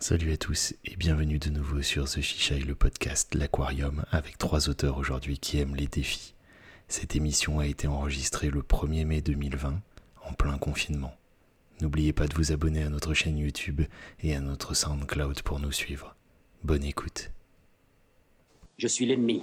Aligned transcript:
Salut 0.00 0.32
à 0.32 0.36
tous 0.36 0.74
et 0.84 0.96
bienvenue 0.96 1.38
de 1.38 1.48
nouveau 1.48 1.80
sur 1.80 2.04
The 2.04 2.20
Shisha 2.20 2.56
le 2.58 2.74
podcast 2.74 3.34
L'Aquarium 3.34 4.04
avec 4.10 4.36
trois 4.36 4.68
auteurs 4.68 4.98
aujourd'hui 4.98 5.38
qui 5.38 5.58
aiment 5.58 5.76
les 5.76 5.86
défis. 5.86 6.34
Cette 6.88 7.16
émission 7.16 7.58
a 7.58 7.66
été 7.66 7.86
enregistrée 7.86 8.50
le 8.50 8.60
1er 8.60 9.06
mai 9.06 9.22
2020 9.22 9.80
en 10.24 10.32
plein 10.34 10.58
confinement. 10.58 11.14
N'oubliez 11.80 12.12
pas 12.12 12.26
de 12.26 12.34
vous 12.34 12.52
abonner 12.52 12.82
à 12.82 12.90
notre 12.90 13.14
chaîne 13.14 13.38
YouTube 13.38 13.82
et 14.20 14.36
à 14.36 14.40
notre 14.40 14.74
SoundCloud 14.74 15.42
pour 15.42 15.58
nous 15.58 15.72
suivre. 15.72 16.14
Bonne 16.64 16.84
écoute. 16.84 17.30
Je 18.76 18.88
suis 18.88 19.06
l'ennemi 19.06 19.42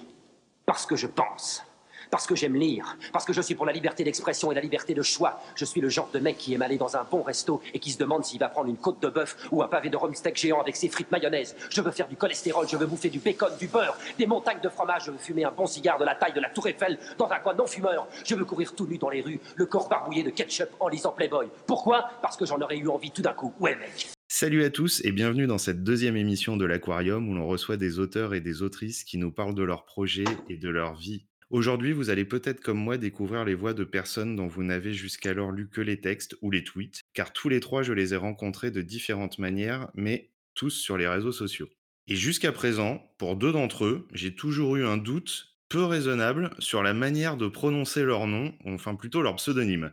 parce 0.65 0.85
que 0.85 0.95
je 0.95 1.07
pense. 1.07 1.63
Parce 2.11 2.27
que 2.27 2.35
j'aime 2.35 2.55
lire, 2.55 2.97
parce 3.13 3.23
que 3.23 3.31
je 3.31 3.39
suis 3.39 3.55
pour 3.55 3.65
la 3.65 3.71
liberté 3.71 4.03
d'expression 4.03 4.51
et 4.51 4.55
la 4.55 4.59
liberté 4.59 4.93
de 4.93 5.01
choix. 5.01 5.41
Je 5.55 5.63
suis 5.63 5.79
le 5.79 5.87
genre 5.87 6.09
de 6.13 6.19
mec 6.19 6.37
qui 6.37 6.53
aime 6.53 6.61
aller 6.61 6.77
dans 6.77 6.97
un 6.97 7.05
bon 7.09 7.23
resto 7.23 7.61
et 7.73 7.79
qui 7.79 7.89
se 7.89 7.97
demande 7.97 8.25
s'il 8.25 8.37
va 8.37 8.49
prendre 8.49 8.67
une 8.67 8.75
côte 8.75 9.01
de 9.01 9.07
bœuf 9.07 9.37
ou 9.49 9.63
un 9.63 9.69
pavé 9.69 9.89
de 9.89 9.95
rumsteak 9.95 10.35
géant 10.35 10.59
avec 10.59 10.75
ses 10.75 10.89
frites 10.89 11.09
mayonnaise. 11.09 11.55
Je 11.69 11.79
veux 11.79 11.91
faire 11.91 12.09
du 12.09 12.17
cholestérol, 12.17 12.67
je 12.67 12.75
veux 12.75 12.85
bouffer 12.85 13.09
du 13.09 13.19
bacon, 13.19 13.51
du 13.57 13.69
beurre, 13.69 13.97
des 14.19 14.25
montagnes 14.25 14.59
de 14.61 14.67
fromage, 14.67 15.05
je 15.05 15.11
veux 15.11 15.17
fumer 15.17 15.45
un 15.45 15.51
bon 15.51 15.65
cigare 15.65 15.97
de 15.99 16.03
la 16.03 16.13
taille 16.15 16.33
de 16.33 16.41
la 16.41 16.49
Tour 16.49 16.67
Eiffel 16.67 16.99
dans 17.17 17.29
un 17.29 17.39
coin 17.39 17.53
non 17.53 17.65
fumeur. 17.65 18.05
Je 18.25 18.35
veux 18.35 18.43
courir 18.43 18.75
tout 18.75 18.87
nu 18.87 18.97
dans 18.97 19.09
les 19.09 19.21
rues, 19.21 19.39
le 19.55 19.65
corps 19.65 19.87
barbouillé 19.87 20.23
de 20.23 20.31
ketchup 20.31 20.69
en 20.81 20.89
lisant 20.89 21.13
Playboy. 21.13 21.47
Pourquoi? 21.65 22.09
Parce 22.21 22.35
que 22.35 22.45
j'en 22.45 22.59
aurais 22.59 22.77
eu 22.77 22.89
envie 22.89 23.11
tout 23.11 23.21
d'un 23.21 23.33
coup. 23.33 23.53
Ouais 23.61 23.77
mec. 23.77 24.11
Salut 24.27 24.65
à 24.65 24.69
tous 24.69 25.01
et 25.05 25.13
bienvenue 25.13 25.47
dans 25.47 25.57
cette 25.57 25.81
deuxième 25.81 26.17
émission 26.17 26.57
de 26.57 26.65
l'Aquarium 26.65 27.29
où 27.29 27.35
l'on 27.35 27.47
reçoit 27.47 27.77
des 27.77 27.99
auteurs 27.99 28.33
et 28.33 28.41
des 28.41 28.63
autrices 28.63 29.05
qui 29.05 29.17
nous 29.17 29.31
parlent 29.31 29.55
de 29.55 29.63
leurs 29.63 29.85
projets 29.85 30.25
et 30.49 30.57
de 30.57 30.69
leur 30.69 30.95
vie 30.95 31.25
Aujourd'hui, 31.51 31.91
vous 31.91 32.09
allez 32.09 32.23
peut-être 32.23 32.61
comme 32.61 32.77
moi 32.77 32.97
découvrir 32.97 33.43
les 33.43 33.55
voix 33.55 33.73
de 33.73 33.83
personnes 33.83 34.37
dont 34.37 34.47
vous 34.47 34.63
n'avez 34.63 34.93
jusqu'alors 34.93 35.51
lu 35.51 35.67
que 35.67 35.81
les 35.81 35.99
textes 35.99 36.37
ou 36.41 36.49
les 36.49 36.63
tweets, 36.63 37.01
car 37.13 37.33
tous 37.33 37.49
les 37.49 37.59
trois, 37.59 37.83
je 37.83 37.91
les 37.91 38.13
ai 38.13 38.15
rencontrés 38.15 38.71
de 38.71 38.81
différentes 38.81 39.37
manières, 39.37 39.91
mais 39.93 40.31
tous 40.53 40.69
sur 40.69 40.95
les 40.95 41.09
réseaux 41.09 41.33
sociaux. 41.33 41.67
Et 42.07 42.15
jusqu'à 42.15 42.53
présent, 42.53 43.03
pour 43.17 43.35
deux 43.35 43.51
d'entre 43.51 43.83
eux, 43.83 44.07
j'ai 44.13 44.33
toujours 44.33 44.77
eu 44.77 44.85
un 44.85 44.95
doute 44.95 45.57
peu 45.67 45.83
raisonnable 45.83 46.51
sur 46.59 46.83
la 46.83 46.93
manière 46.93 47.35
de 47.35 47.49
prononcer 47.49 48.03
leur 48.03 48.27
nom, 48.27 48.53
enfin 48.63 48.95
plutôt 48.95 49.21
leur 49.21 49.35
pseudonyme. 49.35 49.91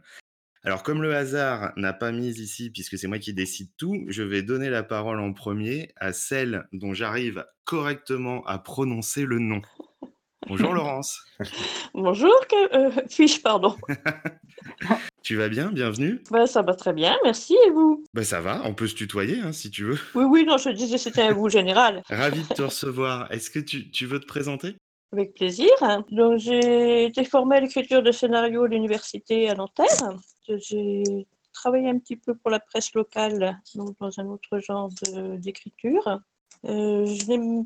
Alors 0.62 0.84
comme 0.84 1.02
le 1.02 1.12
hasard 1.12 1.72
n'a 1.76 1.92
pas 1.92 2.12
mis 2.12 2.38
ici, 2.38 2.70
puisque 2.70 2.96
c'est 2.96 3.08
moi 3.08 3.18
qui 3.18 3.34
décide 3.34 3.70
tout, 3.76 4.04
je 4.06 4.22
vais 4.22 4.44
donner 4.44 4.70
la 4.70 4.84
parole 4.84 5.18
en 5.18 5.32
premier 5.32 5.90
à 5.96 6.12
celle 6.12 6.68
dont 6.72 6.94
j'arrive 6.94 7.44
correctement 7.64 8.46
à 8.46 8.60
prononcer 8.60 9.24
le 9.24 9.40
nom. 9.40 9.60
Bonjour 10.46 10.72
Laurence. 10.72 11.24
Bonjour, 11.94 12.32
euh, 12.72 12.90
fiche, 13.08 13.42
pardon? 13.42 13.76
tu 15.22 15.36
vas 15.36 15.48
bien? 15.48 15.72
Bienvenue. 15.72 16.22
Bah, 16.30 16.46
ça 16.46 16.62
va 16.62 16.74
très 16.74 16.92
bien, 16.92 17.16
merci. 17.24 17.56
Et 17.66 17.70
vous? 17.70 18.04
Bah, 18.14 18.24
Ça 18.24 18.40
va, 18.40 18.62
on 18.64 18.72
peut 18.72 18.86
se 18.86 18.94
tutoyer 18.94 19.40
hein, 19.40 19.52
si 19.52 19.70
tu 19.70 19.84
veux. 19.84 19.98
Oui, 20.14 20.24
oui, 20.24 20.44
non, 20.44 20.56
je 20.56 20.70
disais 20.70 20.96
c'était 20.96 21.22
un 21.22 21.32
vous 21.32 21.48
général. 21.48 22.02
Ravi 22.08 22.42
de 22.42 22.54
te 22.54 22.62
recevoir. 22.62 23.30
Est-ce 23.32 23.50
que 23.50 23.58
tu, 23.58 23.90
tu, 23.90 24.06
veux 24.06 24.20
te 24.20 24.26
présenter? 24.26 24.76
Avec 25.12 25.34
plaisir. 25.34 25.70
Donc, 26.10 26.38
j'ai 26.38 27.06
été 27.06 27.24
formée 27.24 27.56
à 27.56 27.60
l'écriture 27.60 28.02
de 28.02 28.12
scénario 28.12 28.64
à 28.64 28.68
l'université 28.68 29.50
à 29.50 29.54
Nanterre. 29.54 30.16
J'ai 30.48 31.26
travaillé 31.52 31.88
un 31.88 31.98
petit 31.98 32.16
peu 32.16 32.34
pour 32.36 32.50
la 32.50 32.60
presse 32.60 32.94
locale, 32.94 33.60
donc 33.74 33.98
dans 33.98 34.20
un 34.20 34.26
autre 34.26 34.60
genre 34.60 34.90
d'écriture. 35.38 36.20
Euh, 36.64 37.06
je 37.06 37.26
n'ai 37.26 37.64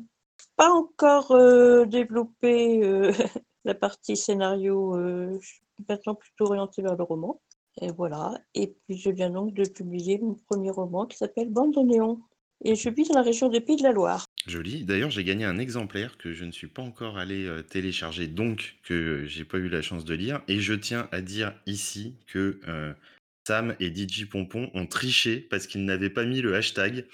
pas 0.55 0.69
encore 0.69 1.31
euh, 1.31 1.85
développé 1.85 2.83
euh, 2.83 3.11
la 3.65 3.73
partie 3.73 4.15
scénario. 4.15 4.95
Euh, 4.95 5.37
je 5.41 5.47
suis 5.47 5.61
maintenant 5.87 6.15
plutôt 6.15 6.45
orientée 6.45 6.81
vers 6.81 6.95
le 6.95 7.03
roman. 7.03 7.41
Et 7.81 7.91
voilà. 7.91 8.37
Et 8.53 8.67
puis 8.67 8.97
je 8.97 9.09
viens 9.09 9.31
donc 9.31 9.53
de 9.53 9.67
publier 9.67 10.19
mon 10.19 10.35
premier 10.47 10.69
roman 10.69 11.05
qui 11.05 11.17
s'appelle 11.17 11.49
Bande 11.49 11.73
de 11.73 11.81
néon. 11.81 12.21
Et 12.65 12.75
je 12.75 12.89
vis 12.89 13.09
dans 13.09 13.15
la 13.15 13.23
région 13.23 13.49
des 13.49 13.59
Pays 13.59 13.75
de 13.75 13.83
la 13.83 13.91
Loire. 13.91 14.25
Joli. 14.47 14.85
D'ailleurs, 14.85 15.09
j'ai 15.09 15.23
gagné 15.23 15.43
un 15.43 15.57
exemplaire 15.57 16.17
que 16.17 16.33
je 16.33 16.45
ne 16.45 16.51
suis 16.51 16.67
pas 16.67 16.81
encore 16.81 17.17
allé 17.17 17.49
télécharger, 17.69 18.27
donc 18.27 18.77
que 18.83 19.25
j'ai 19.25 19.43
pas 19.43 19.57
eu 19.57 19.67
la 19.67 19.81
chance 19.81 20.05
de 20.05 20.13
lire. 20.13 20.41
Et 20.47 20.59
je 20.59 20.73
tiens 20.73 21.09
à 21.11 21.19
dire 21.19 21.53
ici 21.65 22.15
que 22.27 22.61
Sam 23.45 23.75
et 23.81 23.93
DJ 23.93 24.29
Pompon 24.29 24.71
ont 24.73 24.85
triché 24.85 25.39
parce 25.41 25.67
qu'ils 25.67 25.83
n'avaient 25.83 26.09
pas 26.09 26.23
mis 26.23 26.41
le 26.41 26.55
hashtag. 26.55 27.05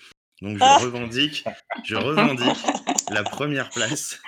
Donc 0.41 0.57
je 0.57 0.63
ah 0.63 0.77
revendique, 0.77 1.43
je 1.83 1.95
revendique 1.95 2.65
la 3.11 3.23
première 3.23 3.69
place 3.69 4.21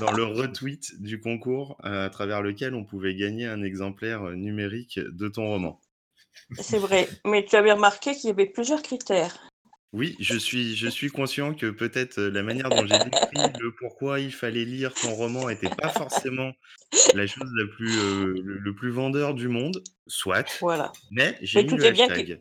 dans 0.00 0.10
le 0.10 0.24
retweet 0.24 1.00
du 1.00 1.20
concours 1.20 1.78
euh, 1.84 2.06
à 2.06 2.10
travers 2.10 2.42
lequel 2.42 2.74
on 2.74 2.84
pouvait 2.84 3.14
gagner 3.14 3.46
un 3.46 3.62
exemplaire 3.62 4.24
euh, 4.24 4.34
numérique 4.34 4.98
de 4.98 5.28
ton 5.28 5.46
roman. 5.46 5.80
C'est 6.58 6.78
vrai, 6.78 7.08
mais 7.24 7.44
tu 7.44 7.54
avais 7.54 7.72
remarqué 7.72 8.14
qu'il 8.14 8.28
y 8.28 8.30
avait 8.32 8.46
plusieurs 8.46 8.82
critères. 8.82 9.38
Oui, 9.92 10.16
je 10.20 10.36
suis, 10.36 10.76
je 10.76 10.88
suis 10.88 11.10
conscient 11.10 11.54
que 11.54 11.70
peut-être 11.70 12.18
euh, 12.18 12.30
la 12.30 12.42
manière 12.42 12.68
dont 12.68 12.86
j'ai 12.86 12.98
décrit 12.98 13.60
le 13.60 13.72
pourquoi 13.74 14.20
il 14.20 14.32
fallait 14.32 14.64
lire 14.64 14.94
ton 14.94 15.14
roman 15.14 15.48
n'était 15.48 15.68
pas 15.68 15.88
forcément 15.90 16.52
la 17.14 17.26
chose 17.26 17.50
la 17.56 17.66
plus, 17.66 17.96
le, 18.42 18.74
plus 18.74 18.90
vendeur 18.90 19.34
du 19.34 19.48
monde, 19.48 19.82
soit. 20.06 20.58
Voilà. 20.60 20.92
Mais 21.10 21.36
j'ai 21.40 21.62
mis 21.62 21.76
le 21.76 21.86
hashtag. 21.86 22.40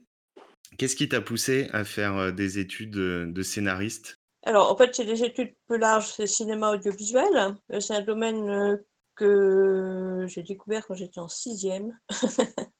Qu'est-ce 0.77 0.95
qui 0.95 1.09
t'a 1.09 1.21
poussé 1.21 1.69
à 1.73 1.83
faire 1.83 2.31
des 2.31 2.59
études 2.59 2.91
de 2.91 3.41
scénariste? 3.41 4.19
Alors, 4.43 4.71
en 4.71 4.77
fait, 4.77 4.95
c'est 4.95 5.05
des 5.05 5.23
études 5.23 5.53
plus 5.67 5.77
larges, 5.77 6.07
c'est 6.07 6.27
cinéma 6.27 6.71
audiovisuel. 6.71 7.55
Euh, 7.71 7.79
c'est 7.79 7.95
un 7.95 8.01
domaine 8.01 8.49
euh, 8.49 8.77
que 9.15 10.25
j'ai 10.27 10.43
découvert 10.43 10.87
quand 10.87 10.93
j'étais 10.93 11.19
en 11.19 11.27
sixième, 11.27 11.97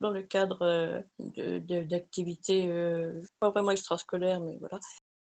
dans 0.00 0.10
le 0.10 0.22
cadre 0.22 0.62
euh, 0.62 1.60
d'activités 1.84 2.68
pas 3.40 3.50
vraiment 3.50 3.70
extrascolaires, 3.70 4.40
mais 4.40 4.58
voilà. 4.58 4.78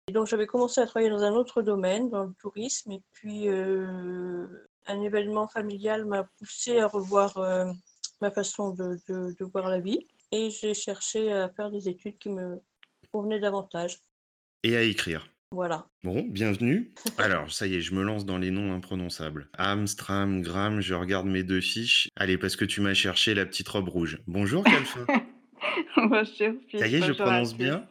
Et 0.08 0.14
donc, 0.14 0.28
j'avais 0.28 0.46
commencé 0.46 0.80
à 0.82 0.86
travailler 0.86 1.10
dans 1.10 1.24
un 1.24 1.34
autre 1.34 1.64
domaine, 1.64 2.10
dans 2.10 2.26
le 2.26 2.34
tourisme, 2.40 2.92
et 2.92 3.02
puis 3.12 3.50
un 3.50 5.02
événement 5.02 5.48
familial 5.48 6.06
m'a 6.06 6.24
poussé 6.38 6.80
à 6.80 6.88
revoir 6.88 7.38
ma 8.22 8.32
façon 8.32 8.70
de 8.70 9.44
voir 9.52 9.68
la 9.68 9.80
vie, 9.80 10.08
et 10.32 10.50
j'ai 10.50 10.74
cherché 10.74 11.32
à 11.32 11.50
faire 11.50 11.72
des 11.72 11.90
études 11.90 12.18
qui 12.18 12.30
me 12.30 12.62
convenaient 13.12 13.40
davantage 13.40 13.98
et 14.64 14.76
à 14.76 14.82
écrire. 14.82 15.30
Voilà. 15.52 15.88
Bon, 16.04 16.26
bienvenue. 16.28 16.92
Alors, 17.18 17.52
ça 17.52 17.68
y 17.68 17.76
est, 17.76 17.82
je 17.82 17.94
me 17.94 18.04
lance 18.04 18.26
dans 18.26 18.38
les 18.38 18.52
noms 18.52 18.74
imprononçables. 18.74 19.48
Amstram, 19.58 20.42
Gram, 20.42 20.82
je 20.82 20.94
regarde 20.94 21.28
mes 21.28 21.44
deux 21.44 21.62
fiches. 21.62 22.10
Allez, 22.18 22.38
parce 22.38 22.58
que 22.58 22.66
tu 22.66 22.82
m'as 22.82 22.94
cherché 22.94 23.34
la 23.34 23.46
petite 23.46 23.70
robe 23.70 23.88
rouge. 23.88 24.20
Bonjour, 24.28 24.64
Calfa. 24.66 25.00
Bonjour, 25.96 26.26
Ça 26.74 26.88
y 26.88 26.96
est, 26.96 27.02
je 27.02 27.14
prononce 27.14 27.56
bien? 27.56 27.88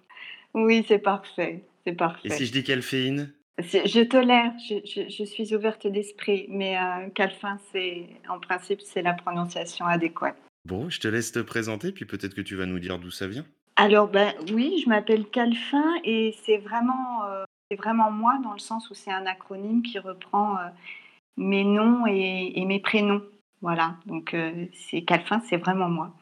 Oui, 0.53 0.85
c'est 0.87 0.99
parfait. 0.99 1.65
C'est 1.87 1.95
parfait. 1.95 2.29
Et 2.29 2.31
si 2.31 2.47
je 2.47 2.53
dis 2.53 2.63
calféine? 2.63 3.33
Je 3.59 4.05
tolère, 4.05 4.53
je, 4.59 5.07
je, 5.09 5.25
suis 5.25 5.55
ouverte 5.55 5.87
d'esprit, 5.87 6.47
mais 6.51 6.77
euh, 6.77 7.09
calfin, 7.15 7.59
c'est 7.73 8.07
en 8.29 8.39
principe, 8.39 8.83
c'est 8.83 9.01
la 9.01 9.15
prononciation 9.15 9.87
adéquate. 9.87 10.37
Bon, 10.67 10.91
je 10.91 10.99
te 10.99 11.07
laisse 11.07 11.31
te 11.31 11.39
présenter, 11.39 11.93
puis 11.93 12.07
peut-être 12.07 12.35
que 12.35 12.41
tu 12.41 12.57
vas 12.57 12.67
nous 12.67 12.81
dire 12.81 12.99
d'où 12.99 13.13
ça 13.13 13.29
vient. 13.29 13.45
Alors, 13.77 14.09
ben, 14.09 14.33
oui, 14.53 14.83
je 14.83 14.89
m'appelle 14.89 15.25
Calfin 15.27 15.95
et 16.03 16.35
c'est 16.43 16.57
vraiment, 16.57 17.25
euh, 17.27 17.45
c'est 17.71 17.77
vraiment 17.77 18.11
moi 18.11 18.41
dans 18.43 18.53
le 18.53 18.59
sens 18.59 18.91
où 18.91 18.95
c'est 18.95 19.13
un 19.13 19.27
acronyme 19.27 19.83
qui 19.83 20.01
reprend 20.01 20.57
euh, 20.57 20.63
mes 21.37 21.63
noms 21.63 22.05
et, 22.09 22.65
mes 22.67 22.81
prénoms. 22.81 23.23
Voilà, 23.63 23.95
donc 24.07 24.35
euh, 24.35 24.67
c'est 24.73 25.03
Calfin, 25.03 25.41
c'est 25.49 25.57
vraiment 25.57 25.89
moi. 25.89 26.13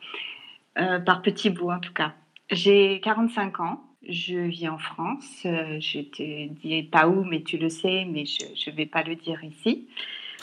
par 0.75 1.23
petit 1.23 1.49
bout 1.49 1.71
en 1.71 1.81
tout 1.81 1.95
cas. 1.95 2.13
J'ai 2.51 3.01
45 3.01 3.61
ans, 3.61 3.83
je 4.07 4.37
vis 4.37 4.69
en 4.69 4.77
France. 4.77 5.41
je 5.45 6.01
te 6.03 6.49
dis 6.49 6.83
pas 6.83 7.09
où, 7.09 7.25
mais 7.25 7.43
tu 7.43 7.57
le 7.57 7.71
sais, 7.71 8.05
mais 8.05 8.27
je 8.27 8.71
ne 8.71 8.77
vais 8.77 8.87
pas 8.87 9.05
le 9.05 9.17
dire 9.17 9.43
ici. 9.43 9.89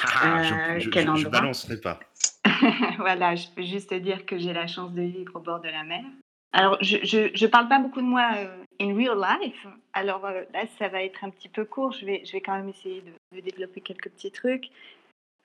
Ah, 0.04 0.80
je 0.80 0.90
ne 0.90 1.30
balancerai 1.30 1.80
pas. 1.80 2.00
voilà, 2.98 3.36
je 3.36 3.48
peux 3.56 3.64
juste 3.64 3.90
te 3.90 3.96
dire 3.96 4.26
que 4.26 4.38
j'ai 4.38 4.54
la 4.54 4.68
chance 4.68 4.94
de 4.94 5.02
vivre 5.02 5.36
au 5.36 5.40
bord 5.40 5.60
de 5.60 5.70
la 5.70 5.84
mer. 5.84 6.04
Alors, 6.54 6.78
je 6.82 6.98
ne 6.98 7.48
parle 7.48 7.70
pas 7.70 7.80
beaucoup 7.80 8.02
de 8.02 8.06
moi 8.06 8.32
euh, 8.36 8.64
in 8.82 8.96
real 8.96 9.18
life. 9.18 9.68
Alors 9.94 10.26
euh, 10.26 10.44
là, 10.54 10.64
ça 10.78 10.90
va 10.90 11.04
être 11.04 11.24
un 11.24 11.30
petit 11.30 11.48
peu 11.48 11.64
court. 11.64 11.94
Je 11.94 12.06
vais, 12.06 12.24
je 12.26 12.34
vais 12.34 12.42
quand 12.42 12.56
même 12.56 12.70
essayer 12.70 13.02
de, 13.02 13.42
développer 13.42 13.80
quelques 13.82 14.10
petits 14.10 14.32
trucs. 14.32 14.70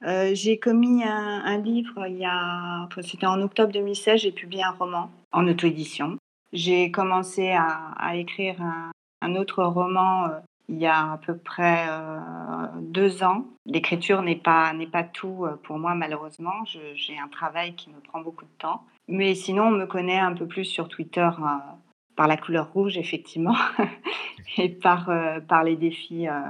Euh, 0.05 0.33
j'ai 0.35 0.59
commis 0.59 1.05
un, 1.05 1.59
livre 1.59 2.07
il 2.07 2.19
y 2.19 2.27
a, 2.27 2.87
c'était 3.01 3.27
en 3.27 3.41
octobre 3.41 3.73
2016, 3.73 4.21
j'ai 4.21 4.33
publié 4.33 4.63
un 4.63 4.73
roman 4.73 5.11
en 5.33 5.47
auto-édition. 5.47 6.19
J'ai 6.53 6.91
commencé 6.91 7.53
à, 7.53 7.93
à 7.97 8.17
écrire 8.17 8.61
un, 9.23 9.37
autre 9.37 9.65
roman 9.65 10.29
il 10.69 10.79
y 10.79 10.87
a 10.87 11.13
à 11.13 11.19
peu 11.19 11.37
près 11.37 11.87
deux 12.81 13.23
ans. 13.23 13.47
L'écriture 13.67 14.23
n'est 14.23 14.37
pas, 14.37 14.73
n'est 14.73 14.87
pas 14.87 15.05
tout 15.05 15.47
pour 15.63 15.79
moi, 15.79 15.95
malheureusement. 15.95 16.65
j'ai 16.65 17.19
un 17.19 17.29
travail 17.29 17.75
qui 17.75 17.91
me 17.91 18.01
prend 18.01 18.21
beaucoup 18.21 18.45
de 18.45 18.59
temps. 18.59 18.83
Mais 19.09 19.35
sinon, 19.35 19.65
on 19.65 19.71
me 19.71 19.87
connaît 19.87 20.19
un 20.19 20.35
peu 20.35 20.47
plus 20.47 20.65
sur 20.65 20.89
Twitter 20.89 21.21
euh, 21.21 21.59
par 22.17 22.27
la 22.27 22.37
couleur 22.37 22.73
rouge, 22.73 22.99
effectivement, 22.99 23.57
et 24.59 24.69
par, 24.69 25.09
euh, 25.09 25.41
par 25.41 25.65
les 25.65 25.77
défis 25.77 26.29
euh, 26.29 26.41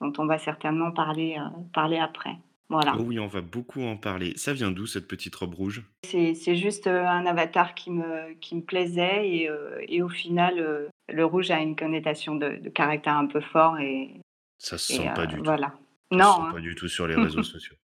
dont 0.00 0.12
on 0.18 0.26
va 0.26 0.38
certainement 0.38 0.92
parler, 0.92 1.36
parler 1.72 1.98
après. 1.98 2.36
Voilà. 2.68 2.96
Oh 2.98 3.02
oui, 3.06 3.20
on 3.20 3.28
va 3.28 3.42
beaucoup 3.42 3.82
en 3.82 3.96
parler. 3.96 4.32
Ça 4.36 4.52
vient 4.52 4.72
d'où 4.72 4.86
cette 4.86 5.06
petite 5.06 5.36
robe 5.36 5.54
rouge? 5.54 5.84
C'est 6.02 6.56
juste 6.56 6.88
un 6.88 7.24
avatar 7.24 7.74
qui 7.74 7.92
me, 7.92 8.34
qui 8.40 8.56
me 8.56 8.62
plaisait 8.62 9.28
et, 9.28 9.50
et 9.88 10.02
au 10.02 10.08
final, 10.08 10.88
le 11.08 11.24
rouge 11.24 11.50
a 11.50 11.60
une 11.60 11.76
connotation 11.76 12.34
de, 12.36 12.56
de 12.56 12.68
caractère 12.68 13.14
un 13.14 13.26
peu 13.26 13.40
fort 13.40 13.78
et, 13.78 14.10
Ça 14.58 14.78
se 14.78 14.92
et, 14.92 14.96
sent 14.96 15.12
pas 15.14 15.22
euh, 15.22 15.26
du 15.26 15.36
tout. 15.36 15.44
voilà. 15.44 15.68
Ça 15.68 15.74
se 16.12 16.16
Non, 16.16 16.32
sent 16.34 16.40
hein. 16.42 16.52
pas 16.52 16.60
du 16.60 16.74
tout 16.74 16.88
sur 16.88 17.06
les 17.06 17.14
réseaux 17.22 17.42
sociaux. 17.42 17.76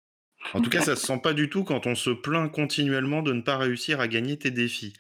En 0.55 0.61
tout 0.61 0.71
cas, 0.71 0.81
ça 0.81 0.97
se 0.97 1.07
sent 1.07 1.21
pas 1.23 1.35
du 1.35 1.49
tout 1.49 1.63
quand 1.65 1.87
on 1.87 1.95
se 1.95 2.11
plaint 2.11 2.51
continuellement 2.51 3.23
de 3.23 3.33
ne 3.33 3.43
pas 3.43 3.57
réussir 3.57 4.01
à 4.01 4.09
gagner 4.09 4.37
tes 4.37 4.51
défis. 4.51 4.93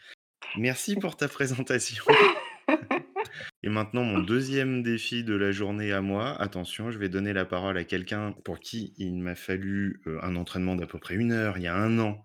Merci 0.56 0.96
pour 0.96 1.16
ta 1.16 1.28
présentation. 1.28 2.04
Et 3.64 3.68
maintenant, 3.68 4.02
mon 4.04 4.18
deuxième 4.18 4.82
défi 4.82 5.24
de 5.24 5.34
la 5.34 5.52
journée 5.52 5.92
à 5.92 6.00
moi. 6.00 6.30
Attention, 6.40 6.90
je 6.90 6.98
vais 6.98 7.08
donner 7.08 7.32
la 7.32 7.44
parole 7.44 7.78
à 7.78 7.84
quelqu'un 7.84 8.32
pour 8.44 8.60
qui 8.60 8.92
il 8.98 9.14
m'a 9.14 9.34
fallu 9.34 10.00
euh, 10.06 10.18
un 10.22 10.36
entraînement 10.36 10.74
d'à 10.76 10.86
peu 10.86 10.98
près 10.98 11.14
une 11.14 11.32
heure, 11.32 11.58
il 11.58 11.64
y 11.64 11.68
a 11.68 11.76
un 11.76 11.98
an, 12.00 12.24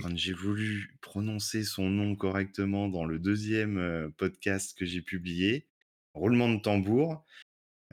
quand 0.00 0.16
j'ai 0.16 0.32
voulu 0.32 0.96
prononcer 1.00 1.64
son 1.64 1.88
nom 1.88 2.14
correctement 2.16 2.88
dans 2.88 3.04
le 3.04 3.18
deuxième 3.18 3.78
euh, 3.78 4.08
podcast 4.16 4.76
que 4.78 4.84
j'ai 4.84 5.00
publié. 5.02 5.66
Roulement 6.14 6.48
de 6.48 6.60
tambour. 6.60 7.24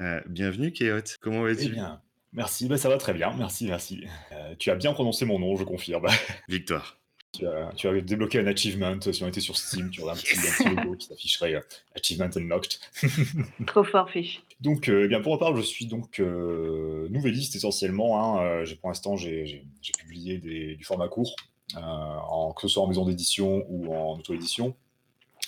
Euh, 0.02 0.22
bienvenue, 0.28 0.72
Kéot. 0.72 1.02
Comment 1.22 1.48
Eh 1.48 1.54
vas-tu? 1.54 1.70
bien, 1.72 2.02
merci, 2.34 2.68
bah, 2.68 2.78
ça 2.78 2.90
va 2.90 2.98
très 2.98 3.14
bien, 3.14 3.34
merci, 3.38 3.66
merci. 3.68 4.04
Euh, 4.32 4.56
tu 4.58 4.70
as 4.72 4.76
bien 4.76 4.94
prononcé 4.94 5.26
mon 5.26 5.40
nom, 5.40 5.56
je 5.56 5.64
confirme. 5.64 6.08
Victoire. 6.50 7.00
tu, 7.34 7.46
as, 7.48 7.72
tu 7.76 7.88
as 7.88 8.02
débloqué 8.02 8.40
un 8.40 8.48
achievement, 8.48 9.00
si 9.00 9.24
on 9.24 9.28
était 9.28 9.40
sur 9.42 9.56
Steam, 9.58 9.90
tu 9.90 10.02
aurais 10.02 10.14
un 10.14 10.16
petit, 10.16 10.38
un 10.38 10.42
petit 10.42 10.76
logo 10.76 10.96
qui 10.98 11.08
s'afficherait 11.08 11.56
euh, 11.56 11.62
Achievement 11.96 12.30
Unlocked. 12.36 12.74
Trop 13.68 13.84
fort, 13.84 14.10
Fiche. 14.10 14.42
Donc, 14.60 14.90
euh, 14.90 15.06
eh 15.06 15.08
bien, 15.08 15.22
pour 15.22 15.34
ma 15.34 15.40
part, 15.40 15.56
je 15.56 15.62
suis 15.62 15.86
donc 15.86 16.20
euh, 16.20 17.08
nouvelliste 17.10 17.56
essentiellement. 17.56 18.20
hein. 18.40 18.44
Euh, 18.44 18.66
j'ai- 18.66 18.76
pour 18.76 18.90
l'instant, 18.90 19.16
j'ai 19.16 19.64
publié 20.00 20.40
des- 20.40 20.76
du 20.76 20.84
format 20.84 21.08
court, 21.10 21.36
en, 21.76 22.54
que 22.54 22.62
ce 22.62 22.68
soit 22.68 22.84
en 22.84 22.88
maison 22.88 23.06
d'édition 23.06 23.66
ou 23.70 23.94
en 23.94 24.18
auto-édition. 24.18 24.76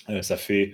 Euh, 0.09 0.21
ça 0.21 0.37
fait 0.37 0.73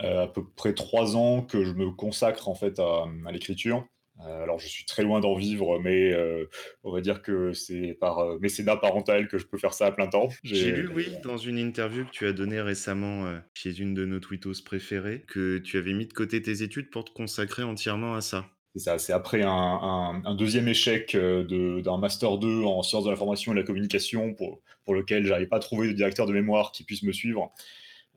euh, 0.00 0.24
à 0.24 0.26
peu 0.26 0.44
près 0.44 0.74
trois 0.74 1.16
ans 1.16 1.42
que 1.42 1.64
je 1.64 1.72
me 1.72 1.90
consacre 1.90 2.48
en 2.48 2.54
fait 2.54 2.78
à, 2.78 3.06
l'écriture. 3.32 3.86
Euh, 4.20 4.42
alors, 4.42 4.58
je 4.58 4.66
suis 4.66 4.86
très 4.86 5.02
loin 5.02 5.20
d'en 5.20 5.34
vivre, 5.34 5.78
mais 5.78 6.12
euh, 6.12 6.48
on 6.84 6.92
va 6.92 7.02
dire 7.02 7.20
que 7.20 7.52
c'est 7.52 7.96
par 8.00 8.18
euh, 8.20 8.38
mécénat 8.40 8.76
parental 8.76 9.28
que 9.28 9.36
je 9.36 9.46
peux 9.46 9.58
faire 9.58 9.74
ça 9.74 9.86
à 9.86 9.92
plein 9.92 10.06
temps. 10.06 10.28
J'ai 10.42 10.72
lu, 10.72 10.88
oui, 10.94 11.08
dans 11.22 11.36
une 11.36 11.58
interview 11.58 12.06
que 12.06 12.10
tu 12.10 12.26
as 12.26 12.32
donnée 12.32 12.62
récemment 12.62 13.26
euh, 13.26 13.38
chez 13.52 13.78
une 13.78 13.92
de 13.92 14.06
nos 14.06 14.20
tweetos 14.20 14.62
préférées, 14.64 15.24
que 15.28 15.58
tu 15.58 15.76
avais 15.76 15.92
mis 15.92 16.06
de 16.06 16.14
côté 16.14 16.40
tes 16.40 16.62
études 16.62 16.90
pour 16.90 17.04
te 17.04 17.10
consacrer 17.10 17.62
entièrement 17.62 18.14
à 18.14 18.22
ça. 18.22 18.46
C'est 18.76 18.80
ça, 18.90 18.98
c'est 18.98 19.14
après 19.14 19.42
un, 19.42 19.48
un- 19.50 20.22
un 20.22 20.34
deuxième 20.34 20.68
échec 20.68 21.14
euh, 21.14 21.44
de- 21.44 21.80
d'un 21.80 21.96
Master 21.96 22.36
2 22.36 22.62
en 22.64 22.82
sciences 22.82 23.04
de 23.04 23.10
l'information 23.10 23.52
et 23.52 23.54
de 23.54 23.60
la 23.60 23.66
communication 23.66 24.34
pour, 24.34 24.60
pour 24.84 24.94
lequel 24.94 25.24
j'arrivais 25.24 25.46
pas 25.48 25.56
à 25.56 25.60
trouver 25.60 25.88
de 25.88 25.92
directeur 25.94 26.26
de 26.26 26.32
mémoire 26.34 26.72
qui 26.72 26.84
puisse 26.84 27.02
me 27.02 27.12
suivre 27.12 27.50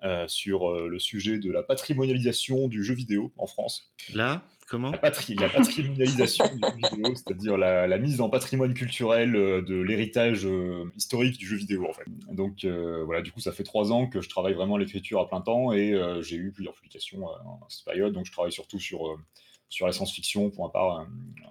euh, 0.03 0.27
sur 0.27 0.69
euh, 0.69 0.89
le 0.89 0.99
sujet 0.99 1.39
de 1.39 1.49
la 1.49 1.63
patrimonialisation 1.63 2.67
du 2.67 2.83
jeu 2.83 2.93
vidéo 2.93 3.31
en 3.37 3.47
France. 3.47 3.89
Là, 4.13 4.43
comment? 4.67 4.91
La, 4.91 4.97
patri- 4.97 5.35
la 5.39 5.47
patrimonialisation 5.47 6.43
du 6.53 6.59
jeu 6.61 6.89
vidéo, 6.97 7.15
c'est-à-dire 7.15 7.57
la, 7.57 7.87
la 7.87 7.97
mise 7.97 8.19
en 8.19 8.29
patrimoine 8.29 8.73
culturel 8.73 9.37
euh, 9.37 9.61
de 9.61 9.75
l'héritage 9.75 10.45
historique 10.97 11.37
du 11.37 11.45
jeu 11.47 11.55
vidéo 11.55 11.87
en 11.89 11.93
fait. 11.93 12.03
Donc 12.33 12.65
voilà, 13.05 13.21
du 13.21 13.31
coup 13.31 13.39
ça 13.39 13.53
fait 13.53 13.63
trois 13.63 13.93
ans 13.93 14.07
que 14.07 14.19
je 14.19 14.27
travaille 14.27 14.55
vraiment 14.55 14.75
à 14.75 14.79
l'écriture 14.79 15.21
à 15.21 15.27
plein 15.29 15.39
temps 15.41 15.71
et 15.71 15.97
j'ai 16.21 16.35
eu 16.35 16.51
plusieurs 16.51 16.73
publications 16.73 17.23
en 17.25 17.61
cette 17.69 17.85
période, 17.85 18.11
donc 18.13 18.25
je 18.25 18.31
travaille 18.33 18.51
surtout 18.51 18.79
sur, 18.79 19.17
sur 19.69 19.85
la 19.85 19.93
science-fiction 19.93 20.49
pour 20.49 20.65
ma 20.65 20.71
part, 20.71 20.99
euh, 21.01 21.05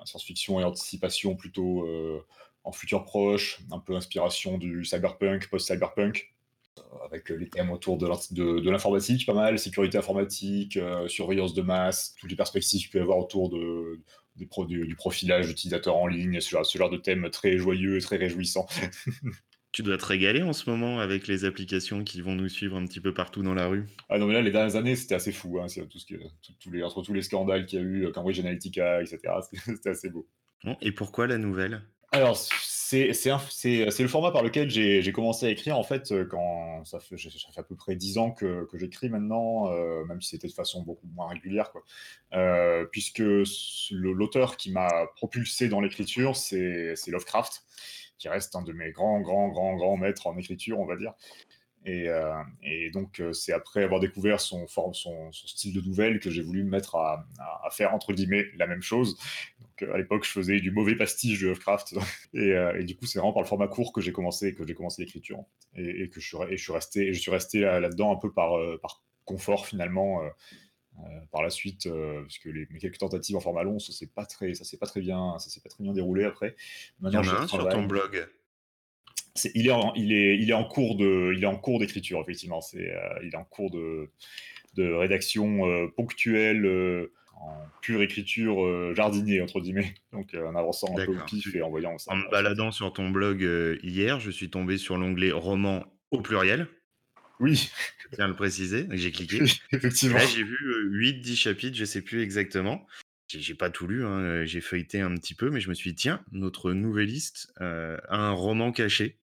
science-fiction 0.05 0.61
et 0.61 0.65
anticipation 0.65 1.37
plutôt 1.37 1.87
euh, 1.87 2.21
en 2.65 2.73
futur 2.73 3.05
proche, 3.05 3.61
un 3.71 3.79
peu 3.79 3.97
inspiration 3.97 4.59
du 4.59 4.85
cyberpunk, 4.85 5.49
post-cyberpunk 5.49 6.35
avec 7.05 7.29
les 7.31 7.49
thèmes 7.49 7.71
autour 7.71 7.99
de 7.99 8.07
l'in- 8.07 8.19
de- 8.31 8.61
de 8.61 8.71
l'informatique, 8.71 9.27
pas 9.27 9.35
mal, 9.35 9.59
sécurité 9.59 9.99
informatique, 9.99 10.77
euh, 10.77 11.09
surveillance 11.09 11.55
de 11.55 11.63
masse, 11.63 12.15
toutes 12.19 12.31
les 12.31 12.37
perspectives 12.37 12.81
qu'il 12.81 12.91
peut 12.91 12.99
y 12.99 13.03
avoir 13.03 13.19
autour 13.19 13.51
du, 13.51 14.97
profilage 14.97 15.49
d'utilisateurs 15.49 15.97
en 15.97 16.07
ligne, 16.07 16.41
ce 16.41 16.51
genre, 16.51 16.65
ce 16.67 16.79
genre 16.79 16.91
de 16.91 16.97
thèmes 16.97 17.29
très 17.31 17.59
joyeux 17.59 18.01
très 18.01 18.17
réjouissants. 18.17 18.67
Tu 19.79 19.85
dois 19.85 19.97
te 19.97 20.07
régaler 20.07 20.43
en 20.43 20.53
ce 20.53 20.69
moment 20.69 20.99
avec 20.99 21.29
les 21.29 21.45
applications 21.45 22.03
qui 22.03 22.21
vont 22.21 22.35
nous 22.35 22.49
suivre 22.49 22.77
un 22.77 22.85
petit 22.85 22.99
peu 22.99 23.15
partout 23.15 23.45
dans 23.45 23.55
la 23.55 23.69
rue? 23.69 23.87
Ah 24.09 24.19
non, 24.19 24.27
mais 24.27 24.35
là, 24.35 24.43
les 24.43 24.51
dernières 24.51 24.75
années, 24.75 24.97
c'était 24.97 25.15
assez 25.15 25.31
fou, 25.31 25.61
hein, 25.61 25.69
c'est 25.69 25.87
tout 25.87 26.01
ce 26.01 26.07
que, 26.07 26.17
tout- 26.43 26.53
tous 26.59 26.73
les, 26.73 26.83
entre 26.83 27.01
tous 27.01 27.15
les 27.15 27.23
scandales 27.23 27.65
qu'il 27.65 27.79
y 27.79 27.83
a 27.83 27.85
eu, 27.85 28.07
euh, 28.07 28.11
Cambridge 28.11 28.41
Analytica, 28.41 29.01
etc., 29.01 29.35
c'était 29.67 29.91
assez 29.91 30.11
beau. 30.11 30.27
Et 30.83 30.91
pourquoi 30.91 31.29
la 31.29 31.39
nouvelle? 31.39 31.83
Alors, 32.11 32.37
c'est 32.37 33.13
le 33.13 34.09
format 34.09 34.33
par 34.33 34.43
lequel 34.43 34.69
j'ai 34.69 35.13
commencé 35.13 35.47
à 35.47 35.51
écrire, 35.51 35.79
en 35.79 35.85
fait, 35.85 36.11
euh, 36.11 36.25
quand 36.25 36.85
ça 36.85 36.99
fait, 36.99 37.17
ça 37.17 37.29
fait 37.31 37.61
à 37.61 37.63
peu 37.63 37.77
près 37.77 37.95
10 37.95 38.19
ans 38.19 38.33
que, 38.33 38.65
que 38.65 38.79
j'écris 38.79 39.11
maintenant, 39.11 39.71
euh, 39.71 40.05
même 40.07 40.21
si 40.21 40.31
c'était 40.31 40.49
de 40.49 40.53
façon 40.53 40.83
beaucoup 40.83 41.07
moins 41.15 41.29
régulière, 41.29 41.71
quoi. 41.71 41.85
Euh, 42.33 42.85
puisque 42.91 43.23
l'auteur 43.93 44.57
qui 44.57 44.73
m'a 44.73 45.07
propulsé 45.15 45.69
dans 45.69 45.81
l'écriture, 45.81 46.35
c'est 46.35 46.97
Lovecraft, 47.07 47.63
qui 48.19 48.29
reste 48.29 48.55
un 48.57 48.63
de 48.63 48.73
mes 48.73 48.91
grands, 48.91 49.21
grands, 49.21 49.49
grands, 49.49 49.77
grands 49.77 49.97
maîtres 49.97 50.27
en 50.27 50.37
écriture, 50.37 50.79
on 50.81 50.87
va 50.87 50.97
dire. 50.97 51.15
Et, 51.85 52.09
euh, 52.09 52.43
donc, 52.93 53.21
euh, 53.21 53.33
c'est 53.33 53.53
après 53.53 53.83
avoir 53.85 54.01
découvert 54.01 54.41
son, 54.41 54.67
style 55.33 55.75
de 55.75 55.81
nouvelle 55.81 56.21
que 56.21 56.31
j'ai 56.31 56.43
voulu 56.43 56.65
me 56.65 56.71
mettre 56.71 56.97
à, 56.97 57.27
faire, 57.71 57.95
entre 57.95 58.13
guillemets, 58.13 58.47
la 58.57 58.67
même 58.67 58.83
chose. 58.83 59.17
Donc, 59.61 59.83
euh, 59.83 59.95
à 59.95 59.99
l'époque, 59.99 60.25
je 60.25 60.31
faisais 60.31 60.61
du 60.61 60.71
mauvais 60.71 60.97
pastiche 60.97 61.41
de 61.41 61.49
Lovecraft. 61.49 61.95
Et, 62.35 62.85
du 62.85 62.97
coup, 62.97 63.07
c'est 63.07 63.19
vraiment 63.19 63.33
par 63.33 63.43
le 63.43 63.49
format 63.49 63.69
court 63.69 63.93
que 63.93 64.01
j'ai 64.01 64.13
commencé, 64.13 64.55
commencé 64.55 65.03
l'écriture. 65.03 65.45
Et, 65.77 66.11
que 66.11 66.21
je 66.21 66.27
suis, 66.57 67.31
resté, 67.31 67.61
là-dedans 67.61 68.13
un 68.13 68.17
peu 68.17 68.33
par, 68.33 68.59
confort, 69.25 69.67
finalement. 69.67 70.23
Euh, 71.05 71.21
par 71.31 71.43
la 71.43 71.51
suite, 71.51 71.87
euh, 71.87 72.23
parce 72.23 72.39
que 72.39 72.49
les, 72.49 72.67
mes 72.71 72.79
quelques 72.79 72.99
tentatives 72.99 73.37
en 73.37 73.41
format 73.41 73.63
long, 73.63 73.79
ça 73.79 73.93
s'est 73.93 74.09
pas 74.09 74.27
très, 74.27 74.55
ça 74.55 74.65
s'est 74.65 74.79
pas 74.79 74.87
très 74.87 75.01
bien, 75.01 75.39
ça 75.39 75.49
s'est 75.51 75.61
pas 75.61 75.69
très 75.69 75.85
bien 75.85 75.93
déroulé 75.93 76.25
après. 76.25 76.57
Il 77.01 77.03
y 77.03 77.05
Maintenant, 77.05 77.21
en 77.21 77.37
a 77.37 77.41
un 77.43 77.47
sur 77.47 77.69
ton 77.69 77.85
blog. 77.85 78.27
il 79.55 79.67
est 79.67 79.71
en, 79.73 79.95
il 79.95 80.13
est, 80.13 80.37
il 80.39 80.51
est 80.51 80.55
en 80.55 80.65
cours 80.65 80.97
de, 80.97 81.33
il 81.37 81.43
est 81.43 81.47
en 81.47 81.57
cours 81.57 81.79
d'écriture 81.79 82.21
effectivement. 82.21 82.61
C'est, 82.61 82.91
euh, 82.91 83.21
il 83.23 83.29
est 83.33 83.37
en 83.37 83.45
cours 83.45 83.71
de, 83.71 84.11
de 84.75 84.93
rédaction 84.93 85.89
ponctuelle 85.97 86.67
en 87.41 87.55
pure 87.81 88.03
écriture 88.03 88.95
jardinier 88.95 89.41
entre 89.41 89.61
guillemets. 89.61 89.95
Donc 90.13 90.35
en 90.35 90.57
avançant 90.57 90.89
un 90.97 91.05
peu 91.05 91.13
au 91.13 91.25
pif 91.27 91.55
et 91.55 91.63
en 91.63 91.71
voyant 91.71 91.97
ça. 91.99 92.13
En 92.13 92.17
me 92.17 92.31
baladant 92.31 92.73
sur 92.73 92.93
ton 92.93 93.11
blog 93.11 93.43
hier, 93.83 94.19
je 94.19 94.31
suis 94.31 94.51
tombé 94.51 94.79
sur 94.79 94.97
l'onglet 94.99 95.31
roman 95.31 95.85
au 96.11 96.21
pluriel, 96.21 96.69
Oui, 97.41 97.71
je 98.03 98.17
tiens 98.17 98.25
à 98.25 98.29
le 98.29 98.35
préciser, 98.35 98.87
j'ai 98.93 99.13
cliqué. 99.13 99.43
Effectivement. 99.73 100.17
là, 100.19 100.27
j'ai 100.27 100.43
vu 100.43 100.57
8-10 100.91 101.37
chapitres, 101.37 101.77
je 101.77 101.85
sais 101.85 102.03
plus 102.03 102.23
exactement. 102.23 102.87
J'ai 103.29 103.41
j'ai 103.41 103.55
pas 103.55 103.69
tout 103.71 103.87
lu, 103.87 104.05
hein, 104.05 104.21
euh, 104.21 104.47
j'ai 104.47 104.61
feuilleté 104.61 105.01
un 105.01 105.15
petit 105.17 105.35
peu, 105.35 105.51
mais 105.51 105.61
je 105.61 105.69
me 105.69 105.75
suis 105.75 105.91
dit, 105.91 105.97
tiens, 105.97 106.25
notre 106.33 106.73
nouvelliste 106.73 107.53
euh, 107.61 107.97
a 108.09 108.17
un 108.19 108.31
roman 108.33 108.73
caché. 108.73 109.19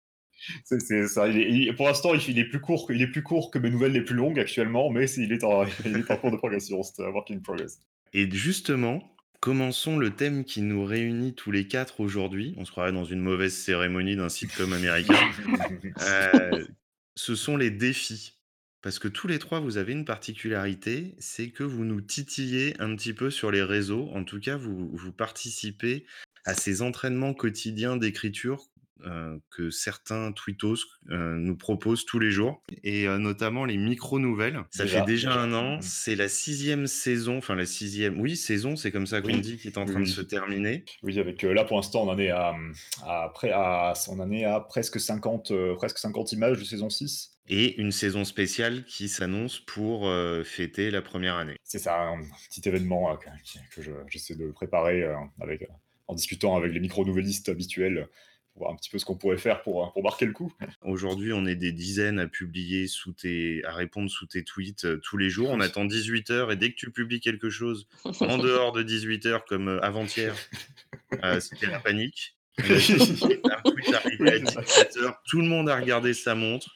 C'est, 0.65 0.79
c'est 0.81 1.07
ça. 1.07 1.27
Il 1.27 1.38
est- 1.38 1.50
il- 1.51 1.75
pour 1.75 1.88
l'instant, 1.88 2.15
il, 2.15 2.21
il 2.29 2.39
est 2.39 2.45
plus 2.45 2.59
court, 2.59 2.88
que- 2.88 2.93
il 2.93 3.01
est 3.03 3.07
plus 3.07 3.21
court 3.21 3.51
que 3.51 3.59
mes 3.59 3.69
nouvelles 3.69 3.91
les 3.91 4.01
plus 4.01 4.15
longues 4.15 4.39
actuellement, 4.39 4.89
mais 4.89 5.05
c'est- 5.05 5.21
il 5.21 5.31
est 5.31 5.43
en, 5.43 5.65
il 5.86 5.95
est 5.97 6.09
en 6.12 6.17
cours 6.17 6.31
de 6.31 6.38
progression. 6.38 6.81
C'est 6.81 7.03
un 7.03 7.09
work 7.09 7.29
in 7.29 7.39
progress. 7.39 7.79
Et 8.13 8.27
justement, 8.31 9.15
commençons 9.39 10.00
le 10.00 10.09
thème 10.09 10.43
qui 10.45 10.63
nous 10.63 10.83
réunit 10.83 11.36
tous 11.36 11.51
les 11.51 11.67
quatre 11.67 12.00
aujourd'hui. 12.00 12.55
On 12.57 12.65
se 12.65 12.71
croirait 12.71 12.91
dans 12.91 13.05
une 13.05 13.21
mauvaise 13.21 13.55
cérémonie 13.55 14.15
d'un 14.15 14.29
sitcom 14.29 14.74
américain. 14.74 15.13
Euh, 16.01 16.65
ce 17.21 17.35
sont 17.35 17.55
les 17.55 17.69
défis. 17.69 18.39
Parce 18.81 18.97
que 18.97 19.07
tous 19.07 19.27
les 19.27 19.37
trois, 19.37 19.59
vous 19.59 19.77
avez 19.77 19.93
une 19.93 20.05
particularité, 20.05 21.13
c'est 21.19 21.51
que 21.51 21.63
vous 21.63 21.85
nous 21.85 22.01
titillez 22.01 22.75
un 22.81 22.95
petit 22.95 23.13
peu 23.13 23.29
sur 23.29 23.51
les 23.51 23.61
réseaux. 23.61 24.09
En 24.15 24.23
tout 24.23 24.39
cas, 24.39 24.57
vous, 24.57 24.89
vous 24.91 25.11
participez 25.11 26.07
à 26.45 26.55
ces 26.55 26.81
entraînements 26.81 27.35
quotidiens 27.35 27.95
d'écriture 27.95 28.70
que 29.50 29.70
certains 29.70 30.31
tweetos 30.31 30.75
euh, 31.10 31.36
nous 31.38 31.55
proposent 31.55 32.05
tous 32.05 32.20
les 32.20 32.31
jours, 32.31 32.62
et 32.84 33.08
euh, 33.08 33.17
notamment 33.17 33.65
les 33.65 33.77
micro-nouvelles. 33.77 34.60
Ça 34.72 34.84
Déjà, 34.84 35.00
fait 35.00 35.05
déjà 35.05 35.34
un 35.34 35.53
an, 35.53 35.75
Mhm. 35.77 35.81
c'est 35.81 36.15
la 36.15 36.27
sixième 36.29 36.88
saison, 36.88 37.38
enfin 37.38 37.55
la 37.55 37.65
sixième, 37.65 38.20
oui, 38.20 38.36
saison, 38.36 38.75
c'est 38.75 38.91
comme 38.91 39.08
ça 39.08 39.22
qu'on 39.22 39.27
Oui, 39.27 39.41
dit, 39.41 39.58
qui 39.58 39.67
est 39.67 39.77
en 39.77 39.86
oui, 39.86 39.91
train 39.91 40.00
de 40.01 40.05
se 40.05 40.22
terminer. 40.22 40.86
Oui, 41.03 41.20
avec 41.20 41.43
euh, 41.43 41.53
là 41.53 41.63
pour 41.63 41.77
l'instant, 41.77 42.03
on 42.03 42.10
en 42.10 42.20
est 42.20 42.29
à, 42.29 42.55
à, 43.03 43.31
à- 43.43 43.93
on 44.10 44.20
en 44.20 44.31
est 44.31 44.46
à 44.46 44.60
presque 44.60 45.00
50, 45.00 45.51
euh, 45.51 45.75
presque 45.75 45.98
50 45.98 46.31
images 46.31 46.60
de 46.60 46.63
saison 46.63 46.89
6. 46.89 47.31
Et 47.48 47.79
une 47.81 47.91
saison 47.91 48.24
spéciale 48.24 48.86
qui 48.86 49.10
s'annonce 49.10 49.60
pour 49.60 50.08
euh, 50.08 50.43
fêter 50.43 50.89
la 50.91 51.01
première 51.01 51.36
année. 51.36 51.58
C'est 51.63 51.79
ça, 51.79 52.00
un 52.00 52.22
petit 52.50 52.67
événement 52.70 53.12
euh, 53.12 53.15
que, 53.15 53.75
que 53.75 53.81
je- 53.81 53.91
j'essaie 54.08 54.36
de 54.36 54.51
préparer 54.51 55.03
euh, 55.03 55.15
avec, 55.41 55.63
euh, 55.63 55.67
en 56.08 56.13
discutant 56.15 56.55
avec 56.55 56.72
les 56.72 56.79
micro-nouvellistes 56.79 57.50
habituels 57.50 58.08
voir 58.55 58.72
un 58.72 58.75
petit 58.75 58.89
peu 58.89 59.00
ce 59.00 59.05
qu'on 59.05 59.15
pourrait 59.15 59.38
faire 59.38 59.62
pour, 59.62 59.84
euh, 59.84 59.89
pour 59.93 60.03
marquer 60.03 60.25
le 60.25 60.34
coup. 60.34 60.53
Aujourd'hui, 60.84 61.34
on 61.34 61.46
est 61.46 61.55
des 61.55 61.72
dizaines 61.72 62.20
à 62.20 62.27
publier 62.27 62.88
sous 62.88 63.13
tes, 63.13 63.63
à 63.65 63.74
répondre 63.74 64.10
sous 64.10 64.25
tes 64.25 64.43
tweets 64.43 64.86
euh, 64.86 64.98
tous 64.98 65.17
les 65.17 65.29
jours. 65.29 65.50
On 65.50 65.60
attend 65.60 65.86
18 65.86 66.29
heures 66.31 66.51
et 66.51 66.55
dès 66.55 66.72
que 66.72 66.75
tu 66.75 66.91
publies 66.91 67.20
quelque 67.20 67.50
chose 67.50 67.88
en 68.22 68.38
dehors 68.38 68.72
de 68.72 68.84
18 68.84 69.25
heures, 69.25 69.46
comme 69.46 69.67
euh, 69.67 69.81
avant-hier, 69.81 70.36
euh, 71.24 71.39
c'était 71.39 71.67
la 71.67 71.79
panique. 71.79 72.36
On 72.60 72.63
a 72.63 72.77
dit, 72.77 73.41
un 73.46 73.72
tweet 73.72 73.93
arrivé 73.93 74.31
à 74.34 74.39
17 74.39 74.98
heures, 74.98 75.22
tout 75.27 75.41
le 75.41 75.48
monde 75.48 75.70
a 75.70 75.77
regardé 75.77 76.13
sa 76.13 76.36
montre. 76.36 76.67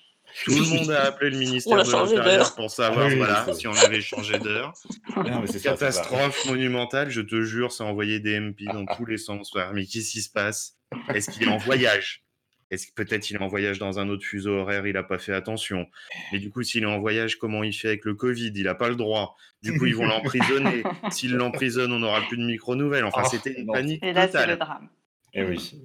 Tout 0.44 0.51
le 0.51 0.65
monde 0.65 0.91
a 0.91 1.03
appelé 1.03 1.29
le 1.29 1.38
ministère 1.38 1.82
de 1.82 1.89
l'Intérieur 1.89 2.55
pour 2.55 2.70
savoir 2.70 3.08
oui, 3.08 3.15
voilà, 3.15 3.46
si 3.53 3.67
on 3.67 3.74
avait 3.74 4.01
changé 4.01 4.38
d'heure. 4.38 4.74
Ça. 4.75 5.60
Catastrophe 5.63 6.46
monumentale, 6.48 7.10
je 7.10 7.22
te 7.22 7.41
jure, 7.44 7.72
ça 7.72 7.86
a 7.86 7.88
envoyé 7.88 8.20
des 8.20 8.39
MP 8.39 8.63
dans 8.65 8.86
tous 8.86 9.05
les 9.05 9.17
sens. 9.17 9.53
Mais 9.74 9.86
qu'est-ce 9.86 10.12
qui 10.12 10.22
se 10.22 10.29
passe? 10.29 10.75
Est-ce 11.13 11.32
qu'il 11.32 11.44
est 11.44 11.51
en 11.51 11.58
voyage? 11.58 12.24
Est-ce 12.72 12.88
que 12.88 12.94
peut-être 12.94 13.30
il 13.30 13.36
est 13.36 13.42
en 13.42 13.48
voyage 13.48 13.77
dans 13.77 14.00
un 14.00 14.10
autre 14.10 14.25
fuseau 14.25 14.54
horaire, 14.58 14.88
il 14.88 14.94
n'a 14.94 15.04
pas 15.04 15.20
fait 15.20 15.34
attention 15.34 15.86
Mais 16.32 16.39
du 16.39 16.50
coup, 16.50 16.63
s'il 16.63 16.82
est 16.84 16.88
en 16.88 17.00
voyage, 17.00 17.36
comment 17.38 17.63
il 17.63 17.74
fait 17.74 17.89
avec 17.89 18.06
le 18.06 18.15
Covid? 18.15 18.51
Il 18.56 18.63
n'a 18.63 18.74
pas 18.74 18.89
le 18.89 18.96
droit. 18.96 19.36
Du 19.62 19.77
coup, 19.77 19.86
ils 19.86 19.96
vont 19.96 20.08
l'emprisonner. 20.08 20.84
S'ils 21.12 21.34
l'emprisonnent, 21.36 21.92
on 21.94 22.00
n'aura 22.00 22.22
plus 22.22 22.38
de 22.38 22.44
micro-nouvelles. 22.46 23.04
Enfin, 23.06 23.22
Ah, 23.25 23.30
c'était 23.30 23.54
une 23.54 23.68
panique 23.68 24.04
Et 24.04 24.13
là, 24.13 24.24
c'est 24.24 24.34
totale. 24.34 24.50
le 24.50 24.58
drame. 24.58 24.89
Eh 25.34 25.44
oui. 25.44 25.80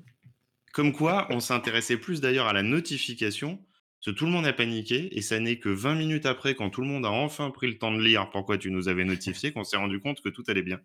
Comme 0.73 0.93
quoi, 0.93 1.27
on 1.31 1.41
s'intéressait 1.41 1.99
plus 1.99 2.21
d'ailleurs 2.23 2.47
à 2.47 2.53
la 2.55 2.63
notification, 2.63 3.57
parce 3.57 4.07
que 4.07 4.19
tout 4.19 4.25
le 4.25 4.31
monde 4.31 4.47
a 4.47 4.53
paniqué, 4.55 5.17
et 5.17 5.21
ça 5.21 5.39
n'est 5.39 5.59
que 5.59 5.69
20 5.69 5.97
minutes 5.97 6.25
après, 6.27 6.55
quand 6.55 6.71
tout 6.71 6.81
le 6.81 6.87
monde 6.87 7.05
a 7.05 7.11
enfin 7.11 7.51
pris 7.51 7.67
le 7.67 7.77
temps 7.77 7.93
de 7.93 8.01
lire 8.03 8.31
pourquoi 8.31 8.57
tu 8.57 8.71
nous 8.71 8.89
avais 8.89 9.05
notifié, 9.05 9.53
qu'on 9.53 9.65
s'est 9.65 9.77
rendu 9.77 10.01
compte 10.01 10.23
que 10.23 10.29
tout 10.31 10.45
allait 10.49 10.63
bien. 10.63 10.81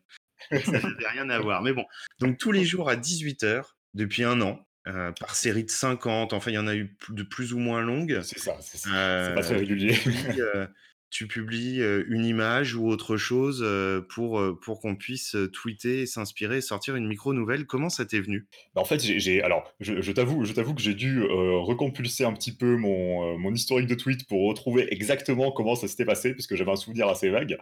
Ça 0.52 0.72
n'avait 0.74 1.08
rien 1.08 1.30
à 1.30 1.40
voir. 1.40 1.62
Mais 1.62 1.72
bon, 1.72 1.86
donc 2.20 2.38
tous 2.38 2.52
les 2.52 2.66
jours 2.66 2.90
à 2.90 2.96
18h, 2.98 3.75
depuis 3.96 4.24
un 4.24 4.40
an, 4.42 4.60
euh, 4.88 5.12
par 5.20 5.34
série 5.36 5.64
de 5.64 5.72
50, 5.72 6.34
enfin 6.34 6.52
il 6.52 6.54
y 6.54 6.58
en 6.60 6.68
a 6.68 6.76
eu 6.76 6.96
de 7.10 7.24
plus 7.24 7.54
ou 7.54 7.58
moins 7.58 7.82
longues, 7.82 8.20
C'est 8.22 8.38
ça. 8.38 8.56
C'est 8.62 8.78
ça. 8.78 8.90
euh, 8.96 9.30
C'est 9.30 9.34
pas 9.36 9.42
très 9.42 9.56
régulier. 9.58 9.94
tu 9.94 10.12
publies, 10.12 10.42
euh, 10.56 10.68
tu 11.10 11.28
publies, 11.28 11.82
euh, 11.82 12.04
une 12.10 12.26
image 12.26 12.76
ou 12.76 12.88
autre 12.88 13.16
chose 13.18 13.62
euh, 13.66 14.02
pour, 14.02 14.40
pour 14.62 14.82
qu'on 14.82 14.96
puisse 14.96 15.36
tweeter, 15.54 16.06
s'inspirer, 16.06 16.60
sortir 16.62 16.96
une 16.98 17.08
micro-nouvelle. 17.08 17.66
Comment 17.66 17.90
ça 17.90 18.06
t'est 18.06 18.20
venu? 18.20 18.48
Bah, 18.76 18.82
en 18.82 18.86
fait, 18.86 19.00
j'ai, 19.02 19.42
alors, 19.42 19.74
je, 19.80 20.02
je 20.02 20.12
t'avoue, 20.12 20.44
je 20.46 20.54
t'avoue 20.54 20.76
que 20.76 20.82
j'ai 20.82 20.94
dû 20.94 21.24
recompulser 21.24 22.26
un 22.26 22.34
petit 22.34 22.56
peu 22.56 22.76
mon, 22.76 23.40
mon 23.40 23.54
historique 23.54 23.88
de 23.88 23.96
tweets 23.96 24.28
pour 24.28 24.48
retrouver 24.48 24.88
exactement 24.94 25.52
comment 25.52 25.74
ça 25.76 25.88
s'était 25.88 26.06
passé, 26.06 26.34
puisque 26.34 26.56
j'avais 26.56 26.72
un 26.72 26.76
souvenir 26.76 27.08
assez 27.08 27.30
vague. 27.30 27.58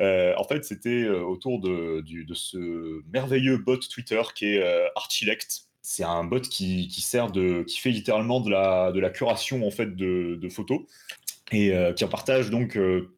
En 0.00 0.44
fait, 0.48 0.64
c'était 0.64 1.06
autour 1.08 1.60
de, 1.60 2.00
du- 2.00 2.24
de 2.24 2.34
ce 2.34 3.02
merveilleux 3.12 3.58
bot 3.58 3.76
Twitter 3.76 4.22
qui 4.34 4.46
est 4.54 4.64
Archilect. 4.96 5.66
C'est 5.86 6.02
un 6.02 6.24
bot 6.24 6.40
qui, 6.40 6.88
fait 6.98 7.90
littéralement 7.90 8.40
de 8.40 8.48
la, 8.48 9.10
curation 9.10 9.66
en 9.66 9.70
fait 9.70 9.94
de, 9.94 10.48
photos 10.48 10.80
et 11.52 11.74
euh, 11.74 11.92
qui 11.92 12.04
en 12.04 12.08
partage 12.08 12.48
donc 12.48 12.78
euh, 12.78 13.10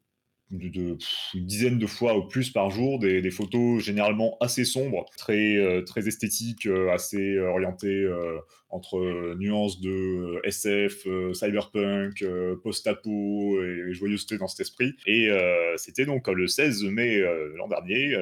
une 0.51 0.97
dizaine 1.33 1.79
de 1.79 1.87
fois 1.87 2.17
ou 2.17 2.27
plus 2.27 2.49
par 2.49 2.69
jour 2.69 2.99
des, 2.99 3.31
photos 3.31 3.81
généralement 3.81 4.35
assez 4.41 4.65
sombres, 4.65 5.05
très, 5.15 5.55
euh, 5.55 5.81
esthétiques, 5.95 6.67
assez 6.91 7.39
orientées 7.39 8.05
entre 8.69 9.33
nuances 9.35 9.79
de 9.79 10.41
SF, 10.43 11.07
cyberpunk, 11.31 12.21
post-apo 12.63 13.63
et, 13.63 13.93
joyeuseté 13.93 14.37
dans 14.37 14.47
cet 14.47 14.59
esprit. 14.59 14.93
Et 15.05 15.29
c'était 15.77 16.05
donc 16.05 16.27
le 16.27 16.47
16 16.47 16.83
mai 16.83 17.21
l'an 17.55 17.69
dernier. 17.69 18.13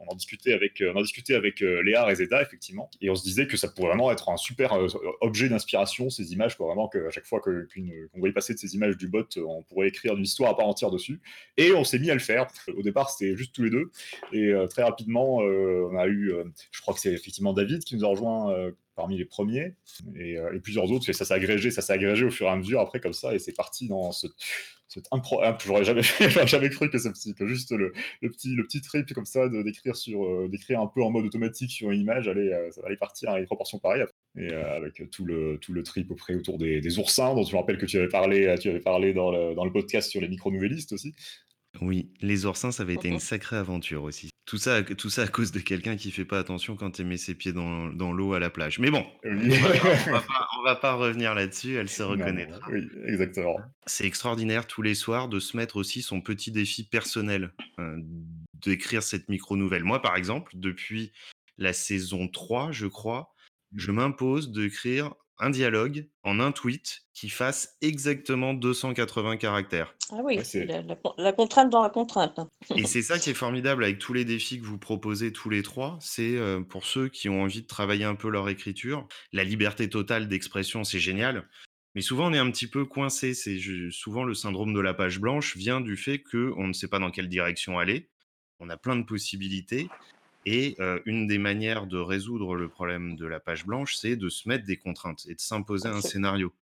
On 0.00 0.12
en 0.12 0.14
discutait 0.14 0.52
avec, 0.52 0.80
euh, 0.80 0.92
on 0.94 0.98
en 0.98 1.02
discutait 1.02 1.34
avec 1.34 1.62
euh, 1.62 1.82
Léa 1.82 2.04
Rezeda, 2.04 2.42
effectivement, 2.42 2.90
et 3.00 3.10
on 3.10 3.14
se 3.14 3.22
disait 3.22 3.46
que 3.46 3.56
ça 3.56 3.68
pourrait 3.68 3.88
vraiment 3.88 4.10
être 4.10 4.30
un 4.30 4.36
super 4.36 4.72
euh, 4.72 4.88
objet 5.20 5.48
d'inspiration, 5.48 6.10
ces 6.10 6.32
images, 6.32 6.56
quoi, 6.56 6.66
vraiment 6.66 6.88
qu'à 6.88 7.10
chaque 7.10 7.26
fois 7.26 7.40
qu'on 7.40 8.18
voyait 8.18 8.32
passer 8.32 8.54
de 8.54 8.58
ces 8.58 8.74
images 8.74 8.96
du 8.96 9.08
bot, 9.08 9.26
on 9.36 9.62
pourrait 9.62 9.88
écrire 9.88 10.16
une 10.16 10.24
histoire 10.24 10.50
à 10.50 10.56
part 10.56 10.66
entière 10.66 10.90
dessus. 10.90 11.20
Et 11.56 11.72
on 11.72 11.84
s'est 11.84 11.98
mis 11.98 12.10
à 12.10 12.14
le 12.14 12.20
faire. 12.20 12.46
Au 12.76 12.82
départ, 12.82 13.10
c'était 13.10 13.36
juste 13.36 13.54
tous 13.54 13.62
les 13.62 13.70
deux. 13.70 13.90
Et 14.32 14.52
très 14.70 14.82
rapidement, 14.82 15.36
on 15.36 15.96
a 15.96 16.06
eu, 16.06 16.32
je 16.70 16.80
crois 16.80 16.94
que 16.94 17.00
c'est 17.00 17.12
effectivement 17.12 17.52
David 17.52 17.84
qui 17.84 17.96
nous 17.96 18.04
a 18.04 18.08
rejoint 18.08 18.72
parmi 19.00 19.16
les 19.16 19.24
premiers, 19.24 19.74
et, 20.14 20.36
euh, 20.38 20.54
et 20.54 20.60
plusieurs 20.60 20.90
autres. 20.92 21.08
Et 21.08 21.14
ça 21.14 21.24
s'est 21.24 21.34
agrégé, 21.34 21.70
ça 21.70 21.80
s'est 21.82 21.94
agrégé 21.94 22.24
au 22.26 22.30
fur 22.30 22.46
et 22.46 22.50
à 22.50 22.56
mesure 22.56 22.80
après 22.80 23.00
comme 23.00 23.14
ça, 23.14 23.34
et 23.34 23.38
c'est 23.38 23.54
parti 23.54 23.88
dans 23.88 24.12
ce, 24.12 24.26
cet 24.88 25.06
impro. 25.12 25.40
ah, 25.42 25.56
J'aurais 25.64 25.84
jamais, 25.84 26.02
jamais 26.46 26.68
cru 26.68 26.90
que, 26.90 26.98
ce 26.98 27.08
petit, 27.08 27.34
que 27.34 27.46
juste 27.46 27.70
le, 27.72 27.92
le 28.20 28.30
petit, 28.30 28.54
le 28.54 28.64
petit 28.64 28.80
trip 28.82 29.12
comme 29.14 29.24
ça 29.24 29.48
de 29.48 29.62
d'écrire 29.62 29.96
sur, 29.96 30.24
euh, 30.24 30.48
d'écrire 30.48 30.80
un 30.80 30.88
peu 30.88 31.02
en 31.02 31.10
mode 31.10 31.24
automatique 31.24 31.70
sur 31.70 31.90
une 31.90 32.00
image, 32.00 32.28
allait, 32.28 32.52
euh, 32.52 32.70
ça 32.72 32.82
allait 32.84 32.96
partir 32.96 33.30
à 33.30 33.38
une 33.38 33.46
proportion 33.46 33.78
pareille. 33.78 34.04
Et 34.36 34.52
euh, 34.52 34.76
avec 34.76 35.10
tout 35.10 35.24
le, 35.24 35.58
tout 35.60 35.72
le 35.72 35.82
trip 35.82 36.10
auprès 36.10 36.34
autour 36.34 36.58
des, 36.58 36.80
des 36.80 36.98
oursins, 36.98 37.34
dont 37.34 37.44
tu 37.44 37.54
me 37.54 37.60
rappelles 37.60 37.78
que 37.78 37.86
tu 37.86 37.98
avais 37.98 38.08
parlé, 38.08 38.54
tu 38.60 38.68
avais 38.68 38.80
parlé 38.80 39.14
dans 39.14 39.30
le, 39.30 39.54
dans 39.54 39.64
le 39.64 39.72
podcast 39.72 40.10
sur 40.10 40.20
les 40.20 40.28
micro-nouvellistes 40.28 40.92
aussi. 40.92 41.14
Oui, 41.80 42.10
les 42.20 42.44
oursins, 42.46 42.72
ça 42.72 42.82
avait 42.82 42.94
été 42.94 43.08
une 43.08 43.20
sacrée 43.20 43.56
aventure 43.56 44.02
aussi. 44.02 44.29
Tout 44.50 44.58
ça, 44.58 44.82
tout 44.82 45.10
ça 45.10 45.22
à 45.22 45.28
cause 45.28 45.52
de 45.52 45.60
quelqu'un 45.60 45.94
qui 45.96 46.10
fait 46.10 46.24
pas 46.24 46.40
attention 46.40 46.74
quand 46.74 46.98
il 46.98 47.06
met 47.06 47.16
ses 47.18 47.36
pieds 47.36 47.52
dans, 47.52 47.86
dans 47.86 48.12
l'eau 48.12 48.34
à 48.34 48.40
la 48.40 48.50
plage. 48.50 48.80
Mais 48.80 48.90
bon, 48.90 49.06
on 49.22 49.36
va 49.36 49.68
pas, 49.70 50.00
on 50.08 50.10
va 50.12 50.20
pas- 50.22 50.48
on 50.58 50.62
va 50.64 50.74
pas 50.74 50.94
revenir 50.94 51.36
là-dessus, 51.36 51.76
elle 51.76 51.88
se 51.88 52.02
Non, 52.02 52.08
reconnaîtra. 52.10 52.58
Oui, 52.68 52.88
exactement. 53.06 53.58
C'est 53.86 54.04
extraordinaire 54.06 54.66
tous 54.66 54.82
les 54.82 54.96
soirs 54.96 55.28
de 55.28 55.38
se 55.38 55.56
mettre 55.56 55.76
aussi 55.76 56.02
son 56.02 56.20
petit 56.20 56.50
défi 56.50 56.82
personnel, 56.82 57.52
euh, 57.78 57.96
d'écrire 58.54 59.04
cette 59.04 59.28
micro-nouvelle. 59.28 59.84
Moi, 59.84 60.02
par 60.02 60.16
exemple, 60.16 60.50
depuis 60.56 61.12
la 61.56 61.72
saison 61.72 62.26
3, 62.26 62.72
je 62.72 62.88
crois, 62.88 63.32
je 63.76 63.92
m'impose 63.92 64.50
d'écrire 64.50 65.14
un 65.40 65.50
dialogue 65.50 66.08
en 66.22 66.38
un 66.40 66.52
tweet 66.52 67.00
qui 67.14 67.28
fasse 67.28 67.76
exactement 67.82 68.54
280 68.54 69.36
caractères. 69.36 69.94
Ah 70.12 70.16
oui, 70.24 70.36
Ouais, 70.38 70.44
c'est- 70.44 70.64
la, 70.64 70.82
la- 70.82 70.96
la 71.18 71.32
contrainte 71.32 71.70
dans 71.70 71.82
la 71.82 71.90
contrainte. 71.90 72.38
hein. 72.38 72.48
Et 72.76 72.84
c'est 72.84 73.02
ça 73.02 73.18
qui 73.18 73.30
est 73.30 73.34
formidable 73.34 73.84
avec 73.84 73.98
tous 73.98 74.12
les 74.12 74.24
défis 74.24 74.60
que 74.60 74.64
vous 74.66 74.78
proposez 74.78 75.32
tous 75.32 75.50
les 75.50 75.62
trois, 75.62 75.98
c'est 76.00 76.36
euh, 76.36 76.60
pour 76.60 76.84
ceux 76.84 77.08
qui 77.08 77.28
ont 77.28 77.42
envie 77.42 77.62
de 77.62 77.66
travailler 77.66 78.04
un 78.04 78.14
peu 78.14 78.28
leur 78.30 78.48
écriture, 78.48 79.06
la 79.32 79.44
liberté 79.44 79.88
totale 79.88 80.28
d'expression, 80.28 80.84
c'est 80.84 80.98
génial. 81.00 81.48
Mais 81.96 82.02
souvent, 82.02 82.28
on 82.30 82.32
est 82.32 82.38
un 82.38 82.50
petit 82.52 82.68
peu 82.68 82.84
coincé. 82.84 83.34
C'est 83.34 83.58
souvent 83.90 84.22
le 84.22 84.34
syndrome 84.34 84.72
de 84.72 84.78
la 84.80 84.94
page 84.94 85.18
blanche 85.18 85.56
vient 85.56 85.80
du 85.80 85.96
fait 85.96 86.20
que 86.22 86.52
on 86.56 86.68
ne 86.68 86.72
sait 86.72 86.86
pas 86.86 87.00
dans 87.00 87.10
quelle 87.10 87.28
direction 87.28 87.78
aller. 87.80 88.08
On 88.60 88.68
a 88.70 88.76
plein 88.76 88.94
de 88.94 89.02
possibilités. 89.04 89.88
Et 90.46 90.76
euh, 90.80 91.00
une 91.04 91.26
des 91.26 91.38
manières 91.38 91.86
de 91.86 91.98
résoudre 91.98 92.54
le 92.54 92.68
problème 92.68 93.16
de 93.16 93.26
la 93.26 93.40
page 93.40 93.66
blanche, 93.66 93.94
c'est 93.96 94.16
de 94.16 94.28
se 94.28 94.48
mettre 94.48 94.64
des 94.64 94.76
contraintes 94.78 95.26
et 95.28 95.34
de 95.34 95.40
s'imposer 95.40 95.88
un 95.88 96.00
scénario. 96.00 96.54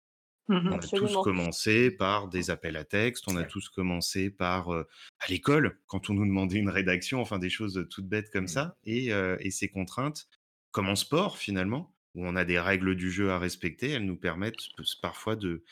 Mhm. 0.49 0.73
On 0.73 0.79
a 0.79 0.79
tous 0.79 1.15
commencé 1.23 1.91
par 1.91 2.29
des 2.29 2.51
appels 2.51 2.77
à 2.77 2.85
texte, 2.85 3.29
on 3.29 3.37
a 3.37 3.45
tous 3.45 3.69
commencé 3.69 4.31
par 4.31 4.73
euh, 4.73 4.85
à 5.21 5.27
l'école, 5.29 5.79
quand 5.87 6.09
on 6.11 6.15
nous 6.15 6.25
demandait 6.25 6.57
une 6.59 6.71
rédaction, 6.71 7.21
enfin 7.21 7.39
des 7.39 7.51
choses 7.51 7.87
toutes 7.91 8.09
bêtes 8.09 8.31
comme 8.31 8.45
Mmh. 8.45 8.49
ça, 8.49 8.77
et, 8.85 9.13
euh, 9.13 9.37
et 9.41 9.51
ces 9.51 9.69
contraintes, 9.69 10.27
comme 10.71 10.89
en 10.89 10.97
sport 10.97 11.37
finalement, 11.39 11.95
où 12.15 12.27
on 12.27 12.35
a 12.35 12.45
des 12.47 12.59
règles 12.59 12.97
du 12.97 13.11
jeu 13.11 13.31
à 13.31 13.39
respecter, 13.39 13.91
elles 13.91 14.07
nous 14.07 14.17
permettent 14.17 14.57
parfois 15.03 15.37
de, 15.37 15.65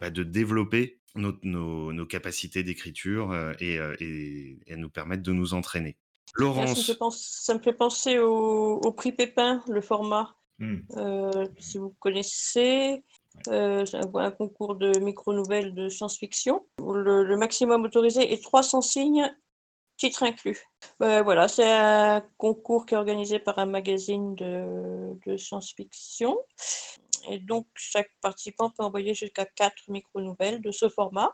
bah, 0.00 0.10
de 0.10 0.22
développer 0.22 1.00
nos, 1.16 1.36
nos- 1.42 1.92
nos 1.92 2.06
capacités 2.06 2.62
d'écriture 2.62 3.32
euh, 3.32 3.52
et, 3.58 3.74
et- 3.74 4.50
et 4.52 4.58
elles 4.68 4.78
nous 4.80 4.90
permettent 4.90 5.22
de 5.22 5.32
nous 5.32 5.54
entraîner. 5.54 5.96
Là, 6.38 6.66
ça, 6.66 6.70
me 6.70 6.74
fait 6.74 6.94
penser, 6.94 7.28
ça 7.42 7.54
me 7.54 7.60
fait 7.60 7.72
penser 7.72 8.18
au, 8.18 8.80
au 8.80 8.92
prix 8.92 9.12
Pépin, 9.12 9.62
le 9.68 9.80
format. 9.80 10.34
Hmm. 10.58 10.80
Euh, 10.96 11.46
si 11.58 11.78
vous 11.78 11.94
connaissez, 11.98 13.02
euh, 13.48 13.84
c'est 13.86 13.96
un, 13.96 14.14
un 14.14 14.30
concours 14.30 14.76
de 14.76 14.98
micro-nouvelles 14.98 15.74
de 15.74 15.88
science-fiction 15.88 16.66
où 16.80 16.92
le, 16.92 17.24
le 17.24 17.36
maximum 17.36 17.84
autorisé 17.84 18.32
est 18.32 18.42
300 18.42 18.82
signes, 18.82 19.34
titre 19.96 20.22
inclus. 20.22 20.58
Euh, 21.02 21.22
voilà, 21.22 21.48
c'est 21.48 21.70
un 21.70 22.22
concours 22.36 22.86
qui 22.86 22.94
est 22.94 22.98
organisé 22.98 23.38
par 23.38 23.58
un 23.58 23.66
magazine 23.66 24.34
de, 24.34 25.18
de 25.26 25.36
science-fiction. 25.36 26.38
Et 27.28 27.38
donc, 27.38 27.66
chaque 27.74 28.10
participant 28.20 28.70
peut 28.70 28.82
envoyer 28.82 29.14
jusqu'à 29.14 29.44
4 29.44 29.74
micro-nouvelles 29.88 30.60
de 30.60 30.70
ce 30.70 30.88
format. 30.88 31.32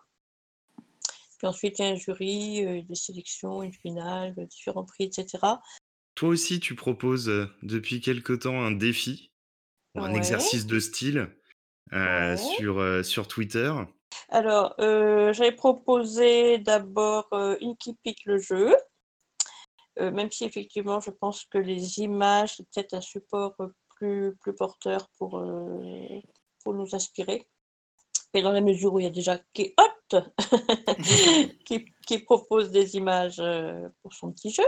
Puis 1.39 1.47
ensuite, 1.47 1.79
il 1.79 1.83
y 1.83 1.89
a 1.89 1.93
un 1.93 1.97
jury, 1.97 2.65
euh, 2.65 2.83
des 2.83 2.95
sélections, 2.95 3.63
une 3.63 3.73
finale, 3.73 4.35
euh, 4.39 4.47
différents 4.47 4.85
prix, 4.85 5.05
etc. 5.05 5.61
toi 6.15 6.31
aussi 6.31 6.61
tu 6.61 6.75
proposes 6.75 7.29
euh, 7.29 7.47
depuis 7.63 8.01
quelque 8.01 8.33
temps 8.33 8.63
un 8.65 8.73
défi, 8.73 9.31
ou 9.95 10.01
un 10.01 10.13
Ouais. 10.13 10.17
exercice 10.17 10.67
de 10.67 10.79
style 10.79 11.29
euh, 11.93 12.37
Ouais. 12.37 12.37
sur, 12.37 12.79
euh, 12.79 13.03
sur 13.03 13.29
Twitter? 13.29 13.73
Alors, 14.31 14.75
euh, 14.81 15.33
j'avais 15.33 15.53
proposé 15.53 16.59
d'abord 16.59 17.29
euh, 17.33 17.57
Inkipit 17.61 18.17
le 18.25 18.39
jeu, 18.39 18.75
euh, 19.99 20.11
même 20.11 20.31
si 20.31 20.45
effectivement 20.45 21.01
je 21.01 21.11
pense 21.11 21.45
que 21.45 21.59
les 21.59 22.01
images, 22.01 22.57
c'est 22.57 22.67
peut-être 22.71 22.95
un 22.95 23.01
support 23.01 23.55
euh, 23.61 23.69
plus, 23.97 24.35
plus 24.37 24.55
porteur 24.55 25.09
pour, 25.19 25.39
euh, 25.39 26.21
pour 26.65 26.75
nous 26.75 26.95
inspirer. 26.95 27.47
Et 28.35 28.43
dans 28.43 28.53
la 28.53 28.61
mesure 28.61 28.93
où 28.95 29.01
il 29.01 29.05
y 29.05 29.07
a 29.07 29.11
déjà 29.11 29.39
Qui, 31.65 31.87
qui 32.07 32.19
propose 32.21 32.71
des 32.71 32.97
images 32.97 33.41
euh, 33.41 33.89
pour 34.03 34.13
son 34.15 34.31
petit 34.33 34.51
jeu. 34.53 34.65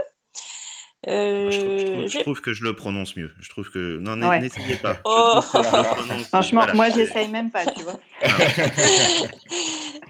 Je, 1.07 1.11
Euh, 1.11 1.49
trouve, 1.49 2.01
je 2.01 2.07
j'ai- 2.09 2.21
trouve 2.23 2.41
que 2.41 2.51
je 2.53 2.63
le 2.65 2.75
prononce 2.75 3.15
mieux. 3.15 3.31
Je 3.39 3.49
trouve 3.49 3.69
que. 3.71 3.97
Non, 3.99 4.21
Ouais. 4.27 4.41
n'essayez 4.41 4.75
pas. 4.75 4.97
Oh. 5.05 5.39
je. 5.41 6.23
Franchement, 6.27 6.61
Voilà. 6.61 6.73
moi, 6.73 6.89
j'essaye 6.89 7.29
même 7.29 7.51
pas, 7.51 7.65
tu 7.65 7.83
vois. 7.83 7.99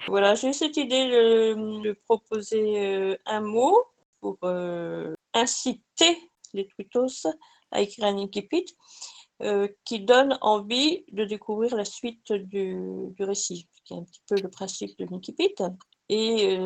Voilà, 0.08 0.34
j'ai 0.36 0.50
eu 0.50 0.54
cette 0.54 0.78
idée 0.78 1.08
de, 1.10 1.82
de 1.84 1.92
proposer 2.06 2.80
euh, 2.80 3.16
un 3.28 3.42
mot 3.42 3.78
pour 4.22 4.38
euh, 4.44 5.14
inciter 5.34 6.18
les 6.54 6.68
twittos 6.68 7.28
à 7.72 7.82
écrire 7.82 8.06
un 8.08 8.18
incipit. 8.18 8.66
qui 9.86 10.00
donne 10.02 10.38
envie 10.42 11.06
de 11.12 11.24
découvrir 11.24 11.76
la 11.76 11.86
suite 11.86 12.34
du, 12.34 12.76
du 13.16 13.24
récit, 13.24 13.70
qui 13.90 13.94
est 13.96 13.98
un 13.98 14.04
petit 14.04 14.22
peu 14.28 14.36
le 14.42 14.50
principe 14.50 14.98
de 15.00 15.06
Nikipit. 15.06 15.56
Et 16.12 16.58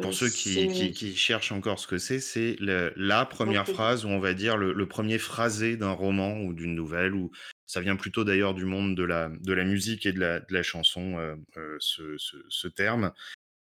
Pour 0.00 0.14
ceux 0.14 0.30
qui, 0.30 0.92
qui, 0.92 1.16
cherchent 1.16 1.52
encore 1.52 1.78
ce 1.78 1.86
que 1.86 1.98
c'est, 1.98 2.18
c'est 2.18 2.56
la 2.60 3.26
première 3.26 3.68
phrase, 3.68 4.06
ou 4.06 4.08
on 4.08 4.20
va 4.20 4.32
dire 4.32 4.56
le, 4.56 4.88
premier 4.88 5.18
phrasé 5.18 5.76
d'un 5.76 5.92
roman 5.92 6.40
ou 6.40 6.54
d'une 6.54 6.74
nouvelle, 6.74 7.14
ou 7.14 7.30
ça 7.66 7.80
vient 7.80 7.96
plutôt 7.96 8.24
d'ailleurs 8.24 8.54
du 8.54 8.64
monde 8.64 8.96
de 8.96 9.02
la, 9.02 9.28
de 9.28 9.52
la 9.52 9.64
musique 9.64 10.06
et 10.06 10.12
de 10.12 10.20
la, 10.20 10.40
de 10.40 10.54
la 10.54 10.62
chanson, 10.62 11.18
euh, 11.18 11.36
euh, 11.58 11.76
ce, 11.78 12.16
ce, 12.48 12.68
terme, 12.68 13.12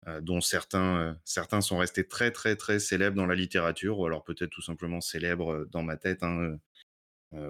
euh, 0.07 0.21
dont 0.23 0.41
certains, 0.41 1.19
certains 1.25 1.61
sont 1.61 1.77
restés 1.77 2.07
très 2.07 2.31
très 2.31 2.57
très 2.57 2.79
célèbres 2.79 3.17
dans 3.17 3.27
la 3.27 3.35
littérature, 3.35 3.99
ou 3.99 4.07
alors 4.07 4.25
peut-être 4.25 4.51
tout 4.51 4.63
simplement 4.63 5.03
célèbres 5.03 5.67
dans 5.71 5.83
ma 5.83 5.97
tête. 5.97 6.23
Hein, 6.23 6.59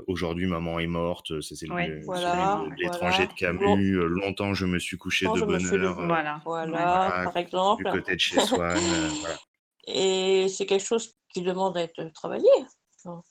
aujourd'hui, 0.07 0.47
maman 0.47 0.79
est 0.79 0.87
morte, 0.87 1.41
c'est 1.41 1.57
l'étranger 2.77 3.27
de 3.27 3.33
Camus. 3.35 4.01
longtemps, 4.09 4.55
je 4.55 4.67
me 4.67 4.79
suis 4.79 4.97
couché 4.97 5.27
de 5.27 5.41
bonheur. 5.41 5.95
Voilà. 6.07 6.41
Voilà, 6.45 7.23
par 7.25 7.37
exemple. 7.37 7.85
Du 7.85 7.91
côté 7.91 8.15
de 8.15 8.21
chez 8.21 8.41
Swann. 8.41 8.79
Et 9.87 10.49
c'est 10.49 10.67
quelque 10.67 10.85
chose 10.85 11.15
qui 11.33 11.43
demande 11.43 11.77
à 11.77 11.83
être 11.83 12.03
travaillé, 12.13 12.49
en 13.05 13.23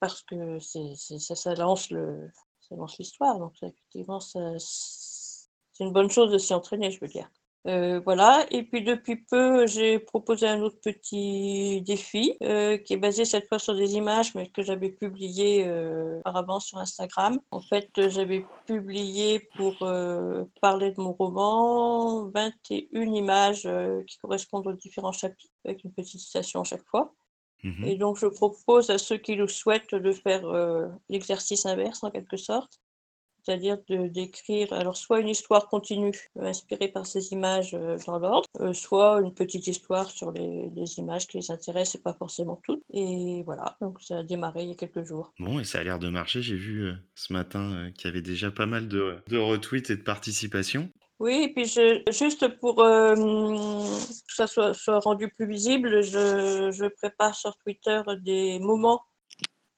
parce 0.00 0.22
que 0.22 0.58
ça, 0.58 1.34
ça, 1.34 1.54
lance 1.54 1.90
le, 1.90 2.30
ça 2.60 2.76
lance 2.76 2.98
l'histoire. 2.98 3.38
Donc, 3.38 3.54
effectivement, 3.62 4.20
c'est 4.20 5.84
une 5.84 5.92
bonne 5.92 6.10
chose 6.10 6.30
de 6.32 6.38
s'y 6.38 6.54
entraîner, 6.54 6.90
je 6.90 7.00
veux 7.00 7.08
dire. 7.08 7.28
Euh, 7.66 8.00
voilà, 8.04 8.46
et 8.52 8.62
puis 8.62 8.82
depuis 8.82 9.16
peu, 9.16 9.66
j'ai 9.66 9.98
proposé 9.98 10.46
un 10.46 10.60
autre 10.60 10.78
petit 10.80 11.82
défi 11.82 12.36
euh, 12.42 12.76
qui 12.78 12.92
est 12.92 12.96
basé 12.96 13.24
cette 13.24 13.48
fois 13.48 13.58
sur 13.58 13.74
des 13.74 13.94
images, 13.94 14.34
mais 14.36 14.48
que 14.48 14.62
j'avais 14.62 14.90
publié 14.90 15.66
euh, 15.66 16.18
auparavant 16.20 16.60
sur 16.60 16.78
Instagram. 16.78 17.40
En 17.50 17.60
fait, 17.60 17.90
j'avais 18.08 18.44
publié 18.66 19.48
pour 19.56 19.78
parler 20.60 20.92
de 20.92 21.00
mon 21.00 21.12
roman 21.12 22.28
21 22.28 23.02
images 23.12 23.68
qui 24.06 24.18
correspondent 24.18 24.68
aux 24.68 24.72
différents 24.72 25.12
chapitres, 25.12 25.52
avec 25.64 25.82
une 25.82 25.92
petite 25.92 26.20
citation 26.20 26.60
à 26.60 26.64
chaque 26.64 26.86
fois. 26.86 27.14
Mmh 27.64 27.84
et 27.84 27.96
donc, 27.96 28.18
je 28.18 28.26
propose 28.26 28.90
à 28.90 28.98
ceux 28.98 29.16
qui 29.16 29.34
le 29.34 29.48
souhaitent 29.48 29.94
de 29.94 30.12
faire 30.12 30.44
l'exercice 31.08 31.66
inverse 31.66 32.04
en 32.04 32.10
quelque 32.10 32.36
sorte 32.36 32.78
c'est-à-dire 33.46 33.78
de 33.88 34.08
d'écrire 34.08 34.72
alors 34.72 34.96
soit 34.96 35.20
une 35.20 35.28
histoire 35.28 35.68
continue 35.68 36.12
euh, 36.38 36.46
inspirée 36.46 36.88
par 36.88 37.06
ces 37.06 37.32
images 37.32 37.74
euh, 37.74 37.96
dans 38.06 38.18
l'ordre, 38.18 38.48
euh, 38.60 38.72
soit 38.72 39.20
une 39.20 39.32
petite 39.32 39.66
histoire 39.66 40.10
sur 40.10 40.32
les, 40.32 40.70
images 40.98 41.26
qui 41.26 41.38
les 41.38 41.50
intéressent 41.50 41.96
et 41.96 42.02
pas 42.02 42.14
forcément 42.14 42.60
toutes. 42.64 42.82
Et 42.92 43.42
voilà, 43.44 43.76
donc 43.80 44.00
ça 44.00 44.18
a 44.18 44.22
démarré 44.22 44.62
il 44.62 44.68
y 44.68 44.72
a 44.72 44.74
quelques 44.74 45.04
jours. 45.04 45.32
Bon, 45.38 45.60
et 45.60 45.64
ça 45.64 45.78
a 45.78 45.84
l'air 45.84 45.98
de 45.98 46.08
marcher. 46.08 46.42
J'ai 46.42 46.56
vu 46.56 46.92
ce 47.14 47.32
matin 47.32 47.90
qu'il 47.96 48.08
y 48.08 48.12
avait 48.12 48.22
déjà 48.22 48.50
pas 48.50 48.66
mal 48.66 48.88
de, 48.88 49.18
de 49.28 49.38
retweets 49.38 49.90
et 49.90 49.96
de 49.96 50.02
participation. 50.02 50.88
Oui, 51.18 51.44
et 51.44 51.52
puis 51.52 51.64
je, 51.64 52.02
juste 52.10 52.46
pour 52.58 52.76
que 52.76 53.14
ça 54.28 54.46
soit, 54.46 54.74
soit, 54.74 54.98
rendu 55.00 55.28
plus 55.28 55.46
visible, 55.46 56.02
je, 56.02 56.70
je 56.72 56.86
prépare 56.86 57.34
sur 57.34 57.56
Twitter 57.58 58.02
des 58.22 58.58
moments 58.58 59.02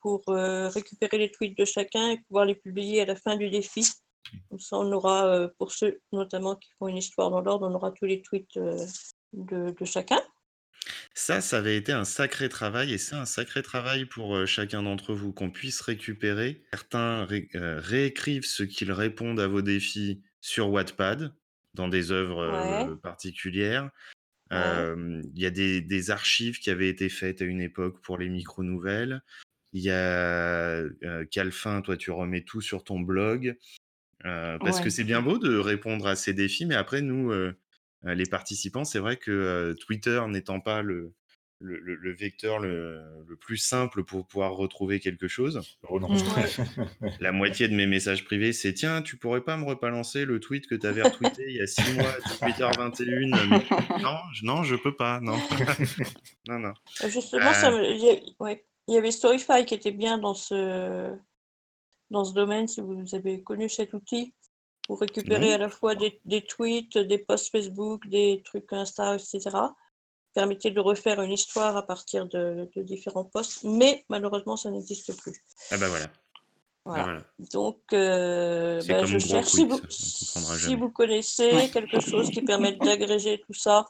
pour 0.00 0.22
euh, 0.28 0.68
récupérer 0.68 1.18
les 1.18 1.30
tweets 1.30 1.56
de 1.58 1.64
chacun 1.64 2.10
et 2.10 2.18
pouvoir 2.28 2.44
les 2.44 2.54
publier 2.54 3.02
à 3.02 3.06
la 3.06 3.16
fin 3.16 3.36
du 3.36 3.50
défi. 3.50 3.86
Comme 4.50 4.60
ça, 4.60 4.76
on 4.76 4.92
aura, 4.92 5.26
euh, 5.26 5.48
pour 5.58 5.72
ceux 5.72 6.00
notamment 6.12 6.56
qui 6.56 6.70
font 6.78 6.88
une 6.88 6.98
histoire 6.98 7.30
dans 7.30 7.40
l'ordre, 7.40 7.68
on 7.68 7.74
aura 7.74 7.92
tous 7.92 8.04
les 8.04 8.22
tweets 8.22 8.56
euh, 8.56 8.86
de, 9.32 9.74
chacun. 9.84 10.20
Ça, 11.14 11.40
ça 11.40 11.58
avait 11.58 11.76
été 11.76 11.92
un 11.92 12.04
sacré 12.04 12.48
travail 12.48 12.92
et 12.92 12.98
c'est 12.98 13.16
un 13.16 13.26
sacré 13.26 13.62
travail 13.62 14.06
pour 14.06 14.46
chacun 14.46 14.82
d'entre 14.82 15.14
vous 15.14 15.32
qu'on 15.32 15.50
puisse 15.50 15.80
récupérer. 15.80 16.62
Certains 16.72 17.26
réécrivent 17.52 18.46
ce 18.46 18.62
qu'ils 18.62 18.92
répondent 18.92 19.40
à 19.40 19.48
vos 19.48 19.60
défis 19.60 20.22
sur 20.40 20.70
Wattpad 20.70 21.34
dans 21.74 21.88
des 21.88 22.12
œuvres 22.12 22.94
particulières. 23.02 23.90
Il 24.50 25.32
y 25.34 25.44
a 25.44 25.50
des, 25.50 25.82
des, 25.82 26.10
archives 26.10 26.58
qui 26.58 26.70
avaient 26.70 26.88
été 26.88 27.08
faites 27.08 27.42
à 27.42 27.44
une 27.44 27.60
époque 27.60 28.00
pour 28.00 28.16
les 28.16 28.28
micro-nouvelles. 28.28 29.20
Il 29.72 29.82
y 29.82 29.90
a 29.90 30.82
Calfin, 31.30 31.82
toi 31.82 31.96
tu 31.96 32.10
remets 32.10 32.42
tout 32.42 32.60
sur 32.60 32.84
ton 32.84 33.00
blog. 33.00 33.56
parce 34.22 34.80
que 34.80 34.90
c'est 34.90 35.04
bien 35.04 35.22
beau 35.22 35.38
de 35.38 35.56
répondre 35.58 36.06
à 36.06 36.16
ces 36.16 36.32
défis, 36.32 36.66
mais 36.66 36.74
après 36.74 37.02
nous, 37.02 37.32
les 38.04 38.26
participants, 38.26 38.84
c'est 38.84 38.98
vrai 38.98 39.16
que 39.16 39.74
Twitter 39.80 40.22
n'étant 40.28 40.60
pas 40.60 40.82
le, 40.82 41.12
le, 41.60 42.12
vecteur 42.12 42.60
le, 42.60 43.36
plus 43.40 43.56
simple 43.56 44.04
pour 44.04 44.26
pouvoir 44.26 44.52
retrouver 44.52 45.00
quelque 45.00 45.28
chose. 45.28 45.60
Oh 45.88 46.00
non. 46.00 46.08
La 47.20 47.32
moitié 47.32 47.68
de 47.68 47.74
mes 47.74 47.86
messages 47.86 48.24
privés, 48.24 48.52
c'est 48.52 48.72
tiens, 48.72 49.02
tu 49.02 49.16
pourrais 49.16 49.40
pas 49.40 49.56
me 49.56 49.64
rebalancer 49.64 50.24
le 50.24 50.40
tweet 50.40 50.66
que 50.66 50.74
tu 50.74 50.86
avais 50.86 51.02
retweeté 51.02 51.44
il 51.48 51.56
y 51.56 51.60
a 51.60 51.66
six 51.66 51.92
mois, 51.94 52.12
18h21. 52.40 54.00
non, 54.02 54.18
non, 54.42 54.62
je 54.62 54.76
peux 54.76 54.94
pas, 54.94 55.20
non. 55.20 55.38
non, 56.48 56.58
non. 56.58 56.74
Justement, 57.08 57.52
ça 57.52 57.70
me... 57.70 58.42
ouais. 58.42 58.64
Il 58.88 58.94
y 58.94 58.96
avait 58.96 59.10
Storyfy 59.10 59.66
qui 59.66 59.74
était 59.74 59.92
bien 59.92 60.18
dans 60.18 60.34
ce, 60.34 61.14
dans 62.10 62.24
ce 62.24 62.32
domaine, 62.32 62.66
si 62.66 62.80
vous 62.80 63.14
avez 63.14 63.42
connu 63.42 63.68
cet 63.68 63.92
outil, 63.92 64.34
pour 64.86 64.98
récupérer 65.00 65.52
à 65.52 65.58
la 65.58 65.68
fois 65.68 65.94
des, 65.94 66.20
des, 66.24 66.42
tweets, 66.42 66.96
des 66.96 67.18
posts 67.18 67.52
Facebook, 67.52 68.08
des 68.08 68.42
trucs 68.46 68.72
Insta, 68.72 69.16
etc. 69.16 69.40
Permettait 70.32 70.70
de 70.70 70.80
refaire 70.80 71.20
une 71.20 71.32
histoire 71.32 71.76
à 71.76 71.86
partir 71.86 72.26
de, 72.26 72.70
de 72.74 72.82
différents 72.82 73.26
posts, 73.26 73.62
mais 73.64 74.06
malheureusement, 74.08 74.56
ça 74.56 74.70
n'existe 74.70 75.14
plus. 75.20 75.34
Ah 75.70 75.76
bah 75.76 75.88
voilà. 75.88 76.06
Voilà. 76.86 77.22
Donc, 77.52 77.82
euh, 77.92 78.80
bah, 78.88 79.04
je 79.04 79.18
cherche 79.18 79.48
si, 79.48 79.66
vous, 79.66 79.78
si 79.90 80.74
vous, 80.74 80.90
connaissez 80.90 81.70
quelque 81.70 82.00
chose 82.00 82.30
qui 82.30 82.40
permette 82.40 82.78
d'agréger 82.80 83.42
tout 83.46 83.52
ça 83.52 83.84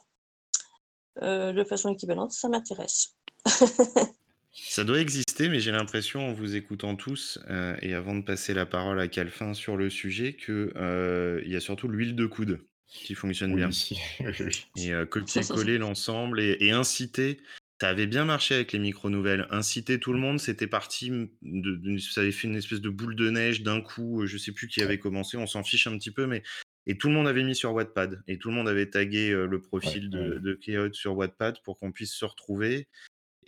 euh, 1.21 1.53
de 1.53 1.63
façon 1.63 1.93
équivalente, 1.93 2.33
ça 2.33 2.49
m'intéresse. 2.49 3.15
Ça 4.63 4.83
doit 4.83 4.99
exister, 4.99 5.49
mais 5.49 5.59
j'ai 5.59 5.71
l'impression, 5.71 6.29
en 6.29 6.33
vous 6.33 6.55
écoutant 6.55 6.95
tous, 6.95 7.39
euh, 7.49 7.75
et 7.81 7.93
avant 7.93 8.15
de 8.15 8.21
passer 8.21 8.53
la 8.53 8.65
parole 8.65 8.99
à 8.99 9.07
Calfin 9.07 9.53
sur 9.53 9.77
le 9.77 9.89
sujet, 9.89 10.33
qu'il 10.33 10.71
euh, 10.75 11.41
y 11.45 11.55
a 11.55 11.59
surtout 11.59 11.87
l'huile 11.87 12.15
de 12.15 12.25
coude 12.25 12.59
qui 12.87 13.13
fonctionne 13.15 13.55
bien. 13.55 13.69
Et 14.77 14.93
euh, 14.93 15.05
copier-coller 15.05 15.77
l'ensemble 15.77 16.39
et, 16.39 16.71
inciter. 16.71 17.39
Ça 17.79 17.89
avait 17.89 18.07
bien 18.07 18.25
marché 18.25 18.55
avec 18.55 18.71
les 18.71 18.79
micro-nouvelles. 18.79 19.47
Inciter 19.51 19.99
tout 19.99 20.11
le 20.11 20.19
monde, 20.19 20.39
c'était 20.39 20.67
parti. 20.67 21.11
De, 21.43 21.97
ça 21.99 22.21
avait 22.21 22.31
fait 22.31 22.47
une 22.47 22.55
espèce 22.55 22.81
de 22.81 22.89
boule 22.89 23.15
de 23.15 23.29
neige 23.29 23.61
d'un 23.61 23.81
coup. 23.81 24.25
Je 24.25 24.37
sais 24.37 24.51
plus 24.51 24.67
qui 24.67 24.81
avait 24.81 24.97
commencé, 24.97 25.37
on 25.37 25.45
s'en 25.45 25.63
fiche 25.63 25.87
un 25.87 25.97
petit 25.97 26.11
peu, 26.11 26.25
mais. 26.25 26.41
Et 26.87 26.97
tout 26.97 27.09
le 27.09 27.13
monde 27.13 27.27
avait 27.27 27.43
mis 27.43 27.55
sur 27.55 27.73
Wattpad. 27.73 28.23
Et 28.27 28.39
tout 28.39 28.49
le 28.49 28.55
monde 28.55 28.67
avait 28.67 28.89
tagué 28.89 29.31
le 29.31 29.61
profil 29.61 30.09
de, 30.09 30.39
de 30.39 30.89
sur 30.93 31.15
Wattpad 31.15 31.61
pour 31.63 31.77
qu'on 31.77 31.91
puisse 31.91 32.13
se 32.13 32.25
retrouver. 32.25 32.87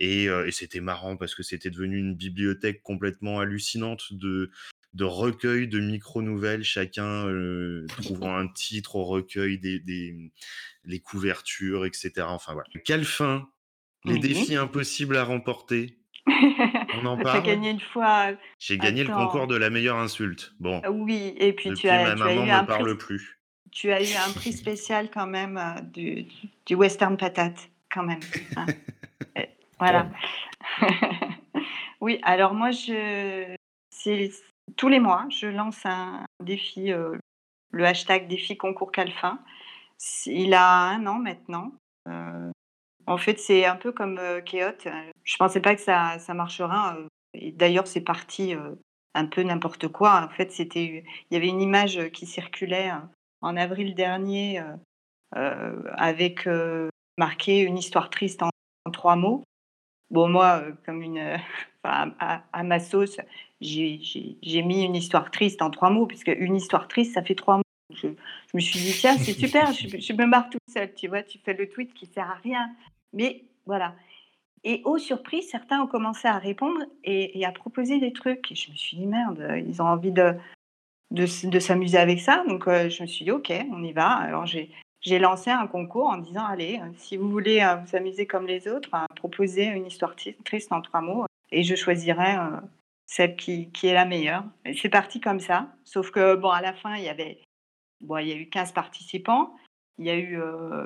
Et, 0.04 0.28
c'était 0.50 0.80
marrant 0.80 1.16
parce 1.16 1.36
que 1.36 1.44
c'était 1.44 1.70
devenu 1.70 2.00
une 2.00 2.16
bibliothèque 2.16 2.82
complètement 2.82 3.40
hallucinante 3.40 4.14
de, 4.14 4.50
de 4.96 5.04
recueils 5.04 5.68
de 5.68 5.80
micro-nouvelles, 5.80 6.64
chacun 6.64 7.28
trouvant 8.02 8.36
un 8.36 8.48
titre 8.48 8.96
au 8.96 9.06
recueil, 9.06 9.60
des, 9.60 9.80
des, 9.80 10.32
les 10.86 11.00
couvertures, 11.00 11.86
etc. 11.86 12.12
Enfin 12.22 12.54
voilà. 12.54 12.68
Calfin, 12.84 13.48
les 14.06 14.18
défis 14.18 14.56
impossibles 14.56 15.18
à 15.18 15.24
remporter. 15.24 15.98
On 16.28 17.06
en 17.06 17.18
parle? 17.22 17.44
J'ai 17.44 17.52
gagné 17.52 17.70
une 17.70 17.80
fois. 17.80 18.32
J'ai 18.60 18.78
gagné 18.78 19.04
le 19.04 19.14
concours 19.14 19.48
de 19.48 19.56
la 19.56 19.70
meilleure 19.70 19.98
insulte. 19.98 20.54
Bon. 20.60 20.82
Oui, 20.90 21.36
et 21.38 21.54
puis 21.54 21.74
tu 21.74 21.88
as, 21.90 22.04
ma 22.04 22.14
tu 22.14 22.20
maman 22.20 22.42
as 22.42 22.46
eu 22.46 22.50
un 22.50 22.64
parle 22.64 22.98
prix, 22.98 23.06
plus. 23.06 23.40
Tu 23.72 23.92
as 23.92 24.02
eu 24.02 24.16
un 24.16 24.32
prix 24.32 24.54
spécial 24.54 25.10
quand 25.12 25.28
même 25.28 25.60
du, 25.94 26.26
du 26.66 26.76
Western 26.76 27.18
Patate, 27.18 27.70
quand 27.94 28.04
même. 28.04 28.20
Hein. 28.56 28.66
Voilà. 29.82 30.12
oui, 32.02 32.20
alors 32.22 32.54
moi, 32.54 32.70
je, 32.70 33.56
tous 34.78 34.90
les 34.90 35.00
mois, 35.00 35.26
je 35.32 35.48
lance 35.48 35.84
un 35.86 36.24
défi, 36.40 36.92
euh, 36.92 37.18
le 37.72 37.86
hashtag 37.88 38.28
défi 38.28 38.58
concours 38.58 38.92
Calfin. 38.92 39.40
Il 40.28 40.54
a 40.54 40.84
un 40.84 41.08
an 41.08 41.18
maintenant. 41.18 41.72
Euh, 42.08 42.52
en 43.08 43.18
fait, 43.18 43.40
c'est 43.40 43.66
un 43.66 43.76
peu 43.76 43.92
comme 43.92 44.20
euh. 44.20 44.42
Je 45.24 45.38
pensais 45.38 45.62
pas 45.62 45.74
que 45.74 45.82
ça, 45.82 46.20
ça 46.20 46.36
marchera. 46.36 46.96
et 47.34 47.52
d'ailleurs, 47.52 47.88
c'est 47.88 48.02
parti 48.02 48.54
un 49.16 49.26
peu 49.26 49.42
n'importe 49.42 49.88
quoi. 49.88 50.22
En 50.24 50.30
fait, 50.30 50.52
c'était, 50.52 51.04
il 51.32 51.34
y 51.34 51.38
avait 51.38 51.48
une 51.48 51.62
image 51.62 52.12
qui 52.12 52.28
circulait 52.28 52.92
en 53.42 53.58
avril 53.58 53.96
dernier 53.96 54.64
avec 55.34 56.48
marqué 57.18 57.62
une 57.62 57.80
histoire 57.80 58.12
triste 58.12 58.44
en 58.44 58.52
trois 58.92 59.16
mots. 59.16 59.44
Bon, 60.12 60.28
moi, 60.28 60.62
euh, 60.62 60.72
comme 60.86 61.02
une, 61.02 61.18
euh, 61.18 61.38
à, 61.84 62.64
ma 62.64 62.80
sauce, 62.80 63.18
j'ai 63.62 64.62
mis 64.62 64.84
une 64.84 64.96
histoire 64.96 65.32
triste 65.32 65.62
en 65.62 65.70
trois 65.70 65.90
mots, 65.90 66.06
puisque 66.06 66.28
une 66.38 66.56
histoire 66.56 66.88
triste, 66.88 67.14
ça 67.14 67.24
fait 67.24 67.36
trois 67.36 67.58
mots. 67.58 67.64
Je, 67.94 68.08
me 68.54 68.60
suis 68.60 68.80
dit, 68.80 68.94
tiens, 68.94 69.18
c'est 69.18 69.34
super, 69.34 69.72
je, 69.74 70.14
me 70.14 70.26
marre 70.26 70.50
toute 70.50 70.62
seule, 70.68 70.94
tu 70.94 71.08
vois, 71.08 71.24
tu 71.24 71.40
fais 71.40 71.54
le 71.54 71.68
tweet 71.70 71.94
qui 71.94 72.06
sert 72.06 72.30
à 72.30 72.36
rien. 72.44 72.70
Mais 73.14 73.44
voilà. 73.66 73.96
Et 74.64 74.82
aux 74.86 74.98
surprises, 74.98 75.50
certains 75.50 75.82
ont 75.82 75.88
commencé 75.88 76.28
à 76.28 76.38
répondre 76.38 76.80
et, 77.04 77.44
à 77.46 77.52
proposer 77.52 78.00
des 78.00 78.14
trucs. 78.14 78.52
Et 78.52 78.56
je 78.56 78.72
me 78.72 78.76
suis 78.76 78.98
dit, 78.98 79.08
merde, 79.08 79.46
ils 79.68 79.82
ont 79.82 79.88
envie 79.88 80.12
de, 80.12 80.36
de, 81.12 81.50
de 81.50 81.60
s'amuser 81.60 81.98
avec 81.98 82.20
ça. 82.20 82.44
Donc, 82.48 82.68
euh, 82.68 82.90
je 82.90 83.02
me 83.02 83.08
suis 83.08 83.26
dit, 83.26 83.32
OK, 83.32 83.52
on 83.72 83.84
y 83.84 83.92
va. 83.92 84.10
Alors, 84.10 84.46
j'ai, 84.46 84.72
j'ai 85.02 85.20
lancé 85.20 85.50
un 85.50 85.68
concours 85.68 86.08
en 86.08 86.18
disant, 86.18 86.46
allez, 86.46 86.80
euh, 86.80 86.90
si 86.98 87.18
vous 87.18 87.30
voulez 87.30 87.62
euh, 87.62 87.76
vous 87.76 87.96
amuser 87.96 88.26
comme 88.26 88.48
les 88.48 88.68
autres, 88.68 88.90
proposez 89.16 89.66
une 89.66 89.88
histoire 89.88 90.16
triste 90.46 90.72
en 90.72 90.82
trois 90.82 91.02
mots 91.02 91.26
et 91.52 91.64
je 91.64 91.76
choisirai 91.76 92.38
celle 93.06 93.36
qui, 93.36 93.72
qui, 93.72 93.88
est 93.88 93.94
la 93.94 94.06
meilleure. 94.06 94.46
C'est 94.82 94.90
parti 94.90 95.20
comme 95.20 95.42
ça. 95.42 95.68
Sauf 95.84 96.12
que, 96.12 96.36
bon, 96.36 96.50
à 96.50 96.62
la 96.62 96.72
fin, 96.72 96.96
il 96.96 97.04
y 97.04 97.10
avait, 97.10 97.40
bon, 98.00 98.18
il 98.20 98.28
y 98.30 98.32
a 98.32 98.36
eu 98.36 98.48
15 98.48 98.72
participants. 98.72 99.54
Il 99.98 100.06
y 100.06 100.10
a 100.10 100.18
eu, 100.18 100.40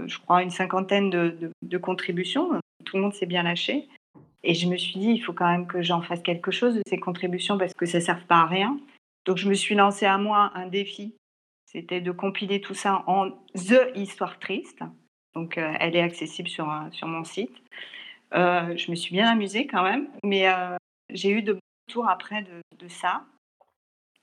je 0.08 0.18
crois, 0.18 0.42
une 0.42 0.50
cinquantaine 0.50 1.12
de, 1.12 1.30
de, 1.30 1.52
de 1.62 1.78
contributions 1.78 2.60
tout 2.86 2.96
le 2.96 3.04
monde 3.04 3.14
s'est 3.14 3.26
bien 3.26 3.44
lâché. 3.44 3.90
Et 4.44 4.54
je 4.54 4.68
me 4.68 4.78
suis 4.78 5.00
dit, 5.00 5.10
il 5.10 5.20
faut 5.20 5.34
quand 5.34 5.50
même 5.50 5.68
que 5.68 5.82
j'en 5.82 6.02
fasse 6.02 6.22
quelque 6.22 6.52
chose 6.52 6.76
de 6.76 6.82
ces 6.88 7.00
contributions 7.00 7.58
parce 7.58 7.74
que 7.74 7.86
ça 7.86 7.98
ne 7.98 8.04
sert 8.04 8.26
pas 8.26 8.38
à 8.38 8.46
rien. 8.46 8.80
Donc 9.26 9.38
je 9.38 9.50
me 9.50 9.56
suis 9.56 9.76
lancé 9.76 10.06
à 10.06 10.18
moi 10.18 10.52
un 10.54 10.68
défi. 10.68 11.16
C'était 11.76 12.00
de 12.00 12.12
compiler 12.14 12.62
tout 12.62 12.74
ça 12.74 13.04
en 13.06 13.32
The 13.54 13.92
Histoire 13.96 14.40
Triste. 14.40 14.80
Donc 15.34 15.58
euh, 15.58 15.74
elle 15.82 15.98
est 15.98 16.02
accessible 16.02 16.48
sur, 16.48 16.72
euh, 16.72 16.90
sur 16.92 17.06
mon 17.06 17.26
site. 17.26 17.52
Euh, 18.34 18.78
je 18.78 18.90
me 18.92 18.96
suis 18.96 19.14
bien 19.14 19.30
amusée 19.30 19.68
quand 19.68 19.84
même, 19.84 20.08
mais 20.24 20.46
j'ai 21.10 21.32
eu 21.32 21.42
de 21.42 21.60
tours 21.92 22.08
après 22.08 22.46
de, 22.80 22.88
ça. 22.88 23.26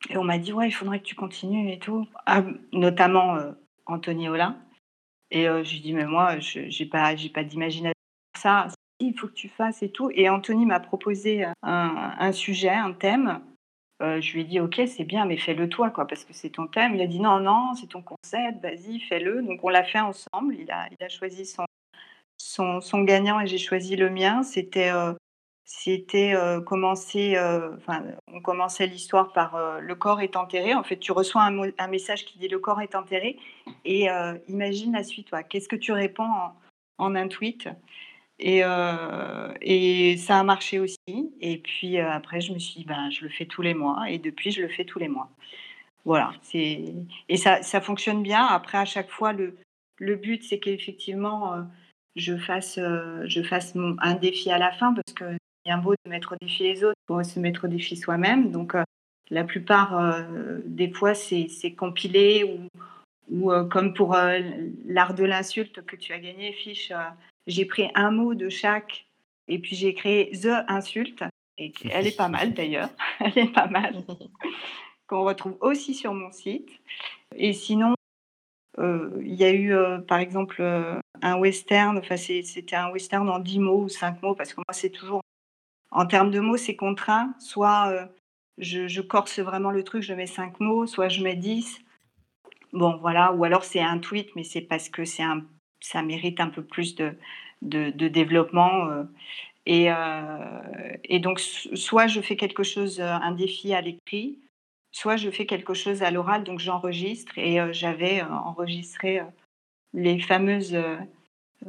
Et 0.08 0.16
on 0.16 0.24
m'a 0.24 0.38
dit, 0.38 0.54
ouais, 0.54 0.66
il 0.68 0.72
faudrait 0.72 1.00
que 1.00 1.04
tu 1.04 1.14
continues 1.14 1.70
et 1.70 1.78
tout. 1.78 2.08
Ah, 2.24 2.42
notamment 2.72 3.36
Anthony 3.84 4.30
Olin. 4.30 4.56
Et 5.30 5.46
lui 5.46 5.80
dit, 5.80 5.92
mais 5.92 6.06
moi, 6.06 6.38
je 6.38 6.60
n'ai 6.60 6.88
pas, 6.88 7.14
pas 7.34 7.44
d'imagination 7.44 7.92
ça, 8.38 8.68
il 8.98 9.16
faut 9.16 9.28
que 9.28 9.34
tu 9.34 9.50
fasses 9.50 9.82
et 9.82 9.92
tout. 9.92 10.10
Et 10.14 10.30
Anthony 10.30 10.64
m'a 10.64 10.80
proposé 10.80 11.44
un, 11.62 12.32
sujet, 12.32 12.70
un 12.70 12.92
thème. 12.94 13.42
Euh, 14.02 14.20
je 14.20 14.32
lui 14.32 14.40
ai 14.40 14.44
dit, 14.44 14.60
ok, 14.60 14.82
c'est 14.86 15.04
bien, 15.04 15.24
mais 15.26 15.36
fais-le 15.36 15.68
toi, 15.68 15.90
quoi, 15.90 16.06
parce 16.06 16.24
que 16.24 16.32
c'est 16.32 16.50
ton 16.50 16.66
thème. 16.66 16.94
Il 16.94 17.00
a 17.00 17.06
dit, 17.06 17.20
non, 17.20 17.38
non, 17.38 17.74
c'est 17.74 17.86
ton 17.86 18.02
concept, 18.02 18.60
vas-y, 18.60 18.98
fais-le. 19.00 19.42
Donc 19.42 19.62
on 19.62 19.68
l'a 19.68 19.84
fait 19.84 20.00
ensemble. 20.00 20.56
Il 20.56 20.70
a, 20.70 21.08
choisi 21.08 21.44
son, 22.38 23.02
gagnant 23.04 23.40
et 23.40 23.46
j'ai 23.46 23.58
choisi 23.58 23.94
le 23.94 24.10
mien. 24.10 24.42
C'était 24.42 24.90
euh, 24.90 25.12
euh, 25.86 26.60
commencer, 26.62 27.38
enfin, 27.76 28.02
on 28.26 28.40
commençait 28.40 28.86
l'histoire 28.86 29.32
par 29.32 29.80
le 29.80 29.94
corps 29.94 30.20
est 30.20 30.36
enterré. 30.36 30.74
En 30.74 30.82
fait, 30.82 30.98
tu 30.98 31.12
reçois 31.12 31.42
un, 31.42 31.88
message 31.88 32.24
qui 32.24 32.38
dit 32.38 32.48
le 32.48 32.58
corps 32.58 32.80
est 32.80 32.96
enterré 32.96 33.38
et 33.84 34.08
imagine 34.48 34.94
la 34.94 35.04
suite. 35.04 35.30
Qu'est-ce 35.48 35.68
que 35.68 35.76
tu 35.76 35.92
réponds 35.92 36.30
en 36.98 37.14
un 37.14 37.28
tweet? 37.28 37.68
Et, 38.42 38.62
euh, 38.64 39.54
et, 39.60 40.16
ça 40.16 40.40
a 40.40 40.42
marché 40.42 40.80
aussi. 40.80 41.32
Et 41.40 41.58
puis 41.58 41.98
euh, 41.98 42.10
après, 42.10 42.40
je 42.40 42.52
me 42.52 42.58
suis 42.58 42.80
dit, 42.80 42.84
ben, 42.84 43.08
je 43.10 43.22
le 43.22 43.30
fais 43.30 43.46
tous 43.46 43.62
les 43.62 43.72
mois. 43.72 44.10
Et 44.10 44.18
depuis, 44.18 44.50
je 44.50 44.60
le 44.60 44.68
fais 44.68 44.84
tous 44.84 44.98
les 44.98 45.08
mois. 45.08 45.30
Voilà. 46.04 46.32
Et 46.52 47.36
ça, 47.36 47.62
ça 47.62 47.80
fonctionne 47.80 48.22
bien. 48.24 48.44
Après, 48.44 48.78
à 48.78 48.84
chaque 48.84 49.10
fois, 49.10 49.32
le, 49.32 49.56
le 49.98 50.16
but, 50.16 50.42
c'est 50.42 50.58
qu'effectivement, 50.58 51.54
euh, 51.54 51.62
je 52.16 52.36
fasse, 52.36 52.78
je 52.78 53.42
fasse 53.42 53.74
un 54.00 54.14
défi 54.14 54.50
à 54.50 54.58
la 54.58 54.72
fin 54.72 54.92
parce 54.92 55.14
que 55.14 55.30
c'est 55.30 55.64
bien 55.64 55.78
beau 55.78 55.94
de 56.04 56.10
mettre 56.10 56.32
au 56.32 56.36
défi 56.40 56.64
les 56.64 56.82
autres 56.82 56.98
pour 57.06 57.24
se 57.24 57.38
mettre 57.38 57.66
au 57.66 57.68
défi 57.68 57.96
soi-même. 57.96 58.50
Donc, 58.50 58.74
la 59.30 59.44
plupart 59.44 60.26
des 60.66 60.90
fois, 60.90 61.14
c'est 61.14 61.74
compilé 61.78 62.44
ou, 62.44 62.68
ou 63.30 63.52
comme 63.70 63.94
pour 63.94 64.16
l'art 64.84 65.14
de 65.14 65.24
l'insulte 65.24 65.86
que 65.86 65.96
tu 65.96 66.12
as 66.12 66.18
gagné, 66.18 66.52
Fiche, 66.52 66.92
j'ai 67.46 67.64
pris 67.64 67.90
un 67.94 68.10
mot 68.10 68.34
de 68.34 68.48
chaque 68.48 69.06
et 69.48 69.58
puis 69.58 69.76
j'ai 69.76 69.94
créé 69.94 70.30
The 70.30 70.64
Insulte. 70.68 71.24
Et 71.58 71.72
elle 71.90 72.06
est 72.06 72.16
pas 72.16 72.28
mal 72.28 72.54
d'ailleurs. 72.54 72.88
Elle 73.20 73.38
est 73.38 73.52
pas 73.52 73.66
mal. 73.66 74.04
Qu'on 75.06 75.24
retrouve 75.24 75.56
aussi 75.60 75.94
sur 75.94 76.14
mon 76.14 76.32
site. 76.32 76.70
Et 77.36 77.52
sinon, 77.52 77.94
euh, 78.78 79.10
il 79.22 79.34
y 79.34 79.44
a 79.44 79.52
eu 79.52 79.74
euh, 79.74 79.98
par 79.98 80.18
exemple 80.18 80.56
euh, 80.60 80.98
un 81.20 81.36
western. 81.36 81.98
Enfin, 81.98 82.16
c'était 82.16 82.76
un 82.76 82.90
western 82.90 83.28
en 83.28 83.38
10 83.38 83.58
mots 83.58 83.82
ou 83.82 83.88
5 83.88 84.22
mots 84.22 84.34
parce 84.34 84.54
que 84.54 84.60
moi, 84.60 84.72
c'est 84.72 84.90
toujours. 84.90 85.20
En 85.90 86.06
termes 86.06 86.30
de 86.30 86.40
mots, 86.40 86.56
c'est 86.56 86.74
contraint. 86.74 87.34
Soit 87.38 88.08
je, 88.56 88.88
je, 88.88 89.02
corse 89.02 89.38
vraiment 89.38 89.70
le 89.70 89.84
truc, 89.84 90.02
je 90.02 90.14
mets 90.14 90.26
5 90.26 90.58
mots, 90.60 90.86
soit 90.86 91.08
je 91.08 91.22
mets 91.22 91.36
10. 91.36 91.80
Bon, 92.72 92.96
voilà. 92.96 93.34
Ou 93.34 93.44
alors 93.44 93.64
c'est 93.64 93.80
un 93.80 93.98
tweet, 93.98 94.34
mais 94.34 94.44
c'est 94.44 94.62
parce 94.62 94.88
que 94.88 95.04
c'est 95.04 95.22
un 95.22 95.44
ça 95.82 96.02
mérite 96.02 96.40
un 96.40 96.48
peu 96.48 96.62
plus 96.62 96.94
de, 96.94 97.14
de, 97.62 98.08
développement. 98.08 98.88
Euh. 98.88 99.04
Et, 99.66 99.86
euh, 99.90 100.96
et, 101.04 101.18
donc, 101.18 101.40
soit 101.40 102.06
je 102.06 102.20
fais 102.20 102.36
quelque 102.36 102.62
chose, 102.62 103.00
euh, 103.00 103.08
un 103.08 103.32
défi 103.32 103.74
à 103.74 103.80
l'écrit, 103.80 104.38
soit 104.90 105.16
je 105.16 105.30
fais 105.30 105.46
quelque 105.46 105.74
chose 105.74 106.02
à 106.02 106.10
l'oral, 106.10 106.44
donc 106.44 106.58
j'enregistre. 106.58 107.36
Et 107.38 107.58
j'avais 107.72 108.22
enregistré 108.22 109.22
les 109.94 110.18
fameuses, 110.18 110.76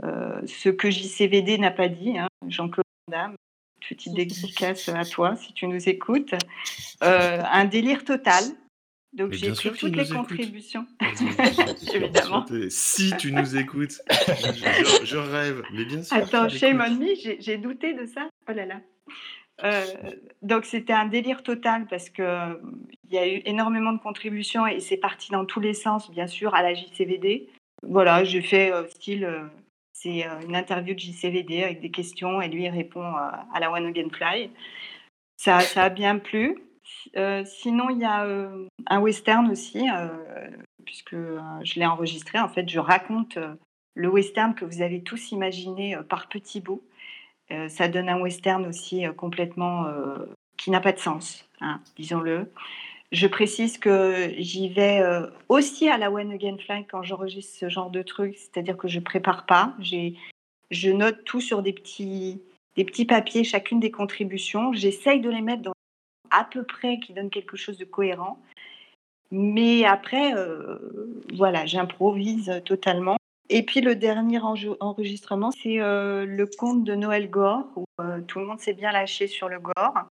ce 0.01 0.69
que 0.69 0.89
JCVD 0.89 1.57
n'a 1.57 1.71
pas 1.71 1.87
dit, 1.87 2.17
hein, 2.17 2.27
Jean-Claude 2.47 2.85
Van 3.09 3.33
petite 3.89 4.13
dédicace 4.13 4.87
à 4.87 5.03
toi 5.03 5.35
si 5.35 5.51
tu 5.53 5.67
nous 5.67 5.89
écoutes, 5.89 6.35
un 7.01 7.65
délire 7.65 8.03
total 8.05 8.43
donc 9.13 9.31
j'ai 9.33 9.51
pris 9.51 9.71
toutes 9.71 9.95
les 9.95 10.07
contributions. 10.07 10.87
Évidemment. 11.93 12.45
Si 12.69 13.13
tu 13.17 13.31
nous 13.31 13.55
écoutes, 13.55 14.01
je, 15.03 15.17
rêve, 15.17 15.63
mais 15.73 15.85
bien 15.85 16.01
sûr. 16.01 16.17
Attends, 16.17 16.49
shame 16.49 16.83
on 16.85 16.95
me, 16.95 17.13
j'ai 17.39 17.57
douté 17.57 17.93
de 17.93 18.05
ça. 18.05 18.27
Oh 18.49 18.53
là 18.53 18.65
là. 18.65 18.81
Euh, 19.63 19.85
donc 20.41 20.65
c'était 20.65 20.93
un 20.93 21.05
délire 21.05 21.43
total 21.43 21.85
parce 21.85 22.09
que 22.09 22.59
il 23.03 23.13
y 23.13 23.19
a 23.19 23.27
eu 23.27 23.43
énormément 23.45 23.93
de 23.93 23.99
contributions 23.99 24.65
et 24.65 24.79
c'est 24.79 24.97
parti 24.97 25.29
dans 25.29 25.45
tous 25.45 25.59
les 25.59 25.75
sens, 25.75 26.09
bien 26.09 26.25
sûr, 26.25 26.55
à 26.55 26.63
la 26.63 26.73
JCVD. 26.73 27.49
Voilà, 27.83 28.23
j'ai 28.23 28.41
fait 28.41 28.73
euh, 28.73 28.87
style, 28.87 29.25
euh, 29.25 29.43
c'est 29.93 30.25
une 30.47 30.55
interview 30.55 30.95
de 30.95 30.99
JCVD 30.99 31.63
avec 31.63 31.81
des 31.81 31.91
questions 31.91 32.41
et 32.41 32.47
lui 32.47 32.63
il 32.63 32.69
répond 32.69 33.03
à 33.03 33.59
la 33.59 33.71
One 33.71 33.85
Again 33.85 34.09
Fly. 34.11 34.49
Ça, 35.37 35.59
ça 35.59 35.83
a 35.83 35.89
bien 35.89 36.17
plu. 36.17 36.57
Euh, 37.15 37.43
sinon, 37.45 37.89
il 37.89 37.99
y 37.99 38.05
a 38.05 38.25
euh, 38.25 38.67
un 38.87 38.99
western 38.99 39.49
aussi, 39.49 39.89
euh, 39.89 40.07
puisque 40.85 41.15
je 41.15 41.79
l'ai 41.79 41.85
enregistré. 41.85 42.39
En 42.39 42.49
fait, 42.49 42.69
je 42.69 42.79
raconte 42.79 43.37
le 43.95 44.09
western 44.09 44.55
que 44.55 44.65
vous 44.65 44.81
avez 44.81 45.01
tous 45.01 45.31
imaginé 45.31 45.97
par 46.09 46.27
petits 46.27 46.61
bouts. 46.61 46.83
ça 47.67 47.87
donne 47.87 48.09
un 48.09 48.19
western 48.19 48.65
aussi 48.65 49.03
complètement 49.15 49.85
qui 50.57 50.71
n'a 50.71 50.81
pas 50.81 50.91
de 50.91 50.99
sens, 50.99 51.47
hein, 51.61 51.79
disons-le. 51.95 52.51
Je 53.11 53.27
précise 53.27 53.77
que 53.77 54.33
j'y 54.39 54.69
vais 54.69 55.03
aussi 55.49 55.87
à 55.87 55.97
la 55.97 56.11
One 56.11 56.31
Again 56.31 56.57
Fly 56.57 56.85
quand 56.85 57.03
j'enregistre 57.03 57.55
ce 57.55 57.69
genre 57.69 57.91
de 57.91 58.01
truc, 58.01 58.35
c'est-à-dire 58.35 58.75
que 58.75 58.87
je 58.87 58.99
prépare 58.99 59.45
pas. 59.45 59.75
Je 60.71 60.89
note 60.89 61.23
tout 61.23 61.41
sur 61.41 61.61
des 61.61 61.73
petits, 61.73 62.41
des 62.75 62.83
petits 62.83 63.05
papiers, 63.05 63.43
chacune 63.43 63.79
des 63.79 63.91
contributions. 63.91 64.73
J'essaye 64.73 65.21
de 65.21 65.29
les 65.29 65.41
mettre 65.41 65.61
dans 65.61 65.72
à 66.33 66.43
peu 66.43 66.63
près 66.63 66.99
qui 66.99 67.13
donne 67.13 67.29
quelque 67.29 67.55
chose 67.55 67.77
de 67.77 67.85
cohérent. 67.85 68.41
Mais 69.31 69.85
après, 69.85 70.35
euh, 70.35 71.21
voilà, 71.33 71.65
j'improvise 71.65 72.61
totalement. 72.65 73.17
Et 73.49 73.63
puis 73.63 73.81
le 73.81 73.95
dernier 73.95 74.39
enregistrement, 74.39 75.51
c'est 75.51 75.79
euh, 75.79 76.25
le 76.25 76.45
conte 76.45 76.83
de 76.83 76.95
Noël 76.95 77.29
Gore, 77.29 77.65
où 77.75 77.85
euh, 78.01 78.21
tout 78.21 78.39
le 78.39 78.45
monde 78.45 78.59
s'est 78.59 78.73
bien 78.73 78.91
lâché 78.91 79.27
sur 79.27 79.49
le 79.49 79.59
Gore, 79.59 80.09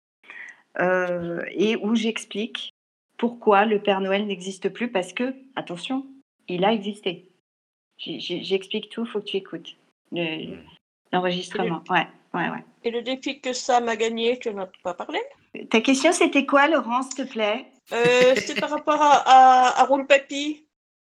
et 1.50 1.76
où 1.76 1.94
j'explique 1.94 2.70
pourquoi 3.16 3.64
le 3.64 3.80
Père 3.80 4.00
Noël 4.00 4.26
n'existe 4.26 4.68
plus, 4.68 4.90
parce 4.90 5.12
que, 5.12 5.34
attention, 5.54 6.06
il 6.48 6.64
a 6.64 6.72
existé. 6.72 7.28
J'explique 7.98 8.88
tout, 8.90 9.04
il 9.04 9.10
faut 9.10 9.20
que 9.20 9.26
tu 9.26 9.36
écoutes 9.36 9.76
l'enregistrement. 11.12 11.82
Ouais, 11.88 12.06
ouais, 12.34 12.50
ouais. 12.50 12.64
Et 12.84 12.90
le 12.90 13.02
défi 13.02 13.40
que 13.40 13.52
Sam 13.52 13.88
a 13.88 13.96
gagné, 13.96 14.38
tu 14.38 14.52
n'en 14.52 14.62
as 14.62 14.70
pas 14.82 14.94
parlé? 14.94 15.20
Ta 15.70 15.80
question, 15.80 16.12
c'était 16.12 16.46
quoi, 16.46 16.68
Laurence, 16.68 17.06
s'il 17.06 17.24
te 17.26 17.30
plaît? 17.30 17.66
Euh, 17.92 18.34
C'était 18.36 18.60
par 18.60 18.70
rapport 18.70 19.00
à, 19.00 19.80
à, 19.80 19.84
Roule 19.84 20.06
Papy. 20.06 20.66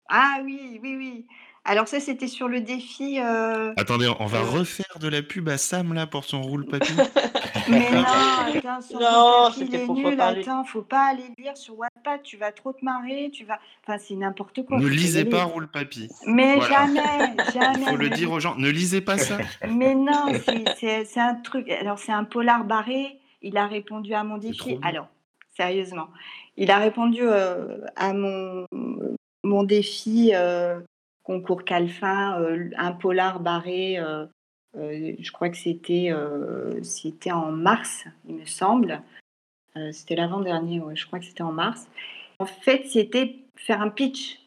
Ah 0.08 0.40
oui, 0.44 0.80
oui, 0.82 0.96
oui. 0.96 1.26
Alors 1.66 1.88
ça, 1.88 2.00
c'était 2.00 2.28
sur 2.28 2.48
le 2.48 2.62
défi. 2.62 3.20
Euh, 3.20 3.74
Attendez, 3.78 4.10
on 4.20 4.26
va 4.26 4.40
euh, 4.40 4.44
refaire 4.44 4.98
de 5.00 5.08
la 5.08 5.22
pub 5.22 5.50
à 5.50 5.58
Sam 5.58 5.94
là 5.94 6.08
pour 6.08 6.24
son 6.24 6.42
roule 6.42 6.66
papy. 6.66 6.94
Mais 7.70 7.92
non, 7.92 8.00
attends, 8.02 8.82
son 8.82 9.00
non, 9.00 9.52
c'était 9.56 9.86
pour 9.86 9.96
nul. 9.96 10.20
Attends, 10.20 10.64
faut 10.64 10.82
pas 10.82 11.10
aller 11.12 11.26
lire 11.38 11.56
sur 11.56 11.78
Wattpad, 11.78 12.24
tu 12.24 12.38
vas 12.38 12.52
trop 12.52 12.74
te 12.74 12.84
marrer, 12.84 13.30
tu 13.32 13.46
vas. 13.46 13.60
Enfin, 13.84 14.00
c'est 14.00 14.16
n'importe 14.16 14.66
quoi. 14.66 14.80
Ne 14.80 14.88
lisez 14.88 15.26
pas 15.26 15.44
roule 15.44 15.68
papy. 15.68 16.10
Mais 16.26 16.60
jamais, 16.62 17.02
jamais. 17.54 17.80
Il 17.82 17.88
faut 17.88 17.98
le 17.98 18.10
dire 18.10 18.32
aux 18.32 18.40
gens, 18.40 18.56
ne 18.56 18.70
lisez 18.70 19.02
pas 19.02 19.18
ça. 19.18 19.38
Mais 19.70 19.94
non, 19.94 20.32
c'est 20.80 21.20
un 21.20 21.36
truc. 21.36 21.70
Alors 21.70 22.00
c'est 22.00 22.14
un 22.14 22.24
polar 22.24 22.64
barré. 22.64 23.20
Il 23.42 23.58
a 23.58 23.68
répondu 23.68 24.14
à 24.14 24.24
mon 24.24 24.38
défi. 24.38 24.80
Alors, 24.82 25.08
sérieusement, 25.56 26.10
il 26.58 26.72
a 26.72 26.78
répondu 26.78 27.22
euh, 27.24 27.86
à 27.96 28.14
mon, 28.14 28.66
mon 29.44 29.64
défi 29.64 30.32
euh, 30.34 30.80
concours 31.24 31.64
Calfin, 31.64 32.42
euh, 32.42 32.70
un 32.78 32.92
polar 32.92 33.40
barré 33.40 34.00
Euh, 34.78 35.16
je 35.20 35.32
crois 35.32 35.50
que 35.50 35.58
c'était 35.58 36.10
euh, 36.12 36.82
c'était 36.84 37.32
en 37.32 37.52
mars, 37.52 38.06
il 38.28 38.36
me 38.36 38.46
semble. 38.46 39.02
Euh, 39.76 39.92
c'était 39.92 40.16
l'avant-dernier, 40.16 40.80
ouais, 40.80 40.96
je 40.96 41.06
crois 41.08 41.20
que 41.20 41.26
c'était 41.26 41.42
en 41.44 41.52
mars. 41.52 41.88
En 42.40 42.46
fait, 42.46 42.86
c'était 42.88 43.38
faire 43.56 43.82
un 43.82 43.90
pitch, 43.90 44.40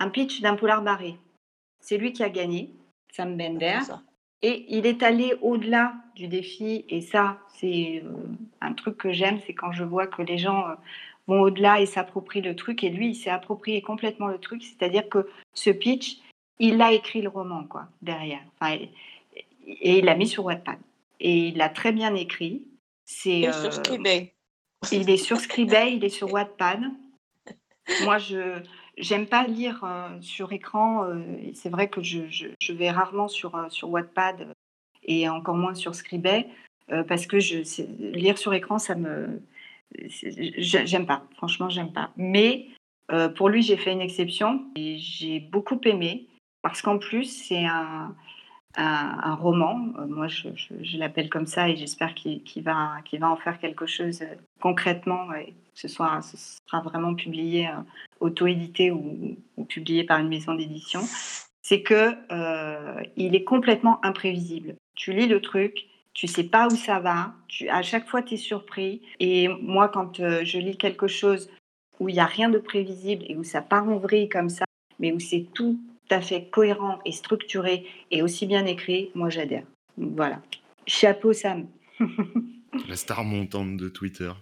un 0.00 0.08
pitch 0.08 0.40
d'un 0.40 0.56
polar 0.56 0.82
barré. 0.82 1.16
C'est 1.80 1.96
lui 1.96 2.12
qui 2.12 2.22
a 2.22 2.28
gagné, 2.28 2.70
Sam 3.12 3.36
Bender. 3.36 3.78
Et 4.42 4.66
il 4.68 4.86
est 4.86 5.02
allé 5.02 5.34
au-delà 5.40 5.94
du 6.16 6.26
défi. 6.26 6.84
Et 6.88 7.00
ça, 7.00 7.38
c'est 7.54 8.02
euh, 8.04 8.12
un 8.60 8.72
truc 8.72 8.96
que 8.96 9.12
j'aime, 9.12 9.38
c'est 9.46 9.54
quand 9.54 9.72
je 9.72 9.84
vois 9.84 10.06
que 10.06 10.22
les 10.22 10.38
gens 10.38 10.68
euh, 10.68 10.74
vont 11.28 11.40
au-delà 11.40 11.80
et 11.80 11.86
s'approprient 11.86 12.42
le 12.42 12.56
truc. 12.56 12.82
Et 12.82 12.90
lui, 12.90 13.10
il 13.10 13.14
s'est 13.14 13.30
approprié 13.30 13.82
complètement 13.82 14.26
le 14.26 14.38
truc. 14.38 14.62
C'est-à-dire 14.62 15.08
que 15.08 15.28
ce 15.54 15.70
pitch, 15.70 16.18
il 16.58 16.82
a 16.82 16.92
écrit 16.92 17.22
le 17.22 17.28
roman, 17.28 17.64
quoi, 17.64 17.86
derrière. 18.02 18.42
Enfin, 18.60 18.76
et, 19.66 19.98
il 19.98 20.04
l'a 20.04 20.16
mis 20.16 20.26
sur 20.26 20.44
Wattpad. 20.44 20.78
Et 21.20 21.48
il 21.48 21.56
l'a 21.56 21.68
très 21.68 21.92
bien 21.92 22.14
écrit. 22.16 22.64
C'est, 23.04 23.46
euh, 23.46 23.52
sur 23.52 23.72
Scribd. 23.72 24.28
il 24.90 25.08
est 25.08 25.16
sur 25.16 25.38
Scribd, 25.38 25.76
il 25.88 26.04
est 26.04 26.08
sur 26.08 26.32
Wattpad. 26.32 26.80
Moi, 28.04 28.18
je 28.18 28.60
j'aime 28.96 29.26
pas 29.26 29.46
lire 29.46 29.82
euh, 29.84 30.20
sur 30.20 30.52
écran. 30.52 31.04
euh, 31.04 31.22
c'est 31.54 31.70
vrai 31.70 31.88
que 31.88 32.02
je, 32.02 32.72
vais 32.72 32.90
rarement 32.90 33.28
sur, 33.28 33.54
euh, 33.54 33.68
sur 33.68 33.90
Wattpad 33.90 34.54
et 35.04 35.28
encore 35.28 35.56
moins 35.56 35.74
sur 35.74 35.94
Scribd 35.94 36.46
euh, 36.90 37.04
parce 37.04 37.26
que 37.26 37.36
lire 38.16 38.38
sur 38.38 38.54
écran, 38.54 38.78
ça 38.78 38.94
me. 38.94 39.40
J'aime 39.94 41.06
pas. 41.06 41.24
Franchement, 41.36 41.68
j'aime 41.68 41.92
pas. 41.92 42.10
Mais 42.16 42.68
pour 43.36 43.50
lui, 43.50 43.60
j'ai 43.60 43.76
fait 43.76 43.92
une 43.92 44.00
exception 44.00 44.64
et 44.74 44.96
j'ai 44.96 45.38
beaucoup 45.38 45.78
aimé 45.84 46.28
parce 46.62 46.80
qu'en 46.80 46.98
plus, 46.98 47.24
c'est 47.24 47.66
un, 47.66 48.14
un, 48.76 49.34
roman. 49.34 49.74
Moi, 50.08 50.28
je, 50.28 50.96
l'appelle 50.96 51.28
comme 51.28 51.46
ça 51.46 51.68
et 51.68 51.76
j'espère 51.76 52.14
qu'il 52.14 52.62
va, 52.62 52.96
qu'il 53.04 53.20
va 53.20 53.28
en 53.28 53.36
faire 53.36 53.58
quelque 53.58 53.84
chose 53.84 54.24
concrètement 54.62 55.28
ce, 55.74 55.88
ce 55.88 56.36
sera 56.36 56.80
vraiment 56.82 57.14
publié, 57.14 57.68
euh, 57.68 57.72
auto-édité 58.20 58.90
ou, 58.90 59.36
publié 59.68 60.04
par 60.04 60.20
une 60.20 60.28
maison 60.28 60.54
d'édition. 60.54 61.00
C'est 61.62 61.82
que 61.82 62.14
euh, 62.30 63.02
il 63.16 63.34
est 63.34 63.44
complètement 63.44 64.04
imprévisible. 64.04 64.76
Tu 64.94 65.12
lis 65.12 65.26
le 65.26 65.40
truc, 65.40 65.86
tu 66.14 66.26
sais 66.26 66.44
pas 66.44 66.66
où 66.66 66.76
ça 66.76 67.00
va, 67.00 67.34
tu, 67.48 67.68
à 67.68 67.82
chaque 67.82 68.08
fois 68.08 68.22
tu 68.22 68.34
es 68.34 68.36
surpris. 68.36 69.02
Et 69.20 69.48
moi, 69.48 69.88
quand 69.88 70.20
euh, 70.20 70.44
je 70.44 70.58
lis 70.58 70.76
quelque 70.76 71.08
chose 71.08 71.50
où 72.00 72.08
il 72.08 72.14
n'y 72.14 72.20
a 72.20 72.26
rien 72.26 72.48
de 72.48 72.58
prévisible 72.58 73.24
et 73.28 73.36
où 73.36 73.44
ça 73.44 73.62
part 73.62 73.88
en 73.88 73.98
vrille 73.98 74.28
comme 74.28 74.48
ça, 74.48 74.64
mais 74.98 75.12
où 75.12 75.20
c'est 75.20 75.46
tout 75.54 75.78
à 76.10 76.20
fait 76.20 76.48
cohérent 76.50 76.98
et 77.04 77.12
structuré 77.12 77.86
et 78.10 78.22
aussi 78.22 78.46
bien 78.46 78.66
écrit, 78.66 79.10
moi 79.14 79.30
j'adhère. 79.30 79.64
Voilà. 79.96 80.40
Chapeau 80.86 81.32
Sam. 81.32 81.66
La 82.88 82.96
star 82.96 83.24
montante 83.24 83.76
de 83.76 83.88
Twitter. 83.88 84.32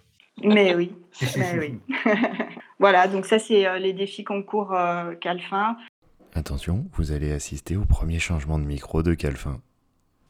Mais 0.43 0.75
oui, 0.75 0.93
mais 1.37 1.59
oui. 1.59 1.79
voilà, 2.79 3.07
donc 3.07 3.25
ça 3.25 3.39
c'est 3.39 3.65
euh, 3.65 3.77
les 3.79 3.93
défis 3.93 4.23
concours 4.23 4.73
euh, 4.73 5.13
Calfin. 5.15 5.77
Attention, 6.33 6.85
vous 6.93 7.11
allez 7.11 7.31
assister 7.31 7.75
au 7.75 7.85
premier 7.85 8.19
changement 8.19 8.57
de 8.57 8.63
micro 8.63 9.03
de 9.03 9.13
Calfin. 9.13 9.61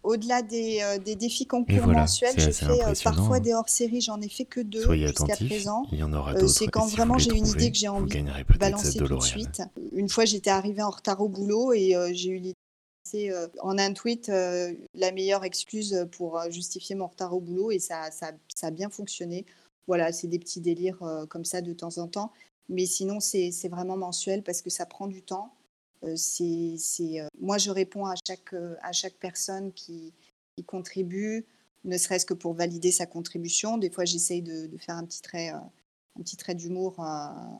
Au-delà 0.03 0.41
des, 0.41 0.79
euh, 0.81 0.97
des 0.97 1.15
défis 1.15 1.45
concours 1.45 1.77
voilà, 1.83 2.01
mensuels, 2.01 2.31
c'est 2.31 2.63
euh, 2.65 2.73
impressionnant, 2.73 3.15
parfois 3.15 3.35
hein. 3.37 3.39
des 3.39 3.53
hors-séries, 3.53 4.01
j'en 4.01 4.19
ai 4.19 4.29
fait 4.29 4.45
que 4.45 4.59
deux 4.59 4.81
Soyez 4.81 5.05
jusqu'à 5.07 5.25
attentifs, 5.25 5.47
présent. 5.47 5.85
il 5.91 5.99
y 5.99 6.03
en 6.03 6.11
aura 6.11 6.31
Euh, 6.31 6.39
d'autres. 6.39 6.47
c'est 6.53 6.65
quand 6.67 6.87
si 6.87 6.95
vraiment 6.95 7.19
j'ai 7.19 7.29
une 7.37 7.45
idée 7.45 7.71
que 7.71 7.77
j'ai 7.77 7.87
envie 7.87 8.23
de 8.23 8.57
balancer 8.57 8.97
tout 8.97 9.07
de 9.07 9.19
suite. 9.21 9.61
Une 9.91 10.09
fois, 10.09 10.25
j'étais 10.25 10.49
arrivée 10.49 10.81
en 10.81 10.89
retard 10.89 11.21
au 11.21 11.29
boulot 11.29 11.71
et 11.73 11.95
euh, 11.95 12.09
j'ai 12.13 12.29
eu 12.31 12.37
l'idée 12.37 12.49
de 12.49 12.55
passer, 13.05 13.29
euh, 13.29 13.47
en 13.61 13.77
un 13.77 13.93
tweet 13.93 14.29
euh, 14.29 14.73
la 14.95 15.11
meilleure 15.11 15.43
excuse 15.43 16.07
pour 16.17 16.39
euh, 16.39 16.49
justifier 16.49 16.95
mon 16.95 17.05
retard 17.05 17.35
au 17.35 17.39
boulot 17.39 17.69
et 17.69 17.77
ça, 17.77 18.09
ça, 18.09 18.31
ça 18.55 18.67
a 18.67 18.71
bien 18.71 18.89
fonctionné. 18.89 19.45
Voilà, 19.91 20.13
c'est 20.13 20.27
des 20.27 20.39
petits 20.39 20.61
délires 20.61 21.03
euh, 21.03 21.25
comme 21.25 21.43
ça 21.43 21.61
de 21.61 21.73
temps 21.73 21.97
en 21.97 22.07
temps. 22.07 22.31
Mais 22.69 22.85
sinon, 22.85 23.19
c'est 23.19 23.51
vraiment 23.67 23.97
mensuel 23.97 24.41
parce 24.41 24.61
que 24.61 24.69
ça 24.69 24.85
prend 24.85 25.07
du 25.07 25.21
temps. 25.21 25.53
Euh, 26.05 26.15
c'est, 26.15 26.77
euh, 27.19 27.27
moi, 27.41 27.57
je 27.57 27.71
réponds 27.71 28.05
à 28.05 28.15
chaque, 28.25 29.15
personne 29.19 29.73
qui, 29.73 30.13
qui 30.55 30.63
contribue, 30.63 31.45
ne 31.83 31.97
serait-ce 31.97 32.25
que 32.25 32.33
pour 32.33 32.53
valider 32.53 32.89
sa 32.89 33.05
contribution. 33.05 33.77
Des 33.77 33.89
fois, 33.89 34.05
j'essaye 34.05 34.41
de, 34.41 34.69
faire 34.77 34.95
un 34.95 35.03
petit 35.03 35.21
trait, 35.21 36.55
d'humour 36.55 36.95
à, 36.99 37.59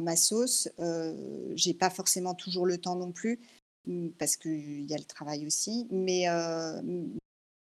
ma 0.00 0.14
sauce. 0.14 0.68
J'ai 1.56 1.74
pas 1.74 1.90
forcément 1.90 2.36
toujours 2.36 2.66
le 2.66 2.78
temps 2.78 2.94
non 2.94 3.10
plus 3.10 3.40
mm, 3.86 4.10
parce 4.10 4.36
qu'il 4.36 4.88
y 4.88 4.94
a 4.94 4.98
le 4.98 5.02
travail 5.02 5.44
aussi, 5.44 5.88
mais 5.90 6.26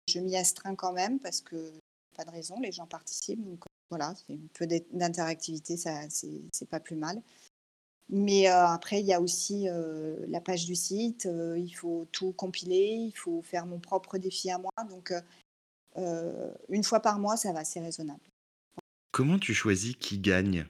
je 0.07 0.19
m'y 0.19 0.35
astreins 0.35 0.75
quand 0.75 0.93
même 0.93 1.19
parce 1.19 1.41
que 1.41 1.73
pas 2.15 2.25
de 2.25 2.29
raison, 2.29 2.59
les 2.59 2.71
gens 2.71 2.85
participent. 2.85 3.39
Voilà, 3.89 4.13
un 4.29 4.37
peu 4.53 4.67
d'in- 4.67 4.79
d'interactivité, 4.91 5.77
ça 5.77 6.01
c'est 6.09 6.69
pas 6.69 6.79
plus 6.79 6.95
mal. 6.95 7.21
Mais 8.09 8.49
euh, 8.49 8.65
après, 8.67 9.01
il 9.01 9.05
y 9.05 9.13
a 9.13 9.19
aussi 9.21 9.67
euh, 9.67 10.15
la 10.29 10.39
page 10.39 10.65
du 10.65 10.75
site, 10.75 11.25
euh, 11.25 11.57
il 11.59 11.71
faut 11.71 12.07
tout 12.13 12.31
compiler, 12.31 12.95
il 12.95 13.11
faut 13.15 13.41
faire 13.41 13.65
mon 13.65 13.79
propre 13.79 14.17
défi 14.17 14.49
à 14.49 14.57
moi. 14.57 14.71
Donc, 14.89 15.13
une 16.69 16.83
fois 16.83 16.99
par 16.99 17.17
mois, 17.19 17.37
ça 17.37 17.51
va, 17.53 17.65
c'est 17.65 17.79
raisonnable. 17.81 18.21
Comment 19.11 19.39
tu 19.39 19.53
choisis 19.53 19.95
qui 19.95 20.19
gagne? 20.19 20.65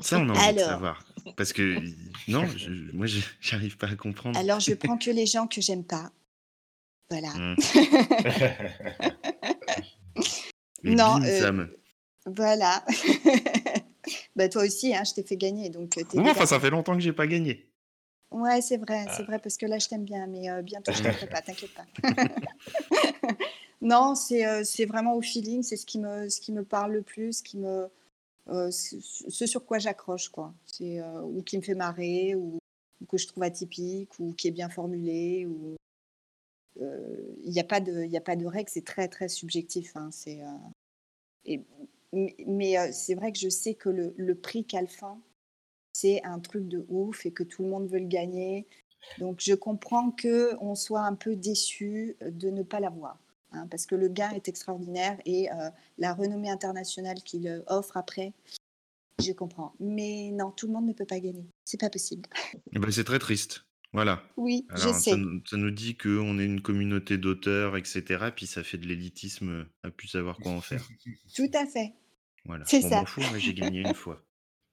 Ça, 0.00 0.18
on 0.18 0.28
a 0.30 0.32
envie 0.32 0.54
de 0.54 0.58
savoir. 0.60 1.06
Parce 1.36 1.52
que, 1.52 1.78
non, 2.28 2.46
je- 2.46 2.90
moi, 2.92 3.06
je- 3.06 3.20
j'arrive 3.40 3.76
pas 3.76 3.88
à 3.88 3.96
comprendre. 3.96 4.38
Alors, 4.38 4.58
je 4.60 4.72
prends 4.74 4.96
que 4.98 5.10
les 5.10 5.26
gens 5.26 5.46
que 5.46 5.60
j'aime 5.60 5.84
pas. 5.84 6.10
Voilà. 7.10 7.32
Hmm. 7.34 7.54
Non, 10.84 11.18
bim, 11.20 11.30
Sam. 11.30 11.70
Voilà. 12.26 12.84
bah, 14.36 14.48
toi 14.48 14.64
aussi, 14.64 14.94
hein, 14.94 15.02
je 15.04 15.14
t'ai 15.14 15.22
fait 15.22 15.36
gagner. 15.36 15.70
Donc, 15.70 15.96
euh, 15.98 16.04
déjà- 16.04 16.30
enfin, 16.30 16.46
ça 16.46 16.60
fait 16.60 16.70
longtemps 16.70 16.94
que 16.94 17.00
j'ai 17.00 17.12
pas 17.12 17.26
gagné. 17.26 17.68
Ouais, 18.30 18.62
c'est 18.62 18.78
vrai, 18.78 19.06
c'est 19.10 19.24
vrai, 19.24 19.38
parce 19.38 19.58
que 19.58 19.66
là, 19.66 19.78
je 19.78 19.88
t'aime 19.88 20.04
bien, 20.04 20.26
mais 20.26 20.48
euh, 20.48 20.62
bientôt, 20.62 20.90
je 20.92 21.02
t'aimerai 21.02 21.26
pas, 21.26 21.42
t'inquiète 21.42 21.72
pas. 21.74 21.84
non, 23.82 24.14
c'est 24.14 24.46
euh, 24.46 24.62
vraiment 24.88 25.14
au 25.16 25.20
feeling, 25.20 25.62
c'est 25.62 25.76
ce 25.76 25.84
qui 25.84 25.98
me, 25.98 26.28
ce 26.30 26.40
qui 26.40 26.52
me 26.52 26.64
parle 26.64 26.92
le 26.92 27.02
plus, 27.02 27.34
ce 27.38 27.42
qui 27.42 27.58
me, 27.58 27.88
euh, 28.48 28.70
ce 28.70 29.46
sur 29.46 29.66
quoi 29.66 29.78
j'accroche, 29.78 30.28
quoi. 30.30 30.54
Ou 30.80 31.42
qui 31.42 31.58
me 31.58 31.62
fait 31.62 31.74
marrer, 31.74 32.34
ou, 32.34 32.58
ou 33.02 33.06
que 33.06 33.18
je 33.18 33.26
trouve 33.26 33.42
atypique, 33.42 34.18
ou 34.18 34.32
qui 34.32 34.48
est 34.48 34.52
bien 34.52 34.70
formulé, 34.70 35.46
ou 35.46 35.76
il 37.44 37.50
n'y 37.50 37.60
a 37.60 37.64
pas 37.64 37.80
de, 37.80 38.04
y 38.06 38.16
a 38.16 38.20
pas 38.22 38.34
de 38.34 38.46
règle, 38.46 38.70
c'est 38.70 38.84
très 38.84 39.08
très 39.08 39.28
subjectif. 39.28 39.92
hein, 39.94 40.08
et- 41.44 41.60
mais 42.12 42.34
mais, 42.46 42.78
euh, 42.78 42.90
c'est 42.92 43.14
vrai 43.14 43.32
que 43.32 43.38
je 43.38 43.48
sais 43.48 43.74
que 43.74 43.88
le, 43.88 44.14
le 44.16 44.34
prix 44.34 44.64
Calfin, 44.64 45.20
c'est 45.92 46.22
un 46.24 46.38
truc 46.40 46.68
de 46.68 46.84
ouf 46.88 47.26
et 47.26 47.32
que 47.32 47.42
tout 47.42 47.62
le 47.62 47.68
monde 47.68 47.88
veut 47.88 47.98
le 48.00 48.06
gagner. 48.06 48.66
Donc 49.18 49.40
je 49.42 49.54
comprends 49.54 50.10
que 50.12 50.54
on 50.60 50.74
soit 50.74 51.02
un 51.02 51.14
peu 51.14 51.34
déçu 51.36 52.16
de 52.20 52.50
ne 52.50 52.62
pas 52.62 52.78
l'avoir, 52.80 53.18
hein, 53.50 53.66
parce 53.68 53.84
que 53.86 53.94
le 53.96 54.08
gain 54.08 54.30
est 54.30 54.48
extraordinaire 54.48 55.18
et 55.26 55.50
euh, 55.50 55.70
la 55.98 56.14
renommée 56.14 56.50
internationale 56.50 57.16
qu'il 57.22 57.48
euh, 57.48 57.62
offre 57.66 57.96
après, 57.96 58.32
je 59.20 59.32
comprends. 59.32 59.74
Mais 59.80 60.30
non, 60.32 60.50
tout 60.52 60.66
le 60.68 60.72
monde 60.72 60.86
ne 60.86 60.92
peut 60.92 61.04
pas 61.04 61.18
gagner, 61.20 61.44
c'est 61.64 61.80
pas 61.80 61.90
possible. 61.90 62.28
Eh 62.72 62.78
ben, 62.78 62.90
c'est 62.92 63.04
très 63.04 63.18
triste. 63.18 63.64
Voilà. 63.92 64.22
Oui, 64.38 64.66
je 64.74 64.88
sais. 64.92 65.10
ça, 65.10 65.16
nous- 65.16 65.42
ça 65.44 65.56
nous 65.58 65.70
dit 65.70 65.96
qu'on 65.98 66.38
est 66.38 66.46
une 66.46 66.62
communauté 66.62 67.18
d'auteurs, 67.18 67.76
etc. 67.76 68.30
Puis 68.34 68.46
ça 68.46 68.62
fait 68.62 68.78
de 68.78 68.86
l'élitisme 68.86 69.66
à 69.82 69.90
plus 69.90 70.08
savoir 70.08 70.38
quoi 70.38 70.52
en 70.52 70.60
faire. 70.62 70.88
Tout 71.34 71.50
à 71.52 71.66
fait. 71.66 71.92
Voilà. 72.44 72.64
C'est 72.66 72.80
Bon, 72.80 72.88
ça. 72.88 73.04
m'en 73.18 73.38
j'ai 73.38 73.54
gagné 73.54 73.80
une 73.80 73.94
fois. 73.94 74.24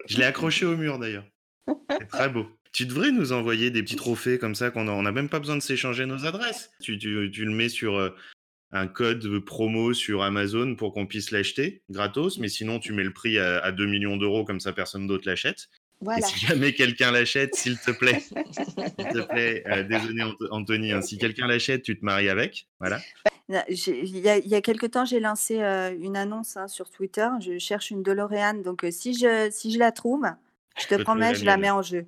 Je 0.08 0.18
l'ai 0.18 0.24
accroché 0.26 0.66
au 0.66 0.76
mur 0.78 1.00
d'ailleurs. 1.00 1.26
C'est 1.68 2.08
très 2.08 2.30
beau. 2.30 2.48
Tu 2.72 2.86
devrais 2.86 3.12
nous 3.12 3.32
envoyer 3.32 3.72
des 3.72 3.82
petits 3.82 3.96
trophées 3.96 4.38
comme 4.38 4.54
ça 4.54 4.70
qu'on 4.70 4.84
n'a 5.02 5.12
même 5.12 5.28
pas 5.28 5.40
besoin 5.40 5.56
de 5.58 5.62
s'échanger 5.62 6.06
nos 6.06 6.28
adresses. 6.28 6.70
Tu, 6.84 7.00
tu- 7.00 7.32
tu 7.34 7.44
le 7.44 7.52
mets 7.52 7.68
sur 7.68 7.96
euh, 7.98 8.12
un 8.72 8.86
code 8.88 9.40
promo 9.40 9.96
sur 9.96 10.22
Amazon 10.22 10.76
pour 10.76 10.94
qu'on 10.94 11.08
puisse 11.08 11.32
l'acheter 11.32 11.82
gratos, 11.90 12.38
mais 12.38 12.48
sinon 12.48 12.78
tu 12.80 12.94
mets 12.94 13.04
le 13.04 13.12
prix 13.12 13.40
à, 13.40 13.58
à 13.64 13.72
2 13.72 13.88
millions 13.88 14.18
d'euros 14.18 14.46
comme 14.46 14.60
ça 14.60 14.72
personne 14.72 15.08
d'autre 15.08 15.28
l'achète. 15.28 15.68
Voilà. 16.02 16.20
Et 16.26 16.30
si 16.30 16.46
jamais 16.46 16.74
quelqu'un 16.74 17.12
l'achète, 17.12 17.56
s'il 17.56 17.78
te 17.78 17.92
plaît, 17.92 18.20
s'il 18.52 19.08
te 19.08 19.22
plaît, 19.28 19.64
euh, 19.68 19.84
désolé 19.84 20.24
Ant- 20.24 20.36
Anthony, 20.52 20.92
hein, 20.94 21.02
si 21.02 21.18
quelqu'un 21.18 21.48
l'achète, 21.48 21.84
tu 21.84 22.00
te 22.00 22.06
maries 22.06 22.30
avec. 22.30 22.68
Voilà. 22.80 23.02
J'ai- 23.68 24.02
Il 24.06 24.18
y 24.20 24.30
a, 24.30 24.38
il 24.38 24.48
y 24.48 24.56
a 24.56 24.62
quelque 24.62 24.86
temps, 24.86 25.06
j'ai 25.06 25.20
lancé 25.20 25.62
euh, 25.62 25.94
une 26.00 26.16
annonce 26.16 26.56
hein, 26.56 26.68
sur 26.68 26.90
Twitter. 26.90 27.28
Je 27.42 27.58
cherche 27.58 27.90
une 27.92 28.04
DeLorean. 28.04 28.56
Donc, 28.64 28.84
euh, 28.86 28.92
si, 28.92 29.14
je, 29.14 29.50
si 29.52 29.74
je 29.74 29.80
la 29.80 29.92
trouve, 29.92 30.26
je 30.80 30.88
te 30.88 31.02
promets, 31.02 31.36
je 31.36 31.46
la 31.46 31.58
mets 31.58 31.72
en 31.72 31.82
jeu. 31.82 32.06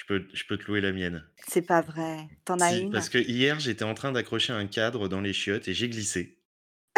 Je 0.00 0.06
peux, 0.06 0.24
je 0.32 0.44
peux 0.48 0.56
te 0.58 0.64
louer 0.64 0.80
la 0.80 0.90
mienne. 0.92 1.24
C'est 1.46 1.62
pas 1.62 1.80
vrai. 1.80 2.28
T'en 2.44 2.58
as 2.58 2.70
Si, 2.74 2.80
une? 2.82 2.90
parce 2.90 3.08
que 3.08 3.18
hier, 3.18 3.60
j'étais 3.60 3.84
en 3.84 3.94
train 3.94 4.10
d'accrocher 4.12 4.52
un 4.52 4.66
cadre 4.66 5.06
dans 5.08 5.20
les 5.20 5.32
chiottes 5.32 5.68
et 5.68 5.74
j'ai 5.74 5.88
glissé. 5.88 6.38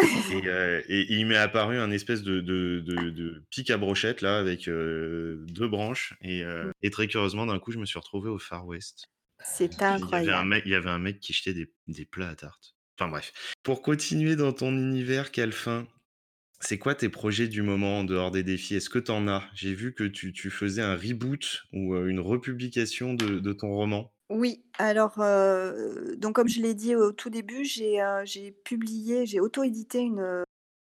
Et, 0.02 0.46
euh, 0.46 0.82
et 0.88 1.06
il 1.12 1.26
m'est 1.26 1.36
apparu 1.36 1.78
un 1.78 1.90
espèce 1.90 2.22
de, 2.22 2.40
de, 2.40 2.80
de- 2.84 3.10
de 3.10 3.44
pic 3.50 3.70
à 3.70 3.76
brochette 3.76 4.20
là 4.22 4.38
avec 4.38 4.68
euh, 4.68 5.44
deux 5.48 5.68
branches 5.68 6.14
et, 6.20 6.42
euh, 6.42 6.70
et 6.82 6.90
très 6.90 7.06
curieusement 7.06 7.46
d'un 7.46 7.58
coup 7.58 7.70
je 7.72 7.78
me 7.78 7.86
suis 7.86 7.98
retrouvé 7.98 8.28
au 8.30 8.38
Far 8.38 8.66
West. 8.66 9.06
C'est 9.44 9.66
Il 9.66 9.78
y 9.78 9.82
avait 9.82 9.92
un 9.92 9.96
incroyable. 9.96 10.48
mec, 10.48 10.62
il 10.66 10.72
y 10.72 10.74
avait 10.74 10.90
un 10.90 10.98
mec 10.98 11.20
qui 11.20 11.32
jetait 11.32 11.54
des, 11.54 11.72
des 11.86 12.04
plats 12.06 12.30
à 12.30 12.34
tarte. 12.34 12.74
Enfin 12.98 13.10
bref. 13.10 13.32
Pour 13.62 13.82
continuer 13.82 14.36
dans 14.36 14.52
ton 14.52 14.72
univers, 14.72 15.32
Calfin, 15.32 15.86
c'est 16.60 16.78
quoi 16.78 16.94
tes 16.94 17.08
projets 17.10 17.48
du 17.48 17.60
moment 17.60 17.98
en 17.98 18.04
dehors 18.04 18.30
des 18.30 18.42
défis? 18.42 18.76
Est-ce 18.76 18.88
que 18.88 19.00
tu 19.00 19.10
en 19.10 19.28
as? 19.28 19.44
J'ai 19.54 19.74
vu 19.74 19.92
que 19.92 20.04
tu 20.04 20.32
tu 20.32 20.48
faisais 20.50 20.80
un 20.80 20.96
reboot 20.96 21.64
ou, 21.72 21.94
une 21.96 22.20
republication 22.20 23.12
de 23.12 23.40
de 23.40 23.52
ton 23.52 23.68
roman. 23.74 24.13
Oui, 24.30 24.64
alors, 24.78 25.16
donc 26.16 26.34
comme 26.34 26.48
je 26.48 26.60
l'ai 26.60 26.74
dit 26.74 26.94
au 26.94 27.12
tout 27.12 27.30
début, 27.30 27.64
j'ai, 27.64 28.00
publié, 28.64 29.26
j'ai 29.26 29.40
auto-édité 29.40 30.00
une, 30.00 30.44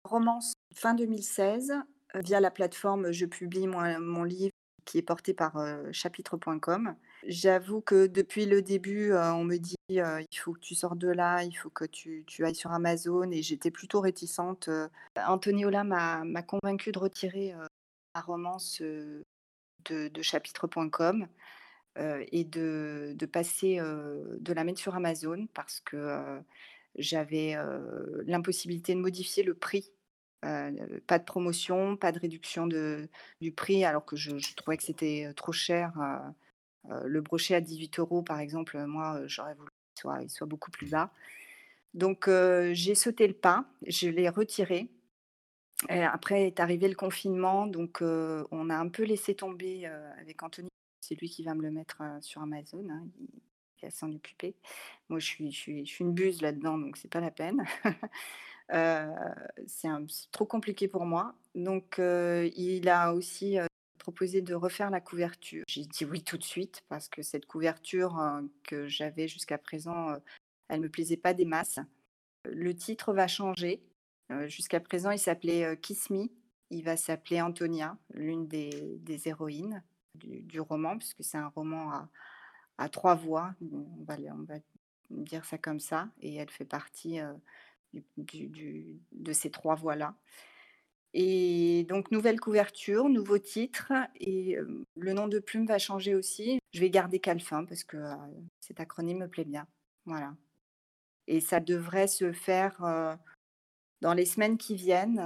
romance 0.05 0.53
fin 0.73 0.93
2016, 0.93 1.71
heu, 1.71 2.19
via 2.21 2.39
la 2.39 2.51
plateforme 2.51 3.11
Je 3.11 3.25
publie 3.25 3.67
mon 3.67 4.23
livre 4.23 4.51
qui 4.85 4.99
est 4.99 5.01
porté 5.01 5.33
par, 5.33 5.57
chapitre.com. 5.91 6.95
J'avoue 7.27 7.81
que 7.81 8.05
depuis 8.05 8.45
le 8.45 8.61
début, 8.61 9.13
on 9.13 9.43
me 9.43 9.57
dit, 9.57 9.75
«Il 9.89 10.25
faut 10.37 10.53
que 10.53 10.59
tu 10.59 10.75
sortes 10.75 10.99
de 10.99 11.09
là, 11.09 11.43
il 11.43 11.53
faut 11.53 11.71
que 11.71 11.85
tu 11.85 12.23
tu 12.27 12.45
ailles 12.45 12.55
sur 12.55 12.71
Amazon» 12.71 13.31
et 13.31 13.41
j'étais 13.41 13.71
plutôt 13.71 13.99
réticente. 13.99 14.69
Anthony 15.17 15.65
Holla 15.65 15.83
m'a 15.83 16.23
m'a 16.23 16.43
convaincue 16.43 16.91
de 16.91 16.99
retirer, 16.99 17.53
ma 18.13 18.21
romance, 18.21 18.81
de 18.81 20.21
chapitre.com, 20.21 21.27
et 21.97 22.43
de 22.43 23.13
de 23.17 23.25
passer, 23.25 23.79
heu, 23.79 24.37
de 24.39 24.53
la 24.53 24.63
mettre 24.63 24.79
sur 24.79 24.95
Amazon 24.95 25.47
parce 25.53 25.79
que, 25.81 25.97
heu, 25.97 26.41
j'avais, 26.97 27.55
l'impossibilité 28.25 28.95
de 28.95 28.99
modifier 29.01 29.43
le 29.43 29.53
prix. 29.55 29.91
Pas 31.07 31.19
de 31.19 31.23
promotion, 31.25 31.97
pas 31.97 32.11
de 32.11 32.19
réduction 32.19 32.67
de 32.67 33.09
du 33.41 33.51
prix 33.51 33.83
alors 33.85 34.05
que 34.05 34.15
je 34.15 34.55
trouvais 34.55 34.77
que 34.77 34.83
c'était, 34.83 35.31
trop 35.35 35.51
cher, 35.51 35.93
le 36.89 37.21
brochet 37.21 37.55
à 37.55 37.61
18 37.61 37.99
euros 37.99 38.21
par 38.23 38.39
exemple, 38.39 38.77
moi, 38.85 39.21
j'aurais 39.27 39.55
voulu 39.55 39.69
qu'il 39.95 40.01
soit 40.01 40.21
il 40.23 40.29
soit 40.29 40.47
beaucoup 40.47 40.71
plus 40.71 40.89
bas. 40.89 41.11
Donc 41.95 42.29
j'ai 42.73 42.95
sauté 42.95 43.27
le 43.27 43.33
pas, 43.33 43.65
je 43.87 44.09
l'ai 44.09 44.29
retiré 44.29 44.89
et 45.89 46.01
après 46.03 46.47
est 46.47 46.59
arrivé 46.61 46.87
le 46.89 46.95
confinement 46.95 47.67
donc 47.67 48.01
on 48.01 48.69
a 48.69 48.75
un 48.77 48.89
peu 48.89 49.03
laissé 49.03 49.35
tomber, 49.35 49.87
avec 50.19 50.43
Anthony. 50.43 50.69
C'est 51.07 51.13
lui 51.13 51.29
qui 51.29 51.43
va 51.43 51.53
me 51.53 51.61
le 51.61 51.69
mettre, 51.69 52.01
sur 52.21 52.41
Amazon, 52.41 52.83
hein, 52.89 53.05
il 53.19 53.85
va 53.85 53.91
s'en 53.91 54.11
occuper. 54.11 54.55
Moi 55.09 55.19
je 55.19 55.25
suis 55.25 55.51
je 55.51 55.57
suis 55.57 55.85
je 55.85 55.91
suis 55.91 56.03
une 56.03 56.13
buse 56.13 56.41
là-dedans 56.41 56.79
donc 56.79 56.97
c'est 56.97 57.11
pas 57.11 57.19
la 57.19 57.31
peine. 57.31 57.63
C'est 59.67 59.87
trop 60.31 60.45
compliqué 60.45 60.87
pour 60.87 61.05
moi 61.05 61.35
donc 61.53 61.99
il 61.99 62.89
a 62.89 63.13
aussi, 63.13 63.57
proposé 63.99 64.41
de 64.41 64.55
refaire 64.55 64.89
la 64.89 64.99
couverture. 65.01 65.63
J'ai 65.67 65.85
dit 65.85 66.05
oui 66.05 66.23
tout 66.23 66.37
de 66.37 66.43
suite 66.43 66.83
parce 66.89 67.07
que 67.07 67.21
cette 67.21 67.45
couverture, 67.45 68.19
que 68.63 68.87
j'avais 68.87 69.27
jusqu'à 69.27 69.59
présent, 69.59 70.15
elle 70.69 70.81
me 70.81 70.89
plaisait 70.89 71.17
pas 71.17 71.35
des 71.35 71.45
masses. 71.45 71.79
Le 72.45 72.75
titre 72.75 73.13
va 73.13 73.27
changer, 73.27 73.83
jusqu'à 74.47 74.79
présent 74.79 75.11
il 75.11 75.19
s'appelait, 75.19 75.77
Kiss 75.77 76.09
Me, 76.09 76.25
il 76.71 76.83
va 76.83 76.97
s'appeler 76.97 77.41
Antonia, 77.41 77.95
l'une 78.15 78.47
des 78.47 78.97
des 79.01 79.27
héroïnes 79.27 79.83
du 80.15 80.59
roman 80.59 80.97
puisque 80.97 81.23
c'est 81.23 81.37
un 81.37 81.47
roman 81.49 81.91
à 81.91 82.09
à 82.77 82.89
3 82.89 83.15
voix, 83.15 83.55
on 83.61 84.03
va 84.05 84.17
dire 85.11 85.45
ça 85.45 85.57
comme 85.57 85.79
ça 85.79 86.09
et 86.21 86.35
elle 86.35 86.49
fait 86.49 86.65
partie, 86.65 87.21
heu, 87.21 87.35
du 88.17 88.99
de 89.13 89.33
ces 89.33 89.49
3 89.51 89.75
voix-là 89.75 90.15
et 91.13 91.85
donc 91.87 92.11
nouvelle 92.11 92.39
couverture, 92.41 93.07
nouveau 93.07 93.37
titre 93.39 93.93
et 94.15 94.53
hem, 94.53 94.83
le 94.97 95.13
nom 95.13 95.27
de 95.29 95.39
plume 95.39 95.65
va 95.65 95.79
changer 95.79 96.15
aussi. 96.15 96.59
Je 96.73 96.81
vais 96.81 96.89
garder 96.89 97.19
Calfin 97.19 97.63
parce 97.65 97.85
que, 97.85 97.97
heu, 97.97 98.17
cet 98.59 98.81
acronyme 98.81 99.19
me 99.19 99.27
plaît 99.29 99.45
bien. 99.45 99.67
Voilà 100.05 100.35
et 101.27 101.41
ça 101.41 101.59
devrait 101.59 102.07
se 102.07 102.31
faire, 102.31 103.17
dans 104.01 104.13
les 104.13 104.25
semaines 104.25 104.57
qui 104.57 104.75
viennent, 104.75 105.21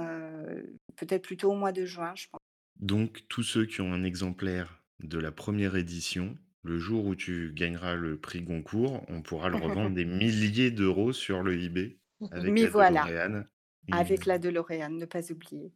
peut-être 0.96 1.22
plutôt 1.22 1.52
au 1.52 1.56
mois 1.56 1.72
de 1.72 1.84
juin, 1.84 2.14
je 2.16 2.26
pense. 2.30 2.40
Donc 2.78 3.24
tous 3.28 3.42
ceux 3.42 3.66
qui 3.66 3.80
ont 3.80 3.92
un 3.92 4.04
exemplaire 4.04 4.79
de 5.02 5.18
la 5.18 5.32
première 5.32 5.76
édition, 5.76 6.36
le 6.62 6.78
jour 6.78 7.06
où 7.06 7.14
tu 7.14 7.52
gagneras 7.54 7.94
le 7.94 8.18
prix 8.18 8.42
Goncourt, 8.42 9.02
on 9.08 9.22
pourra 9.22 9.48
le 9.48 9.56
revendre 9.64 9.94
des 9.94 10.04
milliers 10.04 10.70
d'euros 10.70 11.12
sur 11.12 11.42
le 11.42 11.60
eBay 11.60 11.98
avec 12.30 12.52
Mais 12.52 12.64
la 12.64 12.70
voilà, 12.70 13.04
DeLorean 13.04 13.44
et 13.88 13.92
avec 13.92 14.26
la 14.26 14.38
DeLorean, 14.38 14.90
ne 14.90 15.06
pas 15.06 15.32
oublier. 15.32 15.72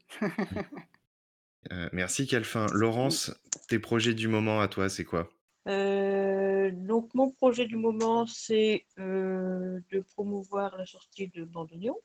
Heu, 1.73 1.89
merci 1.93 2.27
Calfin. 2.27 2.67
Laurence, 2.73 3.33
tes 3.69 3.79
projets 3.79 4.15
du 4.15 4.29
moment 4.29 4.61
à 4.61 4.69
toi, 4.69 4.89
c'est 4.89 5.05
quoi? 5.05 5.31
Heu, 5.67 6.71
donc 6.73 7.15
mon 7.15 7.31
projet 7.31 7.67
du 7.67 7.77
moment, 7.77 8.27
c'est, 8.27 8.87
heu, 8.99 9.83
de 9.91 10.01
promouvoir 10.01 10.77
la 10.77 10.85
sortie 10.85 11.29
de 11.29 11.45
Bandolion. 11.45 11.97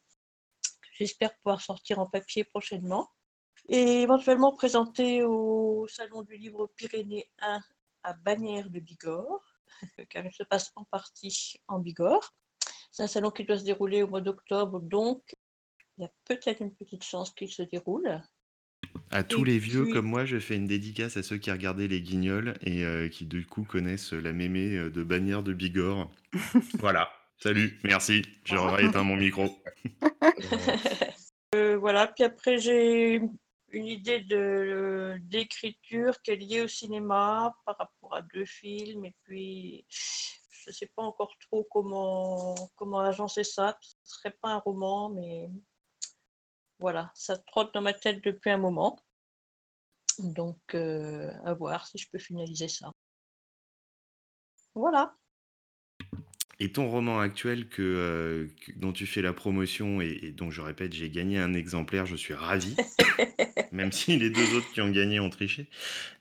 J'espère 0.94 1.36
pouvoir 1.38 1.62
sortir 1.62 2.00
en 2.00 2.06
papier 2.06 2.44
prochainement 2.44 3.10
et 3.70 4.02
éventuellement 4.02 4.52
présenter 4.52 5.24
au 5.24 5.88
salon 5.88 6.24
du 6.24 6.36
livre 6.36 6.70
Pyrénées 6.76 7.30
1 7.40 7.62
à 8.04 8.14
Bagnères 8.14 8.70
de 8.70 8.80
Bigorre, 8.80 9.44
car 10.10 10.26
il 10.26 10.34
se 10.34 10.44
passe 10.44 10.72
en 10.76 10.84
partie 10.86 11.58
en 11.68 11.80
Bigorre. 11.80 12.34
C'est 12.92 13.04
un 13.04 13.08
salon 13.08 13.30
qui 13.30 13.44
doit 13.46 13.60
se 13.60 13.64
dérouler 13.64 14.02
au 14.02 14.08
mois 14.08 14.22
d'octobre, 14.22 14.80
donc 14.80 15.22
il 15.98 16.04
y 16.04 16.06
a 16.06 16.12
peut-être 16.26 16.62
une 16.62 16.74
petite 16.74 17.04
chance 17.04 17.32
qu'il 17.32 17.52
se 17.52 17.62
déroule. 17.62 18.22
À 19.12 19.24
tous 19.24 19.42
Et 19.42 19.52
les 19.52 19.60
vieux 19.60 19.84
puis 19.84 19.94
comme 19.94 20.08
moi, 20.08 20.26
je 20.26 20.40
fais 20.40 20.56
une 20.56 20.68
dédicace 20.68 21.18
à 21.18 21.24
ceux 21.24 21.38
qui 21.38 21.52
regardaient 21.52 21.88
Les 21.88 22.02
Guignols 22.02 22.58
et 22.62 22.84
heu, 22.84 23.08
qui 23.10 23.26
du 23.26 23.46
coup 23.46 23.64
connaissent 23.64 24.14
la 24.14 24.34
mémé, 24.34 24.76
heu, 24.76 24.90
de 24.90 25.04
Bagnères 25.04 25.44
de 25.44 25.54
Bigorre. 25.54 26.12
Voilà, 26.80 27.10
salut, 27.38 27.80
merci, 27.84 28.24
je 28.46 28.56
rééteins 28.56 29.04
mon 29.04 29.16
micro. 29.16 29.62
Heu, 31.56 31.78
voilà, 31.78 32.06
puis 32.06 32.24
après 32.24 32.60
j'ai 32.60 33.20
une 33.72 33.88
idée 33.88 34.22
d'écriture 35.22 36.22
qui 36.22 36.32
est 36.32 36.36
liée 36.36 36.62
au 36.62 36.68
cinéma 36.68 37.56
par 37.66 37.78
rapport 37.78 38.16
à 38.16 38.22
2 38.22 38.46
films 38.46 39.06
et 39.06 39.16
puis 39.24 39.86
je 39.90 40.72
sais 40.72 40.88
pas 40.96 41.04
encore 41.04 41.34
trop 41.40 41.64
comment 41.72 42.56
comment 42.76 43.00
agencer 43.00 43.44
ça. 43.44 43.78
Ce 43.82 44.18
serait 44.18 44.36
pas 44.42 44.50
un 44.50 44.60
roman 44.60 45.10
mais 45.10 45.50
voilà, 46.80 47.12
ça 47.14 47.38
trotte 47.38 47.74
dans 47.74 47.82
ma 47.82 47.94
tête 47.94 48.24
depuis 48.24 48.52
un 48.52 48.58
moment. 48.58 48.98
Donc 50.20 50.60
heu, 50.76 51.32
à 51.46 51.54
voir 51.54 51.88
si 51.88 51.98
je 51.98 52.10
peux 52.10 52.20
finaliser 52.20 52.68
ça. 52.68 52.92
Voilà. 54.76 55.16
Et 56.60 56.72
ton 56.74 56.90
roman 56.90 57.20
actuel 57.20 57.70
que, 57.70 57.82
heu, 57.82 58.56
que 58.66 58.72
dont 58.78 58.92
tu 58.92 59.06
fais 59.06 59.22
la 59.22 59.34
promotion 59.34 60.02
et 60.02 60.20
et 60.24 60.32
dont 60.32 60.52
je 60.52 60.62
répète, 60.62 60.94
j'ai 60.94 61.10
gagné 61.10 61.40
un 61.40 61.54
exemplaire, 61.54 62.06
je 62.06 62.16
suis 62.18 62.34
ravi, 62.34 62.82
même 63.72 63.92
si 63.94 64.18
les 64.18 64.30
2 64.32 64.54
autres 64.56 64.70
qui 64.72 64.82
ont 64.82 64.92
gagné 64.92 65.20
ont 65.22 65.30
triché. 65.32 65.70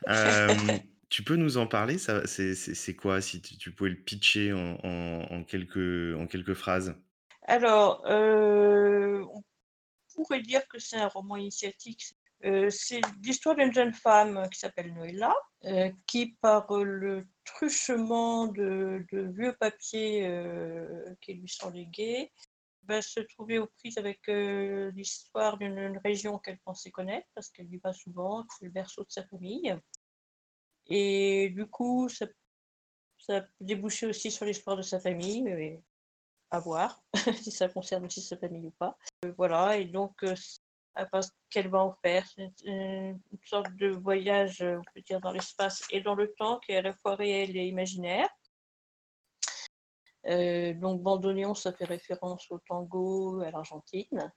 Hem, 0.09 0.83
tu 1.11 1.25
peux 1.25 1.37
nous 1.37 1.59
en 1.59 1.67
parler? 1.69 1.99
Ça 1.99 2.27
c'est 2.27 2.55
c'est 2.57 2.75
c'est 2.75 2.97
quoi? 2.97 3.21
Si 3.23 3.43
tu 3.43 3.57
tu 3.59 3.73
pouvais 3.73 3.91
le 3.91 3.97
pitcher 4.05 4.53
en 4.55 4.79
en 4.85 5.27
en 5.33 5.45
quelques 5.45 6.17
en 6.19 6.27
quelques 6.29 6.55
phrases? 6.55 6.97
Alors, 7.43 8.05
heu, 8.07 9.25
on 9.25 9.43
pourrait 10.15 10.43
dire 10.43 10.69
que 10.69 10.79
c'est 10.81 10.97
un 10.99 11.09
roman 11.09 11.37
initiatique. 11.37 12.15
Heu, 12.45 12.71
c'est 12.71 13.01
l'histoire 13.23 13.57
d'une 13.57 13.73
jeune 13.73 13.93
femme 13.93 14.49
qui 14.53 14.61
s'appelle 14.61 14.95
Noëlla, 14.95 15.35
heu, 15.65 15.93
qui 16.07 16.37
par, 16.41 16.73
le 16.73 17.27
truchement 17.45 18.47
de 18.47 19.05
vieux 19.37 19.57
papiers, 19.59 20.27
heu, 20.27 21.17
qui 21.21 21.35
lui 21.35 21.49
sont 21.49 21.71
légués, 21.71 22.33
va 22.85 23.03
se 23.03 23.21
trouver 23.21 23.59
aux 23.59 23.67
prises 23.67 23.99
avec, 23.99 24.21
l'histoire 24.29 25.59
d'une 25.59 25.99
région 26.05 26.39
qu'elle 26.39 26.59
pensait 26.61 26.91
connaître 26.91 27.27
parce 27.35 27.51
qu'elle 27.51 27.73
y 27.73 27.79
va 27.79 27.93
souvent, 27.93 28.45
c'est 28.59 28.67
le 28.67 28.71
berceau 28.71 29.03
de 29.05 29.11
sa 29.11 29.25
famille 29.27 29.75
et 30.89 31.51
du 31.51 31.67
coup, 31.67 32.09
ça 32.09 32.27
ça 33.19 33.43
peut 33.43 33.49
déboucher 33.61 34.07
aussi 34.07 34.31
sur 34.31 34.47
l'histoire 34.47 34.77
de 34.77 34.83
sa 34.83 35.01
famille 35.01 35.47
et 35.49 35.83
à 36.51 36.61
voir 36.61 37.03
si 37.43 37.51
ça 37.51 37.69
concerne 37.69 38.07
aussi 38.07 38.23
sa 38.23 38.37
famille 38.39 38.67
ou 38.67 38.71
pas. 38.71 38.97
Voilà 39.37 39.77
et 39.77 39.85
donc 39.85 40.25
à 40.99 41.23
ce 41.23 41.31
qu'elle 41.51 41.69
va 41.69 41.79
en 41.79 41.93
faire. 42.03 42.27
C'est 42.35 42.53
une 42.65 43.19
sorte 43.45 43.75
de 43.77 43.89
voyage, 43.89 44.61
heu, 44.63 44.79
on 44.79 44.93
peut 44.95 45.03
dire 45.03 45.21
dans 45.21 45.33
l'espace 45.33 45.83
et 45.91 46.01
dans 46.01 46.15
le 46.15 46.33
temps 46.35 46.59
qui 46.61 46.73
est 46.73 46.77
à 46.77 46.83
la 46.83 46.95
fois 46.95 47.15
réel 47.15 47.57
et 47.57 47.67
imaginaire. 47.67 48.29
Heu, 50.27 50.75
donc 50.75 51.03
Bandoneon, 51.03 51.55
ça 51.55 51.73
fait 51.73 51.85
référence 51.85 52.51
au 52.51 52.59
tango, 52.59 53.41
à 53.43 53.51
l'Argentine 53.51 54.33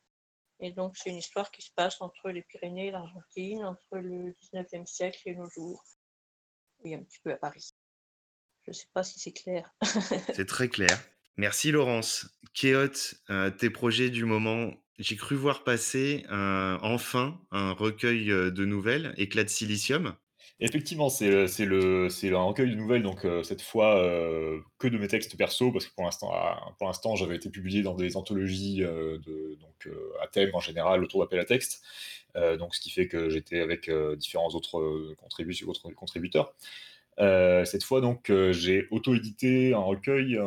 et 0.62 0.72
donc 0.72 0.96
c'est 0.96 1.10
une 1.10 1.18
histoire 1.18 1.52
qui 1.52 1.62
se 1.64 1.72
passe 1.76 2.00
entre 2.02 2.30
les 2.30 2.44
Pyrénées 2.44 2.88
et 2.88 2.92
l'Argentine, 2.92 3.66
entre 3.66 3.98
le 3.98 4.36
19e 4.54 4.86
siècle 4.86 5.22
et 5.26 5.36
nos 5.36 5.50
jours 5.50 5.84
et 6.84 6.96
un 6.96 7.04
petit 7.04 7.20
peu 7.24 7.32
à 7.32 7.38
Paris. 7.38 7.72
Je 8.68 8.72
sais 8.72 8.88
pas 8.94 9.04
si 9.04 9.20
c'est 9.20 9.34
clair. 9.34 9.74
C'est 10.36 10.48
très 10.48 10.70
clair. 10.70 11.02
Merci 11.36 11.72
Laurence. 11.72 12.28
Kéote, 12.54 13.16
heu, 13.32 13.56
tes 13.56 13.72
projets 13.72 14.12
du 14.12 14.26
moment, 14.26 14.72
j'ai 15.02 15.16
cru 15.16 15.36
voir 15.36 15.64
passer 15.64 16.26
un 16.30 16.80
enfin 16.82 17.40
un 17.52 17.72
recueil, 17.74 18.32
heu, 18.32 18.52
de 18.52 18.66
nouvelles, 18.66 19.14
Éclat 19.18 19.44
de 19.44 19.50
silicium? 19.50 20.16
Effectivement, 20.60 21.10
c'est, 21.10 21.48
le 21.66 22.08
un 22.36 22.44
recueil 22.44 22.70
de 22.70 22.76
nouvelles, 22.76 23.02
donc 23.02 23.26
heu, 23.26 23.42
cette 23.44 23.62
fois, 23.64 23.96
que 24.78 24.88
de 24.88 24.98
mes 24.98 25.08
textes 25.08 25.36
perso, 25.36 25.72
parce 25.72 25.88
que 25.88 25.94
pour 25.96 26.04
l'instant 26.04 26.32
l'instant, 26.88 27.16
j'avais 27.16 27.36
été 27.36 27.50
publié 27.50 27.82
dans 27.82 27.96
des 27.96 28.16
anthologies, 28.16 28.78
de 28.78 29.58
donc 29.60 29.90
à 30.22 30.28
thème 30.28 30.52
en 30.54 30.60
général 30.60 31.04
autour 31.04 31.22
d'appels 31.22 31.40
à 31.40 31.46
texte. 31.46 31.84
Donc 32.36 32.76
ce 32.76 32.80
qui 32.82 32.92
fait 32.92 33.08
que 33.08 33.30
j'étais 33.30 33.60
avec, 33.60 33.90
différents 34.18 34.50
autres, 34.50 35.16
autres 35.68 35.90
contributeurs. 35.92 36.54
Heu, 37.20 37.66
cette 37.66 37.84
fois 37.84 38.02
donc, 38.02 38.30
heu, 38.30 38.52
j'ai 38.54 38.88
auto-édité 38.92 39.74
un 39.74 39.80
recueil, 39.80 40.40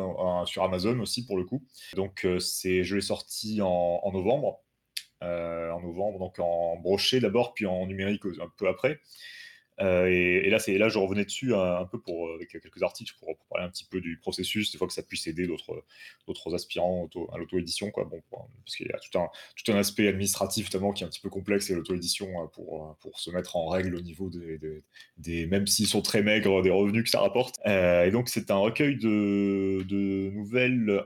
sur 0.45 0.63
Amazon 0.63 0.99
aussi 0.99 1.25
pour 1.25 1.37
le 1.37 1.43
coup. 1.45 1.63
Donc 1.95 2.25
heu, 2.25 2.39
c'est 2.39 2.83
je 2.83 2.95
l'ai 2.95 3.01
sorti 3.01 3.61
en 3.61 4.11
novembre, 4.11 4.61
en 5.21 5.81
novembre, 5.81 6.19
donc 6.19 6.39
en 6.39 6.77
broché 6.77 7.19
d'abord, 7.19 7.53
puis 7.53 7.65
en 7.65 7.85
numérique, 7.87 8.23
un 8.25 8.51
peu 8.57 8.67
après. 8.67 8.99
Euh, 9.81 10.07
et, 10.07 10.49
là, 10.49 10.89
je 10.89 10.97
revenais 10.97 11.25
dessus 11.25 11.53
un, 11.53 11.85
peu 11.85 11.99
pour 11.99 12.31
avec 12.33 12.49
quelques 12.49 12.81
articles 12.81 13.13
pour, 13.19 13.35
parler 13.49 13.65
un 13.65 13.69
petit 13.69 13.85
peu 13.85 13.99
du 13.99 14.17
processus, 14.17 14.71
des 14.71 14.77
fois 14.77 14.87
que 14.87 14.93
ça 14.93 15.03
puisse 15.03 15.27
aider 15.27 15.47
d'autres 15.47 15.83
d'autres 16.27 16.53
aspirants 16.55 17.09
à 17.33 17.37
l'auto-édition, 17.37 17.91
quoi. 17.91 18.05
Bon, 18.05 18.21
parce 18.31 18.75
qu'il 18.75 18.87
y 18.87 18.91
a 18.91 18.99
tout 18.99 19.17
un 19.19 19.29
tout 19.55 19.71
un 19.71 19.77
aspect 19.77 20.07
administratif 20.07 20.67
notamment 20.67 20.93
qui 20.93 21.03
est 21.03 21.07
un 21.07 21.09
petit 21.09 21.21
peu 21.21 21.29
complexe 21.29 21.69
et 21.69 21.75
l'auto-édition 21.75 22.43
euh, 22.43 22.47
pour 22.47 22.83
euh, 22.83 22.93
pour 23.01 23.19
se 23.19 23.29
mettre 23.31 23.55
en 23.55 23.67
règle 23.67 23.95
au 23.95 24.01
niveau 24.01 24.29
des, 24.29 24.59
des, 25.17 25.45
même 25.47 25.67
s'ils 25.67 25.87
sont 25.87 26.01
très 26.01 26.21
maigres 26.23 26.61
des 26.61 26.69
revenus 26.69 27.03
que 27.03 27.09
ça 27.09 27.19
rapporte. 27.19 27.59
et 27.65 28.11
donc 28.11 28.29
c'est 28.29 28.51
un 28.51 28.57
recueil 28.57 28.97
de, 28.97 29.83
de 29.83 30.29
nouvelles 30.31 31.03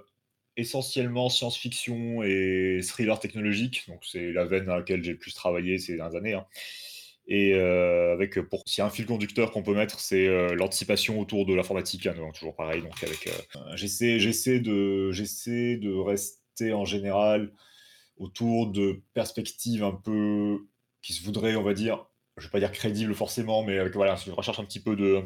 essentiellement 0.60 1.30
science-fiction 1.30 2.22
et 2.24 2.82
thriller 2.84 3.20
technologique. 3.20 3.86
Donc 3.88 4.04
c'est 4.06 4.32
la 4.32 4.46
veine 4.46 4.70
à 4.70 4.78
laquelle 4.78 5.04
j'ai 5.04 5.14
le 5.14 5.18
plus 5.18 5.34
travaillé 5.34 5.78
ces 5.78 5.96
dernières 5.96 6.16
années. 6.18 6.34
Hein. 6.34 6.46
Et 7.32 7.54
euh, 7.54 8.12
avec, 8.12 8.42
pour 8.42 8.64
s'il 8.66 8.82
y 8.82 8.84
a 8.84 8.88
un 8.88 8.90
fil 8.90 9.06
conducteur 9.06 9.52
qu'on 9.52 9.62
peut 9.62 9.76
mettre, 9.76 10.00
c'est 10.00 10.28
euh, 10.28 10.56
l'anticipation 10.56 11.20
autour 11.20 11.46
de 11.46 11.54
l'informatique, 11.54 12.08
hein, 12.08 12.16
toujours 12.34 12.56
pareil. 12.56 12.82
Donc 12.82 13.04
avec, 13.04 13.28
euh, 13.28 13.60
j'essaie, 13.76 14.20
j'essaie 14.20 14.60
de, 14.60 15.12
j'essaie 15.12 15.78
de 15.78 15.94
rester 15.94 16.74
en 16.74 16.86
général 16.86 17.54
autour 18.18 18.72
de 18.72 19.04
perspectives 19.14 19.84
un 19.84 19.92
peu 19.92 20.68
qui 21.04 21.14
se 21.14 21.24
voudraient, 21.24 21.56
on 21.56 21.62
va 21.62 21.76
dire, 21.76 22.09
je 22.40 22.46
vais 22.46 22.52
pas 22.52 22.60
dire 22.60 22.72
crédible 22.72 23.14
forcément, 23.14 23.64
mais 23.64 23.78
avec, 23.78 23.94
voilà, 23.94 24.16
je 24.16 24.32
recherche 24.32 24.60
un 24.60 24.66
petit 24.66 24.80
peu 24.80 24.96
de, 24.96 25.24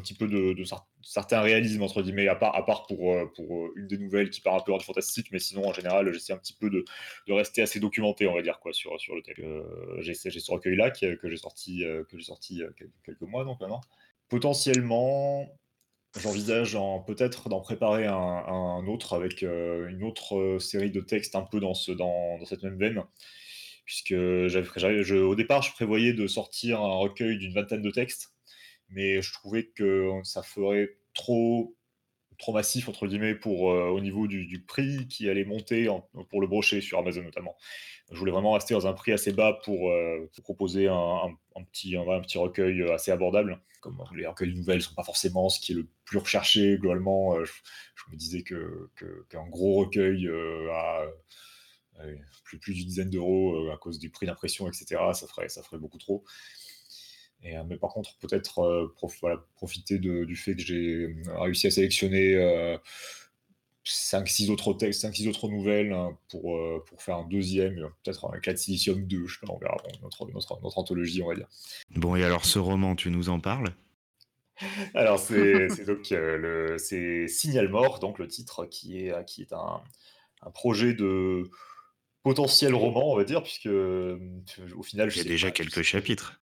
certains 1.02 1.40
réalismes 1.40 1.82
entre 1.82 2.02
guillemets, 2.02 2.28
à 2.28 2.34
part, 2.34 2.86
pour, 2.86 3.12
euh, 3.12 3.30
euh, 3.38 3.68
une 3.76 3.86
des 3.86 3.98
nouvelles 3.98 4.30
qui 4.30 4.40
part 4.40 4.56
un 4.56 4.60
peu 4.60 4.72
en 4.72 4.78
fantastique, 4.78 5.28
mais 5.32 5.38
sinon 5.38 5.68
en 5.68 5.72
général, 5.72 6.12
j'essaie 6.12 6.32
un 6.32 6.38
petit 6.38 6.54
peu 6.54 6.70
de, 6.70 6.84
rester 7.28 7.62
assez 7.62 7.80
documenté, 7.80 8.26
on 8.26 8.34
va 8.34 8.42
dire 8.42 8.58
quoi, 8.60 8.72
sur, 8.72 8.92
le. 8.94 9.22
Euh, 9.44 10.00
j'ai 10.00 10.14
ce 10.14 10.50
recueil-là 10.50 10.90
que, 10.90 11.18
j'ai 11.22 11.36
sorti, 11.36 11.84
quelques 13.04 13.22
mois 13.22 13.44
donc 13.44 13.60
maintenant. 13.60 13.80
Potentiellement, 14.28 15.46
j'envisage 16.18 16.76
peut-être 17.06 17.48
d'en 17.48 17.60
préparer 17.60 18.06
un, 18.06 18.86
autre 18.86 19.14
avec 19.14 19.42
une 19.42 20.02
autre 20.02 20.58
série 20.58 20.90
de 20.90 21.00
textes 21.00 21.36
un 21.36 21.42
peu 21.42 21.60
dans 21.60 21.74
cette 21.74 22.62
même 22.62 22.78
veine 22.78 23.04
puisque 23.84 24.12
au 24.12 25.34
départ, 25.34 25.62
je 25.62 25.72
prévoyais 25.72 26.12
de 26.12 26.26
sortir 26.26 26.80
un 26.80 26.94
recueil 26.96 27.38
d'une 27.38 27.52
vingtaine 27.52 27.82
de 27.82 27.90
textes, 27.90 28.34
mais 28.88 29.22
je 29.22 29.32
trouvais 29.32 29.66
que 29.66 30.10
ça 30.22 30.42
ferait 30.42 30.96
trop, 31.14 31.76
trop 32.38 32.52
massif, 32.52 32.88
entre 32.88 33.06
guillemets, 33.06 33.34
pour, 33.34 33.70
euh, 33.70 33.88
au 33.88 34.00
niveau 34.00 34.26
du, 34.26 34.64
prix 34.66 35.06
qui 35.08 35.28
allait 35.28 35.44
monter 35.44 35.88
pour 36.30 36.40
le 36.40 36.46
brochet 36.46 36.80
sur 36.80 36.98
Amazon 36.98 37.22
notamment. 37.22 37.56
Je 38.10 38.18
voulais 38.18 38.32
vraiment 38.32 38.52
rester 38.52 38.74
dans 38.74 38.86
un 38.86 38.92
prix 38.92 39.12
assez 39.12 39.32
bas 39.32 39.58
pour, 39.64 39.90
euh, 39.90 40.30
proposer 40.42 40.88
un, 40.88 41.30
petit, 41.72 41.96
un, 41.96 42.20
petit 42.20 42.38
recueil 42.38 42.82
assez 42.90 43.10
abordable. 43.10 43.60
Comme 43.80 44.02
les 44.16 44.26
recueils 44.26 44.54
nouvelles 44.54 44.78
ne 44.78 44.82
sont 44.82 44.94
pas 44.94 45.04
forcément 45.04 45.50
ce 45.50 45.60
qui 45.60 45.72
est 45.72 45.74
le 45.74 45.86
plus 46.06 46.18
recherché 46.18 46.78
globalement, 46.78 47.36
euh, 47.36 47.44
je, 47.44 48.10
me 48.10 48.16
disais 48.16 48.42
que, 48.42 48.90
qu'un 49.28 49.46
gros 49.48 49.84
recueil 49.84 50.28
à 50.72 51.04
plus, 52.44 52.58
plus 52.58 52.74
d'une 52.74 52.86
dizaine 52.86 53.10
d'euros 53.10 53.54
euh, 53.54 53.72
à 53.72 53.76
cause 53.76 53.98
du 53.98 54.10
prix 54.10 54.26
d'impression, 54.26 54.68
etc. 54.68 55.00
Ça 55.12 55.26
ferait, 55.26 55.48
ça 55.48 55.62
ferait 55.62 55.78
beaucoup 55.78 55.98
trop. 55.98 56.24
Et, 57.42 57.56
euh, 57.56 57.64
mais 57.66 57.76
par 57.76 57.90
contre, 57.90 58.16
peut-être 58.18 58.60
euh, 58.60 58.94
profiter 59.56 59.98
du 59.98 60.36
fait 60.36 60.56
que 60.56 60.62
j'ai 60.62 61.14
réussi 61.36 61.66
à 61.66 61.70
sélectionner 61.70 62.78
5-6 63.84 64.50
autres 64.50 64.72
textes, 64.72 65.04
5-6 65.04 65.28
autres 65.28 65.48
nouvelles 65.48 65.92
hein, 65.92 66.16
pour, 66.30 66.58
pour 66.84 67.02
faire 67.02 67.18
un 67.18 67.28
deuxième, 67.28 67.90
peut-être 68.02 68.26
un 68.26 68.36
éclat 68.36 68.54
de 68.54 68.58
silicium 68.58 69.06
2, 69.06 69.26
je 69.26 69.34
sais 69.34 69.46
pas, 69.46 69.52
on 69.52 69.58
verra, 69.58 69.76
notre, 70.02 70.26
notre, 70.32 70.60
notre, 70.62 70.78
anthologie, 70.78 71.22
on 71.22 71.28
va 71.28 71.34
dire. 71.34 71.48
Bon, 71.90 72.16
et 72.16 72.24
alors 72.24 72.46
ce 72.46 72.58
roman, 72.58 72.96
tu 72.96 73.10
nous 73.10 73.28
en 73.28 73.40
parles? 73.40 73.74
Alors, 74.94 75.18
c'est 75.18 75.68
donc 75.86 76.08
le, 76.10 76.76
Signal 77.28 77.68
Mort, 77.68 77.98
donc 77.98 78.18
le 78.18 78.26
titre, 78.26 78.64
qui 78.64 79.06
est, 79.06 79.24
qui 79.26 79.42
est 79.42 79.52
un, 79.52 79.82
un 80.40 80.50
projet 80.50 80.94
de, 80.94 81.50
potentiel 82.24 82.74
roman, 82.74 83.12
on 83.12 83.16
va 83.16 83.24
dire, 83.24 83.42
puisque 83.42 83.66
euh, 83.66 84.18
au 84.76 84.82
final, 84.82 85.10
il 85.12 85.18
y 85.18 85.20
a 85.20 85.24
déjà 85.24 85.52
quelques 85.52 85.82
chapitres. 85.82 86.40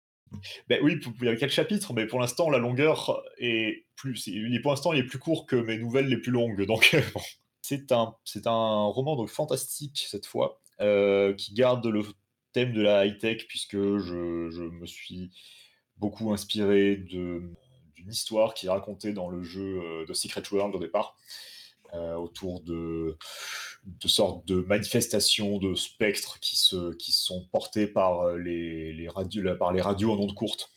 Ben 0.68 0.82
oui, 0.84 1.00
il 1.22 1.26
y 1.26 1.30
a 1.30 1.36
quelques 1.38 1.54
chapitres, 1.54 1.94
mais 1.94 2.06
pour 2.06 2.20
l'instant, 2.20 2.50
la 2.50 2.58
longueur 2.58 3.24
est 3.38 3.86
plus. 3.96 4.28
Il 4.28 4.62
pour 4.62 4.72
l'instant, 4.72 4.92
il 4.92 5.00
est 5.00 5.06
plus 5.06 5.20
court 5.20 5.46
que 5.46 5.56
mes 5.56 5.78
nouvelles 5.78 6.08
les 6.08 6.18
plus 6.18 6.32
longues. 6.32 6.66
Donc, 6.66 6.98
c'est 7.62 7.94
un, 7.94 8.16
c'est 8.26 8.48
un 8.48 8.86
roman 8.86 9.16
donc 9.16 9.30
fantastique 9.30 10.06
cette 10.10 10.26
fois, 10.26 10.60
euh, 10.82 11.34
qui 11.34 11.54
garde 11.54 11.86
le 11.86 12.04
thème 12.52 12.74
de 12.74 12.82
la 12.82 13.06
high 13.06 13.18
tech, 13.18 13.48
puisque 13.48 13.78
je, 13.78 14.50
je 14.50 14.64
me 14.64 14.86
suis 14.86 15.32
beaucoup 15.96 16.34
inspiré 16.34 16.98
de 16.98 17.44
d'une 17.96 18.12
histoire 18.12 18.54
qui 18.54 18.68
est 18.68 18.70
racontée 18.70 19.12
dans 19.12 19.28
le 19.28 19.42
jeu 19.42 19.82
euh, 19.82 20.06
de 20.06 20.14
Secret 20.14 20.44
World 20.52 20.76
au 20.76 20.80
départ, 20.80 21.16
autour 21.94 22.62
de 22.62 23.18
de 23.88 24.08
sortes 24.08 24.46
de 24.48 24.62
manifestations 24.62 25.58
de 25.58 25.74
spectres 25.74 26.40
qui, 26.40 26.58
se, 26.58 26.94
qui 26.96 27.12
sont 27.12 27.48
portés 27.52 27.88
par 27.88 28.22
euh, 28.22 28.38
les, 28.38 28.94
les, 28.94 29.08
radios, 29.08 29.56
par 29.56 29.72
les 29.72 29.82
radios 29.82 30.12
en 30.12 30.20
ondes 30.20 30.36
courtes. 30.36 30.72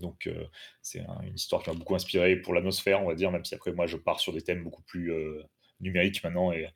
Donc 0.00 0.26
euh, 0.26 0.44
c'est 0.82 1.00
une 1.22 1.34
histoire 1.34 1.62
qui 1.62 1.70
m'a 1.70 1.76
beaucoup 1.76 1.94
inspiré 1.94 2.36
pour 2.36 2.52
l'atmosphère, 2.52 3.02
on 3.02 3.06
va 3.06 3.14
dire, 3.14 3.30
même 3.30 3.44
si 3.44 3.54
après 3.54 3.72
moi 3.72 3.86
je 3.86 3.96
pars 3.96 4.20
sur 4.20 4.32
des 4.34 4.42
thèmes 4.42 4.62
beaucoup 4.62 4.82
plus 4.82 5.10
euh, 5.10 5.42
numériques 5.80 6.22
maintenant 6.22 6.52
et, 6.52 6.68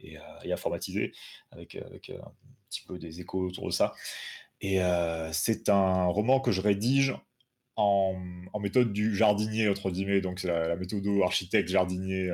et, 0.00 0.18
informatisés, 0.50 1.12
avec, 1.50 1.74
avec 1.74 2.10
un 2.10 2.32
petit 2.70 2.82
peu 2.86 2.98
des 2.98 3.20
échos 3.20 3.46
autour 3.46 3.66
de 3.66 3.72
ça. 3.72 3.94
Et 4.60 4.78
c'est 5.32 5.68
un 5.68 6.06
roman 6.06 6.38
que 6.38 6.52
je 6.52 6.60
rédige 6.60 7.14
en, 7.76 8.16
en, 8.52 8.60
méthode 8.60 8.92
du 8.92 9.14
jardinier, 9.14 9.68
entre 9.68 9.90
guillemets, 9.90 10.20
donc 10.20 10.40
c'est 10.40 10.48
la, 10.48 10.68
la, 10.68 10.76
méthode 10.76 11.06
architecte 11.22 11.68
jardinier 11.68 12.32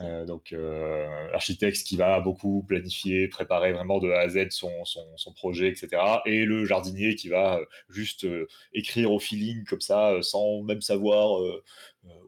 euh, 0.00 0.24
donc, 0.24 0.52
euh, 0.52 1.30
l'architecte 1.30 1.84
qui 1.84 1.96
va 1.96 2.20
beaucoup 2.20 2.64
planifier, 2.66 3.28
préparer 3.28 3.72
vraiment 3.72 3.98
de 4.00 4.10
A 4.10 4.20
à 4.20 4.28
Z 4.28 4.50
son, 4.50 4.70
son, 4.84 5.32
projet, 5.34 5.68
etc. 5.68 6.02
Et 6.26 6.44
le 6.44 6.64
jardinier 6.64 7.14
qui 7.14 7.28
va 7.28 7.58
euh, 7.58 7.64
juste 7.88 8.26
écrire 8.72 9.12
au 9.12 9.18
feeling 9.18 9.64
comme 9.64 9.80
ça, 9.80 10.18
sans 10.22 10.62
même 10.62 10.80
savoir 10.80 11.40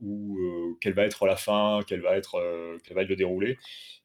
où, 0.00 0.38
quelle 0.80 0.94
va 0.94 1.04
être 1.04 1.26
la 1.26 1.36
fin, 1.36 1.80
quelle 1.86 2.00
va 2.00 2.16
être, 2.16 2.40
quel 2.84 2.96
va 2.96 3.02
le 3.04 3.16
déroulé. 3.16 3.58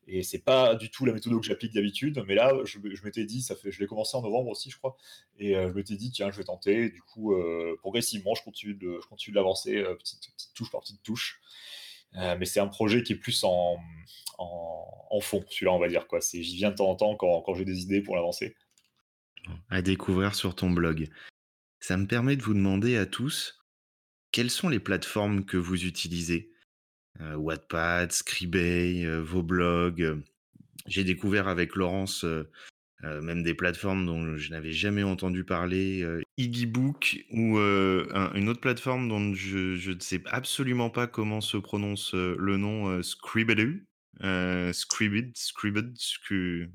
Et 0.08 0.24
c'est 0.24 0.44
pas 0.44 0.76
du 0.76 0.90
tout 0.90 1.06
la 1.06 1.14
méthode 1.14 1.40
que 1.40 1.46
j'applique 1.46 1.74
d'habitude, 1.74 2.24
mais 2.28 2.36
là, 2.36 2.54
je, 2.66 2.80
m'étais 3.04 3.24
dit, 3.24 3.42
ça 3.42 3.56
fait, 3.56 3.72
je 3.72 3.80
l'ai 3.80 3.88
commencé 3.88 4.18
en 4.18 4.22
novembre 4.22 4.50
aussi, 4.50 4.70
je 4.70 4.78
crois, 4.78 4.98
et 5.38 5.54
je 5.54 5.74
m'étais 5.74 5.96
dit, 5.96 6.12
tiens, 6.12 6.32
je 6.32 6.38
vais 6.38 6.44
tenter. 6.44 6.90
Du 6.90 7.02
coup, 7.02 7.36
progressivement, 7.80 8.36
je 8.36 8.44
continue 8.44 8.74
de, 8.74 9.00
je 9.02 9.08
continue 9.08 9.34
de 9.34 9.38
l'avancer, 9.38 9.84
petite, 10.00 10.32
touche 10.56 10.72
par 10.72 10.82
petite 10.82 11.04
touche. 11.04 11.40
Euh, 12.16 12.36
mais 12.38 12.46
c'est 12.46 12.60
un 12.60 12.68
projet 12.68 13.04
qui 13.04 13.14
est 13.14 13.18
plus 13.18 13.44
en, 13.44 13.78
en, 14.38 15.20
fond, 15.22 15.44
celui-là, 15.50 15.72
on 15.72 15.80
va 15.80 15.88
dire. 15.88 16.06
J'y 16.34 16.58
viens 16.58 16.72
de 16.72 16.76
temps 16.76 16.90
en 16.90 16.96
temps 16.96 17.16
quand, 17.16 17.42
quand 17.42 17.54
j'ai 17.54 17.66
des 17.66 17.82
idées 17.82 18.02
pour 18.02 18.16
l'avancer. 18.16 18.56
À 19.70 19.82
découvrir 19.82 20.36
sur 20.36 20.56
ton 20.56 20.70
blog. 20.70 21.08
Ça 21.80 21.98
me 21.98 22.06
permet 22.06 22.36
de 22.36 22.44
vous 22.44 22.54
demander 22.54 22.98
à 22.98 23.06
tous 23.06 23.61
quelles 24.32 24.50
sont 24.50 24.70
les 24.70 24.80
plateformes 24.80 25.46
que 25.46 25.58
vous 25.58 25.86
utilisez? 25.86 26.52
Euh, 27.20 27.36
Wattpad, 27.36 28.12
Scribay, 28.12 29.06
euh, 29.06 29.22
vos 29.22 29.44
blogs. 29.44 30.22
J'ai 30.88 31.04
découvert 31.04 31.48
avec 31.48 31.76
Laurence 31.76 32.26
euh, 33.04 33.20
même 33.22 33.42
des 33.42 33.56
plateformes 33.56 34.06
dont 34.06 34.38
je 34.38 34.52
n'avais 34.52 34.74
jamais 34.74 35.02
entendu 35.02 35.44
parler, 35.44 36.04
euh, 36.04 36.22
Iggybook 36.38 37.26
ou 37.32 37.58
euh, 37.58 38.08
une 38.36 38.48
autre 38.48 38.62
plateforme 38.62 39.10
dont 39.10 39.34
je, 39.34 39.90
ne 39.90 40.00
sais 40.00 40.22
absolument 40.28 40.92
pas 40.92 41.08
comment 41.08 41.42
se 41.42 41.58
prononce 41.58 42.14
le 42.14 42.58
nom, 42.58 43.02
Scribd, 43.02 43.84
Scribd, 44.72 45.36
Scribd, 45.36 45.98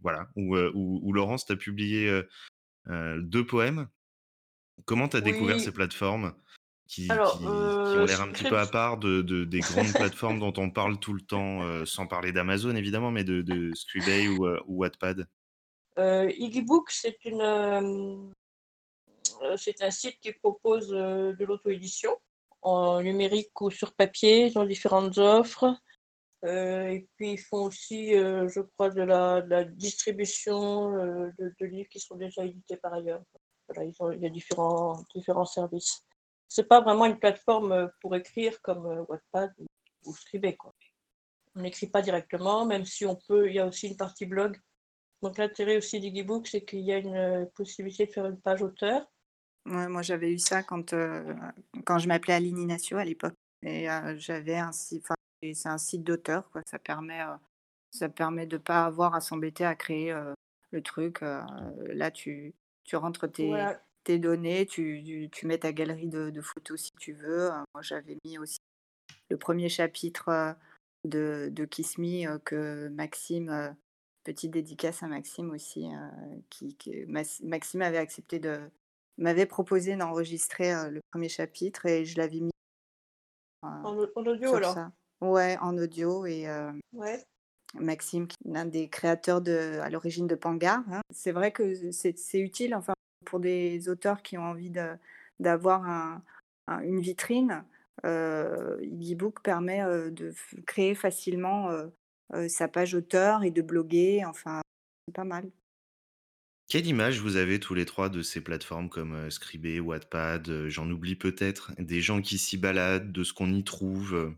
voilà, 0.03 0.29
où, 0.35 0.57
où, 0.57 1.13
Laurence, 1.13 1.47
tu 1.47 1.53
as 1.53 1.57
publié 1.57 2.23
deux 2.89 3.47
poèmes. 3.47 3.87
Comment 4.85 5.09
tu 5.09 5.17
as 5.17 5.21
découvert 5.21 5.61
ces 5.61 5.73
plateformes? 5.73 6.35
Qui, 6.87 7.09
ont 7.11 8.05
l'air 8.05 8.21
un 8.21 8.31
petit 8.33 8.45
peu 8.45 8.59
à 8.59 8.67
part 8.67 8.99
de, 8.99 9.23
des 9.45 9.61
grandes 9.61 9.93
plateformes 9.93 10.39
dont 10.39 10.53
on 10.57 10.71
parle 10.71 10.99
tout 10.99 11.13
le 11.13 11.21
temps, 11.21 11.85
sans 11.85 12.07
parler 12.07 12.33
d'Amazon 12.33 12.77
évidemment, 12.77 13.11
mais 13.11 13.25
de, 13.25 13.43
de 13.43 13.73
Scribay 13.75 14.29
ou, 14.29 14.47
ou 14.67 14.79
Wattpad 14.79 15.27
euh, 15.99 16.31
Iggybook, 16.37 16.91
c'est 16.91 17.25
une, 17.25 17.41
euh, 17.41 18.31
c'est 19.57 19.83
un 19.83 19.91
site 19.91 20.21
qui 20.21 20.33
propose 20.33 20.89
de 20.89 21.45
l'auto-édition 21.45 22.15
en 22.63 23.03
numérique 23.03 23.59
ou 23.61 23.71
sur 23.71 23.95
papier. 23.95 24.47
Ils 24.47 24.59
ont 24.59 24.67
différentes 24.67 25.17
offres. 25.19 25.75
et 26.45 27.09
puis, 27.17 27.33
ils 27.33 27.39
font 27.39 27.65
aussi, 27.65 28.11
je 28.13 28.61
crois, 28.61 28.91
de 28.91 29.03
la, 29.03 29.65
distribution 29.65 30.93
de, 30.93 31.65
livres 31.65 31.89
qui 31.89 32.01
sont 32.01 32.17
déjà 32.17 32.45
édités 32.45 32.77
par 32.77 32.93
ailleurs. 32.93 33.23
Voilà, 33.69 33.91
il 34.15 34.23
y 34.23 34.27
a 34.27 34.31
différents, 34.31 35.03
différents 35.15 35.47
services. 35.47 36.05
C'est 36.49 36.69
pas 36.69 36.81
vraiment 36.81 37.07
une 37.07 37.19
plateforme 37.19 37.91
pour 38.01 38.15
écrire 38.15 38.61
comme 38.63 39.05
Wattpad 39.09 39.53
ou, 40.05 40.15
Scribd. 40.15 40.57
Quoi. 40.57 40.73
On 41.55 41.61
n'écrit 41.61 41.89
pas 41.89 42.03
directement, 42.03 42.65
même 42.67 42.85
si 42.85 43.05
on 43.07 43.17
peut, 43.17 43.49
il 43.49 43.55
y 43.55 43.59
a 43.59 43.67
aussi 43.67 43.89
une 43.89 43.97
partie 43.97 44.27
blog 44.27 44.59
donc 45.23 45.39
l'intérêt 45.39 45.77
aussi 45.77 45.99
d'Igibook, 45.99 46.47
c'est 46.47 46.65
qu'il 46.65 46.81
y 46.81 46.93
a 46.93 46.99
une 46.99 47.17
euh, 47.17 47.47
possibilité 47.55 48.07
de 48.07 48.13
faire 48.13 48.27
une 48.27 48.41
page 48.41 48.63
auteur. 48.63 49.07
Ouais, 49.65 49.89
moi 49.89 50.03
j'avais 50.03 50.33
eu 50.33 50.39
ça 50.39 50.63
quand, 50.63 50.93
euh, 50.93 51.35
quand 51.85 51.99
je 51.99 52.07
m'appelais 52.07 52.35
Aline 52.35 52.59
Inacio 52.59 52.99
à 52.99 53.05
l'époque. 53.05 53.35
Et 53.63 53.91
euh, 53.91 54.15
j'avais 54.19 54.57
un 54.57 54.73
site, 54.73 55.07
c'est 55.43 55.69
un 55.69 55.79
site 55.79 56.05
d'auteur, 56.05 56.49
quoi. 56.51 56.61
Ça 56.71 56.79
permet, 56.79 57.21
ça 57.91 58.09
permet 58.09 58.47
de 58.47 58.57
ne 58.57 58.63
pas 58.63 58.85
avoir 58.85 59.15
à 59.15 59.21
s'embêter 59.21 59.65
à 59.65 59.75
créer 59.75 60.15
le 60.71 60.83
truc. 60.83 61.21
là, 61.23 62.11
tu, 62.11 62.55
tu 62.85 62.97
rentres 62.97 63.31
tes, 63.33 63.51
tes 64.07 64.19
données, 64.19 64.67
tu, 64.67 65.29
tu, 65.33 65.47
mets 65.47 65.59
ta 65.59 65.73
galerie 65.73 66.09
de, 66.09 66.31
de, 66.31 66.41
photos 66.41 66.81
si 66.81 66.93
tu 66.99 67.13
veux. 67.13 67.51
moi 67.75 67.83
j'avais 67.83 68.17
mis 68.25 68.39
aussi 68.39 68.59
le 69.31 69.37
premier 69.37 69.69
chapitre 69.69 70.57
de, 71.05 71.49
de 71.53 71.65
Kiss 71.65 71.99
Me 71.99 72.39
que 72.39 72.89
Maxime 72.89 73.77
Petite 74.27 74.51
dédicace 74.51 75.05
à 75.05 75.07
Maxime 75.07 75.53
aussi, 75.53 75.87
euh, 75.87 76.37
qui, 76.51 76.77
Maxime 77.07 77.81
avait 77.81 77.97
accepté 77.97 78.41
de 78.41 78.59
m'avait 79.19 79.47
proposé 79.47 79.95
d'enregistrer 79.95 80.75
euh, 80.75 80.91
le 80.91 81.01
premier 81.13 81.29
chapitre 81.29 81.87
et 81.87 82.05
je 82.05 82.19
l'avais 82.19 82.41
mis 82.41 82.51
euh, 83.65 83.69
en, 83.69 84.27
audio 84.27 84.55
alors? 84.57 84.75
Ça. 84.75 84.91
Ouais, 85.21 85.57
en 85.61 85.79
audio 85.79 86.27
et 86.27 86.49
ouais. 86.93 87.23
Maxime, 87.75 88.27
l'un 88.45 88.65
des 88.65 88.89
créateurs 88.89 89.41
de, 89.41 89.79
à 89.81 89.91
l'origine 89.91 90.27
de 90.27 90.35
Panga. 90.35 90.83
Hein. 90.91 91.03
C'est 91.15 91.31
vrai 91.31 91.53
que 91.53 91.93
c'est 91.93 92.41
utile, 92.41 92.75
enfin 92.75 92.95
pour 93.27 93.41
des 93.41 93.89
auteurs 93.91 94.23
qui 94.23 94.39
ont 94.39 94.45
envie 94.45 94.73
d'avoir 95.41 95.85
un, 95.85 96.23
une 96.83 97.01
vitrine. 97.01 97.65
Euh, 98.05 98.77
e-book 98.83 99.43
permet 99.43 99.83
de 100.11 100.33
créer 100.67 100.95
facilement 100.95 101.71
sa 102.49 102.69
page 102.69 102.95
auteur 102.95 103.43
et 103.45 103.51
de 103.51 103.63
bloguer. 103.63 104.25
Enfin, 104.25 104.61
c'est 105.07 105.15
pas 105.15 105.25
mal. 105.25 105.51
Quelle 106.69 106.87
image 106.89 107.21
vous 107.21 107.37
avez 107.37 107.61
tous 107.61 107.75
les 107.75 107.85
trois 107.85 108.09
de 108.09 108.23
ces 108.23 108.41
plateformes 108.41 108.89
comme 108.89 109.15
euh, 109.15 109.31
Scribd, 109.31 109.79
Wattpad, 109.81 110.67
j'en 110.67 110.91
oublie 110.91 111.15
peut-être, 111.15 111.73
des 111.79 112.01
gens 112.01 112.21
qui 112.21 112.39
s'y 112.39 112.57
baladent, 112.57 113.13
de 113.13 113.23
ce 113.23 113.33
qu'on 113.33 113.53
y 113.53 113.63
trouve 113.63 114.35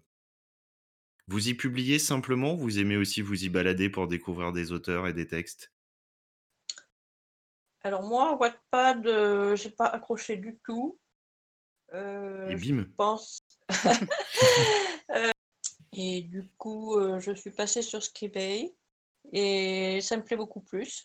Vous 1.26 1.48
y 1.48 1.54
publiez 1.54 1.98
simplement 1.98 2.54
vous 2.54 2.78
aimez 2.78 2.98
aussi 2.98 3.22
vous 3.22 3.44
y 3.44 3.48
balader 3.48 3.88
pour 3.88 4.08
découvrir 4.08 4.52
des 4.52 4.72
auteurs 4.72 5.06
et 5.06 5.14
des 5.14 5.26
textes? 5.26 5.72
Alors 7.82 8.02
moi, 8.02 8.36
Wattpad, 8.36 9.04
je 9.04 9.54
j'ai 9.56 9.70
pas 9.70 9.86
accroché 9.86 10.36
du 10.36 10.58
tout. 10.64 10.98
et 11.92 11.96
bim 11.96 12.56
Je 12.58 12.94
pense. 12.96 13.40
Et 16.00 16.22
du 16.22 16.48
coup, 16.58 16.96
euh, 16.96 17.18
je 17.18 17.32
suis 17.32 17.50
passée 17.50 17.82
sur 17.82 18.00
Scribd 18.02 18.72
et 19.32 20.00
ça 20.00 20.16
me 20.16 20.22
plaît 20.22 20.36
beaucoup 20.36 20.60
plus. 20.60 21.04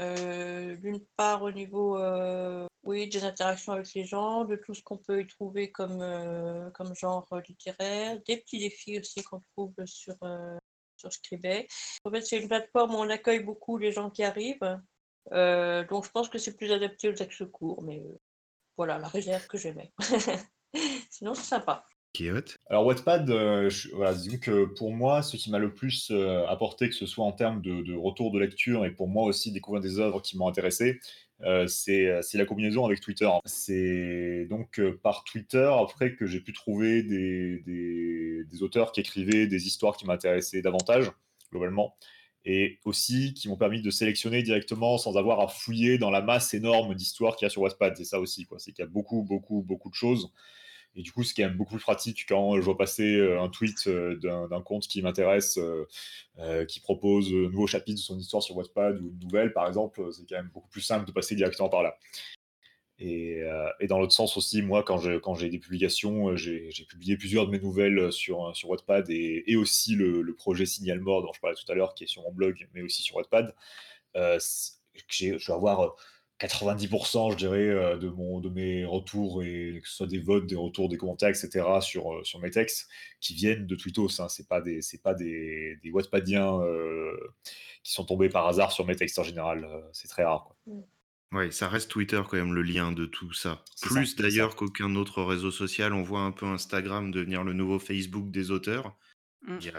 Euh, 0.00 0.76
d'une 0.76 1.04
part 1.16 1.42
au 1.42 1.50
niveau 1.50 1.98
euh, 1.98 2.68
oui, 2.84 3.08
des 3.08 3.24
interactions 3.24 3.72
avec 3.72 3.92
les 3.94 4.04
gens, 4.04 4.44
de 4.44 4.54
tout 4.54 4.72
ce 4.72 4.84
qu'on 4.84 4.98
peut 4.98 5.22
y 5.22 5.26
trouver 5.26 5.72
comme, 5.72 5.98
comme 6.74 6.94
genre 6.94 7.26
littéraire, 7.48 8.20
des 8.24 8.36
petits 8.36 8.60
défis 8.60 9.00
aussi 9.00 9.24
qu'on 9.24 9.40
trouve 9.56 9.74
sur, 9.84 10.14
sur 10.96 11.12
Scribd. 11.12 11.66
En 12.04 12.12
fait, 12.12 12.20
c'est 12.22 12.38
une 12.38 12.46
plateforme 12.46 12.94
où 12.94 12.98
on 12.98 13.10
accueille 13.10 13.42
beaucoup 13.42 13.78
les 13.78 13.90
gens 13.90 14.10
qui 14.10 14.22
arrivent. 14.22 14.80
Donc 15.30 16.04
je 16.04 16.10
pense 16.10 16.28
que 16.28 16.38
c'est 16.38 16.56
plus 16.56 16.72
adapté 16.72 17.08
aux 17.08 17.14
textes 17.14 17.44
courts, 17.50 17.82
mais 17.82 18.02
voilà 18.76 18.98
la 18.98 19.08
réserve 19.08 19.46
que 19.46 19.58
j'aimais. 19.58 19.92
Sinon, 21.10 21.34
c'est 21.34 21.42
sympa. 21.42 21.84
Alors 22.68 22.84
Wattpad, 22.86 23.30
euh, 23.30 23.70
voilà, 23.92 24.12
disons 24.14 24.38
que 24.38 24.64
pour 24.64 24.92
moi, 24.92 25.22
ce 25.22 25.36
qui 25.36 25.50
m'a 25.50 25.58
le 25.58 25.72
plus 25.72 26.10
euh, 26.10 26.44
apporté, 26.48 26.88
que 26.88 26.94
ce 26.94 27.06
soit 27.06 27.24
en 27.24 27.32
termes 27.32 27.62
de, 27.62 27.94
retour 27.94 28.32
de 28.32 28.40
lecture 28.40 28.84
et 28.84 28.90
pour 28.90 29.08
moi 29.08 29.24
aussi 29.24 29.52
découvrir 29.52 29.80
des 29.80 30.00
œuvres 30.00 30.20
qui 30.20 30.36
m'ont 30.36 30.48
intéressé, 30.48 30.98
euh, 31.42 31.68
c'est 31.68 32.20
la 32.34 32.44
combinaison 32.44 32.84
avec 32.84 33.00
Twitter. 33.00 33.30
C'est 33.44 34.46
donc 34.50 34.80
par 35.02 35.22
Twitter 35.24 35.70
après 35.80 36.16
que 36.16 36.26
j'ai 36.26 36.40
pu 36.40 36.52
trouver 36.52 37.04
des, 37.04 37.62
des, 38.44 38.62
auteurs 38.62 38.90
qui 38.90 39.00
écrivaient 39.00 39.46
des 39.46 39.66
histoires 39.68 39.96
qui 39.96 40.04
m'intéressaient 40.04 40.62
davantage, 40.62 41.12
globalement, 41.52 41.94
et 42.48 42.80
aussi 42.86 43.34
qui 43.34 43.46
m'ont 43.50 43.58
permis 43.58 43.82
de 43.82 43.90
sélectionner 43.90 44.42
directement 44.42 44.96
sans 44.96 45.18
avoir 45.18 45.38
à 45.40 45.48
fouiller 45.48 45.98
dans 45.98 46.10
la 46.10 46.22
masse 46.22 46.54
énorme 46.54 46.94
d'histoires 46.94 47.36
qu'il 47.36 47.44
y 47.44 47.46
a 47.46 47.50
sur 47.50 47.60
Wattpad. 47.60 47.94
C'est 47.94 48.04
ça 48.04 48.20
aussi, 48.20 48.46
quoi. 48.46 48.58
C'est 48.58 48.72
qu'il 48.72 48.82
y 48.82 48.88
a 48.88 48.90
beaucoup, 48.90 49.22
beaucoup, 49.22 49.62
beaucoup 49.62 49.90
de 49.90 49.94
choses. 49.94 50.32
Et 50.96 51.02
du 51.02 51.12
coup, 51.12 51.24
ce 51.24 51.34
qui 51.34 51.42
est 51.42 51.48
beaucoup 51.50 51.74
plus 51.74 51.82
pratique 51.82 52.24
quand 52.26 52.56
je 52.56 52.62
vois 52.62 52.78
passer 52.78 53.16
euh, 53.16 53.42
un 53.42 53.50
tweet 53.50 53.86
euh, 53.86 54.16
d'un 54.16 54.62
compte 54.62 54.88
qui 54.88 55.02
m'intéresse, 55.02 55.58
euh, 55.58 56.64
qui 56.64 56.80
propose 56.80 57.28
un 57.28 57.50
nouveau 57.50 57.66
chapitre 57.66 58.00
de 58.00 58.02
son 58.02 58.18
histoire 58.18 58.42
sur 58.42 58.56
Wattpad 58.56 58.98
ou 58.98 59.10
une 59.10 59.18
nouvelle, 59.18 59.52
par 59.52 59.68
exemple, 59.68 60.08
c'est 60.10 60.26
quand 60.26 60.36
même 60.36 60.50
beaucoup 60.54 60.70
plus 60.70 60.80
simple 60.80 61.04
de 61.04 61.12
passer 61.12 61.34
directement 61.34 61.68
par 61.68 61.82
là. 61.82 61.98
Et, 63.00 63.42
dans 63.88 63.98
l'autre 63.98 64.12
sens 64.12 64.36
aussi, 64.36 64.62
moi, 64.62 64.82
quand 64.82 64.98
j'ai 64.98 65.48
des 65.48 65.58
publications, 65.58 66.36
j'ai 66.36 66.70
publié 66.88 67.16
plusieurs 67.16 67.46
de 67.46 67.52
mes 67.52 67.60
nouvelles 67.60 68.12
sur, 68.12 68.54
sur 68.56 68.70
Wattpad 68.70 69.08
et, 69.10 69.56
aussi 69.56 69.94
le, 69.94 70.34
projet 70.34 70.66
Signal 70.66 71.00
Mort 71.00 71.22
dont 71.22 71.32
je 71.32 71.40
parlais 71.40 71.56
tout 71.56 71.70
à 71.70 71.74
l'heure, 71.74 71.94
qui 71.94 72.04
est 72.04 72.08
sur 72.08 72.22
mon 72.22 72.32
blog, 72.32 72.68
mais 72.74 72.82
aussi 72.82 73.02
sur 73.02 73.16
Wattpad. 73.16 73.54
je 74.14 75.46
vais 75.46 75.52
avoir 75.52 75.96
90%, 76.40 77.32
je 77.32 77.36
dirais, 77.36 77.68
euh, 77.68 77.96
de, 77.96 78.08
mon, 78.08 78.40
de 78.40 78.48
mes 78.48 78.84
retours, 78.84 79.42
et 79.42 79.80
que 79.82 79.88
ce 79.88 79.96
soit 79.96 80.06
des 80.06 80.20
votes, 80.20 80.46
des 80.46 80.56
retours, 80.56 80.88
des 80.88 80.96
commentaires, 80.96 81.30
etc., 81.30 81.66
sur, 81.80 82.14
euh, 82.14 82.24
sur 82.24 82.38
mes 82.38 82.50
textes, 82.50 82.88
qui 83.20 83.34
viennent 83.34 83.66
de 83.66 83.74
Twittos. 83.74 84.20
Hein. 84.20 84.28
Ce 84.28 84.42
pas 84.42 84.60
des, 84.60 84.80
pas 85.02 85.14
des, 85.14 85.76
des 85.82 85.90
Wattpadiens 85.90 86.60
euh, 86.60 87.16
qui 87.82 87.92
sont 87.92 88.04
tombés 88.04 88.28
par 88.28 88.46
hasard 88.46 88.70
sur 88.70 88.86
mes 88.86 88.94
textes 88.94 89.18
en 89.18 89.24
général. 89.24 89.68
c'est 89.92 90.08
très 90.08 90.24
rare. 90.24 90.44
Quoi. 90.44 90.76
Oui, 91.32 91.52
ça 91.52 91.68
reste 91.68 91.90
Twitter 91.90 92.22
quand 92.28 92.38
même 92.38 92.54
le 92.54 92.62
lien 92.62 92.90
de 92.92 93.04
tout 93.04 93.32
ça. 93.32 93.62
Plus 93.82 94.16
d'ailleurs 94.16 94.56
qu'aucun 94.56 94.94
autre 94.96 95.22
réseau 95.22 95.50
social, 95.50 95.92
on 95.92 96.02
voit 96.02 96.22
un 96.22 96.32
peu 96.32 96.46
Instagram 96.46 97.10
devenir 97.10 97.44
le 97.44 97.52
nouveau 97.52 97.78
Facebook 97.78 98.30
des 98.30 98.50
auteurs. 98.50 98.96
Mmh. 99.42 99.58
Il 99.60 99.72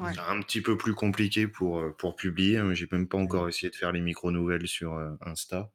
un 0.00 0.42
petit 0.42 0.60
peu 0.60 0.76
plus 0.76 0.94
compliqué 0.94 1.48
pour, 1.48 1.80
euh, 1.80 1.90
pour 1.90 2.14
publier. 2.14 2.58
Hein. 2.58 2.74
J'ai 2.74 2.86
même 2.92 3.08
pas 3.08 3.18
mmh. 3.18 3.22
encore 3.22 3.48
essayé 3.48 3.70
de 3.70 3.76
faire 3.76 3.92
les 3.92 4.00
micro-nouvelles 4.00 4.68
sur 4.68 4.94
euh, 4.94 5.10
Insta. 5.22 5.72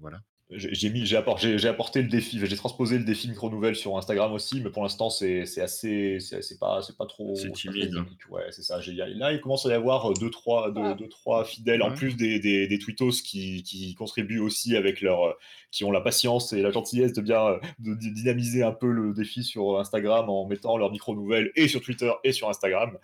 voilà. 0.00 0.20
J'ai 0.52 0.90
mis, 0.90 1.06
j'ai 1.06 1.16
apporté, 1.16 1.58
j'ai 1.58 1.68
apporté 1.68 2.02
le 2.02 2.08
défi, 2.08 2.44
j'ai 2.44 2.56
transposé 2.56 2.98
le 2.98 3.04
défi 3.04 3.28
micro 3.28 3.48
nouvelle 3.50 3.76
sur 3.76 3.96
Instagram 3.96 4.32
aussi, 4.32 4.60
mais 4.60 4.70
pour 4.70 4.82
l'instant 4.82 5.08
c'est 5.08 5.42
assez, 5.60 6.18
c'est 6.18 6.58
pas, 6.58 6.82
c'est 6.82 6.96
pas 6.96 7.06
trop. 7.06 7.36
C'est 7.36 7.52
timide. 7.52 7.94
Ouais, 8.30 8.42
c'est 8.50 8.62
ça. 8.62 8.80
Là, 8.80 9.32
il 9.32 9.40
commence 9.40 9.64
à 9.66 9.70
y 9.70 9.72
avoir 9.74 10.12
deux 10.14 10.30
trois, 10.30 10.72
deux, 10.72 10.94
deux 10.96 11.08
trois 11.08 11.44
fidèles 11.44 11.82
en 11.82 11.94
plus 11.94 12.16
des, 12.16 12.40
des, 12.40 12.66
des 12.66 12.78
tweetos 12.80 13.22
qui, 13.24 13.62
qui, 13.62 13.94
contribuent 13.94 14.40
aussi 14.40 14.76
avec 14.76 15.02
leur, 15.02 15.36
qui 15.70 15.84
ont 15.84 15.92
la 15.92 16.00
patience 16.00 16.52
et 16.52 16.62
la 16.62 16.72
gentillesse 16.72 17.12
de 17.12 17.20
bien 17.20 17.60
de 17.78 17.94
dynamiser 17.94 18.64
un 18.64 18.72
peu 18.72 18.90
le 18.90 19.14
défi 19.14 19.44
sur 19.44 19.78
Instagram 19.78 20.28
en 20.28 20.46
mettant 20.46 20.76
leurs 20.76 20.90
micro 20.90 21.14
nouvelles 21.14 21.52
et 21.54 21.68
sur 21.68 21.80
Twitter 21.80 22.10
et 22.24 22.32
sur 22.32 22.48
Instagram. 22.48 22.98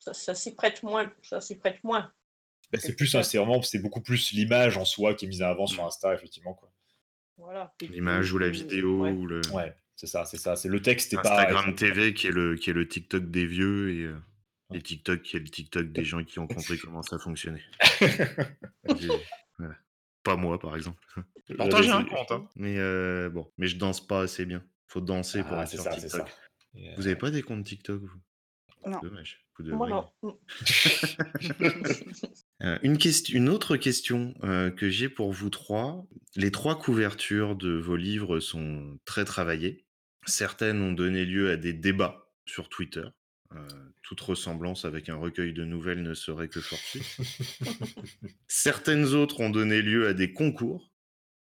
Ça, 0.00 0.12
ça 0.12 0.34
s'y 0.34 0.54
prête 0.54 0.82
moins. 0.82 1.10
Ça 1.22 1.40
s'y 1.40 1.56
prête 1.56 1.82
moins. 1.84 2.10
Bah, 2.74 2.80
c'est 2.80 2.96
plus, 2.96 3.06
c'est 3.22 3.38
vraiment, 3.38 3.62
c'est 3.62 3.78
beaucoup 3.78 4.00
plus 4.00 4.32
l'image 4.32 4.76
en 4.76 4.84
soi 4.84 5.14
qui 5.14 5.26
est 5.26 5.28
mise 5.28 5.42
en 5.42 5.46
avant 5.46 5.66
sur. 5.66 5.84
Insta, 5.84 6.12
effectivement. 6.12 6.54
Quoi. 6.54 6.70
Voilà. 7.38 7.72
L'image 7.80 8.32
ou 8.32 8.38
la 8.38 8.48
vidéo. 8.48 9.06
Ou 9.06 9.26
le... 9.26 9.40
Ouais, 9.52 9.76
c'est 9.94 10.08
ça, 10.08 10.24
c'est 10.24 10.38
ça. 10.38 10.56
C'est 10.56 10.68
le 10.68 10.82
texte. 10.82 11.12
Et 11.12 11.16
Instagram 11.16 11.74
TV 11.74 12.14
qui 12.14 12.26
est, 12.26 12.32
le, 12.32 12.56
qui 12.56 12.70
est 12.70 12.72
le 12.72 12.88
TikTok 12.88 13.30
des 13.30 13.46
vieux 13.46 13.90
et, 13.92 14.02
euh, 14.02 14.80
TikTok 14.80 15.22
qui 15.22 15.36
est 15.36 15.40
le 15.40 15.48
TikTok 15.48 15.92
des 15.92 16.04
gens 16.04 16.24
qui 16.24 16.40
ont 16.40 16.48
compris 16.48 16.78
comment 16.78 17.02
ça 17.02 17.18
fonctionnait. 17.18 17.62
Pas 20.24 20.36
moi, 20.36 20.58
par 20.58 20.74
exemple. 20.74 21.04
Pourtant, 21.56 21.82
j'ai 21.82 21.90
un 21.90 22.04
compte. 22.04 22.32
Hein. 22.32 22.48
Mais 22.56 22.78
euh, 22.78 23.28
bon, 23.28 23.52
mais 23.58 23.68
je 23.68 23.76
danse 23.76 24.04
pas 24.04 24.22
assez 24.22 24.46
bien. 24.46 24.64
Faut 24.86 25.02
danser 25.02 25.42
pour 25.42 25.58
ah, 25.58 25.64
être 25.64 25.68
sur 25.68 25.86
TikTok. 25.86 26.28
Vous 26.96 27.06
avez 27.06 27.16
pas 27.16 27.30
des 27.30 27.42
comptes 27.42 27.64
TikTok, 27.64 28.00
vous? 28.00 28.20
Non. 28.86 28.98
Dommage. 29.00 29.43
Moi, 29.60 29.88
non. 29.88 30.08
Euh, 32.62 32.78
une, 32.82 32.96
question, 32.96 33.36
une 33.36 33.48
autre 33.50 33.76
question 33.76 34.32
euh, 34.42 34.70
que 34.70 34.88
j'ai 34.88 35.08
pour 35.08 35.32
vous 35.32 35.50
trois. 35.50 36.06
Les 36.34 36.50
trois 36.50 36.78
couvertures 36.78 37.56
de 37.56 37.72
vos 37.72 37.96
livres 37.96 38.40
sont 38.40 38.98
très 39.04 39.24
travaillées. 39.24 39.84
Certaines 40.24 40.80
ont 40.80 40.92
donné 40.92 41.26
lieu 41.26 41.50
à 41.50 41.56
des 41.56 41.74
débats 41.74 42.30
sur 42.46 42.70
Twitter. 42.70 43.04
Euh, 43.54 43.68
toute 44.02 44.20
ressemblance 44.20 44.84
avec 44.84 45.08
un 45.08 45.16
recueil 45.16 45.52
de 45.52 45.64
nouvelles 45.64 46.02
ne 46.02 46.14
serait 46.14 46.48
que 46.48 46.60
fortuite. 46.60 47.18
Certaines 48.48 49.14
autres 49.14 49.40
ont 49.40 49.50
donné 49.50 49.82
lieu 49.82 50.06
à 50.06 50.14
des 50.14 50.32
concours 50.32 50.93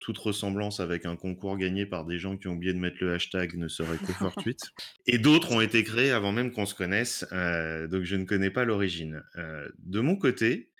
toute 0.02 0.18
ressemblance 0.18 0.80
avec 0.80 1.06
un 1.06 1.16
concours 1.16 1.56
gagné 1.56 1.86
par 1.86 2.04
des 2.04 2.18
gens 2.18 2.36
qui 2.36 2.48
ont 2.48 2.52
oublié 2.54 2.74
de 2.74 2.78
mettre 2.78 2.98
le 3.00 3.14
hashtag 3.14 3.54
ne 3.56 3.68
serait 3.68 3.98
que 3.98 4.12
fortuite. 4.12 4.72
Et 5.06 5.18
d'autres 5.18 5.52
ont 5.52 5.60
été 5.60 5.84
créés 5.84 6.10
avant 6.10 6.32
même 6.32 6.52
qu'on 6.52 6.66
se 6.66 6.74
connaisse, 6.74 7.24
euh, 7.32 7.86
donc 7.86 8.02
je 8.04 8.16
ne 8.16 8.24
connais 8.24 8.50
pas 8.50 8.64
l'origine. 8.64 9.22
Euh, 9.36 9.68
de 9.78 10.00
mon 10.00 10.16
côté, 10.16 10.70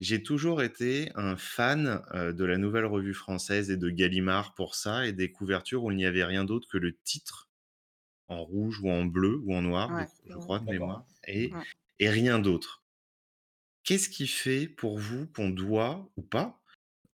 j'ai 0.00 0.22
toujours 0.22 0.62
été 0.62 1.10
un 1.14 1.36
fan 1.36 2.02
euh, 2.14 2.32
de 2.32 2.44
la 2.44 2.56
Nouvelle 2.56 2.86
Revue 2.86 3.14
Française 3.14 3.70
et 3.70 3.76
de 3.76 3.90
Gallimard 3.90 4.54
pour 4.54 4.74
ça, 4.74 5.06
et 5.06 5.12
des 5.12 5.30
couvertures 5.30 5.84
où 5.84 5.90
il 5.90 5.96
n'y 5.98 6.06
avait 6.06 6.24
rien 6.24 6.44
d'autre 6.44 6.66
que 6.70 6.78
le 6.78 6.96
titre 7.04 7.50
en 8.28 8.44
rouge 8.44 8.80
ou 8.80 8.90
en 8.90 9.04
bleu 9.04 9.40
ou 9.44 9.54
en 9.54 9.62
noir, 9.62 9.90
Ouais, 9.92 10.06
je, 10.26 10.34
crois, 10.34 10.58
de 10.60 10.64
mémoire, 10.64 11.04
et, 11.26 11.52
Ouais. 11.52 11.64
et 11.98 12.08
rien 12.08 12.38
d'autre. 12.38 12.82
Qu'est-ce 13.84 14.08
qui 14.08 14.26
fait 14.26 14.68
pour 14.68 14.98
vous 14.98 15.26
qu'on 15.26 15.50
doit, 15.50 16.10
ou 16.16 16.22
pas, 16.22 16.59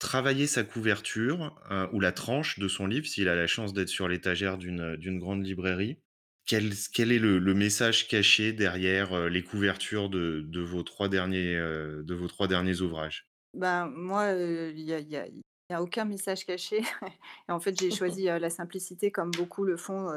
travailler 0.03 0.47
sa 0.47 0.63
couverture 0.63 1.55
euh, 1.71 1.87
ou 1.93 1.99
la 1.99 2.11
tranche 2.11 2.59
de 2.59 2.67
son 2.67 2.85
livre, 2.85 3.07
s'il 3.07 3.29
a 3.29 3.35
la 3.35 3.47
chance 3.47 3.73
d'être 3.73 3.89
sur 3.89 4.07
l'étagère 4.07 4.57
d'une 4.57 4.97
d'une 4.97 5.17
grande 5.17 5.45
librairie. 5.45 5.97
Quel, 6.45 6.73
quel 6.93 7.13
est 7.13 7.19
le, 7.19 7.39
le 7.39 7.53
message 7.53 8.09
caché 8.09 8.51
derrière 8.51 9.13
euh, 9.13 9.29
les 9.29 9.43
couvertures 9.43 10.09
de, 10.09 10.41
de 10.45 10.61
vos 10.61 10.83
trois 10.83 11.07
derniers, 11.07 11.55
euh, 11.55 12.03
de 12.03 12.13
vos 12.13 12.27
trois 12.27 12.49
derniers 12.49 12.81
ouvrages? 12.81 13.29
Ben, 13.53 13.87
moi, 13.87 14.31
il 14.31 14.81
y 14.81 14.93
a 14.93 14.99
y 14.99 15.15
a 15.15 15.25
il 15.25 15.71
y 15.71 15.73
a 15.73 15.81
aucun 15.81 16.03
message 16.03 16.45
caché. 16.45 16.81
Et 17.47 17.51
en 17.51 17.61
fait, 17.61 17.79
j'ai 17.79 17.89
choisi, 17.89 18.25
la 18.25 18.49
simplicité 18.49 19.09
comme 19.09 19.31
beaucoup 19.31 19.63
le 19.63 19.77
font, 19.77 20.11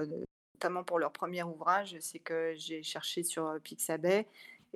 notamment 0.55 0.83
pour 0.83 0.99
leur 0.99 1.13
premier 1.13 1.45
ouvrage. 1.45 1.97
C'est 2.01 2.19
que 2.19 2.55
j'ai 2.57 2.83
cherché 2.83 3.23
sur, 3.23 3.57
Pixabay 3.63 4.27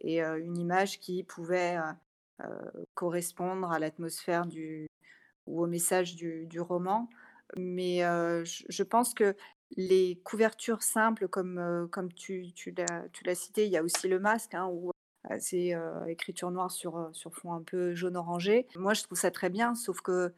et 0.03 0.23
une 0.23 0.57
image 0.57 1.01
qui 1.01 1.25
pouvait, 1.25 1.77
correspondre 2.95 3.73
à 3.73 3.81
l'atmosphère 3.81 4.47
du 4.47 4.90
ou 5.51 5.63
au 5.63 5.67
message 5.67 6.17
du 6.17 6.61
roman. 6.61 7.09
Mais 7.57 8.05
heu, 8.05 8.45
je 8.45 8.83
pense 8.83 9.15
que 9.15 9.37
les 9.77 10.21
couvertures 10.25 10.83
simples 10.83 11.29
comme, 11.29 11.59
heu, 11.59 11.87
comme 11.89 12.13
tu 12.13 12.53
tu 12.55 12.73
l'as 12.75 13.35
cité, 13.35 13.67
il 13.67 13.73
y 13.73 13.77
a 13.77 13.83
aussi 13.83 14.09
Le 14.09 14.19
Masque, 14.21 14.55
hein, 14.55 14.69
où, 14.71 14.91
heu, 15.31 15.37
c'est, 15.39 15.75
écriture 16.09 16.51
noire 16.51 16.71
sur, 16.71 17.11
sur 17.13 17.35
fond 17.35 17.53
un 17.53 17.63
peu 17.63 17.95
jaune 17.95 18.17
orangé. 18.17 18.67
Moi, 18.77 18.95
je 18.95 19.03
trouve 19.03 19.19
ça 19.19 19.31
très 19.31 19.51
bien, 19.51 19.75
sauf 19.75 20.01
que 20.01 20.33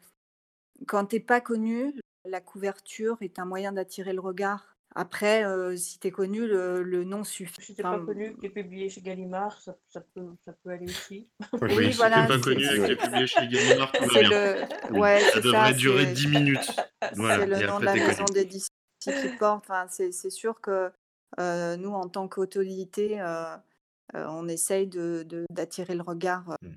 quand 0.86 1.06
tu 1.06 1.16
es 1.16 1.20
pas 1.20 1.40
connu, 1.40 1.94
la 2.24 2.40
couverture 2.40 3.18
est 3.20 3.38
un 3.38 3.44
moyen 3.44 3.72
d'attirer 3.72 4.12
le 4.12 4.20
regard. 4.20 4.71
Après, 4.94 5.44
heu, 5.44 5.76
si 5.76 5.98
tu 5.98 6.08
es 6.08 6.10
connu, 6.10 6.46
le 6.46 6.82
le 6.82 7.04
nom 7.04 7.24
suffit. 7.24 7.62
Si 7.62 7.74
t'es 7.74 7.84
Enfin, 7.84 7.98
pas 7.98 8.00
connu, 8.00 8.34
que 8.34 8.40
t'es 8.40 8.50
publié 8.50 8.88
chez 8.88 9.02
Gallimard, 9.02 9.60
ça, 9.60 9.78
ça 9.88 10.00
peut, 10.00 10.34
ça 10.44 10.52
peut 10.52 10.70
aller 10.70 10.88
aussi. 10.88 11.30
Oui, 11.60 11.68
oui, 11.70 11.92
si 11.92 12.10
t'es 12.10 12.24
voilà, 12.24 12.26
pas 12.26 12.38
c'est 12.38 12.40
connu 12.40 12.74
et 12.74 12.80
que 12.80 12.86
c'est 12.86 12.92
t'es 12.92 12.96
publié 12.96 13.26
chez 13.26 13.46
Gallimard, 13.46 13.92
tout 13.94 14.06
va 14.06 14.16
c'est 14.16 14.24
bien. 14.24 14.32
le 14.32 14.66
Oui, 14.90 15.00
ouais, 15.00 15.24
ça 15.24 15.38
c'est 15.38 15.42
devrait 15.42 15.74
ça, 15.74 15.74
durer 15.74 16.06
c'est 16.06 16.06
10 16.06 16.26
minutes. 16.28 16.82
c'est 17.28 17.46
Voilà, 17.46 17.46
le 17.46 17.60
et 17.60 17.64
nom 17.64 17.80
de 17.80 17.84
après 17.84 17.86
la 17.86 17.96
maison 17.96 18.28
connu. 18.28 18.30
d'édition 18.30 18.68
qui 19.14 19.30
porte. 19.30 19.64
Enfin, 19.64 19.86
c'est 19.90 20.12
c'est 20.12 20.30
sûr 20.30 20.60
que, 20.60 20.92
heu, 21.40 21.76
nous, 21.76 21.90
en 21.92 22.08
tant 22.08 22.28
qu'autorité, 22.28 23.20
heu 23.20 23.24
heu, 24.16 24.26
on 24.28 24.48
essaye 24.48 24.86
de 24.88 25.24
de 25.28 25.46
d'attirer 25.50 25.94
le 25.94 26.02
regard, 26.02 26.50
heu, 26.52 26.56
Mm. 26.62 26.76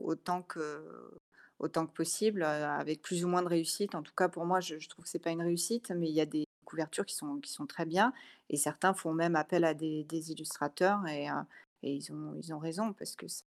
autant 0.00 0.42
que 0.42 1.18
autant 1.58 1.86
que 1.86 1.92
possible, 1.92 2.42
heu, 2.42 2.46
avec 2.46 3.02
plus 3.02 3.24
ou 3.24 3.28
moins 3.28 3.42
de 3.42 3.48
réussite. 3.48 3.94
En 3.94 4.02
tout 4.02 4.14
cas, 4.16 4.28
pour 4.28 4.44
moi, 4.46 4.60
je 4.60 4.78
je 4.78 4.88
trouve 4.88 5.04
que 5.04 5.10
c'est 5.10 5.18
pas 5.20 5.30
une 5.32 5.42
réussite, 5.42 5.90
mais 5.92 6.08
il 6.08 6.14
y 6.14 6.20
a 6.20 6.26
des 6.26 6.46
couvertures 6.64 7.06
qui 7.06 7.14
sont 7.14 7.38
qui 7.40 7.52
sont 7.52 7.66
très 7.66 7.86
bien 7.86 8.12
et 8.50 8.56
certains 8.56 8.94
font 8.94 9.12
même 9.14 9.36
appel 9.36 9.64
à 9.64 9.74
des 9.74 10.04
des 10.04 10.32
illustrateurs 10.32 11.06
et 11.06 11.28
heu 11.30 11.34
et 11.82 11.94
ils 11.94 12.12
ont 12.12 12.34
ils 12.42 12.52
ont 12.54 12.58
raison 12.58 12.92
parce 12.94 13.16
que 13.16 13.28
ça 13.28 13.42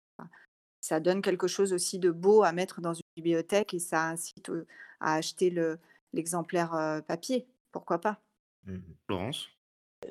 ça 0.82 1.00
donne 1.00 1.22
quelque 1.22 1.48
chose 1.48 1.72
aussi 1.74 1.98
de 1.98 2.12
beau 2.12 2.44
à 2.44 2.52
mettre 2.52 2.82
dans 2.82 2.94
une 2.94 3.02
bibliothèque 3.16 3.74
et 3.74 3.80
ça 3.80 4.10
incite, 4.10 4.50
heu, 4.50 4.68
à 5.00 5.16
acheter 5.16 5.50
le 5.50 5.80
l'exemplaire, 6.12 6.74
heu, 6.76 7.02
papier. 7.02 7.48
Pourquoi 7.72 8.00
pas? 8.00 8.22
Mm. 8.66 8.80
Florence 9.06 9.48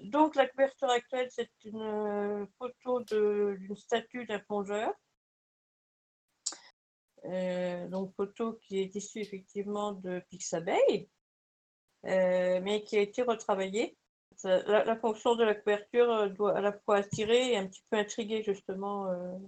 Donc, 0.02 0.34
la 0.34 0.48
couverture 0.48 0.88
actuelle, 0.88 1.28
c'est 1.30 1.50
une 1.64 1.80
euh, 1.82 2.46
photo 2.58 3.00
de- 3.04 3.56
d'une 3.58 3.76
statue 3.76 4.24
d'un 4.26 4.38
plongeur. 4.38 4.92
Euh, 7.24 7.88
donc, 7.88 8.14
photo 8.16 8.54
qui 8.54 8.78
est 8.80 8.94
issue 8.96 9.20
effectivement 9.20 9.92
de 9.92 10.20
Pixabay, 10.28 10.80
euh, 10.90 11.06
mais 12.04 12.82
qui 12.84 12.96
a 12.96 13.00
été 13.00 13.22
retravaillée. 13.22 13.96
La, 14.44 14.84
la 14.84 14.96
fonction 14.96 15.36
de 15.36 15.44
la 15.44 15.54
couverture 15.54 16.10
euh, 16.10 16.28
doit 16.28 16.56
à 16.56 16.60
la 16.60 16.72
fois 16.72 16.96
attirer 16.96 17.52
et 17.52 17.56
un 17.56 17.66
petit 17.66 17.82
peu 17.90 17.96
intriguer, 17.98 18.42
justement, 18.42 19.08
euh, 19.10 19.38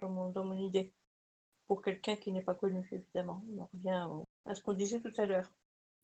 dans, 0.00 0.10
mon, 0.10 0.30
dans 0.30 0.44
mon 0.44 0.58
idée. 0.58 0.92
Pour 1.66 1.80
quelqu'un 1.80 2.16
qui 2.16 2.30
n'est 2.30 2.42
pas 2.42 2.54
connu, 2.54 2.86
évidemment. 2.92 3.42
On 3.56 3.68
revient 3.72 4.06
à 4.44 4.54
ce 4.54 4.60
qu'on 4.62 4.74
disait 4.74 5.00
tout 5.00 5.12
à 5.16 5.24
l'heure. 5.24 5.50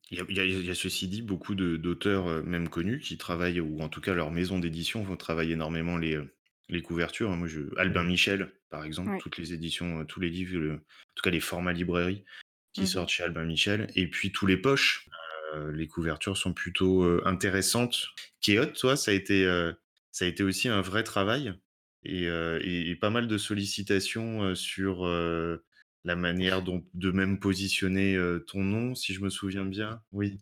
Il 0.09 0.17
y 0.17 0.21
a, 0.21 0.25
il 0.27 0.35
y 0.35 0.39
a- 0.39 0.45
il 0.45 0.65
y 0.65 0.71
a 0.71 0.75
ceci 0.75 1.07
dit 1.07 1.21
beaucoup 1.21 1.53
d'auteurs, 1.53 2.27
euh, 2.27 2.41
même 2.41 2.67
connus, 2.67 2.99
qui 2.99 3.17
travaillent, 3.17 3.59
ou 3.61 3.79
en 3.81 3.89
tout 3.89 4.01
cas 4.01 4.13
leur 4.15 4.31
maison 4.31 4.57
d'édition 4.57 5.03
vont 5.03 5.17
travailler 5.17 5.53
énormément 5.53 5.97
les, 5.97 6.15
euh, 6.15 6.33
les 6.69 6.81
couvertures. 6.81 7.29
Moi, 7.29 7.47
je, 7.47 7.61
Albin. 7.77 8.03
Michel, 8.03 8.51
par 8.69 8.83
exemple, 8.85 9.11
Oui. 9.11 9.19
toutes 9.19 9.37
les 9.37 9.53
éditions, 9.53 9.99
euh, 9.99 10.03
tous 10.05 10.19
les 10.19 10.29
livres, 10.29 10.57
le- 10.57 10.73
en 10.75 11.13
tout 11.15 11.21
cas 11.23 11.29
les 11.29 11.39
formats 11.39 11.73
librairie 11.73 12.25
qui 12.73 12.81
Mmh 12.81 12.85
sortent 12.87 13.09
chez 13.09 13.23
Albin 13.23 13.43
Michel, 13.45 13.91
et 13.95 14.07
puis 14.07 14.31
tous 14.31 14.47
les 14.47 14.57
poches. 14.57 15.07
Euh, 15.53 15.71
les 15.71 15.87
couvertures 15.87 16.37
sont 16.37 16.53
plutôt 16.53 17.03
euh, 17.03 17.21
intéressantes. 17.25 18.07
Kéot, 18.41 18.67
toi, 18.67 18.95
ça 18.95 19.11
a 19.11 19.13
été, 19.13 19.45
euh, 19.45 19.73
ça 20.11 20.25
a 20.25 20.27
été 20.27 20.43
aussi 20.43 20.67
un 20.67 20.81
vrai 20.81 21.03
travail 21.03 21.53
et, 22.03 22.95
pas 22.99 23.09
mal 23.09 23.27
de 23.27 23.37
sollicitations 23.37 24.55
sur 24.55 25.05
la 25.05 26.15
manière 26.15 26.63
dont 26.63 26.83
de 26.95 27.11
même 27.11 27.39
positionner 27.39 28.17
ton 28.47 28.63
nom, 28.63 28.95
si 28.95 29.13
je 29.13 29.21
me 29.21 29.29
souviens 29.29 29.65
bien. 29.65 30.01
Oui. 30.11 30.39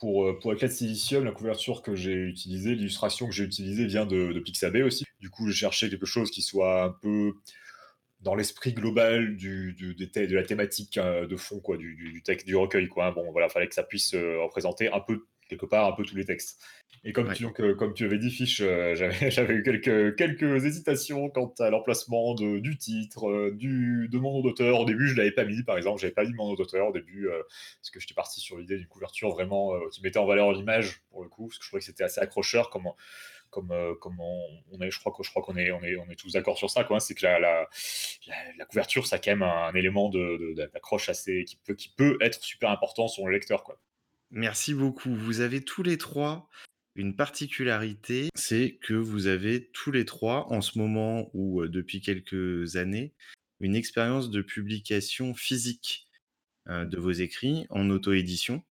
Pour, 0.00 0.36
pour 0.40 0.52
Eclat 0.52 0.68
Silicium, 0.68 1.24
la 1.24 1.30
couverture 1.30 1.82
que 1.82 1.94
j'ai 1.94 2.14
utilisée, 2.14 2.74
l'illustration 2.74 3.26
que 3.26 3.32
j'ai 3.32 3.44
utilisée 3.44 3.86
vient 3.86 4.06
de, 4.06 4.32
de 4.32 4.40
Pixabay 4.40 4.82
aussi. 4.82 5.04
Du 5.20 5.30
coup, 5.30 5.46
j'ai 5.48 5.54
cherché 5.54 5.88
quelque 5.88 6.06
chose 6.06 6.32
qui 6.32 6.42
soit 6.42 6.84
un 6.84 6.90
peu 6.90 7.34
dans 8.20 8.34
l'esprit 8.34 8.72
global 8.72 9.36
du, 9.36 9.72
du- 9.74 9.94
de 9.94 10.34
la 10.34 10.42
thématique 10.42 10.98
euh, 10.98 11.26
de 11.26 11.36
fond, 11.36 11.60
quoi, 11.60 11.76
du, 11.76 12.22
texte, 12.24 12.46
du 12.46 12.56
recueil. 12.56 12.88
Quoi. 12.88 13.06
hein. 13.06 13.12
Bon, 13.12 13.30
voilà, 13.32 13.48
fallait 13.48 13.68
que 13.68 13.74
ça 13.74 13.82
puisse 13.82 14.14
euh, 14.14 14.40
représenter 14.42 14.90
un 14.92 15.00
peu, 15.00 15.26
quelque 15.48 15.66
part, 15.66 15.86
un 15.86 15.92
peu 15.92 16.02
tous 16.04 16.16
les 16.16 16.24
textes. 16.24 16.60
Et 17.04 17.12
comme, 17.12 17.28
Ouais. 17.28 17.34
tu, 17.34 17.44
donc, 17.44 17.60
euh, 17.60 17.74
comme 17.74 17.94
tu 17.94 18.04
avais 18.04 18.18
dit, 18.18 18.30
Fiche, 18.30 18.60
euh, 18.62 18.94
j'avais 19.30 19.54
eu 19.54 19.62
quelques, 19.62 20.16
quelques 20.16 20.64
hésitations 20.64 21.28
quant 21.28 21.52
à 21.60 21.70
l'emplacement 21.70 22.34
du 22.34 22.78
titre, 22.78 23.28
euh, 23.28 23.52
du, 23.54 24.08
de 24.10 24.18
mon 24.18 24.32
nom 24.32 24.40
d'auteur. 24.40 24.80
Au 24.80 24.84
début, 24.86 25.06
je 25.08 25.12
ne 25.12 25.18
l'avais 25.18 25.30
pas 25.32 25.44
mis, 25.44 25.62
par 25.62 25.76
exemple, 25.76 26.00
j'avais 26.00 26.14
pas 26.14 26.24
mis 26.24 26.32
mon 26.32 26.48
nom 26.48 26.54
d'auteur 26.54 26.88
au 26.88 26.92
début, 26.92 27.28
euh, 27.28 27.42
parce 27.80 27.90
que 27.92 28.00
j'étais 28.00 28.14
parti 28.14 28.40
sur 28.40 28.58
l'idée 28.58 28.76
d'une 28.78 28.88
couverture 28.88 29.30
vraiment 29.30 29.72
qui 29.90 30.02
mettait 30.02 30.18
en 30.18 30.26
valeur 30.26 30.52
l'image, 30.52 31.02
pour 31.10 31.22
le 31.22 31.28
coup, 31.28 31.46
parce 31.46 31.58
que 31.58 31.64
je 31.64 31.68
trouvais 31.68 31.80
que 31.80 31.86
c'était 31.86 32.04
assez 32.04 32.20
accrocheur 32.20 32.70
comme, 33.56 33.70
euh, 33.72 33.94
on, 34.70 34.80
est, 34.80 34.90
je 34.90 34.98
crois 34.98 35.12
que 35.16 35.22
je 35.22 35.30
crois 35.30 35.42
qu'on 35.42 35.56
est, 35.56 35.70
on 35.70 35.82
est, 35.82 35.96
on 35.96 36.08
est 36.10 36.16
tous 36.16 36.32
d'accord 36.32 36.58
sur 36.58 36.70
ça, 36.70 36.84
quoi. 36.84 36.96
hein, 36.96 37.00
c'est 37.00 37.14
que 37.14 37.24
la, 37.24 37.68
couverture, 38.68 39.06
ça 39.06 39.16
a 39.16 39.18
quand 39.18 39.30
même 39.30 39.42
un, 39.42 39.72
élément 39.74 40.08
de, 40.08 40.54
de- 40.54 40.70
d'accroche 40.72 41.08
assez 41.08 41.44
qui 41.44 41.56
peut, 41.56 41.74
qui 41.74 41.88
peut 41.96 42.18
être 42.20 42.42
super 42.42 42.70
important 42.70 43.08
sur 43.08 43.26
le 43.26 43.32
lecteur, 43.32 43.64
quoi. 43.64 43.80
Merci 44.30 44.74
beaucoup. 44.74 45.14
Vous 45.14 45.40
avez 45.40 45.62
tous 45.62 45.82
les 45.82 45.98
trois 45.98 46.48
une 46.96 47.14
particularité, 47.14 48.30
c'est 48.34 48.78
que 48.82 48.94
vous 48.94 49.26
avez 49.26 49.68
tous 49.72 49.92
les 49.92 50.04
trois, 50.06 50.50
en 50.50 50.62
ce 50.62 50.78
moment 50.78 51.30
ou 51.34 51.60
euh, 51.62 51.68
depuis 51.68 52.00
quelques 52.00 52.76
années, 52.76 53.12
une 53.60 53.76
expérience 53.76 54.30
de 54.30 54.40
publication 54.42 55.34
physique 55.34 56.08
euh, 56.68 56.84
de 56.86 56.98
vos 56.98 57.12
écrits 57.12 57.66
en 57.70 57.90
auto-édition. 57.90 58.62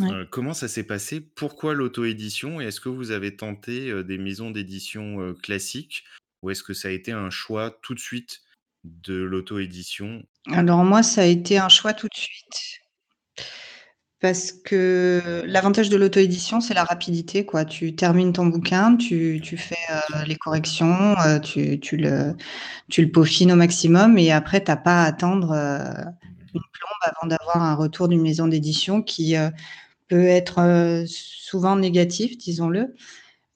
Ouais. 0.00 0.10
Euh, 0.12 0.24
comment 0.30 0.54
ça 0.54 0.68
s'est 0.68 0.84
passé? 0.84 1.20
Pourquoi 1.20 1.74
l'auto-édition? 1.74 2.60
Et 2.60 2.66
est-ce 2.66 2.80
que 2.80 2.88
vous 2.88 3.10
avez 3.10 3.36
tenté 3.36 3.90
euh, 3.90 4.02
des 4.02 4.18
maisons 4.18 4.50
d'édition 4.50 5.20
euh, 5.20 5.34
classiques? 5.34 6.04
Ou 6.42 6.50
est-ce 6.50 6.62
que 6.62 6.74
ça 6.74 6.88
a 6.88 6.90
été 6.92 7.12
un 7.12 7.30
choix 7.30 7.78
tout 7.82 7.94
de 7.94 8.00
suite 8.00 8.42
de 8.84 9.14
l'auto-édition? 9.14 10.22
Alors 10.52 10.84
moi, 10.84 11.02
ça 11.02 11.22
a 11.22 11.26
été 11.26 11.58
un 11.58 11.68
choix 11.68 11.92
tout 11.92 12.08
de 12.08 12.16
suite. 12.16 12.80
Parce 14.20 14.50
que 14.50 15.44
l'avantage 15.46 15.90
de 15.90 15.96
l'auto-édition, 15.96 16.60
c'est 16.60 16.74
la 16.74 16.82
rapidité, 16.82 17.46
quoi. 17.46 17.64
Tu 17.64 17.94
termines 17.94 18.32
ton 18.32 18.46
bouquin, 18.46 18.96
tu, 18.96 19.40
tu 19.40 19.56
fais 19.56 19.76
euh, 19.90 20.24
les 20.24 20.34
corrections, 20.34 21.16
euh, 21.20 21.38
tu, 21.38 21.78
tu, 21.78 21.96
le, 21.96 22.34
tu 22.88 23.02
le 23.02 23.12
peaufines 23.12 23.52
au 23.52 23.56
maximum 23.56 24.18
et 24.18 24.32
après, 24.32 24.62
tu 24.62 24.72
n'as 24.72 24.76
pas 24.76 25.04
à 25.04 25.06
attendre 25.06 25.52
euh, 25.52 26.04
une 26.52 26.60
plombe 26.72 27.02
avant 27.02 27.28
d'avoir 27.28 27.62
un 27.62 27.76
retour 27.76 28.08
d'une 28.08 28.22
maison 28.22 28.48
d'édition 28.48 29.02
qui 29.02 29.36
peut 30.08 30.24
être 30.24 30.58
euh, 30.60 31.04
souvent 31.06 31.76
négatif, 31.76 32.38
disons-le. 32.38 32.94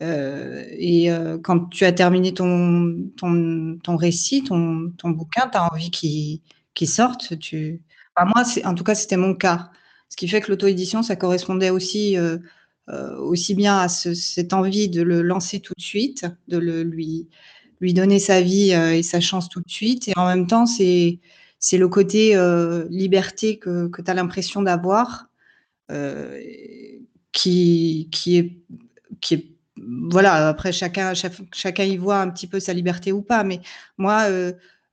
Euh, 0.02 0.64
et 0.70 1.10
euh, 1.12 1.38
quand 1.38 1.68
tu 1.70 1.84
as 1.84 1.92
terminé 1.92 2.34
ton, 2.34 3.10
ton, 3.16 3.78
ton 3.82 3.96
récit, 3.96 4.42
ton, 4.44 4.92
ton 4.98 5.10
bouquin, 5.10 5.48
tu 5.50 5.58
as 5.58 5.72
envie 5.72 5.90
qu'il 5.90 6.40
qu'il 6.74 6.88
sorte. 6.88 7.38
Tu... 7.38 7.82
Enfin, 8.16 8.30
moi, 8.34 8.44
en 8.70 8.74
tout 8.74 8.84
cas, 8.84 8.94
c'était 8.94 9.16
mon 9.16 9.34
cas. 9.34 9.70
Ce 10.08 10.16
qui 10.16 10.28
fait 10.28 10.40
que 10.40 10.50
l'auto-édition, 10.50 11.02
ça 11.02 11.16
correspondait 11.16 11.70
aussi, 11.70 12.16
aussi 13.18 13.54
bien 13.54 13.78
à 13.78 13.88
ce- 13.88 14.14
cette 14.14 14.52
envie 14.52 14.88
de 14.88 15.02
le 15.02 15.22
lancer 15.22 15.60
tout 15.60 15.74
de 15.76 15.82
suite, 15.82 16.26
de 16.48 16.58
le, 16.58 16.82
lui, 16.82 17.28
lui 17.80 17.94
donner 17.94 18.18
sa 18.18 18.40
vie 18.40 18.72
et 18.72 19.02
sa 19.02 19.20
chance 19.20 19.48
tout 19.48 19.60
de 19.60 19.70
suite. 19.70 20.08
Et 20.08 20.12
en 20.16 20.26
même 20.26 20.46
temps, 20.46 20.66
c'est 20.66 21.20
c'est 21.58 21.78
le 21.78 21.88
côté 21.88 22.34
liberté 22.90 23.58
que, 23.58 23.88
que 23.88 24.02
tu 24.02 24.10
as 24.10 24.14
l'impression 24.14 24.62
d'avoir 24.62 25.28
qui, 27.32 28.08
qui, 28.10 28.36
est, 28.38 28.52
qui 29.20 29.34
est. 29.34 29.46
Voilà, 29.76 30.48
après, 30.48 30.72
chacun, 30.72 31.12
chacun 31.14 31.84
y 31.84 31.96
voit 31.96 32.20
un 32.20 32.30
petit 32.30 32.46
peu 32.46 32.60
sa 32.60 32.72
liberté 32.72 33.10
ou 33.12 33.22
pas, 33.22 33.42
mais 33.42 33.60
moi, 33.98 34.28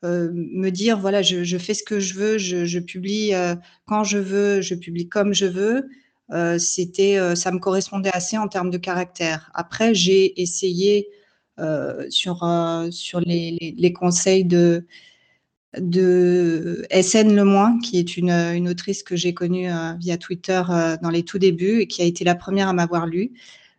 me 0.03 0.69
dire, 0.69 0.99
voilà, 0.99 1.21
je, 1.21 1.57
fais 1.57 1.73
ce 1.73 1.83
que 1.83 1.99
je 1.99 2.13
veux, 2.15 2.37
je, 2.37 2.79
publie 2.79 3.33
quand 3.85 4.03
je 4.03 4.17
veux, 4.17 4.61
je 4.61 4.75
publie 4.75 5.07
comme 5.09 5.33
je 5.33 5.45
veux. 5.45 5.89
c'était, 6.57 7.35
ça 7.35 7.51
me 7.51 7.59
correspondait 7.59 8.11
assez 8.13 8.37
en 8.37 8.47
termes 8.47 8.71
de 8.71 8.77
caractère. 8.77 9.51
Après, 9.53 9.93
j'ai 9.93 10.41
essayé 10.41 11.07
sur, 12.09 12.47
sur 12.91 13.19
les, 13.19 13.75
les, 13.77 13.93
conseils 13.93 14.45
de, 14.45 14.85
de 15.77 16.85
SN 16.91 17.35
Lemoin, 17.35 17.79
qui 17.79 17.99
est 17.99 18.17
une, 18.17 18.31
une 18.31 18.69
autrice 18.69 19.03
que 19.03 19.15
j'ai 19.15 19.33
connue 19.33 19.71
euh, 19.71 19.93
via 19.99 20.17
Twitter 20.17 20.61
euh, 20.69 20.97
dans 21.01 21.09
les 21.09 21.23
tout 21.23 21.37
débuts 21.37 21.81
et 21.81 21.87
qui 21.87 22.01
a 22.01 22.05
été 22.05 22.23
la 22.23 22.35
première 22.35 22.69
à 22.69 22.73
m'avoir 22.73 23.05
lu, 23.05 23.31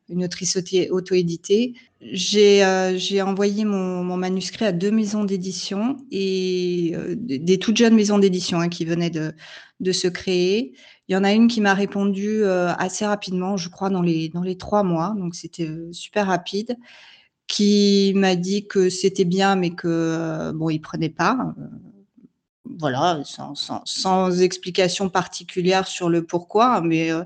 une 0.08 0.24
autrice 0.24 0.56
auto-éditée. 0.90 1.74
J'ai 2.00 2.64
euh, 2.64 3.24
envoyé 3.24 3.64
mon, 3.64 4.16
manuscrit 4.16 4.64
à 4.64 4.72
deux 4.72 4.90
maisons 4.90 5.24
d'édition 5.24 5.96
et 6.10 6.94
des 7.16 7.58
toutes 7.58 7.76
jeunes 7.76 7.94
maisons 7.94 8.18
d'édition 8.18 8.60
hein, 8.60 8.68
qui 8.68 8.84
venaient 8.84 9.10
de, 9.10 9.32
de 9.80 9.92
se 9.92 10.08
créer. 10.08 10.72
Il 11.08 11.12
y 11.12 11.16
en 11.16 11.24
a 11.24 11.32
une 11.32 11.48
qui 11.48 11.60
m'a 11.60 11.74
répondu 11.74 12.44
assez 12.44 13.04
rapidement, 13.04 13.56
je 13.56 13.68
crois 13.68 13.90
dans 13.90 14.00
les, 14.00 14.28
dans 14.28 14.42
les 14.42 14.56
trois 14.56 14.84
mois, 14.84 15.12
donc 15.18 15.34
c'était 15.34 15.68
super 15.90 16.28
rapide 16.28 16.76
qui 17.50 18.12
m'a 18.14 18.36
dit 18.36 18.66
que 18.68 18.88
c'était 18.88 19.24
bien, 19.24 19.56
mais 19.56 19.70
que 19.70 19.88
euh, 19.88 20.52
bon, 20.52 20.70
il 20.70 20.78
prenait 20.78 21.08
pas. 21.08 21.52
Euh, 21.58 21.62
voilà, 22.78 23.20
sans, 23.24 23.56
sans, 23.56 23.82
sans, 23.84 24.40
explication 24.40 25.08
particulière 25.10 25.88
sur 25.88 26.08
le 26.08 26.24
pourquoi, 26.24 26.80
mais 26.80 27.10
euh, 27.10 27.24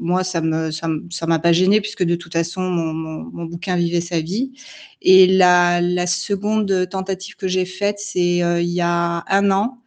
moi, 0.00 0.24
ça 0.24 0.40
me 0.40 0.72
ça, 0.72 0.88
ça 1.10 1.26
m'a 1.26 1.38
pas 1.38 1.52
gêné 1.52 1.80
puisque 1.80 2.02
de 2.02 2.16
toute 2.16 2.32
façon, 2.32 2.62
mon, 2.62 2.92
mon, 2.92 3.44
bouquin 3.44 3.76
vivait 3.76 4.00
sa 4.00 4.20
vie. 4.20 4.52
Et 5.00 5.28
la, 5.28 5.80
la 5.80 6.08
seconde 6.08 6.88
tentative 6.90 7.36
que 7.36 7.46
j'ai 7.46 7.66
faite, 7.66 8.00
c'est 8.00 8.38
il 8.38 8.70
y 8.70 8.80
a 8.80 9.24
un 9.28 9.50
an. 9.52 9.78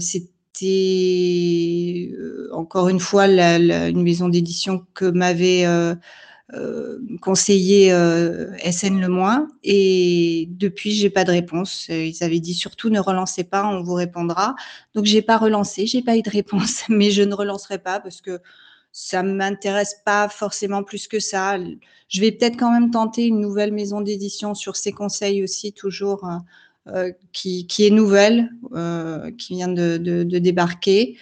C'était 0.00 0.32
encore 2.52 2.88
une 2.88 3.00
fois 3.00 3.28
la, 3.28 3.88
une 3.88 4.02
maison 4.02 4.28
d'édition 4.28 4.84
que 4.94 5.04
m'avait 5.04 5.64
euh, 6.54 6.98
conseiller 7.20 7.92
euh, 7.92 8.54
SN 8.58 9.00
Le 9.00 9.08
Moins. 9.08 9.48
Et 9.64 10.48
depuis, 10.50 10.92
j'ai 10.92 11.10
pas 11.10 11.24
de 11.24 11.30
réponse. 11.30 11.88
Ils 11.88 12.22
avaient 12.22 12.40
dit 12.40 12.54
surtout 12.54 12.90
ne 12.90 13.00
relancez 13.00 13.44
pas, 13.44 13.66
on 13.66 13.82
vous 13.82 13.94
répondra. 13.94 14.54
Donc 14.94 15.06
j'ai 15.06 15.22
pas 15.22 15.38
relancé, 15.38 15.86
j'ai 15.86 16.02
pas 16.02 16.16
eu 16.16 16.22
de 16.22 16.30
réponse, 16.30 16.84
mais 16.88 17.10
je 17.10 17.22
ne 17.22 17.34
relancerai 17.34 17.78
pas 17.78 18.00
parce 18.00 18.20
que 18.20 18.40
ça 18.92 19.22
m'intéresse 19.22 19.96
pas 20.04 20.28
forcément 20.28 20.82
plus 20.82 21.08
que 21.08 21.20
ça. 21.20 21.56
Je 22.08 22.20
vais 22.20 22.32
peut-être 22.32 22.58
quand 22.58 22.70
même 22.70 22.90
tenter 22.90 23.26
une 23.26 23.40
nouvelle 23.40 23.72
maison 23.72 24.02
d'édition 24.02 24.54
sur 24.54 24.76
ces 24.76 24.92
conseils 24.92 25.42
aussi, 25.42 25.72
toujours 25.72 26.28
euh, 26.88 27.12
qui, 27.32 27.66
qui, 27.66 27.86
est 27.86 27.90
nouvelle, 27.90 28.50
euh, 28.74 29.30
qui 29.38 29.54
vient 29.54 29.68
de 29.68 30.38
débarquer. 30.38 31.16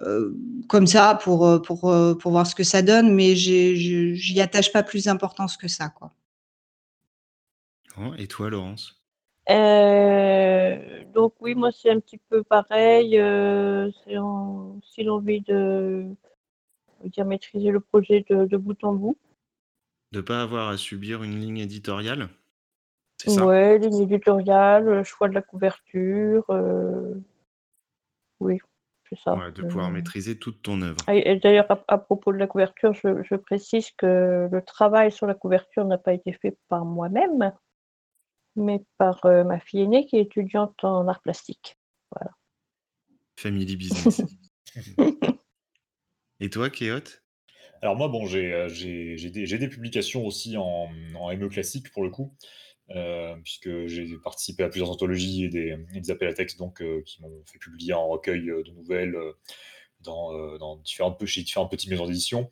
Euh, 0.00 0.34
comme 0.68 0.86
ça 0.86 1.18
pour, 1.22 1.46
euh, 1.46 1.58
pour, 1.58 1.90
euh, 1.90 2.14
pour 2.14 2.32
voir 2.32 2.46
ce 2.46 2.54
que 2.54 2.64
ça 2.64 2.82
donne, 2.82 3.14
mais 3.14 3.34
j'y 3.34 4.40
attache 4.40 4.70
pas 4.72 4.82
plus 4.82 5.04
d'importance 5.04 5.56
que 5.56 5.68
ça. 5.68 5.88
Quoi. 5.88 6.12
Et 8.18 8.26
toi, 8.26 8.50
Laurence? 8.50 9.02
Euh, 9.48 11.04
Donc 11.14 11.34
oui, 11.40 11.54
moi 11.54 11.70
c'est 11.72 11.88
un 11.90 12.00
petit 12.00 12.18
peu 12.28 12.42
pareil. 12.42 13.18
Euh, 13.18 13.90
c'est 14.04 14.18
aussi 14.18 15.02
l'envie 15.02 15.40
de 15.40 16.04
dire 17.04 17.24
maîtriser 17.24 17.70
le 17.70 17.80
projet 17.80 18.24
de, 18.28 18.44
de 18.44 18.56
bout 18.58 18.82
en 18.84 18.92
bout. 18.92 19.16
De 20.12 20.20
pas 20.20 20.42
avoir 20.42 20.68
à 20.68 20.76
subir 20.76 21.22
une 21.22 21.40
ligne 21.40 21.58
éditoriale? 21.58 22.28
Ça? 23.24 23.46
Ouais, 23.46 23.78
ligne 23.78 24.02
éditoriale, 24.02 25.02
choix 25.04 25.28
de 25.28 25.34
la 25.34 25.42
couverture. 25.42 26.44
Euh... 26.50 27.14
Oui, 28.40 28.58
Ouais, 29.12 29.52
de 29.52 29.62
pouvoir 29.62 29.90
maîtriser 29.90 30.38
toute 30.38 30.62
ton 30.62 30.82
œuvre. 30.82 30.98
Et, 31.08 31.36
d'ailleurs, 31.36 31.66
à, 31.88 31.98
propos 31.98 32.32
de 32.32 32.38
la 32.38 32.46
couverture, 32.46 32.92
je, 32.94 33.22
je, 33.22 33.34
précise 33.36 33.90
que 33.92 34.48
le 34.50 34.62
travail 34.62 35.12
sur 35.12 35.26
la 35.26 35.34
couverture 35.34 35.84
n'a 35.84 35.98
pas 35.98 36.12
été 36.12 36.32
fait 36.32 36.58
par 36.68 36.84
moi-même, 36.84 37.52
mais 38.56 38.84
par 38.98 39.24
euh, 39.26 39.44
ma 39.44 39.60
fille 39.60 39.82
aînée 39.82 40.06
qui 40.06 40.16
est 40.16 40.22
étudiante 40.22 40.82
en 40.82 41.06
art 41.08 41.20
plastique. 41.20 41.78
Voilà. 42.12 42.32
Family 43.38 43.76
business. 43.76 44.22
et 46.40 46.50
toi, 46.50 46.70
Kéot 46.70 47.20
Alors 47.82 47.96
moi, 47.96 48.08
bon, 48.08 48.26
j'ai 48.26 48.52
euh, 48.52 48.68
des, 48.68 49.46
des, 49.46 49.68
publications 49.68 50.24
aussi 50.26 50.56
en, 50.56 50.88
ME 50.88 51.48
classique 51.48 51.90
pour 51.90 52.02
le 52.02 52.10
coup. 52.10 52.34
Euh, 52.90 53.34
puisque 53.42 53.86
j'ai 53.86 54.06
participé 54.22 54.62
à 54.62 54.68
plusieurs 54.68 54.90
anthologies 54.90 55.44
et 55.44 55.48
des, 55.48 56.10
appels 56.10 56.28
à 56.28 56.34
texte 56.34 56.56
donc, 56.58 56.80
euh, 56.80 57.02
qui 57.04 57.20
m'ont 57.20 57.42
fait 57.44 57.58
publier 57.58 57.94
en 57.94 58.06
recueil 58.06 58.46
de 58.46 58.70
nouvelles 58.70 59.16
dans, 60.00 60.56
dans 60.58 60.76
différentes, 60.76 61.24
chez 61.26 61.42
différentes 61.42 61.70
petites 61.70 61.90
maisons 61.90 62.06
d'édition. 62.06 62.50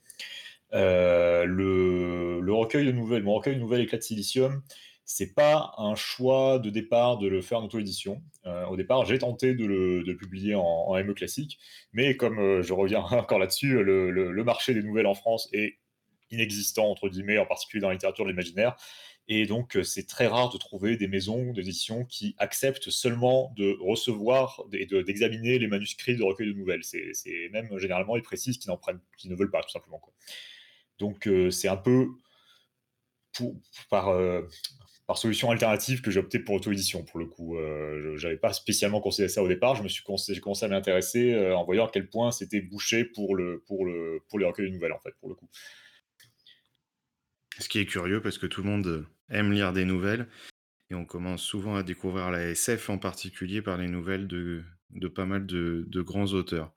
Le, 0.73 2.41
le, 2.41 2.53
recueil 2.53 2.85
de 2.85 2.93
nouvelles, 2.93 3.23
mon 3.23 3.35
recueil 3.35 3.55
de 3.55 3.61
nouvelles 3.61 3.83
Éclat 3.83 4.01
silicium, 4.01 4.63
c'est 5.05 5.35
pas 5.35 5.75
un 5.79 5.95
choix 5.95 6.59
de 6.59 6.71
départ 6.71 7.19
de 7.19 7.29
le 7.29 7.43
faire 7.43 7.59
en 7.59 7.65
auto-édition. 7.65 8.23
Euh, 8.47 8.67
au 8.67 8.77
départ, 8.77 9.05
j'ai 9.05 9.19
tenté 9.19 9.55
de 9.55 9.65
le, 9.67 10.17
publier 10.17 10.55
en, 10.55 10.95
ME 10.95 11.13
classique, 11.13 11.59
mais 11.93 12.17
comme 12.17 12.39
euh, 12.39 12.63
je 12.63 12.73
reviens 12.73 13.01
encore 13.03 13.39
là-dessus, 13.39 13.83
le, 13.83 14.45
marché 14.45 14.75
des 14.75 14.83
nouvelles 14.83 15.07
en 15.07 15.15
France 15.15 15.49
est 15.53 15.79
inexistant, 16.31 16.91
entre 16.91 17.09
guillemets, 17.09 17.39
en 17.39 17.47
particulier 17.47 17.81
dans 17.81 17.89
la 17.89 17.95
littérature 17.95 18.25
de 18.25 18.31
l'imaginaire. 18.31 18.77
Et 19.27 19.47
donc, 19.47 19.79
c'est 19.85 20.07
très 20.07 20.27
rare 20.27 20.51
de 20.51 20.59
trouver 20.59 20.99
des 20.99 21.09
maisons 21.09 21.53
d'édition 21.53 22.05
qui 22.05 22.35
acceptent 22.39 22.91
seulement 22.91 23.55
de 23.57 23.79
recevoir 23.81 24.63
et 24.73 24.85
d'examiner 24.85 25.59
les 25.59 25.67
manuscrits 25.67 26.17
de 26.17 26.23
recueil 26.23 26.49
de 26.49 26.53
nouvelles. 26.53 26.85
C'est 26.85 27.49
même 27.51 27.79
généralement, 27.79 28.17
ils 28.17 28.23
précisent 28.23 28.59
qu'ils 28.59 28.73
qu'ils 29.17 29.31
ne 29.31 29.37
veulent 29.37 29.51
pas, 29.51 29.63
tout 29.63 29.71
simplement. 29.71 30.03
Donc, 30.99 31.27
c'est 31.51 31.69
un 31.69 31.79
peu 31.79 32.09
par, 33.91 34.09
euh, 34.09 34.43
par 35.07 35.19
solution 35.19 35.51
alternative 35.51 36.01
que 36.01 36.11
j'ai 36.11 36.21
opté 36.21 36.39
pour 36.39 36.55
auto-édition, 36.55 37.05
pour 37.05 37.19
le 37.19 37.27
coup. 37.27 37.59
Euh, 37.59 38.17
je 38.17 38.27
n'avais 38.27 38.39
pas 38.39 38.53
spécialement 38.53 39.01
considéré 39.01 39.29
ça 39.29 39.43
au 39.43 39.49
départ. 39.49 39.75
Je 39.75 39.83
me 39.83 39.89
suis 39.89 40.03
commencé 40.03 40.65
à 40.65 40.69
m'intéresser 40.69 41.35
euh, 41.35 41.57
en 41.57 41.65
voyant 41.65 41.87
à 41.87 41.91
quel 41.93 42.09
point 42.09 42.31
c'était 42.31 42.61
bouché 42.61 43.05
pour, 43.05 43.37
le, 43.37 43.63
pour, 43.67 43.85
le, 43.85 44.21
pour 44.29 44.39
les 44.39 44.47
recueils 44.47 44.71
de 44.71 44.75
nouvelles, 44.75 44.93
en 44.93 45.01
fait, 45.01 45.15
pour 45.21 45.29
le 45.29 45.35
coup. 45.35 45.49
Ce 47.59 47.69
qui 47.69 47.79
est 47.79 47.87
curieux 47.87 48.21
parce 48.21 48.39
que 48.39 48.47
tout 48.47 48.63
le 48.63 48.71
monde 48.71 49.07
aime 49.29 49.53
lire 49.53 49.73
des 49.73 49.85
nouvelles 49.85 50.27
et 50.91 50.95
on 50.95 51.05
commence 51.05 51.43
souvent 51.43 51.77
à 51.77 51.83
découvrir 51.83 52.31
la 52.31 52.43
SF 52.49 52.91
en 52.91 52.99
particulier 52.99 53.63
par 53.63 53.77
les 53.77 53.87
nouvelles 53.87 54.27
de, 54.27 54.65
de 54.91 55.09
pas 55.09 55.25
mal 55.25 55.47
de 55.47 56.03
grands 56.03 56.33
auteurs. 56.33 56.73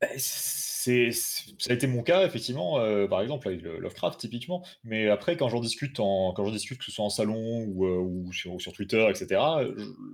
Bah, 0.00 0.06
c'est, 0.16 1.10
ça 1.10 1.70
a 1.70 1.72
été 1.72 1.88
mon 1.88 2.02
cas, 2.04 2.24
effectivement, 2.24 2.78
euh, 2.78 3.08
par 3.08 3.20
exemple, 3.20 3.48
avec 3.48 3.62
Lovecraft, 3.62 4.20
typiquement. 4.20 4.64
Mais 4.84 5.08
après, 5.08 5.36
quand 5.36 5.48
j'en 5.48 5.60
discute, 5.60 5.98
en, 5.98 6.32
quand 6.32 6.44
j'en 6.44 6.52
discute, 6.52 6.78
que 6.78 6.84
ce 6.84 6.92
soit 6.92 7.04
en 7.04 7.10
salon 7.10 7.64
ou, 7.66 7.84
euh, 7.84 7.98
ou, 7.98 8.32
sur, 8.32 8.72
Twitter, 8.72 9.04
etc., 9.10 9.40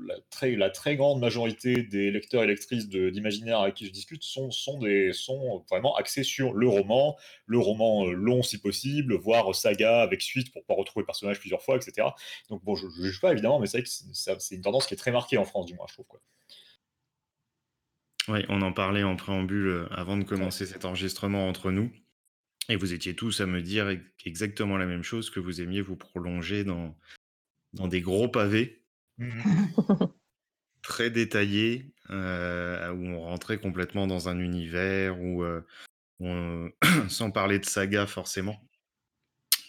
la 0.07 0.15
très, 0.31 0.57
la 0.57 0.71
très 0.71 0.97
grande 0.97 1.21
majorité 1.21 1.83
des 1.83 2.11
lecteurs 2.11 2.43
et 2.43 2.47
lectrices 2.47 2.89
d'imaginaire 2.89 3.61
avec 3.61 3.75
qui 3.75 3.85
je 3.85 3.93
discute 3.93 4.23
sont, 4.23 4.51
sont, 4.51 4.79
des, 4.79 5.13
sont 5.13 5.65
vraiment 5.71 5.95
axés 5.97 6.25
sur 6.25 6.55
le 6.55 6.67
roman, 6.67 7.17
le 7.45 7.59
roman 7.59 8.07
euh, 8.07 8.13
long 8.13 8.43
si 8.43 8.59
possible, 8.59 9.17
voire 9.17 9.55
saga 9.55 10.01
avec 10.01 10.23
suite 10.23 10.51
pour 10.51 10.63
pouvoir 10.63 10.79
retrouver 10.79 11.03
le 11.03 11.07
personnage 11.07 11.41
plusieurs 11.41 11.63
fois, 11.63 11.77
etc. 11.77 12.09
Donc, 12.49 12.65
bon, 12.65 12.75
je 12.75 12.87
ne 12.87 12.91
juge 12.91 13.21
pas, 13.21 13.33
évidemment, 13.33 13.59
mais 13.61 13.67
c'est 13.67 13.79
vrai 13.79 13.85
que 13.85 13.91
c'est 14.39 14.55
une 14.55 14.63
tendance 14.63 14.87
qui 14.87 14.95
est 14.95 14.99
très 14.99 15.13
marquée 15.13 15.37
en 15.37 15.45
France, 15.45 15.67
du 15.67 15.75
moins, 15.75 15.87
je 15.89 15.93
trouve. 15.93 16.07
Quoi. 16.07 16.21
Oui, 18.29 18.45
on 18.49 18.63
en 18.63 18.73
parlait 18.73 19.03
en 19.03 19.17
préambule 19.17 19.67
euh, 19.67 19.87
avant 19.93 20.17
de 20.17 20.25
commencer 20.25 20.67
cet 20.67 20.85
enregistrement 20.85 21.49
entre 21.49 21.71
nous. 21.71 21.91
Et 22.69 22.77
vous 22.77 22.95
étiez 22.95 23.15
tous 23.15 23.41
à 23.41 23.47
me 23.47 23.61
dire 23.61 23.95
exactement 24.25 24.79
la 24.79 24.87
même 24.87 25.03
chose, 25.03 25.29
que 25.29 25.41
vous 25.41 25.61
aimiez 25.61 25.83
vous 25.83 25.97
prolonger 25.97 26.65
dans, 26.65 26.97
dans 27.75 27.89
des 27.89 28.01
gros 28.01 28.29
pavés 28.29 28.83
mmh 29.19 29.27
très 30.83 31.11
détaillés, 31.11 31.95
euh, 32.11 32.93
où 32.93 33.07
on 33.07 33.21
rentrait 33.23 33.59
complètement 33.59 34.07
dans 34.07 34.29
un 34.29 34.39
univers, 34.39 35.19
où, 35.19 35.43
euh, 35.43 35.63
on, 36.21 36.71
sans 37.09 37.31
parler 37.31 37.59
de 37.59 37.65
saga 37.65 38.07
forcément, 38.07 38.63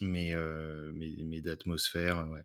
mais, 0.02 0.34
euh, 0.36 0.92
mais, 0.94 1.14
mais 1.24 1.42
d'atmosphère. 1.42 2.28
Ouais. 2.30 2.42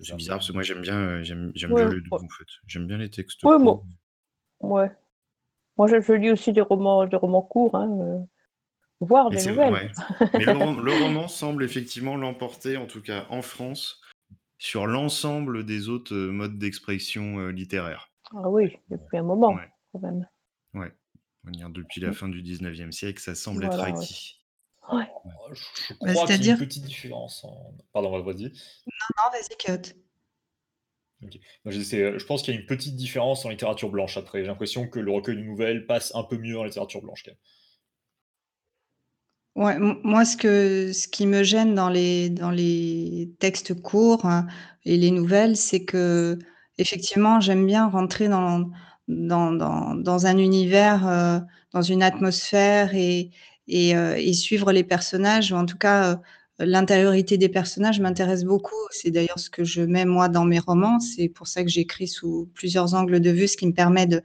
C'est 0.00 0.16
bizarre 0.16 0.38
parce 0.38 0.48
que 0.48 0.52
moi 0.52 0.62
j'aime 0.62 0.82
bien, 0.82 1.22
j'aime, 1.22 1.50
j'aime 1.54 1.72
Ouais, 1.72 1.86
bien 1.86 1.94
les 1.94 2.00
deux 2.02 2.10
ouais. 2.10 2.20
en 2.22 2.28
fait. 2.28 2.44
J'aime 2.66 2.86
bien 2.86 2.98
les 2.98 3.10
textes 3.10 3.42
Ouais, 3.42 3.56
courts. 3.56 3.86
moi, 4.60 4.82
ouais. 4.82 4.92
Moi, 5.76 5.88
je, 5.88 6.00
je 6.00 6.12
lis 6.12 6.30
aussi 6.30 6.52
des 6.52 6.60
romans, 6.60 7.06
des 7.06 7.16
romans 7.16 7.42
courts, 7.42 7.74
hein, 7.74 7.90
euh, 8.00 8.18
voire 9.00 9.30
des 9.30 9.44
nouvelles. 9.46 9.72
ouais. 9.72 9.90
Mais 10.34 10.44
le, 10.44 10.52
rom- 10.56 10.80
le 10.84 10.92
roman 10.92 11.28
semble 11.28 11.64
effectivement 11.64 12.16
l'emporter, 12.16 12.76
en 12.76 12.86
tout 12.86 13.02
cas 13.02 13.26
en 13.30 13.42
France, 13.42 14.00
sur 14.58 14.86
l'ensemble 14.86 15.64
des 15.64 15.88
autres 15.88 16.14
euh, 16.14 16.30
modes 16.30 16.58
d'expression 16.58 17.38
euh, 17.40 17.50
littéraire. 17.50 18.08
Ah 18.32 18.48
oui, 18.48 18.76
depuis 18.88 19.18
un 19.18 19.22
moment, 19.24 19.54
Ouais. 19.54 19.68
quand 19.92 20.00
même. 20.00 20.26
Ouais. 20.74 20.92
On 21.44 21.48
va 21.48 21.50
dire 21.50 21.70
depuis 21.70 22.00
la 22.00 22.10
Mmh. 22.10 22.14
fin 22.14 22.28
du 22.28 22.42
19e 22.42 22.90
siècle, 22.92 23.20
ça 23.20 23.34
semble 23.34 23.64
être 23.64 23.76
Voilà, 23.76 23.94
acquis. 23.96 24.40
Ouais. 24.92 25.06
Je 25.52 25.54
je 25.88 25.94
Bah, 26.00 26.12
crois 26.14 26.26
qu'il 26.26 26.44
y 26.44 26.48
a 26.50 26.52
une 26.52 26.58
petite 26.58 26.84
différence 26.84 27.42
en 27.44 27.74
pardon, 27.92 28.14
ouais, 28.16 28.22
vas-y. 28.22 28.44
Non, 28.44 29.30
vas-y, 29.32 29.56
Kurt. 29.58 29.94
Moi, 31.64 31.72
je 31.74 32.24
pense 32.24 32.42
qu'il 32.42 32.54
y 32.54 32.56
a 32.56 32.60
une 32.60 32.66
petite 32.66 32.96
différence 32.96 33.44
en 33.44 33.50
littérature 33.50 33.90
blanche 33.90 34.16
après. 34.16 34.40
J'ai 34.40 34.46
l'impression 34.46 34.88
que 34.88 34.98
le 35.00 35.10
recueil 35.12 35.36
de 35.36 35.42
nouvelles 35.42 35.86
passe 35.86 36.14
un 36.14 36.22
peu 36.24 36.36
mieux 36.38 36.58
en 36.58 36.64
littérature 36.64 37.02
blanche. 37.02 37.24
Ouais, 39.56 39.78
moi, 39.78 40.24
ce 40.24 40.36
que 40.36 40.92
ce 40.92 41.06
qui 41.06 41.26
me 41.28 41.44
gêne 41.44 41.76
dans 41.76 41.88
les 41.88 42.28
dans 42.28 42.50
les 42.50 43.30
textes 43.38 43.80
courts, 43.80 44.26
heu, 44.26 44.42
et 44.84 44.96
les 44.96 45.12
nouvelles, 45.12 45.56
c'est 45.56 45.84
qu'effectivement, 45.84 47.38
j'aime 47.40 47.64
bien 47.64 47.86
rentrer 47.88 48.28
dans 48.28 48.68
dans 49.06 49.52
dans 49.52 49.94
dans 49.94 50.26
un 50.26 50.38
univers, 50.38 51.06
heu, 51.06 51.40
dans 51.72 51.82
une 51.82 52.02
atmosphère 52.02 52.96
et 52.96 53.30
et 53.68 53.94
heu, 53.94 54.16
et 54.18 54.32
suivre 54.32 54.72
les 54.72 54.82
personnages 54.82 55.52
ou 55.52 55.54
en 55.56 55.66
tout 55.66 55.78
cas, 55.78 56.20
l'intériorité 56.60 57.38
des 57.38 57.48
personnages 57.48 58.00
m'intéresse 58.00 58.44
beaucoup. 58.44 58.74
C'est 58.90 59.10
d'ailleurs 59.10 59.38
ce 59.38 59.50
que 59.50 59.64
je 59.64 59.82
mets 59.82 60.04
moi 60.06 60.28
dans 60.28 60.44
mes 60.44 60.58
romans. 60.60 61.00
C'est 61.00 61.28
pour 61.28 61.48
ça 61.48 61.62
que 61.64 61.70
j'écris 61.70 62.08
sous 62.08 62.48
plusieurs 62.54 62.94
angles 62.94 63.20
de 63.20 63.30
vue, 63.30 63.48
ce 63.48 63.56
qui 63.56 63.66
me 63.66 63.72
permet 63.74 64.06
de 64.06 64.22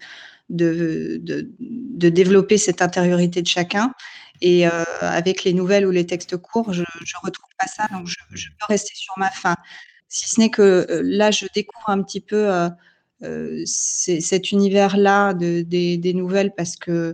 de 0.49 1.21
de 1.59 2.09
développer 2.09 2.57
cette 2.59 2.81
intériorité 2.83 3.41
de 3.43 3.47
chacun 3.47 3.93
et 4.41 4.67
heu, 4.67 4.71
avec 5.01 5.43
les 5.45 5.53
nouvelles 5.53 5.87
ou 5.87 5.91
les 5.91 6.05
textes 6.07 6.37
courts, 6.37 6.73
je 6.73 6.83
je 7.05 7.15
retrouve 7.23 7.49
pas 7.59 7.67
ça, 7.67 7.87
donc 7.93 8.07
je 8.07 8.17
peux 8.59 8.65
rester 8.69 8.93
sur 8.95 9.13
ma 9.17 9.29
faim. 9.31 9.55
Si 10.09 10.29
ce 10.29 10.39
n'est 10.41 10.49
que, 10.51 10.87
heu, 10.91 11.01
là, 11.03 11.31
je 11.31 11.45
découvre 11.55 11.89
un 11.89 12.01
petit 12.03 12.21
peu, 12.21 12.49
c 13.65 14.21
cet 14.21 14.51
univers-là 14.53 15.33
de 15.35 15.61
des 15.63 16.13
nouvelles 16.15 16.53
parce 16.57 16.75
que, 16.77 17.13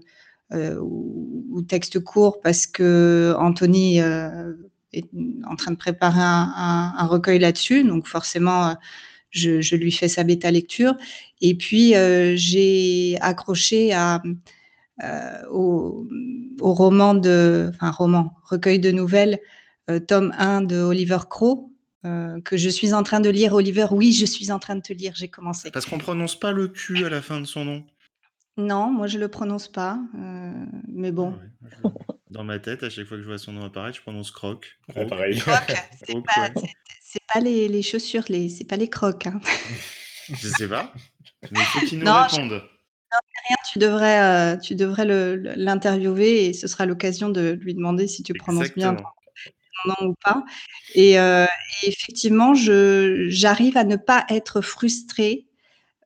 ou 0.54 1.46
ou 1.52 1.62
textes 1.64 2.00
courts 2.02 2.42
parce 2.42 2.68
qu'Anthony, 2.68 4.02
heu, 4.02 4.70
est 5.00 5.06
en 5.50 5.56
train 5.56 5.72
de 5.72 5.78
préparer 5.78 6.22
un 6.22 6.54
un 6.56 6.94
un 6.98 7.06
recueil 7.08 7.40
là-dessus, 7.40 7.84
donc 7.84 8.08
forcément, 8.08 8.72
heu, 8.72 8.76
je 9.32 9.62
je 9.62 9.76
lui 9.76 9.92
fais 9.92 10.08
sa 10.08 10.24
bêta 10.24 10.52
lecture 10.52 10.96
et 11.42 11.56
puis, 11.56 11.96
heu, 11.96 12.36
j'ai 12.36 13.18
accroché 13.22 13.94
à, 13.94 14.22
heu, 15.04 15.48
au, 15.52 16.08
au 16.62 16.74
roman 16.74 17.14
de 17.16 17.70
enfin 17.74 17.92
roman, 17.92 18.34
recueil 18.44 18.80
de 18.80 18.92
nouvelles, 18.92 19.40
tome 20.08 20.34
1 20.38 20.62
de 20.62 20.78
Oliver 20.78 21.20
Crow, 21.30 21.72
que 22.04 22.58
je 22.58 22.70
suis 22.70 22.94
en 22.94 23.04
train 23.04 23.20
de 23.20 23.30
lire. 23.30 23.54
Oliver, 23.54 23.88
oui, 23.92 24.14
je 24.14 24.26
suis 24.26 24.52
en 24.52 24.60
train 24.60 24.76
de 24.76 24.82
te 24.82 24.94
lire, 24.94 25.14
j'ai 25.16 25.28
commencé. 25.28 25.72
Parce 25.72 25.86
qu'on 25.86 25.98
prononce 26.00 26.40
pas 26.40 26.52
le 26.52 26.68
Q 26.70 27.06
à 27.06 27.10
la 27.10 27.22
fin 27.22 27.40
de 27.42 27.46
son 27.46 27.66
nom? 27.66 27.84
Non, 28.58 28.90
moi 28.90 29.08
je 29.08 29.20
le 29.20 29.28
prononce 29.28 29.68
pas, 29.68 30.00
mais 30.88 31.10
Ah 31.10 31.12
bon. 31.12 31.32
ouais, 31.32 31.38
je 32.25 32.25
dans 32.36 32.44
ma 32.44 32.60
tête, 32.60 32.84
à 32.84 32.90
chaque 32.90 33.08
fois 33.08 33.16
que 33.18 33.24
je 33.24 33.28
vois 33.28 33.38
son 33.38 33.54
nom 33.54 33.64
apparaître, 33.66 33.96
je 33.96 34.02
prononce 34.02 34.30
Croc. 34.30 34.78
Pareil. 35.10 35.40
C'est 35.40 35.42
Croc, 36.08 36.26
pas 36.26 36.42
ouais. 36.42 36.52
c'est 36.58 36.70
c'est 37.02 37.24
pas 37.34 37.40
les 37.40 37.70
les 37.70 37.82
chaussures, 37.82 38.26
les 38.28 38.50
c'est 38.50 38.66
pas 38.66 38.76
les 38.76 38.90
Crocs, 38.90 39.26
hein. 39.28 39.40
Je 40.30 40.48
sais 40.50 40.68
pas, 40.68 40.92
mais 41.52 41.60
il 41.60 41.66
faut 41.66 41.86
qu'il 41.86 42.00
nous 42.00 42.06
Non, 42.06 42.24
réponde. 42.24 42.52
rien, 42.52 43.58
tu 43.72 43.80
devrais, 43.80 44.60
tu 44.60 44.76
devrais 44.76 45.06
le 45.06 45.36
l'interviewer 45.56 46.46
et 46.48 46.54
ce 46.54 46.68
sera 46.68 46.86
l'occasion 46.86 47.30
de 47.30 47.58
lui 47.62 47.74
demander 47.74 48.08
si 48.08 48.24
tu 48.24 48.34
prononces 48.34 48.74
bien 48.74 48.96
ton 48.96 49.04
nom 49.86 50.10
ou 50.10 50.16
pas 50.24 50.44
et 50.96 51.12
et 51.14 51.48
effectivement, 51.84 52.54
je 52.56 53.28
j'arrive 53.30 53.78
à 53.78 53.84
ne 53.84 53.96
pas 53.96 54.26
être 54.30 54.62
frustrée, 54.62 55.45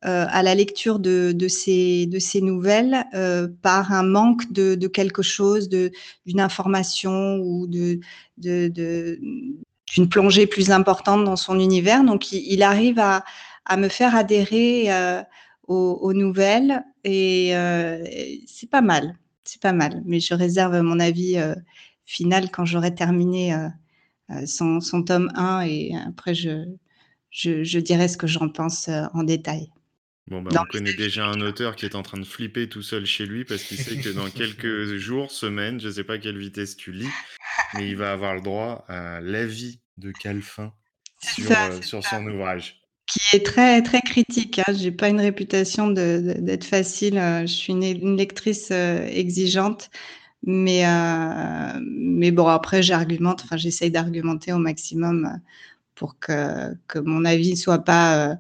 heu, 0.06 0.10
à 0.30 0.43
la 0.43 0.56
lecture 0.56 1.00
de 1.00 1.34
de 1.34 1.47
ces 1.50 2.06
de 2.08 2.20
ces 2.20 2.41
nouvelles, 2.41 3.06
heu, 3.16 3.56
par 3.62 3.93
un 3.93 4.04
manque 4.04 4.52
de 4.54 4.76
de 4.76 4.88
quelque 4.88 5.22
chose, 5.24 5.70
d'une 5.70 6.39
information 6.41 7.38
ou 7.43 7.68
de 7.68 8.00
d'une 8.38 10.10
plongée 10.10 10.47
plus 10.47 10.72
importante 10.72 11.24
dans 11.26 11.36
son 11.38 11.60
univers, 11.60 12.04
donc 12.06 12.32
il 12.34 12.43
il 12.54 12.64
arrive 12.64 13.00
à 13.00 13.24
à 13.66 13.78
me 13.78 13.89
faire 13.89 14.16
adhérer, 14.16 14.91
heu, 14.91 15.22
aux 15.68 16.00
aux 16.02 16.14
nouvelles 16.14 16.84
et 17.06 17.50
et 17.52 18.43
c'est 18.47 18.70
pas 18.70 18.82
mal, 18.82 19.18
c'est 19.45 19.62
pas 19.62 19.74
mal, 19.74 20.02
mais 20.06 20.20
je 20.22 20.34
réserve 20.36 20.82
mon 20.82 21.00
avis, 21.00 21.38
heu, 21.39 21.56
final 22.06 22.50
quand 22.52 22.66
j'aurai 22.66 22.95
terminé, 22.95 23.54
heu, 23.56 23.70
son 24.47 24.82
son 24.82 25.04
tome 25.04 25.32
1 25.36 25.62
et 25.64 25.93
après 26.08 26.36
je 26.36 26.66
je 27.32 27.64
je 27.66 27.80
dirai 27.80 28.08
ce 28.10 28.18
que 28.18 28.28
j'en 28.28 28.50
pense, 28.50 28.89
en 29.14 29.24
détail. 29.24 29.72
Bon, 30.30 30.44
bah, 30.44 30.52
on 30.62 30.72
connaît 30.72 30.94
déjà 30.94 31.26
un 31.26 31.42
auteur 31.42 31.76
qui 31.76 31.86
est 31.86 31.96
en 31.96 32.04
train 32.04 32.20
de 32.20 32.26
flipper 32.26 32.70
tout 32.70 32.84
seul 32.84 33.06
chez 33.06 33.26
lui 33.26 33.46
parce 33.46 33.64
qu'il 33.64 33.78
sait 33.78 33.98
que 33.98 34.10
dans 34.10 34.30
quelques 34.30 34.96
jours, 34.98 35.32
semaines, 35.32 35.80
je 35.80 35.90
sais 35.90 36.04
pas 36.04 36.14
à 36.14 36.18
quelle 36.20 36.38
vitesse 36.38 36.78
tu 36.78 36.92
lis, 36.92 37.10
mais 37.74 37.90
il 37.90 37.96
va 37.96 38.12
avoir 38.12 38.36
le 38.36 38.42
droit 38.42 38.86
à 38.88 39.22
l'avis 39.22 39.80
de 39.98 40.12
Calfin 40.12 40.72
ça, 41.20 41.82
sur, 41.82 42.04
ça. 42.04 42.10
son 42.10 42.28
ouvrage. 42.28 42.80
Qui 43.08 43.38
est 43.38 43.44
très, 43.44 43.82
très 43.82 44.02
critique, 44.02 44.60
hein. 44.60 44.72
J'ai 44.72 44.92
pas 44.92 45.10
une 45.10 45.20
réputation 45.20 45.90
d'être 45.90 46.64
facile, 46.64 47.18
heu, 47.18 47.42
je 47.42 47.54
suis 47.54 47.74
une 47.74 47.84
une 47.84 48.16
lectrice, 48.16 48.70
heu, 48.70 49.02
exigeante, 49.08 49.90
mais 50.44 50.84
mais 51.82 52.30
bon 52.30 52.46
après 52.48 52.84
j'argumente, 52.84 53.42
enfin 53.44 53.58
j'essaye 53.58 53.90
d'argumenter 53.90 54.54
au 54.54 54.60
maximum, 54.60 55.40
pour 55.96 56.20
que 56.20 56.76
que 56.88 57.00
mon 57.00 57.26
avis 57.26 57.58
soit 57.58 57.80
pas, 57.80 58.38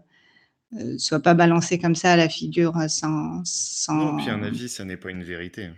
heu 0.73 0.93
heu, 0.95 0.97
soit 0.99 1.21
pas 1.21 1.33
balancé 1.35 1.79
comme 1.79 1.95
ça 1.95 2.13
à 2.13 2.17
la 2.17 2.29
figure, 2.29 2.77
heu, 2.77 2.87
sans 2.89 3.43
Non, 3.91 4.13
puis 4.13 4.29
un 4.29 4.43
sans 4.43 4.43
avis, 4.43 4.69
ça 4.69 4.85
n'est 4.85 4.97
pas 4.97 5.09
une 5.09 5.23
vérité. 5.23 5.71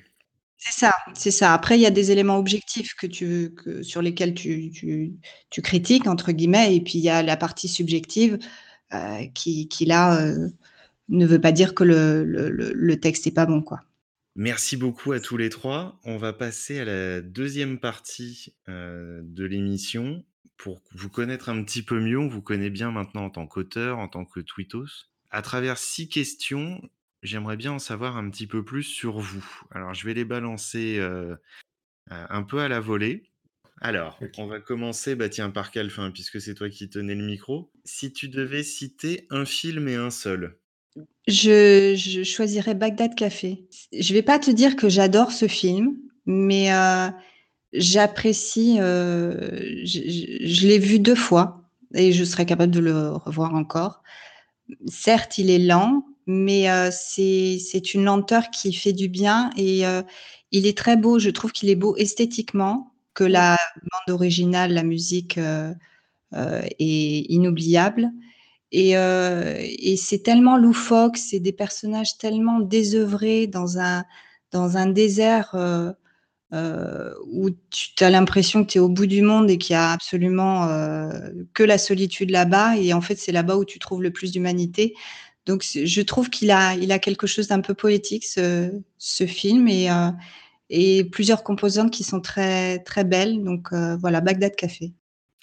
C'est 0.60 0.74
ça, 0.80 0.94
c'est 1.16 1.32
ça. 1.32 1.54
Après 1.54 1.78
il 1.78 1.82
y 1.82 1.86
a 1.88 1.90
des 1.92 2.12
éléments 2.12 2.38
objectifs 2.38 2.94
que 2.96 3.08
tu 3.08 3.54
que 3.56 3.82
sur 3.82 4.02
lesquels 4.02 4.34
tu 4.36 4.70
tu 4.72 5.14
tu 5.50 5.62
«critiques» 5.62 6.08
entre 6.08 6.32
guillemets 6.32 6.76
et 6.76 6.82
puis 6.82 7.00
il 7.00 7.02
y 7.04 7.10
a 7.10 7.24
la 7.24 7.36
partie 7.38 7.68
subjective, 7.68 8.38
heu, 8.94 9.28
qui 9.34 9.68
qui 9.70 9.86
là, 9.86 10.34
ne 11.10 11.26
veut 11.28 11.42
pas 11.42 11.52
dire 11.54 11.76
que 11.76 11.84
le 11.84 12.24
le 12.26 12.50
le 12.74 13.00
texte 13.00 13.28
est 13.28 13.32
pas 13.32 13.46
bon, 13.48 13.62
quoi. 13.64 13.82
Merci 14.36 14.78
beaucoup 14.78 15.12
à 15.12 15.20
tous 15.20 15.36
les 15.36 15.50
3. 15.50 16.00
On 16.06 16.18
va 16.18 16.32
passer 16.32 16.80
à 16.80 16.86
la 16.86 17.22
2e 17.22 17.80
partie, 17.80 18.54
de 18.68 19.44
l'émission 19.46 20.24
pour 20.62 20.82
vous 20.94 21.10
connaître 21.10 21.50
un 21.50 21.64
petit 21.64 21.84
peu 21.84 22.00
mieux. 22.00 22.20
On 22.20 22.28
vous 22.28 22.42
connaît 22.42 22.70
bien 22.70 22.92
maintenant 22.92 23.26
en 23.26 23.30
tant 23.30 23.48
qu'auteur, 23.48 24.00
en 24.00 24.08
tant 24.08 24.26
que 24.26 24.40
twittos. 24.40 25.08
À 25.32 25.42
travers 25.42 25.78
6 25.78 26.08
questions, 26.10 26.82
j'aimerais 27.24 27.58
bien 27.58 27.74
en 27.74 27.80
savoir 27.80 28.18
un 28.18 28.30
petit 28.30 28.48
peu 28.48 28.64
plus 28.64 28.84
sur 28.84 29.20
vous. 29.20 29.46
Alors 29.72 29.94
je 29.94 30.06
vais 30.06 30.14
les 30.14 30.26
balancer, 30.26 30.98
heu, 31.00 31.32
heu, 31.32 31.38
un 32.10 32.44
peu 32.44 32.60
à 32.60 32.68
la 32.68 32.80
volée. 32.80 33.24
Alors, 33.82 34.20
on 34.38 34.46
va 34.46 34.60
commencer, 34.60 35.16
bah, 35.16 35.30
tiens, 35.30 35.50
par 35.50 35.72
Calfin, 35.72 36.12
puisque 36.12 36.40
c'est 36.40 36.54
toi 36.54 36.70
qui 36.70 36.90
tenais 36.90 37.16
le 37.16 37.26
micro. 37.26 37.72
Si 37.84 38.14
tu 38.14 38.30
devais 38.30 38.64
citer 38.64 39.26
un 39.32 39.46
film 39.46 39.88
et 39.88 39.96
un 39.96 40.12
seul? 40.12 40.60
Je 41.28 41.94
je 41.96 42.24
choisirais 42.24 42.76
Bagdad 42.76 43.16
Café. 43.16 43.68
Je 43.98 44.14
vais 44.14 44.22
pas 44.24 44.40
te 44.40 44.52
dire 44.52 44.76
que 44.76 44.90
j'adore 44.90 45.32
ce 45.32 45.48
film, 45.48 45.98
mais 46.26 46.72
heu, 46.72 47.12
j'apprécie, 47.74 48.78
heu, 48.82 49.38
je 49.86 50.68
l'ai 50.68 50.80
vu 50.80 51.00
2 51.00 51.16
fois 51.16 51.62
et 51.96 52.12
je 52.14 52.24
serais 52.24 52.46
capable 52.46 52.72
de 52.74 52.80
le 52.80 53.12
revoir 53.12 53.54
encore. 53.56 54.04
Certes, 54.88 55.38
il 55.40 55.50
est 55.52 55.60
lent, 55.60 56.06
mais 56.28 56.70
heu, 56.72 56.90
c'est 56.92 57.94
une 57.96 58.06
lenteur 58.06 58.52
qui 58.52 58.74
fait 58.74 58.94
du 58.94 59.10
bien 59.10 59.52
et 59.58 59.86
heu, 59.88 60.04
il 60.52 60.68
est 60.68 60.78
très 60.78 60.98
beau. 60.98 61.20
Je 61.20 61.30
trouve 61.32 61.52
qu'il 61.54 61.70
est 61.70 61.76
beau 61.76 61.96
esthétiquement, 61.98 62.94
que 63.16 63.24
la 63.26 63.58
bande 64.08 64.16
originale, 64.16 64.74
la 64.74 64.84
musique, 64.84 65.38
heu, 65.40 65.74
est 66.80 67.26
inoubliable 67.30 68.12
et 68.74 68.92
et 68.94 69.98
c'est 69.98 70.24
tellement 70.24 70.58
loufoque, 70.58 71.18
c'est 71.18 71.40
des 71.42 71.54
personnages 71.54 72.18
tellement 72.20 72.60
désœuvrés 72.62 73.48
dans 73.48 73.80
un 73.80 74.06
dans 74.52 74.78
un 74.78 74.88
désert, 74.88 75.52
heu, 76.54 77.16
où 77.32 77.50
tu 77.70 78.04
as 78.04 78.10
l'impression 78.10 78.64
que 78.64 78.72
tu 78.72 78.78
es 78.78 78.82
au 78.82 78.90
bout 78.90 79.06
du 79.06 79.22
monde 79.22 79.50
et 79.50 79.58
qu'il 79.58 79.74
y 79.74 79.78
a 79.78 79.92
absolument, 79.92 80.68
heu, 80.70 81.48
que 81.54 81.64
la 81.64 81.78
solitude 81.78 82.30
là-bas 82.32 82.78
et 82.78 82.94
en 82.94 83.02
fait, 83.02 83.16
c'est 83.16 83.32
là-bas 83.32 83.58
où 83.58 83.66
tu 83.66 83.80
trouves 83.80 84.04
le 84.04 84.12
plus 84.12 84.32
d'humanité. 84.32 84.96
Donc 85.46 85.64
je 85.64 86.02
trouve 86.02 86.30
qu'il 86.30 86.52
a 86.52 86.76
il 86.76 86.92
a 86.92 87.00
quelque 87.00 87.26
chose 87.26 87.48
d'un 87.48 87.62
peu 87.62 87.74
poétique 87.74 88.26
ce 88.26 88.72
ce 88.98 89.26
film 89.26 89.68
et 89.68 89.90
heu, 89.90 90.12
et 90.70 91.04
plusieurs 91.06 91.44
composantes 91.44 91.92
qui 91.92 92.04
sont 92.04 92.22
très, 92.22 92.80
très 92.80 93.04
belles 93.04 93.44
donc 93.44 93.74
voilà, 93.74 94.22
Bagdad 94.22 94.56
Café. 94.56 94.94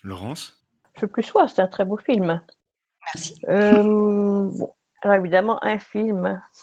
Laurence? 0.03 0.55
Je 1.01 1.07
plus 1.07 1.23
sois, 1.23 1.49
c'est 1.49 1.63
un 1.63 1.69
très 1.69 1.85
beau 1.85 1.97
film. 1.97 2.41
Merci. 3.15 3.35
Bon, 3.47 4.71
alors 5.03 5.17
évidemment 5.17 5.63
un 5.65 5.79
film. 5.79 6.41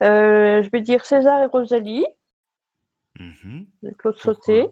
Je 0.00 0.70
vais 0.70 0.80
dire 0.80 1.04
César 1.04 1.42
et 1.42 1.46
Rosalie 1.46 2.04
Mmh? 3.18 3.62
Sauté. 4.16 4.68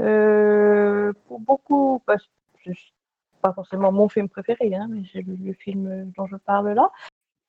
Heu, 0.00 1.12
pour 1.26 1.40
beaucoup, 1.40 2.02
c'est 2.64 2.72
pas 3.40 3.52
forcément 3.52 3.92
mon 3.92 4.08
film 4.08 4.28
préféré, 4.28 4.74
hein, 4.74 4.88
mais 4.90 5.02
c'est 5.12 5.22
le 5.22 5.36
le 5.36 5.52
film, 5.52 6.10
dont 6.16 6.26
je 6.26 6.36
parle 6.36 6.72
là. 6.72 6.90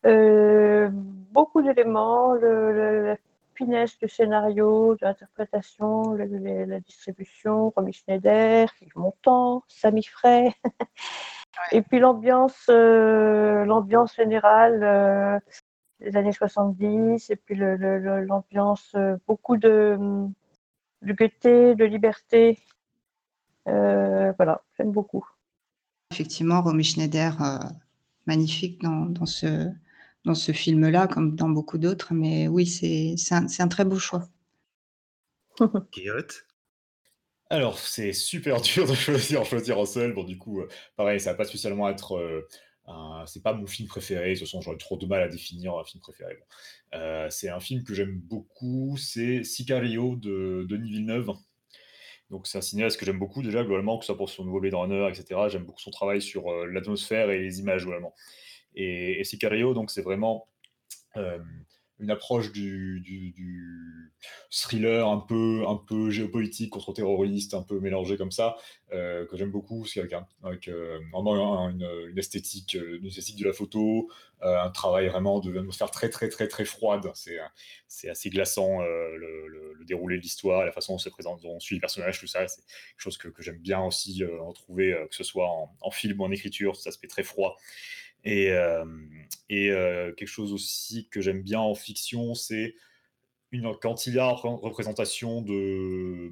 Euh, 0.06 0.90
beaucoup 0.92 1.62
d'éléments, 1.64 2.34
la 2.36 3.16
finesse 3.56 3.98
du 3.98 4.08
scénario, 4.08 4.96
de 4.96 5.00
l'interprétation, 5.06 6.14
la 6.14 6.80
distribution, 6.80 7.72
Romy 7.76 7.94
Schneider, 7.94 8.68
Yves 8.82 8.96
Montand, 8.96 9.64
Samy 9.68 10.04
Frey. 10.04 10.54
Et 11.72 11.82
puis 11.82 12.00
l'ambiance, 12.00 12.66
euh, 12.70 13.64
l'ambiance 13.66 14.16
générale 14.16 14.84
euh, 14.84 15.40
des 16.06 16.18
années 16.18 16.32
70, 16.32 17.30
et 17.32 17.36
puis 17.36 17.56
le- 17.56 17.76
le- 17.76 18.00
le- 18.00 18.24
l'ambiance, 18.24 18.92
euh, 18.96 19.18
beaucoup 19.28 19.58
de, 19.58 19.98
de 21.02 21.14
gaieté, 21.14 21.76
de 21.76 21.86
liberté. 21.86 22.60
Euh, 23.68 24.32
voilà, 24.38 24.62
j'aime 24.78 24.92
beaucoup. 24.92 25.26
Effectivement, 26.12 26.62
Romy 26.62 26.84
Schneider, 26.84 27.42
euh, 27.42 27.58
magnifique 28.28 28.82
dans, 28.82 29.08
dans 29.08 29.26
ce, 29.26 29.70
dans 30.24 30.36
ce 30.36 30.52
film-là, 30.52 31.08
comme 31.08 31.36
dans 31.36 31.50
beaucoup 31.50 31.78
d'autres. 31.78 32.14
Mais 32.14 32.48
oui, 32.48 32.68
c'est 32.68 33.16
c'est 33.18 33.36
un, 33.36 33.48
un 33.60 33.68
très 33.68 33.86
beau 33.86 33.98
choix. 34.00 34.28
Guillotte 35.92 36.46
Alors, 37.50 37.80
c'est 37.80 38.14
super 38.14 38.62
dur 38.62 38.88
de 38.88 38.94
choisir, 38.94 39.42
en 39.42 39.44
choisir 39.44 39.80
un 39.80 39.86
seul. 39.86 40.14
Bon, 40.14 40.24
du 40.24 40.38
coup, 40.38 40.62
pareil, 40.96 41.20
ça 41.20 41.32
va 41.32 41.38
pas 41.38 41.46
spécialement 41.46 41.90
être. 41.90 42.18
C'est 43.26 43.44
pas 43.44 43.54
mon 43.54 43.68
film 43.68 43.88
préféré. 43.88 44.34
De 44.34 44.40
toute 44.40 44.48
façon, 44.48 44.62
j'aurais 44.62 44.78
trop 44.78 44.98
de 44.98 45.06
mal 45.06 45.22
à 45.22 45.28
définir 45.28 45.76
un 45.76 45.84
film 45.84 46.02
préféré. 46.02 46.38
Euh, 46.94 47.30
c'est 47.30 47.50
un 47.50 47.60
film 47.60 47.84
que 47.84 47.94
j'aime 47.94 48.20
beaucoup. 48.20 48.96
C'est 48.98 49.44
Sicario 49.44 50.16
de 50.16 50.66
Denis 50.70 50.90
Villeneuve. 50.90 51.32
Donc, 52.30 52.48
c'est 52.48 52.58
un 52.58 52.62
cinéaste 52.62 53.00
que 53.00 53.06
j'aime 53.06 53.20
beaucoup 53.20 53.44
déjà, 53.44 53.64
globalement, 53.64 53.98
que 53.98 54.06
ce 54.06 54.08
soit 54.08 54.18
pour 54.18 54.30
son 54.30 54.46
nouveau 54.46 54.60
Blade 54.60 54.74
Runner, 54.74 55.08
etc. 55.10 55.42
J'aime 55.50 55.64
beaucoup 55.64 55.82
son 55.82 55.92
travail 55.92 56.22
sur 56.22 56.50
euh, 56.50 56.66
l'atmosphère 56.66 57.30
et 57.30 57.40
les 57.40 57.60
images, 57.60 57.84
globalement. 57.84 58.14
Et, 58.76 59.20
et 59.20 59.24
Sicario, 59.24 59.74
donc, 59.74 59.92
c'est 59.92 60.02
vraiment 60.02 60.48
euh, 61.18 61.40
une 62.00 62.12
approche 62.12 62.52
du, 62.52 63.00
du- 63.02 63.34
thriller 64.52 65.08
un 65.08 65.20
peu, 65.20 65.64
un 65.68 65.76
peu 65.76 66.10
géopolitique 66.10 66.70
contre 66.72 66.94
terroriste, 66.94 67.54
un 67.54 67.62
peu 67.64 67.80
mélangé 67.80 68.18
comme 68.18 68.32
ça, 68.32 68.56
euh, 68.94 69.26
que 69.28 69.38
j'aime 69.38 69.52
beaucoup, 69.52 69.86
c'est 69.86 70.00
avec, 70.00 70.14
un- 70.14 70.28
avec, 70.44 70.68
euh, 70.68 71.00
vraiment 71.12 71.60
un- 71.66 71.72
une, 71.72 71.88
une 72.10 72.18
esthétique, 72.18 72.76
euh, 72.76 72.98
une 73.00 73.08
esthétique 73.08 73.38
de 73.40 73.46
la 73.46 73.54
photo, 73.54 74.10
un 74.42 74.70
travail 74.70 75.08
vraiment 75.08 75.40
de 75.40 75.58
atmosphère 75.58 75.90
très 75.90 76.10
très 76.10 76.30
très 76.30 76.48
très 76.48 76.66
froide. 76.66 77.12
C'est 77.88 78.10
assez 78.10 78.30
glaçant 78.30 78.82
le, 78.82 79.18
le- 79.48 79.86
déroulé 79.86 80.18
de 80.18 80.22
l'histoire, 80.22 80.66
la 80.66 80.72
façon 80.72 80.94
dont 80.94 80.96
on 80.96 81.00
se 81.00 81.10
présente, 81.10 81.46
on 81.46 81.60
suit 81.60 81.76
les 81.76 81.82
personnages, 81.82 82.20
tout 82.20 82.26
ça. 82.28 82.48
C'est 82.48 82.62
quelque 82.62 82.66
chose 82.98 83.18
que, 83.18 83.28
que 83.28 83.44
j'aime 83.44 83.60
bien 83.60 83.82
aussi 83.84 84.24
retrouver, 84.24 84.96
que 85.10 85.16
ce 85.16 85.24
soit 85.24 85.48
en, 85.48 85.76
en 85.82 85.92
film 85.92 86.20
ou 86.22 86.26
en 86.26 86.32
écriture, 86.32 86.76
cet 86.76 86.88
aspect 86.88 87.08
très 87.08 87.24
froid. 87.24 87.58
Et, 88.26 88.52
quelque 89.50 90.26
chose 90.26 90.54
aussi 90.54 91.08
que 91.10 91.22
j'aime 91.22 91.42
bien 91.42 91.60
en 91.60 91.76
fiction, 91.76 92.34
c'est 92.34 92.76
une, 93.52 93.72
quand 93.82 94.08
il 94.08 94.16
y 94.16 94.20
a 94.20 94.28
repr- 94.28 94.60
représentation 94.60 95.42
de, 95.42 96.32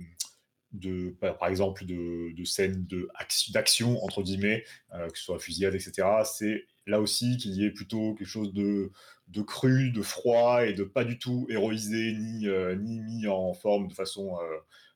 de 0.72 1.12
par 1.22 1.38
par 1.38 1.50
exemple 1.50 1.86
de, 1.86 2.34
de 2.36 2.44
scènes 2.44 2.88
d'action 3.54 4.04
entre 4.04 4.24
guillemets, 4.24 4.66
que 4.92 5.18
ce 5.18 5.24
soit 5.24 5.40
fusillade, 5.40 5.76
etc. 5.76 6.24
C'est 6.26 6.66
là 6.88 7.00
aussi 7.00 7.38
qu'il 7.38 7.52
y 7.52 7.66
ait 7.66 7.72
plutôt 7.72 8.16
quelque 8.16 8.28
chose 8.28 8.54
de, 8.54 8.92
de 9.28 9.42
cru, 9.42 9.92
de 9.92 10.02
froid 10.02 10.66
et 10.66 10.74
de 10.74 10.84
pas 10.84 11.06
du 11.06 11.18
tout 11.20 11.46
héroïsé 11.50 12.14
ni, 12.14 12.48
ni 12.80 13.00
mis 13.00 13.28
en 13.28 13.54
forme 13.54 13.88
de 13.88 13.94
façon 13.94 14.38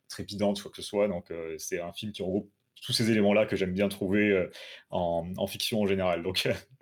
trépidante, 0.08 0.60
quoi 0.60 0.70
que 0.70 0.76
ce 0.76 0.82
soit. 0.82 1.08
Donc 1.08 1.32
c'est 1.58 1.80
un 1.80 1.92
film 1.92 2.12
qui 2.12 2.22
regroupe 2.22 2.50
tous 2.82 2.92
ces 2.92 3.10
éléments-là 3.10 3.46
que 3.46 3.56
j'aime 3.56 3.72
bien 3.72 3.88
trouver 3.88 4.48
en, 4.90 5.32
en 5.36 5.46
fiction 5.46 5.82
en 5.82 5.86
général. 5.86 6.22
Donc 6.22 6.48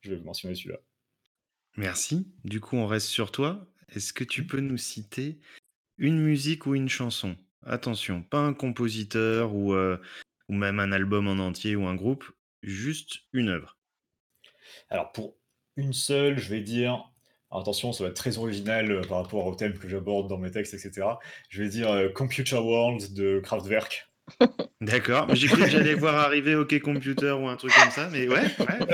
je 0.00 0.14
vais 0.14 0.20
mentionner 0.20 0.54
celui-là. 0.54 0.78
Merci. 1.76 2.26
Du 2.44 2.60
coup, 2.60 2.76
on 2.76 2.86
reste 2.86 3.06
sur 3.06 3.30
toi. 3.32 3.72
Est-ce 3.88 4.12
que 4.12 4.24
tu 4.24 4.46
peux 4.46 4.60
nous 4.60 4.76
citer 4.76 5.40
une 5.98 6.20
musique 6.20 6.66
ou 6.66 6.74
une 6.74 6.88
chanson? 6.90 7.36
Attention, 7.64 8.22
pas 8.22 8.40
un 8.40 8.54
compositeur 8.54 9.54
ou, 9.54 9.74
heu, 9.74 10.00
ou 10.48 10.54
même 10.54 10.80
un 10.80 10.92
album 10.92 11.28
en 11.28 11.38
entier 11.38 11.76
ou 11.76 11.86
un 11.86 11.96
groupe, 11.96 12.24
juste 12.62 13.20
une 13.32 13.48
œuvre. 13.50 13.78
Alors 14.90 15.12
pour 15.12 15.36
une 15.76 15.92
seule, 15.92 16.38
je 16.38 16.48
vais 16.50 16.60
dire 16.60 17.12
attention, 17.50 17.92
ça 17.92 18.04
va 18.04 18.10
être 18.10 18.16
très 18.16 18.36
original, 18.38 18.90
heu, 18.90 19.00
par 19.02 19.22
rapport 19.22 19.46
au 19.46 19.54
thème 19.54 19.78
que 19.78 19.88
j'aborde 19.88 20.28
dans 20.28 20.38
mes 20.38 20.50
textes 20.50 20.74
et 20.74 20.78
cetera. 20.78 21.18
Je 21.48 21.62
vais 21.62 21.68
dire, 21.70 21.90
heu, 21.92 22.10
Computer 22.10 22.56
World 22.56 23.14
de 23.14 23.40
Kraftwerk. 23.42 24.10
D'accord, 24.80 25.34
j'ai 25.34 25.48
cru 25.48 25.64
que 25.64 25.70
j'allais 25.70 25.94
voir 25.94 26.14
arriver 26.16 26.54
OK 26.54 26.78
Computer 26.80 27.32
ou 27.32 27.48
un 27.48 27.56
truc 27.56 27.74
comme 27.74 27.90
ça, 27.90 28.08
mais 28.10 28.28
ouais, 28.28 28.44
ouais, 28.60 28.86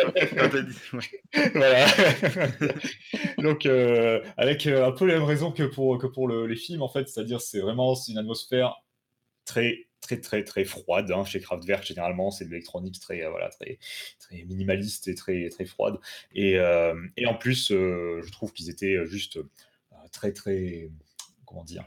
ouais. 0.95 1.51
Voilà. 1.55 1.87
Donc, 3.41 3.67
heu, 3.67 4.23
avec, 4.39 4.67
heu, 4.67 4.83
un 4.85 4.93
peu 4.93 5.07
les 5.07 5.15
mêmes 5.15 5.25
raisons 5.25 5.53
que 5.53 5.65
pour 5.65 5.99
que 5.99 6.07
pour 6.07 6.29
le 6.29 6.47
les 6.47 6.57
films, 6.57 6.83
en 6.83 6.89
fait. 6.89 7.09
C'est-à-dire, 7.09 7.41
c'est 7.41 7.61
vraiment 7.61 7.95
une 8.09 8.19
atmosphère 8.19 8.77
très, 9.47 9.89
très, 10.01 10.21
très, 10.21 10.45
très 10.45 10.65
froide, 10.65 11.11
hein. 11.13 11.25
Chez 11.25 11.41
Kraftwerk, 11.41 11.85
généralement, 11.87 12.31
c'est 12.31 12.47
de 12.47 12.51
l'électronique 12.51 13.01
très, 13.01 13.23
heu, 13.25 13.31
voilà, 13.31 13.51
très 13.51 13.79
très 14.21 14.45
minimaliste 14.45 15.09
et 15.09 15.15
très 15.17 15.49
très 15.51 15.67
froide 15.67 15.99
et 16.35 16.55
et 17.19 17.27
en 17.27 17.35
plus, 17.37 17.69
je 17.71 18.31
trouve 18.33 18.53
qu'ils 18.53 18.71
étaient, 18.71 19.07
juste, 19.07 19.39
très, 20.13 20.33
très 20.33 20.91
comment 21.47 21.65
dire? 21.65 21.85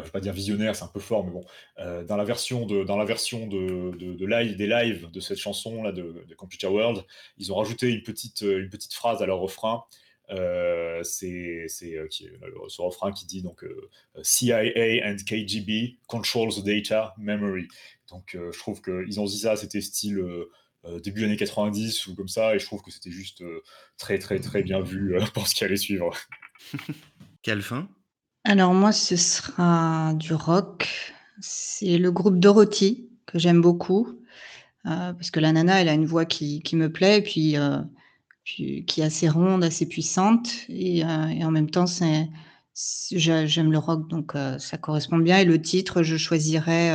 Je 0.00 0.06
vais 0.06 0.10
pas 0.12 0.20
dire 0.20 0.32
visionnaire, 0.32 0.74
c'est 0.76 0.84
un 0.84 0.88
peu 0.88 1.00
fort, 1.00 1.24
mais 1.24 1.32
bon, 1.32 1.44
heu, 1.78 2.04
dans 2.04 2.16
la 2.16 2.24
version 2.24 2.66
de 2.66 2.84
dans 2.84 2.96
la 2.96 3.04
version 3.04 3.46
de 3.46 3.96
de 3.96 4.26
live 4.26 4.56
des 4.56 4.66
lives 4.66 5.10
de 5.10 5.20
cette 5.20 5.38
chanson-là 5.38 5.92
de 5.92 6.24
de 6.28 6.34
Computer 6.34 6.66
World, 6.66 7.04
ils 7.38 7.52
ont 7.52 7.56
rajouté 7.56 7.88
une 7.90 8.02
petite, 8.02 8.42
heu, 8.42 8.60
une 8.60 8.70
petite 8.70 8.94
phrase 8.94 9.22
à 9.22 9.26
leur 9.26 9.38
refrain. 9.38 9.84
Heu, 10.30 11.00
c'est 11.02 11.66
le 11.80 12.08
ce 12.68 12.82
refrain 12.82 13.12
qui 13.12 13.26
dit 13.26 13.42
donc, 13.42 13.64
CIA 14.22 14.60
and 15.04 15.16
KGB 15.26 15.98
control 16.06 16.52
the 16.54 16.64
data 16.64 17.14
memory. 17.18 17.66
Donc, 18.08 18.36
je 18.36 18.58
trouve 18.58 18.80
qu'ils 18.80 19.18
ont 19.20 19.24
dit 19.24 19.38
ça, 19.38 19.56
c'était 19.56 19.80
style, 19.80 20.24
début 21.02 21.24
années 21.24 21.36
90 21.36 22.06
ou 22.06 22.14
comme 22.14 22.28
ça 22.28 22.54
et 22.54 22.58
je 22.60 22.64
trouve 22.66 22.80
que 22.80 22.92
c'était 22.92 23.10
juste, 23.10 23.42
très, 23.98 24.18
très, 24.18 24.38
très 24.38 24.62
bien 24.62 24.80
vu, 24.80 25.16
pour 25.34 25.48
ce 25.48 25.54
qui 25.54 25.64
allait 25.64 25.76
suivre. 25.76 26.16
Calfin? 27.42 27.88
Alors 28.44 28.72
moi, 28.74 28.92
ce 28.92 29.16
sera 29.16 30.14
du 30.14 30.34
rock. 30.34 30.88
C'est 31.40 31.98
le 31.98 32.10
groupe 32.10 32.38
Dorothy 32.38 33.08
que 33.26 33.38
j'aime 33.38 33.60
beaucoup, 33.60 34.08
heu, 34.86 35.14
parce 35.14 35.30
que 35.30 35.40
la 35.40 35.52
nana, 35.52 35.80
elle 35.80 35.88
a 35.88 35.94
une 35.94 36.06
voix 36.06 36.24
qui 36.26 36.62
qui 36.62 36.76
me 36.76 36.90
plaît 36.92 37.18
et 37.18 37.22
puis, 37.22 37.56
heu, 37.56 37.80
puis 38.44 38.84
qui 38.86 39.02
est 39.02 39.04
assez 39.04 39.28
ronde, 39.28 39.64
assez 39.64 39.86
puissante 39.88 40.50
et 40.68 41.00
et 41.00 41.44
en 41.44 41.50
même 41.50 41.70
temps, 41.70 41.86
c'est 41.86 42.28
j'aime 43.12 43.72
le 43.72 43.78
rock 43.78 44.08
donc 44.08 44.32
ça 44.58 44.78
correspond 44.78 45.18
bien 45.18 45.38
et 45.38 45.44
le 45.44 45.60
titre, 45.60 46.02
je 46.02 46.16
choisirais, 46.16 46.92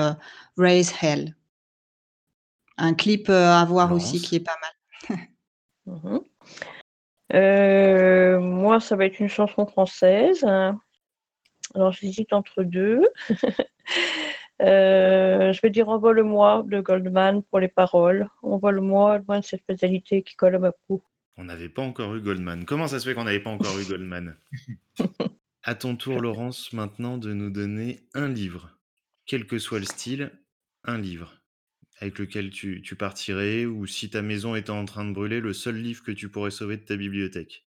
Raise 0.57 0.93
Hell. 1.01 1.35
Un 2.77 2.93
clip, 2.93 3.29
à 3.29 3.63
voir 3.65 3.91
aussi 3.93 4.21
qui 4.21 4.35
est 4.35 4.39
pas 4.39 4.57
mal. 4.61 5.19
Mmh 5.85 6.19
Heu, 7.33 8.39
moi, 8.39 8.79
ça 8.79 8.95
va 8.95 9.05
être 9.05 9.19
une 9.19 9.27
chanson 9.29 9.65
française. 9.65 10.45
Alors 11.75 11.91
j'hésite 11.91 12.33
entre 12.33 12.63
2. 12.63 13.01
Heu, 13.01 13.05
je 14.59 15.61
vais 15.61 15.69
dire 15.69 15.89
«Envole-moi» 15.89 16.63
de 16.65 16.79
Goldman 16.79 17.43
pour 17.43 17.59
les 17.59 17.67
paroles. 17.67 18.29
«Envole-moi 18.41 19.19
loin 19.19 19.39
de 19.41 19.45
cette 19.45 19.65
fatalité 19.65 20.23
qui 20.23 20.35
colle 20.35 20.55
à 20.55 20.59
ma 20.59 20.71
peau». 20.87 21.03
On 21.37 21.43
n'avait 21.43 21.69
pas 21.69 21.81
encore 21.81 22.15
eu 22.15 22.21
Goldman. 22.21 22.63
Comment 22.65 22.87
ça 22.87 22.99
se 22.99 23.07
fait 23.07 23.13
qu'on 23.13 23.25
n'avait 23.25 23.41
pas 23.41 23.49
encore 23.49 23.77
eu 23.77 23.85
Goldman? 23.85 24.37
À 25.67 25.73
ton 25.73 25.95
tour, 25.95 26.21
Laurence, 26.21 26.73
maintenant 26.73 27.17
de 27.17 27.33
nous 27.33 27.49
donner 27.49 28.01
un 28.13 28.27
livre. 28.27 28.77
Quel 29.25 29.47
que 29.47 29.57
soit 29.57 29.79
le 29.79 29.85
style, 29.85 30.31
un 30.83 30.99
livre 30.99 31.41
avec 31.99 32.19
lequel 32.19 32.49
tu 32.49 32.81
tu 32.81 32.95
partirais 32.95 33.65
ou 33.65 33.85
si 33.87 34.09
ta 34.09 34.21
maison 34.21 34.55
était 34.55 34.71
en 34.71 34.85
train 34.85 35.05
de 35.05 35.13
brûler, 35.13 35.39
le 35.39 35.53
seul 35.53 35.77
livre 35.77 36.03
que 36.03 36.11
tu 36.11 36.29
pourrais 36.29 36.51
sauver 36.51 36.77
de 36.77 36.83
ta 36.83 36.95
bibliothèque. 36.95 37.64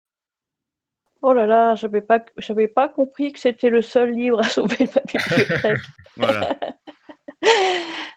Oh 1.27 1.33
là 1.33 1.47
là, 1.47 1.75
j'avais 1.75 2.03
pas 2.03 2.23
j'avais 2.37 2.69
pas 2.69 2.87
compris 2.87 3.33
que 3.33 3.39
c'était 3.41 3.71
le 3.71 3.81
seul 3.81 4.11
livre 4.13 4.41
à 4.41 4.43
sauver 4.43 4.77
de 4.85 4.91
ma 4.95 5.01
bibliothèque. 5.01 5.81
Voilà. 6.19 6.59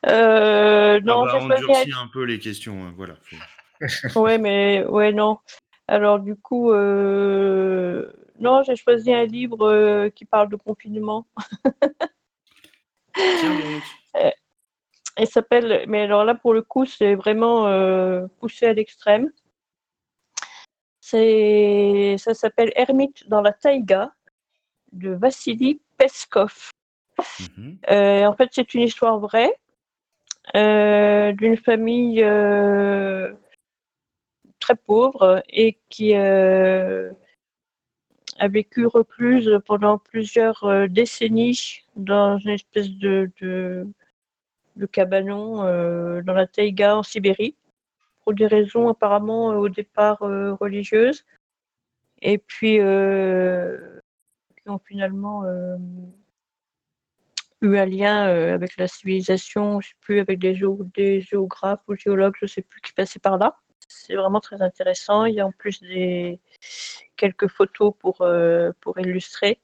Heu, 0.05 0.09
Ah 0.09 0.99
non, 1.03 1.23
bah, 1.23 1.29
j'ai 1.31 1.39
on 1.39 1.47
durcit 1.47 1.91
un 1.97 2.07
peu 2.07 2.23
les 2.23 2.37
questions, 2.37 2.83
hein, 2.83 2.93
voilà, 2.97 3.15
faut 3.23 4.19
Ouais, 4.21 4.37
mais 4.37 4.85
ouais, 4.85 5.13
non. 5.13 5.39
Alors 5.87 6.19
du 6.19 6.35
coup, 6.35 6.71
heu, 6.73 8.13
non, 8.41 8.61
j'ai 8.63 8.75
choisi 8.75 9.13
un 9.13 9.23
livre, 9.23 9.65
heu, 9.65 10.09
qui 10.13 10.25
parle 10.25 10.49
de 10.49 10.57
confinement. 10.57 11.25
Il 15.17 15.27
s'appelle 15.27 15.85
mais 15.87 16.01
alors 16.01 16.25
là, 16.25 16.35
pour 16.35 16.53
le 16.53 16.61
coup, 16.61 16.85
c'est 16.85 17.15
vraiment, 17.15 17.67
poussé 18.41 18.65
à 18.65 18.73
l'extrême. 18.73 19.31
C'est 21.09 22.15
ça 22.17 22.33
s'appelle 22.33 22.73
«Ermite 22.75 23.29
dans 23.29 23.39
la 23.41 23.53
taïga» 23.53 24.11
de 24.91 25.11
Vassili 25.11 25.79
Peskov. 25.97 26.71
Mmh 27.17 27.45
mh. 27.55 27.77
Heu, 27.89 28.27
en 28.27 28.35
fait, 28.35 28.49
c'est 28.51 28.73
une 28.73 28.81
histoire 28.81 29.17
vraie, 29.17 29.53
heu, 30.53 31.31
d'une 31.31 31.55
famille, 31.55 32.21
heu, 32.21 33.37
très 34.59 34.75
pauvre 34.75 35.41
et 35.47 35.77
qui 35.87 36.13
a 36.13 37.13
vécu 38.49 38.85
recluse 38.85 39.61
pendant 39.65 39.99
plusieurs 39.99 40.89
décennies 40.89 41.83
dans 41.95 42.37
une 42.37 42.49
espèce 42.49 42.89
de, 42.89 43.31
de, 43.39 43.87
de 44.75 44.85
cabanon 44.85 45.63
dans 46.21 46.33
la 46.33 46.47
taïga 46.47 46.97
en 46.97 47.03
Sibérie, 47.03 47.55
pour 48.27 48.33
des 48.33 48.47
raisons 48.47 48.89
apparemment 48.89 49.47
au 49.51 49.69
départ 49.69 50.19
religieuses, 50.19 51.23
et 52.21 52.37
puis 52.37 52.75
qui 52.77 54.69
ont 54.69 54.79
finalement 54.85 55.45
eu 57.61 57.77
un 57.77 57.85
lien 57.85 58.27
euh, 58.27 58.53
avec 58.53 58.77
la 58.77 58.87
civilisation, 58.87 59.81
je 59.81 59.89
sais 59.89 59.95
plus, 60.01 60.19
avec 60.19 60.39
des, 60.39 60.55
géographes 61.21 61.81
ou 61.87 61.95
géologues, 61.95 62.35
je 62.39 62.45
sais 62.45 62.61
plus, 62.61 62.81
qui 62.81 62.93
passaient 62.93 63.19
par 63.19 63.37
là. 63.37 63.57
C'est 63.87 64.15
vraiment 64.15 64.39
très 64.41 64.61
intéressant. 64.61 65.25
Il 65.25 65.35
y 65.35 65.39
a 65.39 65.47
en 65.47 65.51
plus 65.51 65.81
des 65.81 66.39
quelques 67.15 67.47
photos 67.47 67.93
pour, 67.99 68.21
euh, 68.21 68.71
pour 68.81 68.99
illustrer. 68.99 69.59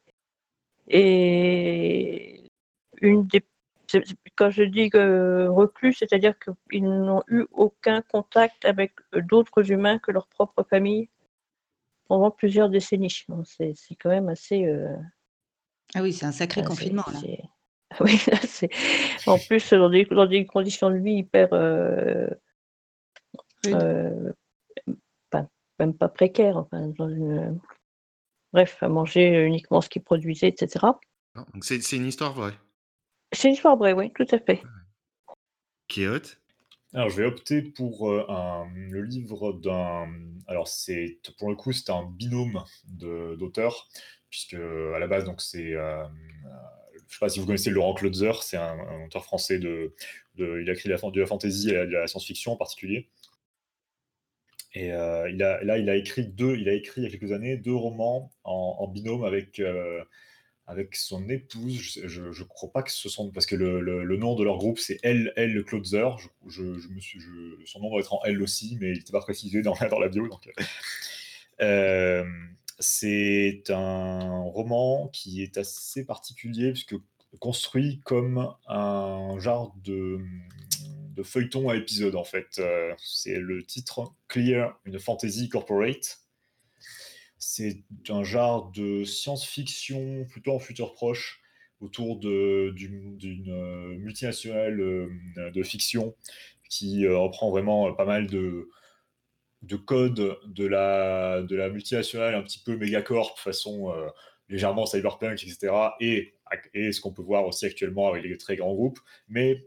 Et 0.88 2.50
une 3.02 3.28
des 3.28 3.44
quand 4.36 4.50
je 4.50 4.64
dis 4.64 4.90
que 4.90 5.48
reclus, 5.48 5.94
c'est-à-dire 5.94 6.34
qu'ils 6.40 6.84
n'ont 6.84 7.24
eu 7.28 7.46
aucun 7.52 8.02
contact 8.02 8.66
avec 8.66 8.94
d'autres 9.14 9.72
humains 9.72 10.00
que 10.00 10.12
leur 10.12 10.28
propre 10.28 10.64
famille 10.64 11.10
pendant 12.08 12.32
plusieurs 12.32 12.70
décennies. 12.70 13.26
C'est 13.46 13.76
quand 14.00 14.10
même 14.10 14.30
assez. 14.30 14.66
Euh, 14.66 14.96
ah 15.96 16.02
oui, 16.02 16.14
c'est 16.14 16.26
un 16.26 16.32
sacré 16.32 16.64
confinement. 16.64 17.06
Là. 17.12 17.20
Oui, 18.00 18.18
c'est 18.48 18.72
en 19.28 19.38
plus 19.38 19.72
dans 19.72 19.88
des, 19.88 20.06
dans 20.06 20.26
des 20.26 20.48
conditions 20.48 20.90
de 20.90 20.98
vie 20.98 21.14
hyper 21.14 21.50
euh, 21.54 22.28
euh, 23.68 24.34
pas, 25.30 25.46
même 25.78 25.94
pas 25.94 26.10
précaires. 26.10 26.58
Enfin, 26.58 26.88
dans 26.98 27.08
une, 27.08 27.60
bref, 28.52 28.82
à 28.82 28.90
manger 28.90 29.46
uniquement 29.46 29.80
ce 29.80 29.90
qu'ils 29.90 30.02
produisaient, 30.02 30.48
etc. 30.48 30.88
C'est 31.62 31.92
une 31.92 32.08
histoire 32.08 32.34
vraie. 32.34 32.54
C'est 33.34 33.50
une 33.50 33.56
histoire 33.56 33.76
vraie, 33.78 33.94
oui, 33.94 34.12
tout 34.14 34.28
à 34.32 34.40
fait. 34.40 34.62
Qui 35.88 36.04
est 36.04 36.08
haute 36.08 36.40
alors, 36.96 37.10
je 37.10 37.18
vais 37.18 37.26
opter 37.26 37.64
pour 37.64 38.12
euh, 38.12 38.24
un, 38.30 38.68
le 38.76 39.02
livre 39.02 39.52
d'un. 39.54 40.08
Alors, 40.46 40.68
c'est 40.68 41.18
pour 41.40 41.50
le 41.50 41.56
coup, 41.56 41.72
c'est 41.72 41.90
un 41.90 42.04
binôme 42.04 42.64
d'auteurs, 42.86 43.90
puisque 44.30 44.54
à 44.54 45.00
la 45.00 45.08
base, 45.08 45.24
donc 45.24 45.42
c'est 45.42 45.76
je 47.04 47.16
ne 47.16 47.20
sais 47.20 47.20
pas 47.20 47.30
si 47.30 47.40
vous 47.40 47.46
connaissez 47.46 47.70
Laurent 47.70 47.94
Klotzer, 47.94 48.32
c'est 48.42 48.58
un, 48.58 49.06
auteur 49.06 49.24
français 49.24 49.60
de, 49.60 49.94
Il 50.38 50.70
a 50.70 50.74
écrit 50.74 50.90
de 50.90 50.94
la, 50.94 51.12
de 51.12 51.20
la 51.20 51.28
fantasy 51.28 51.70
et 51.70 51.74
de 51.74 51.92
la 51.92 52.08
science-fiction 52.08 52.54
en 52.54 52.58
particulier. 52.58 53.10
Et 54.74 54.92
euh, 54.92 55.30
il 55.30 55.44
a, 55.44 55.64
là, 55.64 55.78
il 55.78 55.90
a 55.90 55.96
écrit 55.96 56.26
deux, 56.26 56.56
il 56.56 56.68
a 56.68 56.74
écrit 56.74 57.02
il 57.02 57.04
y 57.04 57.08
a 57.08 57.12
quelques 57.12 57.32
années 57.32 57.58
deux 57.58 57.76
romans 57.76 58.32
en, 58.44 58.88
binôme 58.88 59.24
avec, 59.24 59.60
euh, 59.60 60.04
avec 60.66 60.96
son 60.96 61.28
épouse. 61.30 62.02
Je 62.06 62.22
ne 62.22 62.44
crois 62.44 62.72
pas 62.72 62.84
que 62.84 62.92
ce 62.92 63.10
sont. 63.10 63.32
Parce 63.32 63.46
que 63.46 63.56
le, 63.56 64.18
nom 64.18 64.36
de 64.36 64.44
leur 64.44 64.58
groupe, 64.58 64.80
c'est 64.80 65.00
Elle, 65.04 65.34
Elle 65.36 65.56
me 65.56 67.00
suis, 67.00 67.22
son 67.66 67.80
nom 67.80 67.90
doit 67.90 68.00
être 68.00 68.14
en 68.14 68.24
L 68.24 68.42
aussi, 68.42 68.78
mais 68.80 68.92
il 68.92 68.98
n'était 68.98 69.12
pas 69.12 69.22
précisé 69.22 69.62
dans, 69.62 69.76
la 69.80 70.08
bio. 70.10 70.28
Donc, 70.28 70.50
euh, 71.62 72.24
c'est 72.80 73.64
un 73.70 74.42
roman 74.42 75.10
qui 75.10 75.44
est 75.44 75.58
assez 75.58 76.06
particulier 76.06 76.72
puisque 76.72 76.96
construit 77.40 78.02
comme 78.04 78.54
un 78.68 79.40
genre 79.40 79.76
de, 79.84 80.20
feuilleton 81.24 81.70
à 81.70 81.76
épisode 81.76 82.16
en 82.16 82.24
fait. 82.24 82.60
Euh, 82.60 82.94
c'est 82.98 83.40
le 83.40 83.64
titre 83.64 84.14
Clear, 84.28 84.80
une 84.86 85.00
fantasy 85.00 85.50
corporate. 85.50 86.20
C'est 87.46 87.84
un 88.10 88.24
genre 88.24 88.72
de 88.72 89.04
science-fiction 89.04 90.26
plutôt 90.30 90.54
en 90.54 90.60
futur 90.60 90.94
proche 90.94 91.42
autour 91.82 92.18
d'une 92.18 93.18
euh, 93.50 93.98
multinationale 93.98 94.80
euh, 94.80 95.10
de 95.52 95.62
fiction 95.64 96.16
qui 96.70 97.06
reprend 97.06 97.52
vraiment 97.52 97.94
pas 97.94 98.06
mal 98.06 98.28
de, 98.28 98.70
de 99.62 99.76
code 99.76 100.38
de 100.46 100.66
la, 100.66 101.44
de 101.44 101.56
la 101.56 101.70
multinationale 101.70 102.34
un 102.34 102.42
petit 102.44 102.60
peu 102.60 102.78
mégacorp, 102.78 103.38
façon 103.38 103.92
euh, 103.92 104.08
légèrement 104.48 104.86
cyberpunk, 104.86 105.44
etc. 105.44 105.74
Et, 106.00 106.36
et 106.74 106.94
ce 106.94 107.02
qu'on 107.02 107.12
peut 107.14 107.22
voir 107.22 107.46
aussi 107.46 107.66
actuellement 107.66 108.08
avec 108.08 108.24
les 108.24 108.38
très 108.38 108.56
grands 108.56 108.74
groupes, 108.74 109.00
mais 109.28 109.66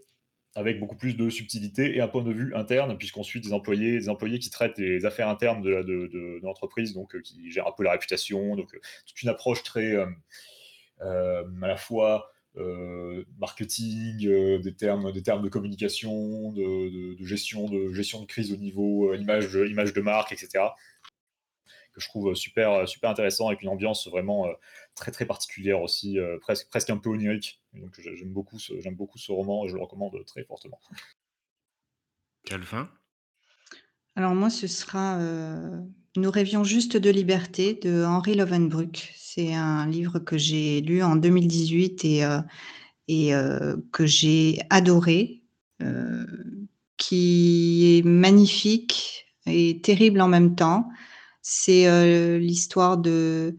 avec 0.56 0.80
beaucoup 0.80 0.96
plus 0.96 1.16
de 1.16 1.28
subtilité 1.30 1.96
et 1.96 2.00
un 2.00 2.08
point 2.08 2.22
de 2.22 2.32
vue 2.32 2.54
interne, 2.54 2.96
puisqu'on 2.96 3.22
suit 3.22 3.40
des 3.40 3.52
employés, 3.52 3.98
des 3.98 4.08
employés 4.08 4.38
qui 4.38 4.50
traitent 4.50 4.78
les 4.78 5.04
affaires 5.04 5.28
internes 5.28 5.62
de, 5.62 6.40
l'entreprise, 6.42 6.94
donc 6.94 7.14
euh, 7.14 7.20
qui 7.20 7.50
gèrent 7.50 7.68
un 7.68 7.72
peu 7.76 7.84
la 7.84 7.92
réputation, 7.92 8.56
donc 8.56 8.74
euh, 8.74 8.80
toute 9.06 9.22
une 9.22 9.28
approche 9.28 9.62
très 9.62 9.94
à 11.00 11.44
la 11.60 11.76
fois 11.76 12.32
euh, 12.58 13.22
marketing, 13.38 14.26
euh, 14.26 14.58
des, 14.58 14.72
termes, 14.72 15.12
des 15.12 15.22
termes 15.22 15.42
de 15.42 15.50
communication, 15.50 16.52
de, 16.52 17.14
gestion, 17.20 17.68
de 17.68 17.92
gestion 17.92 18.22
de 18.22 18.26
crise 18.26 18.50
au 18.50 18.56
niveau 18.56 19.12
euh, 19.12 19.18
image, 19.18 19.52
image 19.54 19.92
de 19.92 20.00
marque, 20.00 20.32
etc. 20.32 20.64
Que 21.96 22.02
je 22.02 22.08
trouve 22.08 22.34
super, 22.34 22.86
super 22.86 23.08
intéressant 23.08 23.48
avec 23.48 23.62
une 23.62 23.70
ambiance 23.70 24.06
vraiment 24.08 24.46
très 24.94 25.10
très 25.10 25.24
particulière 25.24 25.80
aussi, 25.80 26.18
presque, 26.42 26.68
presque 26.68 26.90
un 26.90 26.98
peu 26.98 27.08
onirique. 27.08 27.62
donc 27.72 27.98
j'aime 27.98 28.34
beaucoup, 28.34 28.58
ce, 28.58 28.78
j'aime 28.82 28.96
beaucoup 28.96 29.16
ce 29.16 29.32
roman 29.32 29.64
et 29.64 29.68
je 29.70 29.74
le 29.76 29.80
recommande 29.80 30.22
très 30.26 30.44
fortement. 30.44 30.78
Calvin? 32.44 32.90
Alors 34.14 34.34
moi, 34.34 34.50
ce 34.50 34.66
sera 34.66 35.18
Nous 36.16 36.30
rêvions 36.30 36.64
juste 36.64 36.98
de 36.98 37.08
liberté 37.08 37.72
de 37.72 38.04
Henri 38.04 38.34
Lovenbruck. 38.34 39.14
C'est 39.16 39.54
un 39.54 39.86
livre 39.86 40.18
que 40.18 40.36
j'ai 40.36 40.82
lu 40.82 41.02
en 41.02 41.16
2018 41.16 42.04
et, 42.04 42.28
et 43.08 43.32
que 43.90 44.04
j'ai 44.04 44.58
adoré, 44.68 45.44
qui 46.98 47.96
est 47.96 48.02
magnifique 48.04 49.34
et 49.46 49.80
terrible 49.80 50.20
en 50.20 50.28
même 50.28 50.56
temps. 50.56 50.90
C'est 51.48 52.40
l'histoire 52.40 52.98
de, 52.98 53.56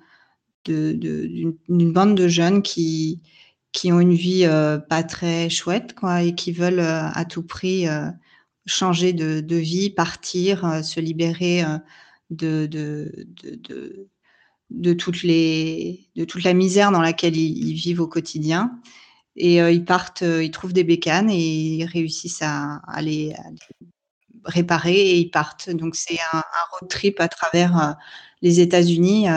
d'une, 0.65 1.55
bande 1.69 2.17
de 2.17 2.27
jeunes 2.27 2.61
qui, 2.61 3.21
qui 3.71 3.93
ont 3.93 4.01
une 4.01 4.13
vie 4.13 4.45
pas 4.89 5.03
très 5.03 5.49
chouette 5.49 5.95
quoi, 5.95 6.21
et 6.21 6.35
qui 6.35 6.51
veulent 6.51 6.81
à 6.81 7.23
tout 7.23 7.43
prix 7.43 7.85
changer 8.65 9.13
de, 9.13 9.39
de 9.39 9.55
vie, 9.55 9.89
partir, 9.89 10.83
se 10.83 10.99
libérer 10.99 11.63
de, 12.29 12.65
de, 12.65 13.25
de, 13.41 14.09
de, 14.69 14.93
toutes 14.93 15.23
les, 15.23 16.09
de 16.17 16.25
toute 16.25 16.43
la 16.43 16.53
misère 16.53 16.91
dans 16.91 17.01
laquelle 17.01 17.37
ils, 17.37 17.73
vivent 17.73 18.01
au 18.01 18.07
quotidien. 18.07 18.81
Et 19.37 19.59
ils 19.59 19.85
partent, 19.85 20.25
ils 20.27 20.51
trouvent 20.51 20.73
des 20.73 20.83
bécanes 20.83 21.29
et 21.29 21.39
ils 21.39 21.85
réussissent 21.85 22.41
à, 22.41 22.81
les, 23.01 23.33
réparer 24.47 24.95
et 24.95 25.17
ils 25.17 25.29
partent. 25.29 25.69
Donc 25.69 25.95
c'est 25.95 26.17
un, 26.33 26.43
road 26.71 26.89
trip 26.89 27.19
à 27.19 27.27
travers 27.27 27.77
euh, 27.77 27.93
les 28.41 28.59
États-Unis 28.59 29.27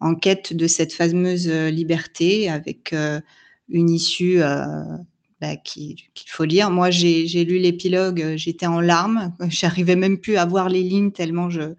en 0.00 0.14
quête 0.14 0.52
de 0.54 0.66
cette 0.66 0.92
fameuse 0.92 1.48
liberté 1.48 2.50
avec 2.50 2.94
une 3.68 3.90
issue 3.90 4.42
bah, 5.40 5.56
qu'il 5.56 5.98
faut 6.26 6.44
lire. 6.44 6.70
Moi, 6.70 6.90
j'ai 6.90 7.44
lu 7.44 7.58
l'épilogue, 7.58 8.34
j'étais 8.36 8.66
en 8.66 8.80
larmes, 8.80 9.34
j'arrivais 9.48 9.96
même 9.96 10.18
plus 10.18 10.36
à 10.36 10.46
voir 10.46 10.68
les 10.68 10.82
lignes 10.82 11.12
tellement 11.12 11.50
je, 11.50 11.74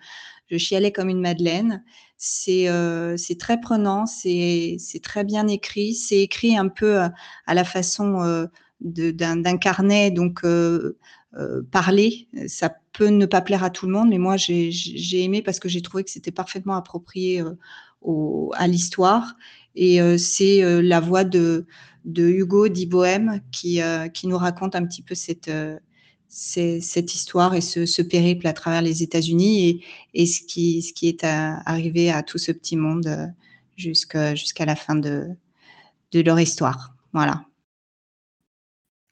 chialais 0.58 0.92
comme 0.92 1.10
une 1.10 1.22
madeleine. 1.22 1.84
C'est 2.18 2.70
euh, 2.70 3.18
très 3.40 3.60
prenant, 3.60 4.06
c'est 4.06 4.78
très 5.02 5.24
bien 5.24 5.48
écrit. 5.48 5.96
C'est 5.96 6.20
écrit 6.20 6.58
un 6.58 6.68
peu 6.68 7.02
euh, 7.02 7.10
à, 7.48 7.54
la 7.54 7.64
façon 7.64 8.22
euh, 8.22 8.46
d'un 8.82 9.58
carnet, 9.58 10.12
donc 10.12 10.44
euh, 10.44 10.98
euh, 11.38 11.62
parler. 11.72 12.28
Ça 12.48 12.74
peut 12.94 13.08
ne 13.08 13.26
pas 13.26 13.42
plaire 13.42 13.64
à 13.64 13.70
tout 13.70 13.86
le 13.86 13.92
monde, 13.92 14.10
mais 14.10 14.18
moi 14.18 14.38
j'ai 14.38 15.24
aimé 15.24 15.42
parce 15.42 15.60
que 15.60 15.70
j'ai 15.70 15.82
trouvé 15.82 16.04
que 16.04 16.12
c'était 16.12 16.32
parfaitement 16.32 16.76
approprié 16.76 17.44
au, 18.02 18.52
à 18.56 18.68
l'histoire. 18.68 19.36
Et 19.76 20.00
c'est 20.18 20.82
la 20.82 21.02
voix 21.02 21.26
de, 21.26 21.66
Hugo 22.06 22.70
Di 22.70 22.86
Bohème 22.86 23.42
qui, 23.52 23.82
nous 24.24 24.38
raconte 24.38 24.76
un 24.76 24.86
petit 24.86 25.02
peu 25.02 25.16
cette 25.16 27.14
histoire 27.14 27.54
et 27.56 27.62
ce, 27.62 28.02
périple 28.02 28.48
à 28.48 28.54
travers 28.54 28.82
les 28.82 29.04
États-Unis 29.04 29.84
et, 30.14 30.26
ce, 30.26 30.42
qui, 30.42 30.94
est 31.04 31.24
arrivé 31.26 32.12
à 32.12 32.24
tout 32.24 32.38
ce 32.38 32.54
petit 32.54 32.78
monde 32.78 33.08
euh, 33.08 34.36
jusqu'à 34.36 34.66
la 34.66 34.76
fin 34.76 34.96
de, 34.96 35.28
de 36.12 36.22
leur 36.22 36.40
histoire. 36.40 36.96
Voilà. 37.14 37.46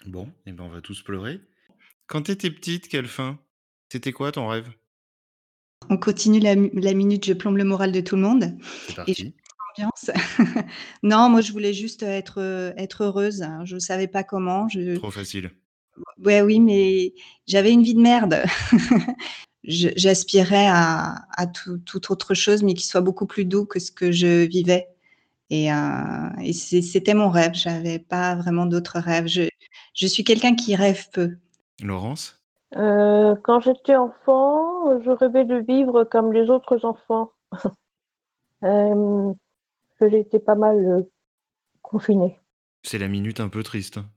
Bon, 0.06 0.26
et 0.45 0.50
eh 0.50 0.52
ben 0.52 0.66
on 0.66 0.70
va 0.70 0.82
tous 0.82 1.02
pleurer. 1.02 1.40
Quand 2.14 2.22
tu 2.22 2.31
étais 2.31 2.52
petite, 2.52 2.90
quelle 2.90 3.07
fin? 3.07 3.40
C'était 3.91 4.11
quoi 4.11 4.31
ton 4.31 4.48
rêve? 4.48 4.69
On 5.90 5.98
continue 5.98 6.40
la, 6.40 6.53
minute, 6.94 7.26
je 7.26 7.34
plombe 7.34 7.57
le 7.57 7.64
moral 7.64 7.91
de 7.91 8.02
tout 8.02 8.15
le 8.15 8.22
monde. 8.22 8.56
C'est 8.88 8.95
parti. 8.95 9.34
non, 11.02 11.30
moi 11.30 11.41
je 11.41 11.52
voulais 11.52 11.73
juste 11.73 12.03
être, 12.03 12.73
être 12.77 13.06
heureuse. 13.06 13.44
Je 13.64 13.73
ne 13.73 13.80
savais 13.80 14.06
pas 14.06 14.23
comment. 14.23 14.69
Je... 14.69 14.95
Trop 14.98 15.10
facile. 15.10 15.49
Ouais, 16.23 16.44
oui, 16.44 16.60
mais 16.60 17.15
j'avais 17.48 17.72
une 17.72 17.81
vie 17.81 17.95
de 17.95 18.02
merde. 18.02 18.44
j'aspirais 19.64 20.68
à, 20.68 21.26
à 21.35 21.48
tout, 21.48 21.80
toute 21.80 22.11
autre 22.11 22.35
chose, 22.35 22.61
mais 22.61 22.76
qui 22.76 22.85
soit 22.85 23.02
beaucoup 23.02 23.26
plus 23.26 23.45
doux 23.45 23.65
que 23.65 23.80
ce 23.80 23.91
que 23.91 24.11
je 24.11 24.45
vivais. 24.45 24.88
Et, 25.49 25.69
et 26.44 26.53
c'était 26.53 27.15
mon 27.15 27.31
rêve. 27.31 27.56
J'avais 27.56 27.98
pas 27.98 28.35
vraiment 28.35 28.68
d'autres 28.68 28.99
rêves. 28.99 29.26
Je, 29.26 29.49
je 29.95 30.06
suis 30.06 30.23
quelqu'un 30.23 30.53
qui 30.53 30.76
rêve 30.76 31.07
peu. 31.11 31.38
Laurence? 31.88 32.43
Euh, 32.76 33.35
quand 33.43 33.60
j'étais 33.60 33.95
enfant, 33.95 34.99
je 35.01 35.10
rêvais 35.11 35.45
de 35.45 35.57
vivre 35.57 36.03
comme 36.05 36.34
les 36.34 36.49
autres 36.49 36.85
enfants. 36.85 37.31
Euh, 38.65 39.34
été 40.11 40.39
pas 40.39 40.55
mal 40.55 40.77
euh, 40.77 41.01
confinée. 41.81 42.39
C'est 42.84 42.97
la 42.97 43.07
minute 43.07 43.39
un 43.39 43.49
peu 43.49 43.64
triste. 43.64 43.97
hein, 43.97 44.10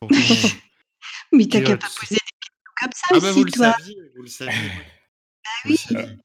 pour 0.00 0.08
tout 0.08 0.14
le 0.14 0.20
monde. 0.20 0.50
Mais 1.32 1.46
t'as 1.46 1.62
qu'à 1.62 1.76
pas 1.76 1.86
poser 1.86 2.14
des 2.14 2.20
questions 2.20 2.72
comme 2.80 2.92
ça 2.92 3.06
Ah 3.10 3.20
bah 3.20 3.28
aussi, 3.30 3.38
vous 3.38 3.44
le 3.44 3.52
toi. 3.52 3.72
saviez, 3.72 4.12
vous 4.16 4.22
le 4.22 4.28
saviez. 4.28 4.52
Vous 5.64 5.70
le 5.70 5.70
oui. 5.70 5.76
saviez. 5.76 6.16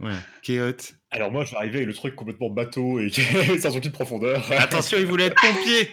Ouais. 0.00 0.12
Kéote. 0.42 0.94
Alors 1.12 1.30
moi, 1.30 1.44
je 1.44 1.52
vais 1.52 1.56
arriver 1.58 1.76
avec 1.76 1.86
le 1.86 1.94
truc 1.94 2.16
complètement 2.16 2.50
bateau 2.50 2.98
et 2.98 3.10
sans 3.60 3.76
aucune 3.76 3.92
profondeur. 3.92 4.44
Attention, 4.58 4.98
il 4.98 5.06
voulait 5.06 5.26
être 5.26 5.40
pompier. 5.40 5.88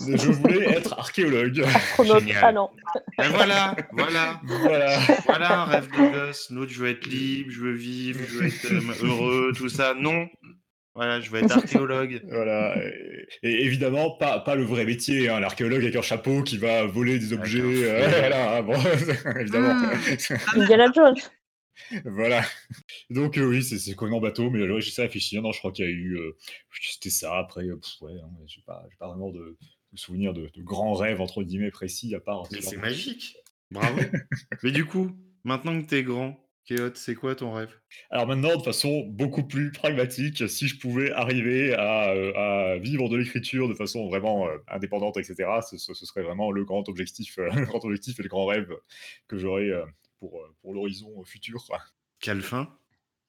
Je 0.00 0.30
voulais 0.32 0.68
être 0.70 0.98
archéologue. 0.98 1.60
Astronaute. 1.64 2.20
Génial. 2.20 2.44
Ah 2.44 2.52
non. 2.52 2.70
Ben 3.16 3.28
voilà, 3.28 3.76
voilà, 3.92 4.40
Voilà. 4.44 4.98
voilà 5.26 5.60
un 5.60 5.64
rêve 5.66 5.88
de 5.92 6.26
gosse. 6.26 6.50
L'autre, 6.50 6.72
je 6.72 6.80
veux 6.80 6.90
être 6.90 7.06
libre, 7.06 7.50
je 7.52 7.60
veux 7.60 7.74
vivre, 7.74 8.20
je 8.28 8.38
veux 8.38 8.46
être 8.46 8.72
euh, 8.72 9.06
heureux, 9.06 9.52
tout 9.56 9.68
ça. 9.68 9.94
Non. 9.94 10.28
Voilà, 10.96 11.20
je 11.20 11.30
veux 11.30 11.38
être 11.38 11.52
archéologue. 11.56 12.20
Voilà. 12.28 12.74
Et, 12.84 13.28
et 13.44 13.64
évidemment, 13.64 14.10
pas, 14.18 14.40
pas 14.40 14.56
le 14.56 14.64
vrai 14.64 14.84
métier, 14.84 15.28
hein, 15.28 15.38
l'archéologue 15.38 15.82
avec 15.82 15.94
un 15.94 16.02
chapeau 16.02 16.42
qui 16.42 16.58
va 16.58 16.84
voler 16.86 17.20
des 17.20 17.32
objets. 17.32 17.62
Euh, 17.62 18.08
voilà, 18.18 18.56
hein, 18.56 18.62
bon, 18.62 18.74
évidemment. 19.38 19.88
Indiana 20.56 20.86
Jones. 20.92 21.14
Voilà. 22.04 22.42
Donc 23.10 23.38
euh, 23.38 23.46
oui, 23.46 23.62
c'est 23.62 23.94
en 24.00 24.20
bateau, 24.20 24.50
mais 24.50 24.62
alors, 24.62 24.80
j'essaie 24.80 25.02
de 25.02 25.06
réfléchir. 25.06 25.42
Non, 25.42 25.52
je 25.52 25.58
crois 25.58 25.72
qu'il 25.72 25.84
y 25.84 25.88
a 25.88 25.90
eu... 25.90 26.16
euh, 26.16 26.36
C'était 26.80 27.10
ça, 27.10 27.38
après, 27.38 27.64
euh, 27.64 27.76
pff, 27.76 28.00
ouais, 28.02 28.12
hein, 28.12 28.30
j'ai 28.46 28.62
pas, 28.62 28.84
j'ai 28.90 28.96
pas 28.96 29.08
vraiment 29.08 29.30
de, 29.30 29.56
de 29.92 29.98
souvenirs 29.98 30.34
de, 30.34 30.50
de 30.54 30.62
grands 30.62 30.94
rêves, 30.94 31.20
entre 31.20 31.42
guillemets, 31.42 31.70
précis, 31.70 32.14
à 32.14 32.20
part... 32.20 32.44
Mais 32.52 32.60
c'est 32.60 32.76
de- 32.76 32.80
magique. 32.80 33.36
Bravo. 33.70 34.00
Mais 34.62 34.70
du 34.70 34.84
coup, 34.86 35.10
maintenant 35.44 35.80
que 35.80 35.86
t'es 35.86 36.02
grand, 36.02 36.38
c'est 36.94 37.14
quoi 37.14 37.34
ton 37.34 37.52
rêve? 37.52 37.70
Alors 38.10 38.26
maintenant, 38.26 38.56
de 38.56 38.62
façon 38.62 39.04
beaucoup 39.06 39.42
plus 39.46 39.72
pragmatique, 39.72 40.48
si 40.48 40.68
je 40.68 40.78
pouvais 40.78 41.10
arriver 41.12 41.74
à, 41.74 42.10
euh, 42.10 42.74
à 42.74 42.78
vivre 42.78 43.08
de 43.08 43.16
l'écriture 43.16 43.68
de 43.68 43.74
façon 43.74 44.08
vraiment 44.08 44.48
euh, 44.48 44.58
indépendante, 44.68 45.16
etc., 45.16 45.48
ce, 45.62 45.78
serait 45.94 46.22
vraiment 46.22 46.50
le 46.50 46.64
grand 46.64 46.88
objectif, 46.88 47.38
euh, 47.38 47.48
le 47.54 47.64
grand 47.64 47.84
objectif 47.84 48.20
et 48.20 48.22
le 48.22 48.28
grand 48.28 48.46
rêve 48.46 48.70
que 49.28 49.38
j'aurais 49.38 49.70
pour, 50.18 50.40
euh, 50.40 50.54
pour 50.62 50.74
l'horizon 50.74 51.22
futur. 51.24 51.64
quoi. 51.66 51.78
Calfin 52.20 52.68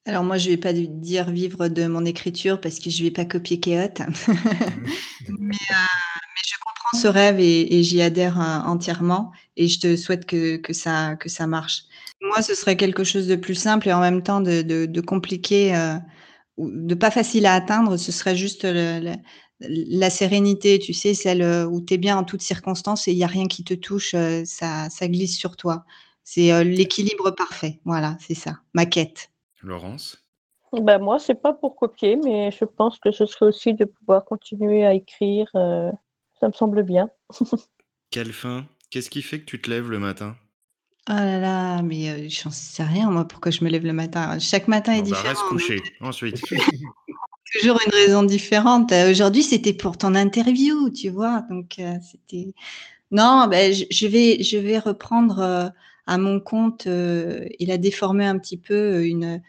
Alors 0.06 0.24
moi, 0.24 0.38
je 0.38 0.50
vais 0.50 0.56
pas 0.56 0.72
dire 0.72 1.30
vivre 1.30 1.68
de 1.68 1.86
mon 1.86 2.04
écriture 2.04 2.60
parce 2.60 2.78
que 2.78 2.90
je 2.90 3.02
vais 3.04 3.10
pas 3.10 3.24
copier 3.24 3.60
mais, 5.28 5.56
euh, 5.56 5.74
mais 5.78 6.42
je 6.46 6.54
comprends 6.64 6.98
ce 7.00 7.06
rêve 7.08 7.38
et, 7.40 7.78
et 7.78 7.82
j'y 7.82 8.02
adhère 8.02 8.40
euh, 8.40 8.60
entièrement 8.68 9.32
et 9.56 9.68
je 9.68 9.78
te 9.80 9.96
souhaite 9.96 10.26
que, 10.26 10.56
que, 10.56 10.72
ça, 10.72 11.16
que 11.16 11.28
ça 11.28 11.46
marche. 11.46 11.84
Moi, 12.22 12.42
ce 12.42 12.54
serait 12.54 12.76
quelque 12.76 13.04
chose 13.04 13.26
de 13.26 13.36
plus 13.36 13.54
simple 13.54 13.88
et 13.88 13.92
en 13.92 14.00
même 14.00 14.22
temps 14.22 14.40
de, 14.40 14.62
de, 14.62 14.86
de 14.86 15.00
compliqué, 15.00 15.74
euh, 15.74 15.96
ou 16.56 16.70
de 16.70 16.94
pas 16.94 17.10
facile 17.10 17.46
à 17.46 17.54
atteindre. 17.54 17.96
Ce 17.96 18.12
serait 18.12 18.36
juste 18.36 18.64
le- 18.64 19.00
le- 19.00 19.16
la 19.60 20.10
sérénité, 20.10 20.78
tu 20.78 20.92
sais, 20.94 21.14
celle 21.14 21.42
euh, 21.42 21.66
où 21.66 21.80
tu 21.82 21.94
es 21.94 21.98
bien 21.98 22.16
en 22.16 22.24
toutes 22.24 22.42
circonstances 22.42 23.08
et 23.08 23.12
il 23.12 23.16
n'y 23.16 23.24
a 23.24 23.28
rien 23.28 23.46
qui 23.46 23.62
te 23.64 23.74
touche, 23.74 24.14
euh, 24.14 24.42
ça, 24.46 24.88
ça 24.90 25.06
glisse 25.08 25.36
sur 25.38 25.56
toi. 25.56 25.84
C'est 26.32 26.52
euh, 26.52 26.62
l'équilibre 26.62 27.32
parfait. 27.32 27.80
Voilà, 27.84 28.16
c'est 28.20 28.36
ça, 28.36 28.60
ma 28.72 28.86
quête. 28.86 29.32
Laurence? 29.62 30.24
Ben 30.72 31.00
moi, 31.00 31.18
c'est 31.18 31.34
pas 31.34 31.52
pour 31.52 31.74
copier, 31.74 32.14
mais 32.14 32.52
je 32.52 32.64
pense 32.64 33.00
que 33.00 33.10
ce 33.10 33.26
serait 33.26 33.46
aussi 33.46 33.74
de 33.74 33.84
pouvoir 33.84 34.24
continuer 34.24 34.86
à 34.86 34.94
écrire. 34.94 35.48
euh, 35.56 35.90
ça 36.38 36.46
me 36.46 36.52
semble 36.52 36.84
bien. 36.84 37.10
Calfin, 38.12 38.64
qu'est-ce 38.90 39.10
qui 39.10 39.22
fait 39.22 39.40
que 39.40 39.44
tu 39.44 39.60
te 39.60 39.68
lèves 39.68 39.90
le 39.90 39.98
matin? 39.98 40.36
Oh 41.08 41.14
là 41.14 41.40
là, 41.40 41.82
mais 41.82 42.08
euh, 42.10 42.28
j'en 42.28 42.52
sais 42.52 42.84
rien, 42.84 43.10
moi, 43.10 43.26
pourquoi 43.26 43.50
je 43.50 43.64
me 43.64 43.68
lève 43.68 43.84
le 43.84 43.92
matin? 43.92 44.38
Chaque 44.38 44.68
matin 44.68 44.92
est 44.92 45.02
Bon, 45.02 45.10
bah, 45.10 45.16
différent. 45.16 45.28
reste 45.30 45.42
couché. 45.48 45.82
Ensuite. 46.00 46.40
Toujours 47.60 47.80
une 47.84 47.92
raison 47.92 48.22
différente. 48.22 48.92
Euh, 48.92 49.10
Aujourd'hui, 49.10 49.42
c'était 49.42 49.72
pour 49.74 49.98
ton 49.98 50.14
interview, 50.14 50.90
tu 50.90 51.08
vois. 51.10 51.40
Donc, 51.50 51.80
euh, 51.80 51.96
c'était. 52.08 52.54
Non, 53.10 53.48
ben, 53.50 53.72
je, 53.74 53.86
je 53.90 54.06
vais, 54.06 54.44
je 54.44 54.58
vais 54.58 54.78
reprendre 54.78 55.40
euh, 55.40 55.68
à 56.10 56.18
mon 56.18 56.40
compte. 56.40 56.88
euh, 56.88 57.46
il 57.60 57.70
a 57.70 57.78
déformé 57.78 58.26
un 58.26 58.36
petit 58.36 58.56
peu 58.56 59.06
une, 59.06 59.40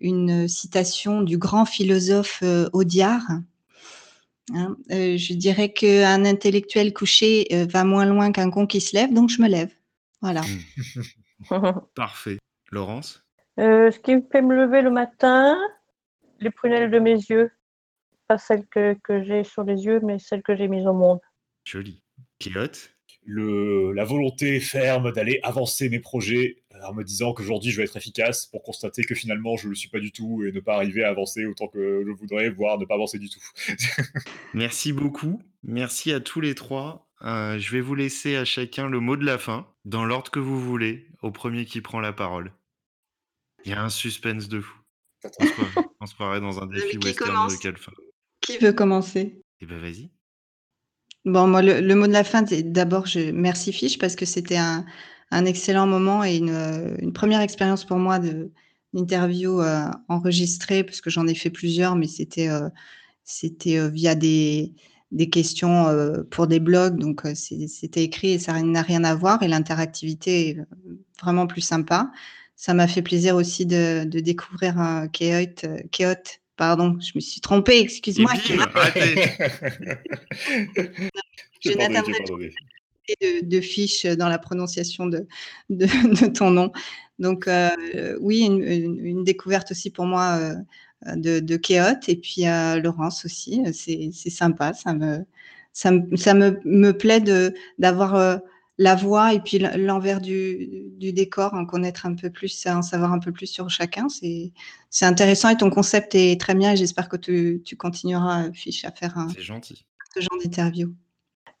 une 0.00 0.48
citation 0.48 1.22
du 1.22 1.38
grand 1.38 1.64
philosophe 1.64 2.40
euh, 2.42 2.68
Audiard. 2.74 3.26
Hein, 4.52 4.76
euh, 4.90 5.16
je 5.16 5.32
dirais 5.32 5.72
qu'un 5.72 6.26
intellectuel 6.26 6.92
couché 6.92 7.46
euh, 7.52 7.64
va 7.64 7.84
moins 7.84 8.04
loin 8.04 8.32
qu'un 8.32 8.50
con 8.50 8.66
qui 8.66 8.82
se 8.82 8.94
lève, 8.94 9.14
donc 9.14 9.30
je 9.30 9.40
me 9.40 9.48
lève. 9.48 9.72
Voilà. 10.20 10.42
Parfait. 11.94 12.36
Laurence? 12.70 13.24
Euh, 13.58 13.90
ce 13.90 13.98
qui 13.98 14.14
me 14.14 14.22
fait 14.30 14.42
me 14.42 14.54
lever 14.54 14.82
le 14.82 14.90
matin, 14.90 15.56
les 16.40 16.50
prunelles 16.50 16.90
de 16.90 16.98
mes 16.98 17.14
yeux. 17.14 17.50
Pas 18.28 18.36
celles 18.36 18.66
que, 18.66 18.94
que 19.02 19.24
j'ai 19.24 19.42
sur 19.42 19.64
les 19.64 19.86
yeux, 19.86 20.00
mais 20.02 20.18
celles 20.18 20.42
que 20.42 20.54
j'ai 20.54 20.68
mises 20.68 20.86
au 20.86 20.92
monde. 20.92 21.20
Joli. 21.64 22.02
Kéote 22.38 22.90
Le, 23.32 23.92
la 23.92 24.04
volonté 24.04 24.58
ferme 24.58 25.12
d'aller 25.12 25.38
avancer 25.44 25.88
mes 25.88 26.00
projets 26.00 26.64
euh, 26.74 26.82
en 26.82 26.92
me 26.92 27.04
disant 27.04 27.32
qu'aujourd'hui 27.32 27.70
je 27.70 27.76
vais 27.76 27.84
être 27.84 27.96
efficace 27.96 28.46
pour 28.46 28.64
constater 28.64 29.04
que 29.04 29.14
finalement 29.14 29.56
je 29.56 29.66
ne 29.66 29.70
le 29.70 29.76
suis 29.76 29.88
pas 29.88 30.00
du 30.00 30.10
tout 30.10 30.42
et 30.44 30.50
ne 30.50 30.58
pas 30.58 30.74
arriver 30.74 31.04
à 31.04 31.10
avancer 31.10 31.46
autant 31.46 31.68
que 31.68 32.02
je 32.04 32.10
voudrais, 32.10 32.50
voire 32.50 32.76
ne 32.76 32.84
pas 32.84 32.94
avancer 32.94 33.20
du 33.20 33.30
tout. 33.30 33.40
Merci 34.54 34.92
beaucoup. 34.92 35.40
Merci 35.62 36.12
à 36.12 36.18
tous 36.18 36.40
les 36.40 36.56
trois. 36.56 37.08
Euh, 37.22 37.56
je 37.56 37.70
vais 37.70 37.80
vous 37.80 37.94
laisser 37.94 38.34
à 38.34 38.44
chacun 38.44 38.88
le 38.88 38.98
mot 38.98 39.16
de 39.16 39.24
la 39.24 39.38
fin, 39.38 39.68
dans 39.84 40.04
l'ordre 40.04 40.32
que 40.32 40.40
vous 40.40 40.60
voulez, 40.60 41.06
au 41.22 41.30
premier 41.30 41.66
qui 41.66 41.80
prend 41.80 42.00
la 42.00 42.12
parole. 42.12 42.52
Il 43.64 43.70
y 43.70 43.74
a 43.74 43.80
un 43.80 43.90
suspense 43.90 44.48
de 44.48 44.60
fou. 44.60 44.76
On 45.22 45.46
se 45.46 45.52
croirait, 45.52 45.88
on 46.00 46.06
se 46.06 46.14
croirait 46.14 46.40
dans 46.40 46.60
un 46.60 46.66
défi 46.72 46.98
qui 46.98 47.06
western 47.06 47.30
commence? 47.30 47.58
De 47.58 47.62
Calfin. 47.62 47.92
Qui 48.40 48.58
veut 48.58 48.72
commencer? 48.72 49.40
Eh 49.60 49.66
ben 49.66 49.78
vas-y. 49.78 50.10
Bon, 51.26 51.46
moi, 51.46 51.60
le, 51.62 51.80
le 51.80 51.94
mot 51.94 52.06
de 52.06 52.12
la 52.12 52.24
fin, 52.24 52.42
d'abord, 52.42 53.06
je 53.06 53.30
merci 53.30 53.72
Fiche 53.72 53.98
parce 53.98 54.16
que 54.16 54.24
c'était 54.24 54.56
un, 54.56 54.86
un 55.30 55.44
excellent 55.44 55.86
moment 55.86 56.24
et 56.24 56.36
une, 56.36 56.96
une 57.00 57.12
première 57.12 57.40
expérience 57.42 57.84
pour 57.84 57.98
moi 57.98 58.18
d'interview 58.94 59.60
euh, 59.60 59.84
enregistrée 60.08 60.82
parce 60.82 61.00
que 61.02 61.10
j'en 61.10 61.26
ai 61.26 61.34
fait 61.34 61.50
plusieurs, 61.50 61.94
mais 61.96 62.06
c'était 62.08 62.48
euh, 62.48 62.68
euh, 63.78 63.88
via 63.88 64.14
des 64.14 64.74
des 65.12 65.28
questions 65.30 65.88
euh, 65.88 66.22
pour 66.30 66.46
des 66.48 66.60
blogs, 66.60 66.98
donc 66.98 67.26
euh, 67.26 67.34
c'était 67.36 68.04
écrit 68.04 68.32
et 68.32 68.38
ça 68.38 68.60
n'a 68.62 68.82
rien 68.82 69.04
à 69.04 69.14
voir 69.14 69.42
et 69.42 69.48
l'interactivité 69.48 70.50
est 70.50 70.58
vraiment 71.22 71.46
plus 71.46 71.60
sympa. 71.62 72.10
Ça 72.56 72.74
m'a 72.74 72.88
fait 72.88 73.02
plaisir 73.02 73.36
aussi 73.36 73.66
de, 73.66 74.04
de 74.04 74.20
découvrir 74.20 74.78
un 74.78 75.08
euh, 75.64 75.78
pardon, 76.60 76.98
je 77.00 77.12
me 77.14 77.20
suis 77.20 77.40
trompée, 77.40 77.80
excuse-moi. 77.80 78.30
pardonné. 78.74 79.14
de, 83.22 83.44
de 83.44 83.60
fiches 83.62 84.04
dans 84.04 84.28
la 84.28 84.38
prononciation 84.38 85.06
de, 85.06 85.26
de, 85.70 85.86
de 86.20 86.26
ton 86.32 86.50
nom. 86.50 86.70
Donc, 87.18 87.48
euh, 87.48 87.70
oui, 88.20 88.40
une, 88.40 88.62
une- 88.62 89.04
une 89.04 89.24
découverte 89.24 89.70
aussi 89.70 89.90
pour 89.90 90.04
moi 90.04 90.38
euh, 90.38 91.16
de, 91.16 91.40
de 91.40 91.56
Kéote 91.56 92.08
et 92.08 92.16
puis 92.16 92.46
euh, 92.46 92.78
Laurence 92.80 93.24
aussi. 93.24 93.62
C'est 93.72 94.30
sympa. 94.30 94.74
Ça 94.74 94.92
me, 94.92 95.24
ça 95.72 95.90
me, 95.92 96.14
ça 96.16 96.34
me, 96.34 96.60
me 96.64 96.92
plaît 96.92 97.22
d'avoir 97.78 98.14
euh, 98.16 98.36
la 98.82 98.94
voix 98.94 99.34
et 99.34 99.40
puis 99.40 99.58
l'envers 99.58 100.22
du, 100.22 100.84
du 100.96 101.12
décor, 101.12 101.52
en 101.52 101.66
connaître 101.66 102.06
un 102.06 102.14
peu 102.14 102.30
plus, 102.30 102.66
en 102.66 102.80
savoir 102.80 103.12
un 103.12 103.18
peu 103.18 103.30
plus 103.30 103.46
sur 103.46 103.68
chacun. 103.68 104.08
C'est 104.08 104.52
c'est 104.88 105.04
intéressant 105.04 105.50
et 105.50 105.56
ton 105.58 105.68
concept 105.68 106.14
est 106.14 106.40
très 106.40 106.54
bien 106.54 106.72
et 106.72 106.76
j'espère 106.76 107.08
que 107.10 107.18
tu, 107.18 107.60
tu 107.64 107.76
continueras, 107.76 108.50
Fiche, 108.52 108.84
à 108.86 108.90
faire 108.90 109.18
un- 109.18 109.28
C'est 109.28 109.42
gentil. 109.42 109.84
ce 110.14 110.20
genre 110.20 110.40
d'interview. 110.42 110.94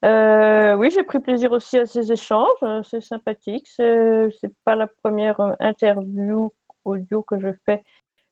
Euh, 0.02 0.74
oui, 0.76 0.90
j'ai 0.94 1.02
pris 1.02 1.20
plaisir 1.20 1.52
aussi 1.52 1.76
à 1.78 1.84
ces 1.84 2.10
échanges. 2.10 2.48
euh, 2.62 2.82
C'est 2.88 3.02
sympathique. 3.02 3.66
C'est 3.76 4.30
pas 4.64 4.74
la 4.74 4.86
première 4.86 5.38
euh, 5.40 5.52
interview 5.60 6.50
audio 6.86 7.22
que 7.22 7.38
je 7.38 7.48
fais, 7.66 7.82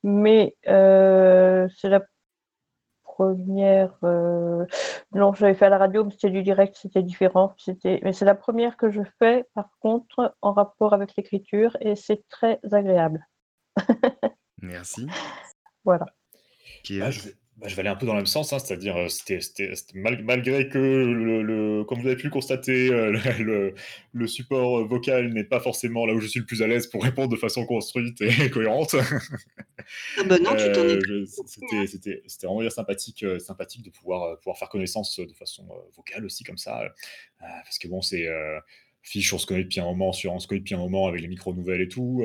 mais 0.02 0.56
euh, 0.66 1.68
c'est 1.76 1.90
la 1.90 2.00
première. 3.18 3.92
euh, 4.04 4.64
Non, 5.12 5.32
j'avais 5.34 5.54
fait 5.54 5.66
à 5.66 5.68
la 5.68 5.78
radio, 5.78 6.04
mais 6.04 6.12
c'était 6.12 6.30
du 6.30 6.42
direct, 6.42 6.76
c'était 6.80 7.02
différent. 7.02 7.54
C'était, 7.58 8.00
mais 8.04 8.12
c'est 8.12 8.24
la 8.24 8.36
première 8.36 8.76
que 8.76 8.90
je 8.90 9.02
fais, 9.18 9.44
par 9.54 9.70
contre, 9.80 10.36
en 10.40 10.52
rapport 10.52 10.94
avec 10.94 11.16
l'écriture, 11.16 11.76
et 11.80 11.96
c'est 11.96 12.22
très 12.28 12.60
agréable. 12.72 13.26
Merci. 14.62 15.06
Voilà. 15.84 16.06
Ah, 17.00 17.10
je, 17.10 17.30
bah, 17.58 17.66
je 17.66 17.74
vais 17.74 17.80
aller 17.80 17.88
un 17.88 17.96
peu 17.96 18.06
dans 18.06 18.12
le 18.12 18.20
même 18.20 18.26
sens, 18.26 18.52
hein, 18.52 18.60
c'est-à-dire, 18.60 18.96
euh, 18.96 19.08
c'était 19.08 19.40
mal 19.92 20.22
malgré 20.22 20.68
que 20.68 20.78
le 20.78 21.42
le 21.42 21.82
comme 21.84 22.00
vous 22.00 22.06
avez 22.06 22.14
pu 22.14 22.26
le 22.26 22.30
constater, 22.30 22.88
heu, 22.92 23.10
le 23.40 23.74
le 24.12 24.26
support, 24.28 24.86
vocal 24.86 25.32
n'est 25.32 25.42
pas 25.42 25.58
forcément 25.58 26.06
là 26.06 26.14
où 26.14 26.20
je 26.20 26.28
suis 26.28 26.38
le 26.38 26.46
plus 26.46 26.62
à 26.62 26.68
l'aise 26.68 26.86
pour 26.86 27.02
répondre 27.02 27.30
de 27.30 27.36
façon 27.36 27.66
construite 27.66 28.20
et 28.20 28.48
cohérente. 28.50 28.94
Ah 30.18 30.22
bah 30.24 30.38
non, 30.38 30.54
tu 30.54 30.70
t'en 30.72 30.86
es 30.86 31.00
c'était 31.26 31.76
hein. 31.76 32.22
c'était 32.26 32.46
vraiment 32.46 32.60
bien 32.60 32.70
sympathique, 32.70 33.24
de 33.24 33.90
pouvoir, 33.90 34.38
faire 34.56 34.68
connaissance, 34.68 35.18
de 35.18 35.34
façon, 35.34 35.66
vocale 35.96 36.24
aussi 36.24 36.44
comme 36.44 36.58
ça, 36.58 36.94
parce 37.40 37.78
que 37.78 37.88
bon, 37.88 38.02
c'est, 38.02 38.28
Fiche, 39.02 39.32
on 39.32 39.38
se 39.38 39.46
connaît 39.46 39.64
depuis 39.64 39.80
un 39.80 39.84
moment 39.84 40.12
sur 40.12 40.32
on 40.32 40.38
se 40.38 40.46
connaît 40.46 40.60
depuis 40.60 40.74
un 40.74 40.78
moment 40.78 41.08
avec 41.08 41.22
les 41.22 41.28
micros 41.28 41.54
nouvelles 41.54 41.80
et 41.80 41.88
tout, 41.88 42.22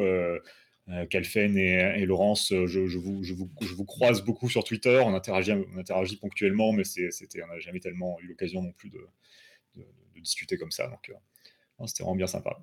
Calfen 1.10 1.58
et 1.58 2.06
Laurence, 2.06 2.50
je 2.50 2.88
je 2.88 2.98
vous 2.98 3.86
croise 3.86 4.24
beaucoup 4.24 4.50
sur 4.50 4.64
Twitter, 4.64 5.02
on 5.06 5.14
interagit 5.14 5.54
on 5.54 5.78
interagit 5.78 6.18
ponctuellement, 6.18 6.74
mais 6.74 6.84
c'était 6.84 7.44
on 7.44 7.48
n'a 7.48 7.60
jamais 7.60 7.80
tellement 7.80 8.20
eu 8.22 8.28
l'occasion 8.28 8.62
non 8.62 8.72
plus 8.74 8.90
de 8.90 9.00
discuter 10.16 10.58
comme 10.58 10.72
ça, 10.72 10.88
donc 10.88 11.12
non, 11.80 11.88
c'était 11.88 12.04
vraiment 12.04 12.16
bien 12.16 12.28
sympa. 12.28 12.62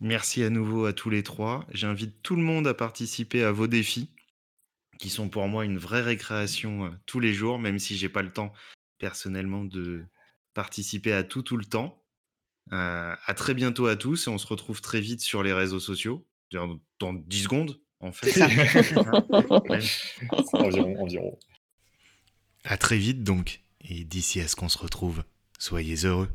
Merci 0.00 0.44
à 0.44 0.50
nouveau 0.50 0.84
à 0.86 0.92
tous 0.92 1.10
les 1.10 1.24
3. 1.24 1.66
J'invite 1.72 2.22
tout 2.22 2.36
le 2.36 2.42
monde 2.42 2.68
à 2.68 2.74
participer 2.74 3.42
à 3.42 3.50
vos 3.50 3.66
défis, 3.66 4.10
qui 4.98 5.10
sont 5.10 5.28
pour 5.28 5.48
moi 5.48 5.64
une 5.64 5.78
vraie 5.78 6.02
récréation, 6.02 6.86
heu, 6.86 6.90
tous 7.06 7.18
les 7.18 7.32
jours, 7.32 7.58
même 7.58 7.80
si 7.80 7.96
j'ai 7.96 8.08
pas 8.08 8.22
le 8.22 8.32
temps 8.32 8.52
personnellement 8.98 9.64
de 9.64 10.04
participer 10.54 11.12
à 11.12 11.24
tout, 11.24 11.42
tout 11.42 11.56
le 11.56 11.64
temps. 11.64 12.04
À 12.70 13.34
très 13.34 13.54
bientôt 13.54 13.86
à 13.86 13.96
tous 13.96 14.26
et 14.26 14.30
on 14.30 14.38
se 14.38 14.46
retrouve 14.46 14.82
très 14.82 15.00
vite 15.00 15.22
sur 15.22 15.42
les 15.42 15.54
réseaux 15.54 15.80
sociaux, 15.80 16.26
dans 16.52 16.78
dans 16.98 17.12
10 17.12 17.42
secondes, 17.42 17.80
en 18.00 18.12
fait. 18.12 18.40
Environ, 20.52 21.02
environ. 21.02 21.38
À 22.64 22.76
très 22.76 22.98
vite 22.98 23.22
donc 23.22 23.62
et 23.80 24.04
d'ici 24.04 24.40
à 24.40 24.48
ce 24.48 24.56
qu'on 24.56 24.68
se 24.68 24.78
retrouve, 24.78 25.22
soyez 25.58 26.04
heureux. 26.04 26.28